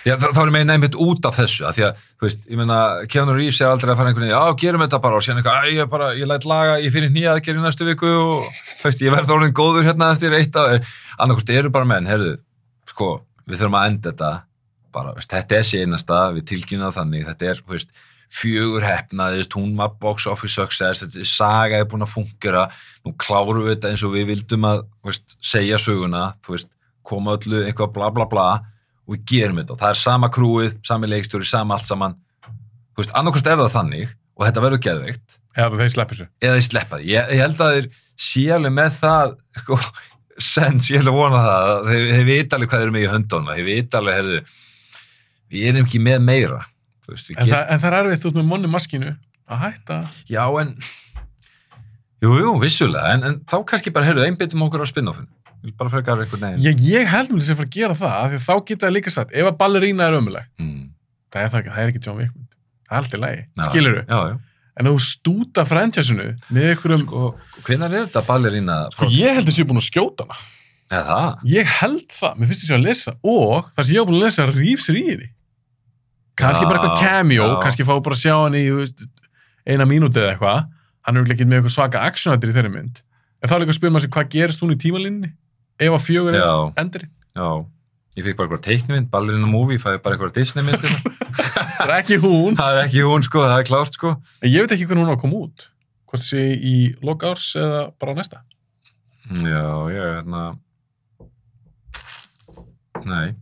Já, 0.08 0.16
þá, 0.16 0.26
er 0.40 0.48
ég 0.48 0.54
meina 0.56 0.74
einmitt 0.78 0.96
út 1.04 1.26
af 1.28 1.36
þessu, 1.36 1.66
að 1.68 1.76
því 1.78 1.84
að, 1.84 2.02
þú 2.18 2.26
veist, 2.26 2.44
ég 2.48 2.58
meina, 2.62 2.78
Keanu 3.12 3.34
Reeves 3.36 3.58
er 3.60 3.68
aldrei 3.70 3.92
að 3.92 4.00
fara 4.00 4.12
einhvern 4.14 4.24
veginn, 4.26 4.34
já, 4.38 4.58
gerum 4.64 4.84
þetta 4.86 5.00
bara 5.04 5.20
og 5.20 5.26
eitthvað, 5.28 5.58
æ, 5.68 5.74
ég 5.76 5.90
bara, 5.92 6.08
ég 6.16 6.30
læt 6.32 6.48
laga, 6.48 6.78
ég 6.80 6.94
fyrir 6.96 7.12
nýja 7.12 7.34
aðgerð 7.36 7.60
í 7.60 7.66
næstu 7.66 7.88
viku 7.90 8.12
og, 8.16 8.48
þú 8.80 8.88
veist, 8.88 9.04
ég 9.04 9.14
verð 9.14 9.34
orðin 9.36 9.56
góður 9.62 9.86
hérna 9.90 10.10
eftir 10.16 10.34
eitt 10.38 10.56
af, 10.62 10.88
annarkost 11.20 11.52
eru 11.54 11.70
bara 11.76 11.90
menn, 11.90 12.08
heyrðu, 12.08 12.38
sko, 12.98 13.14
við 13.46 13.62
þurfum 13.62 13.78
að 13.78 13.90
enda 13.92 14.12
þetta, 14.12 14.34
bara, 14.98 15.14
veist, 15.14 15.32
þetta 15.32 15.58
er 15.58 15.66
seinasta, 15.68 16.22
við 16.34 16.48
tilkynna 16.52 16.90
þannig, 16.96 17.28
þetta 17.30 17.52
er, 17.52 17.62
veist, 17.70 17.92
fjögur 18.34 18.84
hefnaðist, 18.84 19.54
hún 19.56 19.76
var 19.78 19.94
box 20.02 20.26
office 20.28 20.58
success, 20.58 21.04
þetta 21.06 21.22
er 21.22 21.30
saga 21.30 21.78
er 21.80 21.86
búin 21.88 22.04
að 22.04 22.16
fungera, 22.16 22.66
nú 23.06 23.14
klárum 23.22 23.62
við 23.62 23.76
þetta 23.76 23.92
eins 23.94 24.04
og 24.04 24.16
við 24.18 24.32
vildum 24.34 24.66
að, 24.68 24.82
veist, 25.06 25.38
segja 25.46 25.80
söguna, 25.80 26.24
veist, 26.50 26.74
koma 27.08 27.38
öllu 27.38 27.64
eitthvað 27.64 27.94
bla 27.96 28.10
bla 28.12 28.28
bla 28.28 28.48
og 29.08 29.16
við 29.16 29.26
gerum 29.32 29.62
þetta. 29.62 29.76
Og 29.76 29.82
það 29.84 29.94
er 29.94 30.02
sama 30.02 30.30
krúið, 30.34 30.74
sami 30.88 31.10
leikstjóri, 31.12 31.48
sama 31.48 31.78
allt 31.78 31.88
saman. 31.88 32.18
Annarkost 33.14 33.48
er 33.48 33.60
það 33.62 33.76
þannig 33.76 34.10
og 34.36 34.46
þetta 34.48 34.64
verður 34.66 34.84
geðveikt. 34.88 35.40
Eða 35.58 35.80
þeir 35.80 35.94
þessu. 36.12 36.28
Sleppa 36.68 37.00
því. 37.00 37.10
Ég, 37.14 37.32
ég 37.34 37.44
held 37.46 37.64
að 37.64 37.76
þeir 37.78 37.90
sé 38.28 38.44
alveg 38.54 38.74
með 38.76 38.98
það 38.98 39.36
sko, 39.62 39.80
sens, 40.44 40.90
ég 40.92 41.02
held 41.02 41.12
að 41.12 41.18
vona 41.18 41.40
það 41.44 41.70
að 41.74 41.88
þeir, 41.92 42.06
þeir 42.14 42.26
vita 42.32 42.58
alveg 42.58 42.70
hvað 42.72 42.82
þeir 42.82 42.88
eru 42.88 42.96
með 42.96 43.06
í 43.06 43.12
höndunum 43.14 43.54
þeir 43.58 43.68
vita 43.68 44.02
alveg, 44.02 44.18
heyrðu 44.20 44.40
við 45.56 45.70
erum 45.72 45.88
ekki 45.88 46.02
með 46.04 46.20
meira 46.28 46.60
Þú 47.08 47.14
veist, 47.16 47.30
en, 47.32 47.38
get, 47.40 47.54
það, 47.54 47.62
en 47.72 47.82
það 47.84 47.94
er 47.98 48.08
erfitt 48.10 48.26
út 48.28 48.36
með 48.36 48.48
monni 48.50 48.68
maskinu 48.68 49.12
að 49.48 49.62
hætta. 49.64 49.98
Já 50.28 50.44
en 50.60 50.74
jú, 52.20 52.34
jú, 52.42 52.50
vissulega 52.60 53.14
en, 53.16 53.24
en 53.30 53.38
þá 53.48 53.56
kannski 53.70 53.94
bara, 53.96 54.10
heyrðu, 54.10 54.26
einbyttum 54.28 54.66
okkur 54.68 54.84
á 54.84 54.88
spin-offin 54.90 55.30
Við 55.64 55.74
bara 55.80 55.90
frekar 55.94 56.20
einhvern 56.22 56.44
veginn 56.44 56.66
ég, 56.68 56.82
ég 56.86 57.08
held 57.10 57.32
mér 57.34 57.42
að 57.46 57.56
fara 57.62 57.68
að 57.70 57.78
gera 57.78 57.96
það 57.98 58.18
af 58.18 58.34
því 58.34 58.42
þá 58.44 58.54
geta 58.70 58.86
það 58.86 58.94
líka 58.98 59.14
sagt, 59.16 59.32
ef 59.34 59.48
að 59.50 59.56
ballerína 59.62 60.10
er 60.10 60.18
ömuleg 60.20 60.50
mm, 60.62 60.84
það 61.34 61.46
er, 61.48 61.54
það, 61.56 61.72
það 61.72 61.82
er 61.86 61.94
ekki 61.94 62.04
John 62.06 62.20
Wick 62.22 62.36
það 62.36 62.92
er 62.92 63.00
alltaf 63.02 63.24
lægi, 63.24 63.42
Já. 63.48 63.64
skilur 63.72 63.98
já, 64.04 64.20
já 64.20 64.36
en 64.78 64.90
þú 64.92 64.98
stúta 65.02 65.66
franchisinu 65.68 66.28
með 66.54 66.70
einhverjum 66.72 67.04
sko, 67.06 67.24
hvenær 67.66 67.96
er 67.96 68.06
þetta 68.06 68.24
ballerína 68.28 68.78
ég 69.10 69.40
held 69.40 69.50
að 69.50 69.58
ég 69.58 69.64
er 69.64 69.70
búin 69.72 69.82
að 69.82 69.88
skjóta 69.90 70.28
hana. 70.28 70.38
Eða? 70.88 71.22
Ég 71.52 71.72
held 71.82 72.06
það, 72.16 72.38
mér 72.38 72.50
finnst 72.52 72.64
þess 72.64 72.76
að 72.78 72.86
lesa 72.86 73.14
og 73.28 73.72
þar 73.76 73.88
sem 73.88 73.96
ég 73.96 74.02
er 74.02 74.08
búin 74.08 74.20
að 74.20 74.26
lesa 74.28 74.46
er 74.46 74.62
í 74.62 75.04
henni. 75.10 75.30
Kannski 76.38 76.68
bara 76.70 76.80
eitthvað 76.80 77.02
cameo 77.02 77.48
já. 77.50 77.58
kannski 77.64 77.88
fá 77.88 77.96
bara 77.98 78.16
að 78.16 78.22
sjá 78.22 78.36
hann 78.38 78.56
í 78.56 78.66
eina 79.68 79.88
mínúti 79.90 80.22
eða 80.22 80.36
eitthvað. 80.36 80.70
Hann 81.08 81.20
er 81.20 81.34
ekki 81.34 81.48
með 81.48 81.60
eitthvað 81.60 81.76
svaka 81.76 82.04
actionættir 82.06 82.52
í 82.52 82.56
þeirri 82.56 82.72
mynd. 82.76 83.02
En 83.42 83.50
þá 83.50 83.56
er 83.56 83.64
líka 83.64 83.74
að 83.74 83.80
spyrja 83.80 83.96
maður 83.96 84.06
sig 84.06 84.14
hvað 84.14 84.30
gerist 84.36 84.64
hún 84.64 84.74
í 84.76 84.80
tímalínni 84.82 85.32
ef 85.78 85.98
að 85.98 86.06
fjögur 86.06 86.38
er 86.38 86.46
endur 86.82 87.04
já, 87.08 87.50
ég 88.18 88.26
fikk 88.26 88.38
bara 88.40 88.48
eitthvað 88.48 88.64
teiknumynd 88.66 89.10
ballerína 89.14 89.50
movie, 89.50 89.80
fæði 89.82 90.02
bara 90.04 90.18
eitthvað 90.18 90.36
Disney 90.38 90.66
mynd 90.66 90.86
það 91.78 91.84
er 91.88 91.96
ekki 92.00 92.20
hún. 92.24 92.58
Það 92.58 92.76
er 92.76 92.84
ekki 92.88 93.04
hún 93.08 93.26
sko, 93.26 93.44
það 93.46 93.62
er 93.62 93.68
klárt 93.70 93.98
sko. 94.00 94.14
En 94.42 94.52
ég 94.52 94.66
veit 94.66 94.76
ekki 94.76 94.88
hvernig 94.90 95.06
hún 95.06 95.14
á 95.14 95.16
að 95.16 95.22
koma 95.26 95.42
út. 95.46 95.68
Hvort 96.08 96.24
sé 96.24 96.44
í 96.56 96.76
lokárs 97.06 97.52
eða 97.60 97.84
bara 98.02 98.16
næsta? 98.18 98.42
Já, 99.28 99.64
ég 99.92 100.02
er 100.02 100.18
hérna. 100.18 100.44
Nei. 103.08 103.36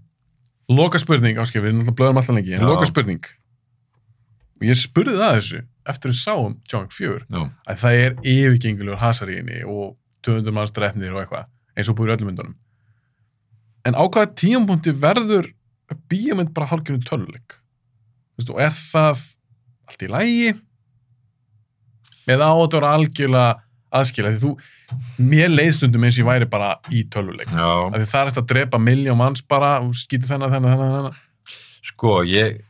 Loka 0.75 0.99
spurning, 0.99 1.37
áskil, 1.39 1.61
við 1.63 1.75
náttúrulega 1.77 1.97
blöðum 2.01 2.19
alltaf 2.19 2.35
lengi. 2.35 2.55
En 2.57 2.65
Já. 2.65 2.69
loka 2.73 2.87
spurning 2.89 3.25
ég 4.63 4.77
spurði 4.79 5.17
það 5.19 5.37
þessu 5.37 5.61
eftir 5.85 6.09
að 6.11 6.13
við 6.13 6.21
sáum 6.21 6.53
John 6.71 6.85
Wick 6.85 6.95
4 6.95 7.25
já, 7.27 7.41
að 7.69 7.81
það 7.81 7.97
er 8.03 8.15
yfirgengulegur 8.31 9.01
hasar 9.01 9.31
í 9.31 9.39
henni 9.39 9.61
og 9.67 9.95
200 10.25 10.55
manns 10.55 10.73
drefnir 10.75 11.13
og 11.15 11.21
eitthvað 11.23 11.49
eins 11.75 11.91
og 11.91 11.97
búið 11.99 12.11
í 12.11 12.15
öllum 12.15 12.31
myndunum 12.31 12.55
en 13.85 13.95
á 13.97 14.03
hvaða 14.03 14.31
tíampunkti 14.41 14.93
verður 15.01 15.51
bíómynd 16.09 16.53
bara 16.55 16.69
hálfgjörnum 16.71 17.05
töluleik 17.07 17.59
og 18.49 18.59
er 18.61 18.73
það 18.75 19.21
allt 19.87 20.03
í 20.05 20.09
lægi 20.11 20.49
eða 22.25 22.49
á 22.49 22.53
þetta 22.57 22.79
vera 22.81 22.93
algjörlega 22.97 23.51
aðskila 23.95 24.31
því 24.33 24.41
þú, 24.41 24.51
mér 25.23 25.53
leiðstundum 25.53 26.03
eins 26.07 26.17
og 26.17 26.23
ég 26.25 26.29
væri 26.31 26.47
bara 26.51 26.71
í 26.91 27.03
töluleik 27.13 27.51
því 27.53 28.07
það 28.09 28.21
er 28.21 28.31
eftir 28.31 28.43
að 28.43 28.49
drepa 28.51 28.81
miljón 28.81 29.19
manns 29.21 29.45
bara 29.45 29.75
og 29.85 29.93
skýti 29.95 30.27
þennan, 30.27 30.51
þennan, 30.57 30.81
þennan, 30.81 31.19
sko, 31.85 32.17
ég 32.27 32.63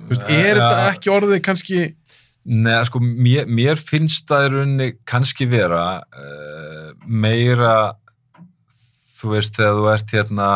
Þú 0.00 0.14
veist, 0.16 0.22
er 0.32 0.56
Ja. 0.56 0.68
þetta 0.70 0.86
ekki 0.94 1.10
orðið 1.14 1.42
kannski 1.46 1.80
Nei, 2.50 2.78
sko, 2.88 2.98
mér, 3.04 3.44
mér 3.46 3.76
finnst 3.76 4.24
það 4.26 4.44
í 4.46 4.50
rauninni 4.54 4.86
kannski 5.06 5.44
vera 5.46 6.00
uh, 6.00 6.94
meira 7.04 7.92
þú 9.20 9.34
veist, 9.34 9.56
þegar 9.56 9.78
þú 9.78 9.88
ert 9.94 10.14
hérna 10.16 10.48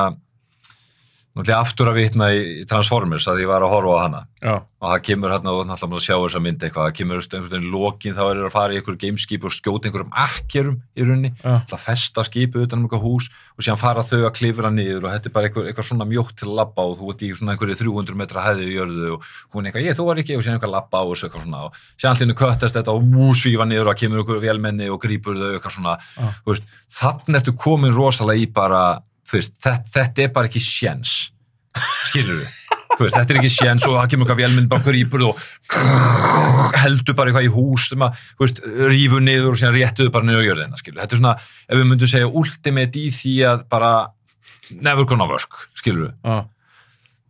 náttúrulega 1.35 1.61
aftur 1.65 1.91
að 1.91 1.99
vitna 1.99 2.29
í, 2.31 2.43
Transformers 2.71 3.27
að 3.31 3.41
ég 3.43 3.51
var 3.51 3.65
að 3.67 3.73
horfa 3.75 3.95
á 3.99 4.05
hana. 4.05 4.21
Já, 4.45 4.55
og 4.85 4.91
það 4.93 5.01
kemur 5.09 5.33
hérna 5.35 5.53
og 5.55 5.63
náttúrulega 5.67 5.91
maður 5.91 6.03
að 6.03 6.07
sjá 6.07 6.17
þessa 6.21 6.41
mynd 6.45 6.65
eitthvað, 6.67 6.87
það 6.87 6.97
kemur 6.99 7.21
einhvern 7.25 7.49
veginn 7.51 7.71
lokin 7.73 8.15
þá 8.15 8.23
er 8.25 8.39
það 8.39 8.47
að 8.49 8.55
fara 8.55 8.75
í 8.75 8.79
einhverju 8.79 9.01
gameskip 9.05 9.45
og 9.49 9.55
skjóta 9.57 9.89
einhverjum 9.89 10.13
akkerum 10.25 10.77
í 10.95 11.07
rauninni, 11.09 11.31
það 11.43 11.81
festa 11.85 12.25
skipið 12.29 12.67
utan 12.67 12.79
um 12.79 12.85
eitthvað 12.87 13.05
hús 13.07 13.29
og 13.57 13.65
síðan 13.65 13.81
fara 13.81 14.05
þau 14.05 14.21
að 14.29 14.35
klifra 14.39 14.71
niður 14.71 15.07
og 15.09 15.15
þetta 15.15 15.31
er 15.31 15.35
bara 15.35 15.49
eitthvað, 15.49 15.69
eitthvað 15.71 15.89
svona 15.89 16.09
mjótt 16.11 16.37
til 16.39 16.49
að 16.51 16.59
labba 16.61 16.85
og 16.85 16.99
þú 17.01 17.11
ert 17.15 17.25
í 17.25 17.31
svona 17.35 17.55
einhverju 17.57 17.79
300 17.81 18.21
metra 18.21 18.45
hæði 18.45 18.69
í 18.69 18.77
jörðu 18.77 19.09
og 19.17 19.25
hún 19.57 19.71
eitthvað, 19.71 19.89
ég 19.89 19.99
þú 19.99 20.07
var 20.11 20.21
ekki 20.23 20.37
og 20.39 20.45
síðan 20.45 20.59
eitthvað 20.59 20.75
labba 20.77 21.03
og 21.09 21.17
eitthvað 21.17 21.47
svona 21.49 21.65
og 21.65 21.81
síðan 21.97 22.15
allir 22.15 22.39
köttast 22.45 22.79
þetta 22.79 22.95
og 22.95 23.09
wú, 23.15 23.31
svífa 23.39 23.67
niður 23.67 23.91
og 23.91 23.99
kemur 23.99 24.23
einhverju 24.23 24.45
velmenni 24.45 24.91
og 24.93 25.01
grípur 25.03 25.41
þau 25.41 25.51
eitthvað 25.55 25.77
svona, 25.79 25.97
veist, 26.47 26.69
þannig 27.01 27.41
ertu 27.41 27.57
komin 27.65 27.97
rosalega 27.97 28.45
í 28.45 28.51
bara, 28.55 28.85
veist, 29.33 29.57
þetta, 29.63 29.91
þetta 29.97 30.27
er 30.27 30.35
bara 30.37 30.51
ekki 30.51 30.63
sjens, 30.63 31.15
skilur 32.11 32.45
við 32.45 32.53
veist, 33.01 33.17
þetta 33.17 33.35
er 33.35 33.41
ekki 33.41 33.53
séns 33.53 33.87
og 33.89 33.97
það 33.99 34.11
kemur 34.13 34.29
eitthvað 34.29 34.41
vélmynd 34.43 34.71
bara 34.71 34.87
grípur 34.87 35.25
og 35.29 35.41
heldur 36.79 37.17
bara 37.19 37.33
eitthvað 37.33 37.49
í 37.49 37.53
hús 37.55 37.89
sem 37.91 38.05
að, 38.07 38.21
rífur 38.93 39.25
niður 39.25 39.53
og 39.53 39.61
síðan 39.61 39.77
réttuðu 39.79 40.13
bara 40.15 40.29
niður 40.29 40.45
á 40.45 40.49
jörðina, 40.49 40.81
skilur. 40.81 41.01
Þetta 41.03 41.17
er 41.17 41.23
svona, 41.23 41.37
ef 41.67 41.81
við 41.81 41.89
myndum 41.91 42.13
segja 42.13 42.31
ultimate 42.43 43.01
í 43.01 43.09
því 43.15 43.35
að 43.51 43.65
bara 43.75 43.93
never 44.75 45.09
gonna 45.09 45.29
work, 45.31 45.65
skilur 45.79 46.09
við. 46.09 46.15
já, 46.23 46.39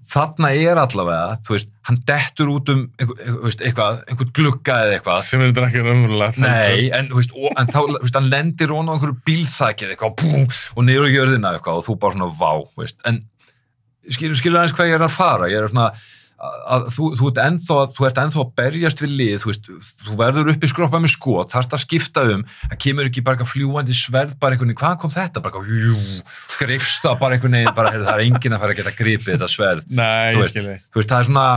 Þarna 0.05 0.51
er 0.53 0.79
allavega, 0.83 1.37
þú 1.47 1.55
veist, 1.55 1.69
hann 1.89 1.99
dettur 2.09 2.51
út 2.53 2.71
um 2.73 2.83
eitthvað, 3.01 4.03
einhver 4.11 4.31
glugga 4.37 4.79
eða 4.85 4.97
eitthvað. 4.99 5.23
sem 5.25 5.41
er 5.41 5.53
þetta 5.53 5.69
ekki 5.71 5.85
raunverulegt 5.85 6.41
Nei, 6.43 6.91
en, 6.97 7.09
þú 7.13 7.21
veist, 7.21 7.37
og, 7.37 7.55
en 7.61 7.71
þá, 7.71 7.79
þú 7.79 8.01
veist, 8.03 8.19
hann 8.19 8.29
lendir 8.33 8.75
hún 8.75 8.91
á 8.91 8.95
einhverju 8.95 9.17
bílþækið 9.29 9.95
eitthvað, 9.95 10.17
búm, 10.21 10.45
og 10.77 10.87
niður 10.89 11.09
á 11.09 11.15
jörðina 11.15 11.55
eitthvað 11.57 11.81
og 11.81 11.87
þú 11.89 11.97
bara 12.05 12.19
svona, 12.19 12.29
vá, 12.37 12.53
þú 12.75 12.85
veist, 12.85 13.01
en 13.09 13.23
skilur, 14.13 14.37
skilur 14.41 14.61
aðeins 14.61 14.77
hvað 14.77 14.91
ég 14.93 14.99
er 14.99 15.07
að 15.09 15.17
fara, 15.17 15.49
ég 15.53 15.63
er 15.63 15.73
svona, 15.73 15.89
að, 16.45 16.87
þú, 16.95 17.09
þú, 17.19 17.29
ert 17.31 17.41
ennþá, 17.45 17.77
þú 17.97 18.07
ert 18.09 18.21
ennþá 18.23 18.41
að 18.43 18.53
berjast 18.61 19.03
við 19.05 19.13
lið, 19.19 19.35
þú 19.43 19.51
veist, 19.51 19.71
þú 20.05 20.17
verður 20.19 20.51
upp 20.55 20.65
í 20.67 20.71
skroppa 20.71 21.01
með 21.03 21.13
skot, 21.15 21.53
þarft 21.55 21.77
að 21.77 21.83
skipta 21.85 22.25
um, 22.35 22.45
það 22.71 22.81
kemur 22.85 23.11
ekki 23.11 23.25
bara 23.27 23.49
fljúandi 23.49 23.97
sverð, 23.97 24.35
bara 24.43 24.57
einhvern 24.57 24.73
veginn, 24.73 24.81
hvað 24.83 24.99
kom 25.03 25.15
þetta, 25.15 25.43
bara 25.45 25.63
jú, 25.71 25.97
greifst 26.59 27.05
það 27.05 27.17
bara 27.23 27.39
einhvern 27.39 27.59
veginn, 27.59 27.77
bara, 27.79 27.95
heyrðu, 27.95 28.09
það 28.11 28.21
er 28.21 28.25
enginn 28.29 28.57
að 28.57 28.65
fara 28.65 28.77
að 28.77 28.81
geta 28.83 28.95
gripið 29.01 29.33
þetta 29.33 29.51
sverð, 29.55 29.89
nei, 29.89 30.35
Þú 30.35 30.45
veist. 30.45 30.61
þú 30.61 31.01
veist, 31.01 31.11
það 31.15 31.19
er 31.19 31.29
svona, 31.31 31.49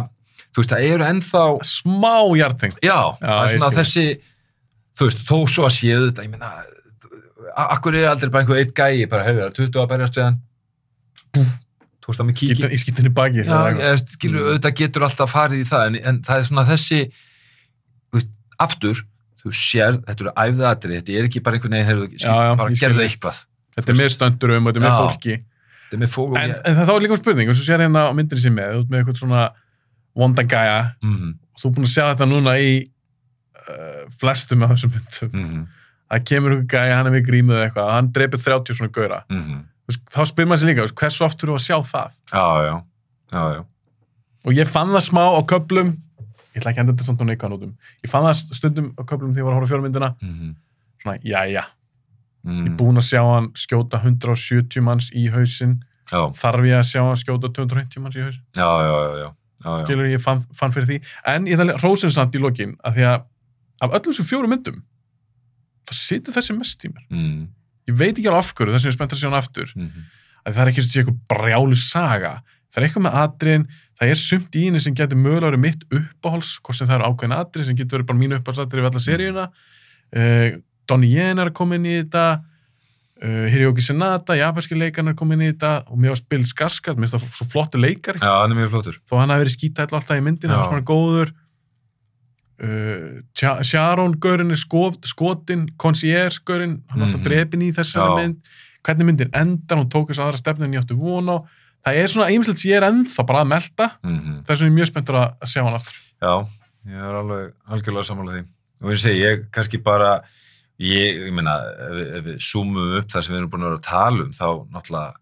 þú 0.47 0.63
veist, 0.63 0.73
það 0.73 0.87
eru 0.93 1.07
ennþá, 1.11 1.43
smá 1.73 2.15
hjartengt 2.37 2.81
Já, 2.85 2.99
það 3.21 3.43
er 3.43 3.53
svona 3.57 3.71
þessi 3.77 4.07
þú 4.97 5.11
veist, 5.11 5.23
þó 5.27 5.37
svo 5.51 5.67
að 5.67 5.75
séu 5.77 6.01
þetta 6.07 6.25
ég 6.25 6.33
meina, 6.33 6.49
akkur 7.67 7.97
er 7.97 8.09
aldrei 8.11 8.31
bara 8.33 8.45
einhver 8.45 8.61
eitt 8.61 8.73
gæi, 8.77 9.05
bara 9.09 9.25
hefur 9.27 9.53
það 12.07 12.15
20 12.15 12.15
að 12.15 12.15
berjast 12.15 12.15
við 12.15 12.15
hann 12.15 12.15
búf, 12.15 12.15
þú 12.15 12.15
veist 12.15 12.19
það 12.19 12.27
með 12.27 12.37
Skýta- 12.37 12.71
í 12.71 12.79
skýttinni 12.83 13.13
baki 13.13 13.43
Já, 13.43 13.59
ég 13.77 13.99
skilur, 14.15 14.39
Mm. 14.41 14.47
auðvitað 14.47 14.75
getur 14.81 15.01
alltaf 15.07 15.31
farið 15.31 15.59
í 15.59 15.67
það 15.67 15.85
en, 15.87 15.95
en 16.07 16.21
það 16.21 16.37
er 16.37 16.43
svona 16.47 16.65
þessi 16.65 16.99
veist, 18.13 18.29
aftur 18.59 19.03
þú 19.43 19.51
sér, 19.53 19.99
þetta 20.07 20.23
eru 20.25 20.33
æfðaðatri 20.43 20.97
þetta 21.01 21.13
er 21.19 21.27
ekki 21.27 21.43
bara 21.43 21.55
einhvern 21.57 21.77
veginn, 21.77 22.57
bara 22.57 22.69
ég 22.71 22.79
gerðu 22.81 23.03
eitthvað. 23.05 23.45
Þetta 23.77 23.91
er 23.93 23.97
með 23.99 24.09
stöndurum 24.15 24.65
þetta 24.65 24.79
er 24.79 24.85
með 24.87 24.97
fólki. 24.97 25.35
Er 25.93 25.97
með 26.01 26.17
og 26.17 26.37
en, 26.37 26.49
ég 26.49 26.61
en 26.65 26.75
það 26.75 26.87
þá 26.89 26.93
er 26.95 27.01
líka 27.05 27.13
um 27.15 27.21
spurning 27.21 27.49
og 27.49 27.55
svo 27.55 27.63
sér 27.67 27.79
hérna 27.85 28.01
á 28.09 28.11
myndinni 28.17 28.41
sem 28.41 28.55
með, 28.57 28.71
þú 28.73 28.79
ert 28.81 28.89
með 28.91 28.99
eitthvað 29.03 29.19
svona 29.21 29.43
vonda 30.17 30.43
gæja. 30.43 30.79
Mm 31.03 31.13
og 31.57 31.61
þú 31.61 31.67
er 31.69 31.73
búin 31.77 31.85
að 31.87 31.93
sjá 31.93 32.03
þetta 32.11 32.25
núna 32.27 32.51
í 32.59 32.71
uh, 33.67 34.03
flestum 34.19 34.63
af 34.63 34.69
þessum 34.73 34.91
myndum. 34.93 35.29
-hmm. 35.31 35.63
það 36.11 36.25
kemur 36.29 36.51
eitthvað 36.57 36.67
gæja, 36.73 36.95
hann 36.97 37.07
er 37.07 37.11
með 37.15 37.25
grímu 37.29 37.53
eða 37.55 37.65
eitthvað 37.69 37.91
hann 37.93 38.11
dreipir 38.11 38.39
30 38.39 38.73
svona 38.77 38.91
gaura 38.93 39.23
Mm 39.29 39.41
-hmm. 39.43 39.63
Þá 39.87 40.21
spyr 40.27 40.47
maður 40.49 40.61
sér 40.61 40.69
líka, 40.71 40.85
hversu 40.99 41.23
oft 41.23 41.43
eru 41.45 41.55
að 41.55 41.63
sjá 41.63 41.77
það? 41.87 42.19
Já, 42.33 42.45
já, 42.65 42.75
já, 43.31 43.43
já. 43.55 43.61
Og 44.47 44.57
ég 44.57 44.69
fann 44.69 44.91
það 44.91 45.03
smá 45.05 45.23
á 45.31 45.41
köplum 45.47 45.93
ég 46.57 46.61
ætla 46.61 46.71
ekki 46.71 46.81
að 46.81 46.83
enda 46.83 46.95
þetta 46.95 47.07
samt 47.07 47.23
á 47.23 47.25
neikvæðan 47.29 47.55
útum 47.57 47.73
ég 48.03 48.11
fann 48.11 48.25
það 48.27 48.39
stundum 48.57 48.87
á 48.97 49.01
köplum 49.07 49.33
þegar 49.33 49.41
ég 49.41 49.47
var 49.47 49.53
að 49.53 49.59
horfa 49.59 49.69
á 49.69 49.71
fjármyndina. 49.71 50.09
Mm 50.21 50.33
-hmm. 50.33 50.53
svona, 51.03 51.17
jæja, 51.23 51.63
mm 52.43 52.57
ég 52.57 52.71
er 52.71 52.75
búinn 52.79 53.01
að 53.01 53.07
sjá 53.07 53.21
hann 53.23 53.49
skjóta 53.55 54.01
170 54.03 54.83
manns 54.83 55.11
í 55.13 55.27
hausinn. 55.31 55.83
Já, 56.11 56.21
þarf 56.31 56.67
ég 56.67 56.77
að 56.79 56.87
sjá 56.91 57.01
hann 57.03 57.19
skjóta 57.19 57.51
250 57.51 58.03
manns 58.03 58.15
í 58.15 58.23
hausinn? 58.23 58.45
Já, 58.55 58.67
já, 58.67 58.91
já, 58.91 59.07
já, 59.07 59.31
já, 59.63 59.71
já. 59.71 59.85
skilur 59.85 60.11
ég 60.11 60.21
fann, 60.21 60.43
fann 60.53 60.71
fyrir 60.71 60.87
því. 60.87 61.01
En 61.25 61.47
ég 61.47 61.59
ætla 61.59 61.79
rósin 61.83 62.11
samt 62.11 62.35
í 62.35 62.39
lokin 62.39 62.77
að 62.83 62.99
því 62.99 63.07
að 63.11 63.25
af 63.81 63.91
öllum 63.93 64.13
þessum 64.13 64.27
fjórum 64.27 64.49
myndum 64.49 64.81
þá 65.87 65.93
situr 65.93 66.33
þessi 66.33 66.57
mest 66.57 66.85
í 66.85 66.91
mér. 66.91 67.05
Mm 67.09 67.47
ég 67.87 67.97
veit 67.97 68.13
ekki 68.13 68.27
alveg 68.29 68.43
af 68.43 68.53
hverju, 68.53 68.73
þess 68.75 68.83
vegna 68.83 68.89
ég 68.89 68.93
er 68.93 68.97
spennt 68.97 69.15
að 69.15 69.21
sjá 69.21 69.27
hann 69.29 69.39
aftur. 69.39 69.73
-hmm. 69.75 70.07
að 70.43 70.53
það 70.55 70.63
er 70.63 70.71
ekki 70.71 70.85
svona 70.85 71.03
eitthvað 71.03 71.19
brjálu 71.33 71.77
saga. 71.81 72.33
Það 72.67 72.81
er 72.81 72.87
eitthvað 72.87 73.05
með 73.05 73.17
atriðin, 73.23 73.65
það 73.97 74.11
er 74.11 74.19
sumt 74.21 74.55
í 74.55 74.65
henni 74.67 74.81
sem 74.83 74.95
getur 74.95 75.17
mögulega 75.17 75.49
verið 75.51 75.63
mitt 75.63 75.85
uppáhals 75.89 76.51
hvort 76.61 76.77
sem 76.77 76.87
það 76.87 76.99
eru 76.99 77.07
ákveðin 77.07 77.37
atrið 77.37 77.65
sem 77.65 77.77
getur 77.79 77.97
verið 77.97 78.09
bara 78.11 78.21
mínu 78.21 78.39
uppáhalsatrið 78.41 78.83
við 78.83 78.89
alla 78.91 79.05
seríuna. 79.07 79.47
Uh, 80.13 80.49
Donnie 80.87 81.15
Yen 81.15 81.39
er 81.39 81.49
að 81.49 81.57
koma 81.57 81.75
inn 81.75 81.87
í 81.87 81.95
þetta 81.97 82.25
uh, 82.37 83.47
Hiroki 83.51 83.83
Sanada, 83.83 84.37
japanski 84.37 84.77
leikarn 84.77 85.09
er 85.09 85.15
að 85.15 85.19
koma 85.23 85.35
inn 85.35 85.47
í 85.47 85.49
þetta 85.51 85.73
og 85.87 85.97
mér 85.99 86.13
var 86.13 86.23
Bill 86.29 86.45
Skarsgård, 86.47 86.99
mér 86.99 87.07
finnst 87.07 87.17
það 87.17 87.39
svo 87.39 87.49
flottu 87.55 87.81
leikari. 87.81 88.21
Já, 88.21 88.31
hann 88.43 88.53
er 88.53 88.61
mjög 88.61 88.73
flottur. 88.75 89.01
Þó 89.07 89.17
hann 89.21 89.33
hafi 89.33 89.45
verið 89.45 89.57
skítæll 89.57 89.89
alltaf 89.89 90.19
í 90.19 90.25
myndinu, 90.27 90.53
hann 90.53 90.69
svona 90.69 90.87
góður 90.87 91.33
uh, 92.63 93.21
Sha- 93.37 93.61
Sharon 93.63 94.15
Görin 94.19 94.51
er 94.51 94.55
skot, 94.59 95.05
skotin 95.05 95.67
Concierge 95.77 96.39
Görin, 96.45 96.81
hann 96.89 96.99
var 96.99 97.07
alltaf 97.07 97.19
Mhm. 97.21 97.27
drepin 97.29 97.61
í 97.61 97.71
þessari 97.75 98.09
Já. 98.09 98.15
mynd, 98.21 98.37
hvernig 98.83 99.05
myndin 99.05 99.29
endar 99.33 99.77
hún 99.77 99.89
tók 99.89 100.09
þess 100.09 100.19
aðra 100.23 100.37
stefnu 100.41 100.65
en 100.65 100.73
ég 100.73 100.81
átti 100.83 100.95
von 100.97 101.27
á. 101.29 101.37
Það 101.85 101.95
er 102.01 102.07
svona 102.07 102.31
ýmislegt 102.33 102.57
sem 102.59 102.71
ég 102.71 102.77
er 102.81 102.87
ennþá 102.89 103.25
bara 103.27 103.41
að 103.43 103.47
melda 103.47 103.91
mm 104.03 104.19
-hmm. 104.19 104.37
vegna 104.47 104.65
er 104.65 104.69
ég 104.71 104.77
mjög 104.77 104.87
spenntur 104.87 105.15
að, 105.15 105.33
sjá 105.45 105.63
hann 105.63 105.73
aftur. 105.73 105.93
Já, 106.21 106.47
ég 106.87 106.97
er 106.97 107.15
alveg 107.21 107.53
algjörlega 107.69 108.03
sammála 108.05 108.31
því. 108.33 108.43
Og 108.83 108.91
ég 108.91 108.97
segi, 108.99 109.19
ég 109.21 109.45
kannski 109.51 109.77
bara 109.83 110.21
ég, 110.79 111.25
ég 111.27 111.33
meina, 111.33 111.55
ef, 111.57 111.91
við- 111.91 112.15
ef 112.17 112.25
við 112.25 112.37
zoomum 112.39 112.97
upp 112.97 113.07
það 113.09 113.21
sem 113.23 113.33
við 113.35 113.37
erum 113.39 113.49
búin 113.49 113.61
að 113.61 113.69
vera 113.69 113.77
að 113.77 113.89
tala 113.89 114.23
um 114.23 114.31
þá 114.31 114.47
náttúrulega 114.73 115.13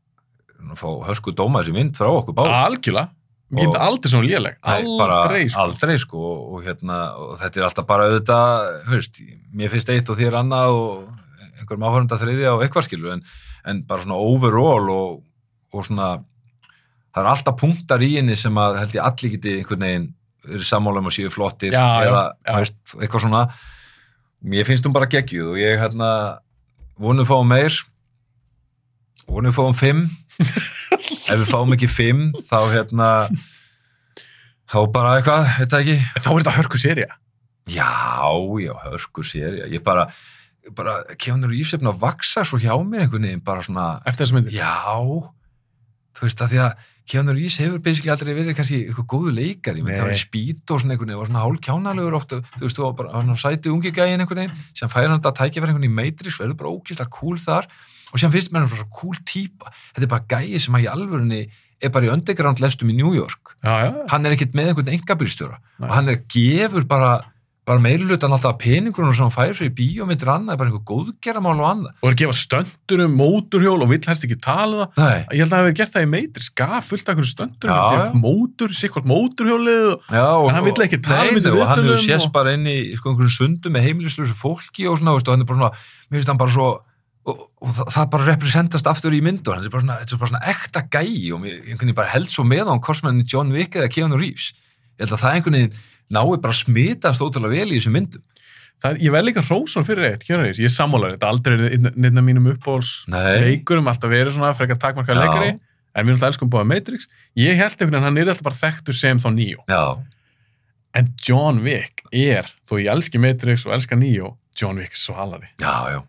fá 0.75 0.87
hörsku 1.07 1.31
dóma 1.35 1.61
þessi 1.63 1.73
mynd 1.73 1.95
frá 1.97 2.07
okkur 2.09 2.33
báð 2.33 2.49
algjörlega, 2.51 3.09
ég 3.53 3.67
Og- 3.69 3.75
aldrei 3.77 4.09
svona 4.11 4.27
léleg. 4.27 4.55
Aldrei, 4.65 5.43
sko. 5.49 5.59
aldrei 5.61 5.97
sko 6.01 6.17
og, 6.17 6.39
og, 6.55 6.63
hérna, 6.65 6.99
og 7.21 7.35
þetta 7.39 7.59
er 7.61 7.67
alltaf 7.67 7.85
bara 7.87 8.07
auðvitað, 8.09 8.81
höfst, 8.89 9.21
mér 9.53 9.69
finnst 9.69 9.89
eitt 9.93 10.09
og 10.09 10.17
þér 10.17 10.39
annað 10.41 10.73
og 10.79 11.09
einhverjum 11.59 11.85
áhörnda 11.87 12.17
þriðja 12.21 12.55
og 12.55 12.63
eitthvað 12.65 12.87
skilur 12.89 13.13
en, 13.13 13.23
en 13.65 13.83
bara 13.87 14.01
svona 14.03 14.17
overall 14.17 14.89
og, 14.89 15.21
og 15.73 15.85
svona 15.87 16.09
það 17.15 17.21
er 17.23 17.29
alltaf 17.31 17.55
punktar 17.61 18.01
í 18.03 18.15
henni 18.17 18.35
sem 18.35 18.57
að 18.59 18.79
held 18.81 18.97
ég 18.97 19.05
allir 19.05 19.35
geti 19.37 19.53
einhvern 19.61 19.85
veginn 19.85 20.07
verið 20.45 20.67
sammála 20.67 20.99
um 21.01 21.07
að 21.09 21.15
séu 21.15 21.31
flottir 21.33 21.73
Já, 21.73 21.79
já, 22.03 22.09
eða 22.09 22.23
já. 22.45 22.57
Veist, 22.59 22.75
eitthvað 22.99 23.23
svona. 23.23 23.43
Mér 24.45 24.67
finnst 24.67 24.85
hún 24.85 24.93
bara 24.93 25.07
geggjuð 25.09 25.53
og 25.53 25.57
ég 25.61 25.79
hérna 25.81 26.09
vonum 27.01 27.25
fáum 27.25 27.47
meir. 27.49 27.73
Vonum 29.25 29.53
fáum 29.55 29.73
fimm 29.73 30.03
ef 31.25 31.37
við 31.41 31.49
fáum 31.49 31.75
ekki 31.75 31.91
fimm 31.91 32.31
þá 32.45 32.57
hérna 32.71 33.11
þá 34.71 34.79
bara 34.93 35.19
eitthvað, 35.19 35.53
það 35.69 35.79
ekki. 35.81 35.99
Þá 36.17 36.27
er 36.31 36.41
þetta 36.41 36.57
hörku 36.59 36.81
serja 36.81 37.13
já, 37.65 38.29
já, 38.61 38.73
hörkur 38.85 39.25
sér 39.25 39.63
ég 39.71 39.83
bara, 39.85 40.09
bara 40.77 40.99
kemur 41.21 41.53
ísefn 41.55 41.89
að 41.89 42.01
vaksa 42.03 42.45
svo 42.45 42.59
hjá 42.61 42.75
mér 42.77 43.05
einhvern 43.05 43.25
veginn 43.25 43.45
bara 43.45 43.63
svona, 43.65 43.87
eftir 44.05 44.25
þessu 44.25 44.37
myndir? 44.37 44.59
Já. 44.59 44.99
Þú 46.15 46.27
veist 46.27 46.43
að 46.43 46.53
því 46.53 46.61
að 46.65 46.91
Keanu 47.05 47.33
Reeves 47.35 47.57
hefur 47.61 47.81
basically 47.85 48.09
aldrei 48.13 48.31
verið 48.33 48.55
kannski 48.57 48.77
eitthvað 48.87 49.07
góðu 49.11 49.33
leikari. 49.35 49.83
Menn 49.83 49.93
Nei. 49.93 49.99
það 49.99 50.07
var 50.07 50.15
í 50.15 50.21
spýt 50.23 50.71
og 50.73 50.79
svona 50.81 50.95
einhvern 50.95 51.11
veginn 51.11 51.21
var 51.21 51.29
svona 51.29 51.43
hálf 51.43 51.59
kjánalegur 51.67 52.15
ofta, 52.17 52.39
þú 52.55 52.63
veist, 52.63 52.79
þú 52.79 52.85
var 52.85 52.95
bara 53.01 53.11
hann 53.19 53.41
sæti 53.41 53.73
ungi 53.73 53.91
gæin 53.93 54.23
einhvern 54.23 54.41
veginn, 54.41 54.63
sem 54.73 54.89
færi 54.89 55.11
hann 55.11 55.19
að 55.19 55.35
tækja 55.37 55.61
fyrir 55.61 55.73
einhvern 55.73 55.85
í 55.85 55.93
Matrix, 55.99 56.39
verður 56.41 56.57
bara 56.61 56.73
ókýrslega 56.73 57.13
cool 57.13 57.37
þar 57.41 57.69
og 58.13 58.21
sem 58.21 58.33
finnst 58.33 58.51
mér 58.53 58.65
hann 58.65 58.71
bara 58.73 58.83
svo 58.83 58.89
cool 59.01 59.21
típa. 59.27 59.71
Þetta 59.93 60.07
er 60.07 60.13
bara 60.15 60.27
gæi 60.35 60.59
sem 60.61 60.77
að 60.77 60.85
í 60.85 60.91
alvörunni 60.93 61.43
er 61.83 61.91
bara 61.91 62.07
í 62.07 62.11
underground 62.13 62.61
lestum 62.63 62.89
í 62.93 62.97
New 62.97 63.13
York. 63.17 63.55
Já, 63.61 63.73
já, 63.87 63.93
hann 64.13 64.25
er 64.25 64.35
ekkert 64.35 64.55
með 64.57 64.71
einhvern 64.71 64.93
engabílstjóra 64.95 65.57
Nei. 65.59 65.87
og 65.89 65.95
hann 65.97 66.11
er 66.13 66.21
gefur 66.31 66.85
bara 66.87 67.15
bara 67.65 67.81
meirilutan 67.81 68.29
alltaf 68.29 68.59
peningurinn 68.61 69.15
sem 69.17 69.25
hann 69.25 69.33
fær 69.33 69.55
fyrir 69.57 69.71
bíómyndir 69.73 70.29
annað, 70.29 70.59
bara 70.59 70.69
einhver 70.69 70.83
góðgeramál 70.85 71.55
og 71.57 71.65
annað. 71.65 71.95
Og 71.97 72.11
er 72.11 72.13
að 72.13 72.19
gefa 72.19 72.35
stöndur 72.37 73.01
um 73.07 73.15
móturhjól 73.17 73.81
og 73.81 73.89
vill 73.89 74.05
helst 74.05 74.27
ekki 74.27 74.37
tala 74.37 74.75
um 74.75 74.81
það. 74.83 74.99
Nei, 75.01 75.23
ég 75.33 75.41
held 75.41 75.47
að 75.47 75.55
það 75.55 75.63
hefði 75.63 75.77
gert 75.79 75.95
það 75.95 76.05
í 76.05 76.09
Matrix, 76.11 76.49
gaf 76.61 76.91
fullt 76.91 77.09
af 77.09 77.15
einhverjum 77.15 77.31
stöndur 77.31 77.71
Já, 77.71 77.77
og 77.79 77.95
já. 77.95 78.03
gef 78.03 78.19
mótur, 78.21 78.75
sikkert 78.77 79.09
móturhjólið 79.09 79.87
og 80.13 80.51
hann 80.53 80.67
vill 80.67 80.85
ekki 80.85 81.01
tala 81.09 81.25
um 81.25 81.39
þetta 81.39 81.55
og 81.55 81.65
hann 81.71 81.81
hefur 81.89 82.03
sést 82.05 82.29
bara 82.37 82.53
inn 82.53 82.69
í 82.69 82.77
sko, 82.99 83.15
einhverjum 83.15 83.33
sundum 83.33 83.73
með 83.73 83.87
heimilislösu 83.89 84.37
fólki 84.37 84.85
og 87.25 87.41
og 87.65 87.71
er 87.71 87.73
svo 87.73 87.85
það, 87.85 87.93
það 87.95 88.09
bara 88.13 88.27
representast 88.29 88.87
aftur 88.91 89.15
í 89.17 89.21
myndu 89.25 89.53
hann 89.53 89.65
er 89.65 89.73
bara 89.73 89.81
svona, 89.81 89.97
þetta 90.01 90.15
er 90.15 90.21
bara 90.21 90.31
svona 90.31 90.53
ekta 90.53 90.83
gæi 90.93 91.31
og 91.33 91.41
mér 91.41 91.55
einhvern 91.57 91.81
veginn 91.81 91.97
bara 91.97 92.13
held 92.13 92.29
svo 92.29 92.45
með 92.45 92.69
á 92.69 92.71
hann 92.71 92.83
korsmenni 92.85 93.25
John 93.31 93.53
Wick 93.55 93.75
eða 93.79 93.89
Keanu 93.89 94.19
Reeves. 94.21 94.51
Ég 94.99 95.05
held 95.05 95.15
að 95.15 95.23
það 95.23 95.37
einhvern 95.39 95.57
veginn 95.57 95.83
nái 96.13 96.37
bara 96.37 96.53
að 96.53 96.59
smitast 96.61 97.25
ótrúlega 97.25 97.57
vel 97.57 97.73
í 97.73 97.79
þessum 97.79 97.95
myndum. 97.97 98.23
Það 98.83 98.91
er, 98.91 99.01
ég 99.05 99.13
vel 99.15 99.23
líka 99.25 99.41
hrósun 99.41 99.85
fyrir 99.87 100.09
eitt, 100.09 100.25
kjörur 100.27 100.49
ég 100.51 100.67
er 100.67 100.73
sammálar, 100.73 101.15
þetta 101.15 101.25
er 101.25 101.33
aldrei 101.33 101.77
neitt 101.95 102.19
af 102.19 102.25
mínum 102.27 102.49
uppbóls 102.51 102.89
leikurum, 103.07 103.87
alltaf 103.87 104.11
verið 104.11 104.35
svona 104.35 104.51
frekar 104.57 104.77
takmarkað 104.83 105.15
Já. 105.15 105.21
leikari, 105.23 105.53
en 105.55 106.03
við 106.03 106.11
erum 106.11 106.17
alltaf 106.17 106.33
elskum 106.33 106.51
búið 106.51 106.67
Matrix, 106.73 107.07
ég 107.39 107.55
held 107.55 107.71
einhvern 107.71 107.87
veginn 107.87 108.01
að 108.01 108.05
hann 108.09 108.19
er 108.19 108.31
alltaf 108.33 108.49
bara 108.49 108.59
þekktur 108.59 108.97
sem 108.99 109.21
þá 109.23 109.29
Neo, 109.37 109.63
já, 109.71 109.85
en 110.99 111.07
John 111.23 111.63
Wick 111.63 112.03
er, 112.11 112.51
þó 112.67 112.75
ég 112.81 112.91
elski 112.91 113.23
Matrix 113.23 113.63
og 113.63 113.77
elska 113.79 113.95
Neo, 113.95 114.33
John 114.59 114.83
Wick 114.83 114.91
er 114.91 115.03
svalari 115.05 115.53
já, 115.55 115.95
já 115.95 116.01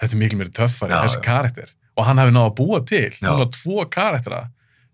þetta 0.00 0.12
er 0.12 0.22
miklu 0.22 0.40
mér 0.40 0.52
töffari, 0.56 0.94
þessi 0.94 1.22
karakter. 1.24 1.72
Og 1.96 2.04
hann 2.08 2.20
hafi 2.20 2.34
náða 2.34 2.50
að 2.50 2.56
búa 2.58 2.82
til, 2.86 3.08
núna 3.24 3.48
tvo 3.54 3.86
karaktera 3.92 4.46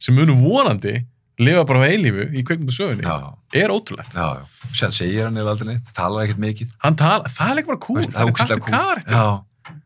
sem 0.03 0.15
munu 0.19 0.35
vonandi 0.39 1.01
lifa 1.43 1.65
bara 1.67 1.87
á 1.87 1.91
eilífu 1.91 2.29
í 2.31 2.43
kveikmyndasögunni, 2.47 3.07
já, 3.07 3.33
er 3.63 3.73
ótrúlegt. 3.75 4.15
Já, 4.15 4.43
já, 4.43 4.73
sér 4.79 4.95
segir 4.95 5.27
hann 5.27 5.39
eða 5.41 5.55
aldrei 5.55 5.73
neitt, 5.73 5.93
talar 5.97 6.27
ekkert 6.27 6.43
mikið. 6.43 6.75
Hann 6.85 6.99
tala, 7.01 7.31
það 7.33 7.53
er 7.53 7.59
líka 7.59 7.73
bara 7.73 7.83
cool, 7.87 8.03
það 8.05 8.29
er 8.29 8.37
kallt 8.39 8.67
karakter. 8.69 9.17
Já, 9.17 9.79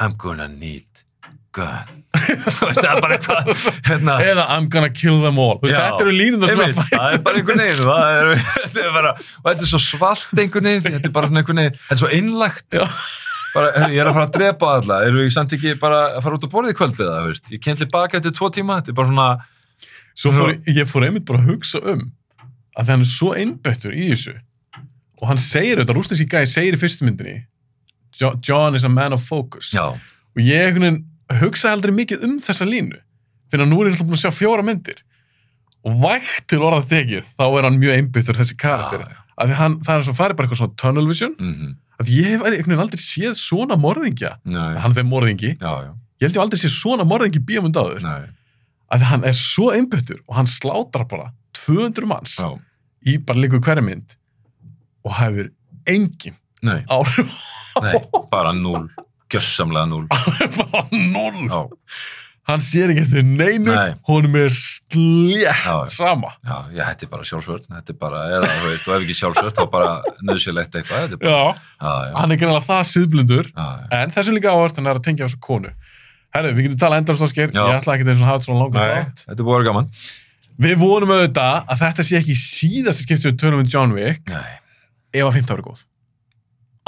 I'm 0.00 0.18
gonna 0.20 0.48
need 0.48 1.02
gun. 1.56 1.96
Það 2.10 2.84
er 2.84 3.00
bara 3.02 3.16
eitthvað 3.16 3.50
hérna, 3.86 4.16
eða 4.26 4.44
I'm 4.54 4.68
gonna 4.70 4.90
kill 4.90 5.20
them 5.24 5.38
all, 5.42 5.58
Já. 5.62 5.76
þetta 5.78 6.04
eru 6.04 6.14
línundar 6.14 6.50
sem 6.50 6.62
að 6.64 6.78
það 6.80 7.16
er 7.16 7.24
bara 7.26 7.40
einhvern 7.40 7.62
veginn 7.62 7.82
er, 7.86 8.30
er 9.00 9.08
og 9.10 9.48
þetta 9.48 9.66
er 9.66 9.70
svo 9.70 9.80
svalt 9.82 10.42
einhvern 10.42 10.66
veginn, 10.70 10.86
þetta 10.86 11.10
er 11.10 11.14
bara 11.14 11.30
einhvern 11.30 11.62
veginn 11.62 11.76
þetta 11.78 11.96
er 11.96 12.02
svo 12.02 12.10
einlagt 12.14 12.78
Já. 12.80 12.86
Bara, 13.54 13.88
ég 13.90 13.98
er 14.02 14.06
að 14.10 14.16
fara 14.18 14.26
að 14.28 14.34
drepa 14.36 14.70
alla, 14.78 14.98
eru 15.08 15.24
ég 15.24 15.32
samt 15.34 15.52
ekki 15.56 15.74
bara 15.80 16.00
að 16.16 16.22
fara 16.26 16.38
út 16.38 16.46
á 16.46 16.52
borðið 16.54 16.74
í 16.74 16.78
kvöld 16.78 17.00
eða, 17.02 17.18
veist? 17.28 17.50
Ég 17.54 17.62
kem 17.64 17.76
til 17.80 17.88
baka 17.92 18.18
eftir 18.20 18.34
tvo 18.36 18.50
tíma, 18.54 18.78
þetta 18.80 18.92
er 18.94 18.98
bara 19.00 19.10
svona 19.12 19.28
Svo 20.20 20.32
fór, 20.34 20.50
ég 20.68 20.88
fór 20.90 21.06
einmitt 21.06 21.24
bara 21.28 21.38
að 21.40 21.52
hugsa 21.54 21.80
um 21.94 22.06
að 22.78 22.90
hann 22.92 23.04
er 23.04 23.08
svo 23.10 23.30
innbættur 23.38 23.94
í 23.94 24.08
þessu 24.10 24.34
og 25.20 25.28
hann 25.28 25.38
segir 25.40 25.80
þetta, 25.80 25.94
rústinski 25.96 26.26
gæði 26.32 26.48
segir 26.50 26.76
í 26.76 26.80
fyrstu 26.80 27.06
myndinni 27.06 27.36
Jo- 28.20 28.34
John 28.42 28.74
is 28.74 28.82
a 28.84 28.88
man 28.90 29.12
of 29.14 29.22
focus. 29.22 29.70
Já, 29.72 29.86
og 29.94 30.40
ég 30.42 30.74
hugsaði 31.40 31.72
aldrei 31.76 31.92
mikið 31.94 32.24
um 32.26 32.38
þessa 32.42 32.66
línu 32.66 32.98
fyrir 33.50 33.62
að 33.64 33.70
nú 33.70 33.78
er 33.80 33.86
ég 33.90 33.94
alltaf 33.94 34.08
búin 34.08 34.18
að 34.18 34.24
sjá 34.24 34.32
fjóra 34.34 34.64
myndir. 34.66 34.98
Og 35.86 35.94
vægt 36.02 36.48
til 36.50 36.58
orðað 36.66 36.88
tekið 36.90 37.28
þá 37.38 37.44
er 37.46 37.66
hann 37.68 37.78
mjög 37.80 37.94
einbyttur 37.96 38.36
þessi 38.40 38.56
karakter. 38.60 39.04
Að 39.40 39.54
hann, 39.58 39.78
það 39.86 39.96
er 39.96 40.06
svo 40.06 40.16
farið 40.18 40.38
bara 40.38 40.48
eitthvað 40.48 40.62
svona 40.62 40.80
tunnel 40.82 41.08
vision. 41.10 41.36
Mm 41.38 41.78
að 42.00 42.12
ég 42.14 42.30
hef 42.32 42.44
einhvern 42.44 42.64
veginn 42.64 42.82
aldrei 42.84 43.00
séð 43.00 43.34
svona 43.36 43.76
morðingja. 43.80 44.36
Nei, 44.48 44.76
hann 44.80 44.94
er 44.96 45.04
morðingi, 45.04 45.50
já, 45.60 45.72
já, 45.84 45.90
ég 46.20 46.26
held 46.28 46.38
ég 46.38 46.44
aldrei 46.44 46.60
séð 46.62 46.72
svona 46.72 47.04
morðingi 47.08 47.42
bíómynd 47.44 47.76
áður. 47.76 48.06
Að 48.90 49.04
hann 49.10 49.26
er 49.28 49.36
svo 49.36 49.68
einbyttur 49.74 50.22
og 50.26 50.38
hann 50.38 50.48
slátar 50.50 51.04
bara 51.10 51.28
200 51.60 52.08
manns 52.08 52.38
já, 52.40 52.48
í 53.06 53.18
bara 53.22 53.42
líku 53.42 53.60
hverja 53.62 53.84
mynd 53.84 54.16
og 55.06 55.14
hefur 55.18 55.52
engin 55.88 56.36
nei, 56.66 56.80
áhrif 56.90 57.36
nei, 57.80 57.94
bara 58.32 58.50
núl, 58.56 58.88
gjössamlega 59.30 59.86
núl, 59.92 60.08
bara 60.58 60.82
já, 60.90 61.60
hann 62.50 62.64
sér 62.64 62.92
ekki 62.92 63.04
eftir 63.06 63.24
neinu. 63.26 63.70
Nei. 63.74 63.94
honum 64.08 64.36
er 64.40 64.50
slétt 64.54 65.46
Já, 65.46 65.54
já. 65.54 65.76
sama. 65.94 66.32
Já, 66.46 66.56
ég 66.76 66.82
hætti 66.86 67.08
bara 67.10 67.26
sjálfsvörn, 67.28 67.68
þetta 67.78 67.94
er 67.94 68.00
bara, 68.00 68.24
eða, 68.36 68.50
þú 68.58 68.72
veist, 68.72 68.88
og 68.90 68.96
ef 68.96 69.06
ekki 69.06 69.18
sjálfsvörn, 69.20 69.56
þá 69.56 69.64
bara 69.72 69.94
nöðsynlegt 70.26 70.76
eitthvað, 70.80 71.06
þetta 71.06 71.18
er 71.18 71.22
bara, 71.24 71.30
já, 71.30 71.62
já, 71.80 71.94
já, 72.10 72.18
hann 72.20 72.34
er 72.36 72.42
greinlega 72.42 72.66
það 72.68 72.84
síðblundur 72.90 73.50
já, 73.54 73.64
já. 73.64 73.88
en 74.00 74.14
þessu 74.18 74.36
líka 74.36 74.56
hann 74.60 74.90
er 74.92 75.00
að 75.00 75.06
tengja 75.08 75.26
þessu 75.30 75.42
konu. 75.46 75.72
Herru, 76.30 76.52
við 76.54 76.68
getum 76.68 76.80
talað 76.84 77.00
endarstóðsker 77.02 77.50
Já. 77.50 77.62
ég 77.66 77.76
ætla 77.80 77.94
ekki 77.96 78.06
þess 78.06 78.20
að 78.22 78.28
hafa 78.28 78.38
þetta 78.38 78.46
svona 78.46 78.62
langar 78.62 78.92
þátt. 78.94 79.22
þetta 79.24 79.34
er 79.34 79.46
búið 79.48 79.56
að 79.56 79.60
vera 79.60 79.70
gaman. 79.70 79.88
við 80.60 80.76
vonum 80.78 81.12
auðvitað 81.16 81.56
að 81.74 81.80
þetta 81.80 82.04
sé 82.06 82.18
ekki 82.20 82.36
síðasta 82.38 83.06
skipt 83.06 83.22
sem 83.24 83.32
við 83.32 83.40
tölum 83.42 83.62
um 83.64 83.70
John 83.72 83.94
Wick. 83.96 84.30
Nei, 84.30 84.52
ef 85.16 85.26
að 85.26 85.38
15 85.40 85.56
ári 85.56 85.64
góð. 85.66 85.82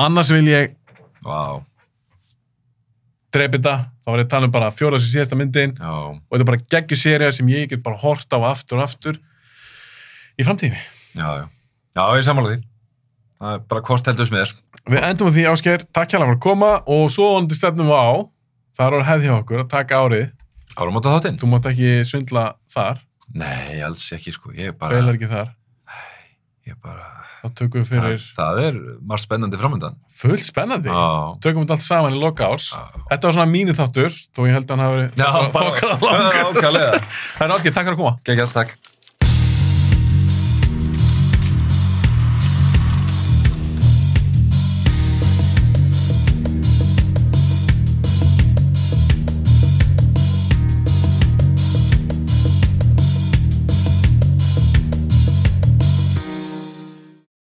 Annars 0.07 0.31
vil 0.31 0.45
ég 0.47 0.77
vá, 1.27 1.41
drepa 3.33 3.59
þetta, 3.59 3.75
þá 4.05 4.11
var 4.13 4.21
ég 4.23 4.27
að 4.29 4.33
tala 4.35 4.49
um 4.49 4.55
bara 4.55 4.71
fjóra 4.77 5.01
sem 5.01 5.11
síðasta 5.15 5.39
myndin 5.39 5.73
já, 5.79 5.93
og 5.93 6.33
þetta 6.33 6.43
er 6.45 6.51
bara 6.51 6.65
geggju 6.75 6.99
serið 7.01 7.33
sem 7.39 7.49
ég 7.53 7.71
get 7.73 7.83
bara 7.85 8.01
hort 8.03 8.29
á 8.37 8.39
aftur 8.51 8.81
og 8.81 8.85
aftur 8.87 9.19
í 10.39 10.45
framtíðinni. 10.47 10.83
já, 11.17 11.29
já. 11.43 11.47
Já, 11.93 12.03
ég 12.17 12.25
sammála 12.25 12.55
því. 12.55 12.61
Það 13.43 13.55
er 13.57 13.65
bara 13.69 13.83
hvort 13.85 14.07
heldur 14.09 14.29
sem 14.29 14.37
er. 14.41 14.53
Við 14.89 15.05
endum 15.05 15.29
við 15.29 15.35
því 15.37 15.43
ásker, 15.51 15.83
takk 15.93 16.09
hjá 16.13 16.19
fyrir 16.19 16.37
að 16.37 16.43
koma 16.43 16.71
og 16.89 17.11
svo 17.13 17.27
vondi 17.35 17.59
stefnum 17.59 17.91
við 17.91 17.99
á, 18.01 18.11
það 18.79 18.97
er 18.97 19.05
hefði 19.11 19.29
hjá 19.29 19.35
okkur 19.37 19.65
að 19.65 19.73
taka 19.75 20.01
árið, 20.07 20.29
Árum 20.73 20.97
átta 20.97 21.13
þáttinn? 21.13 21.37
þú 21.37 21.51
mátt 21.53 21.67
ekki 21.69 21.91
svindla 22.09 22.45
þar, 22.73 23.03
Nei, 23.37 23.81
alls 23.85 24.07
ekki, 24.17 24.33
sko. 24.33 24.55
Ég 24.57 24.73
er 24.73 24.77
bara, 24.77 24.97
beilar 24.97 25.19
ekki 25.19 25.29
þar, 25.29 25.51
ég 26.65 26.73
er 26.75 26.81
bara, 26.81 27.05
þá 27.43 27.49
tökum 27.59 27.83
við 27.83 27.89
fyrir 27.91 28.25
það 28.37 28.61
er 28.69 28.77
margt 29.11 29.25
spennandi 29.27 29.59
framöndan. 29.59 29.97
fullt 30.23 30.45
spennandi, 30.47 30.89
Já, 30.93 31.35
tökum 31.43 31.65
við 31.67 31.75
allt 31.77 31.83
saman 31.87 32.15
í 32.15 32.21
loka 32.23 32.47
árs. 32.53 32.69
já. 32.71 33.03
Þetta 33.11 33.29
var 33.29 33.37
svona 33.39 33.51
mínu 33.53 33.75
þáttur, 33.79 34.15
þó 34.37 34.41
ég 34.47 34.57
held 34.59 34.71
að 34.71 34.79
hann 34.79 34.87
hafi 34.87 35.51
fokkala 35.59 35.99
langur. 36.07 36.41
ákvæðlega. 36.47 37.03
Það 37.37 37.47
er 37.49 37.55
ásker, 37.59 37.75
takk 37.75 37.87
fyrir 37.91 37.97
að 37.97 38.03
koma. 38.05 38.15
Gekk 38.31 38.45
takk. 38.55 38.77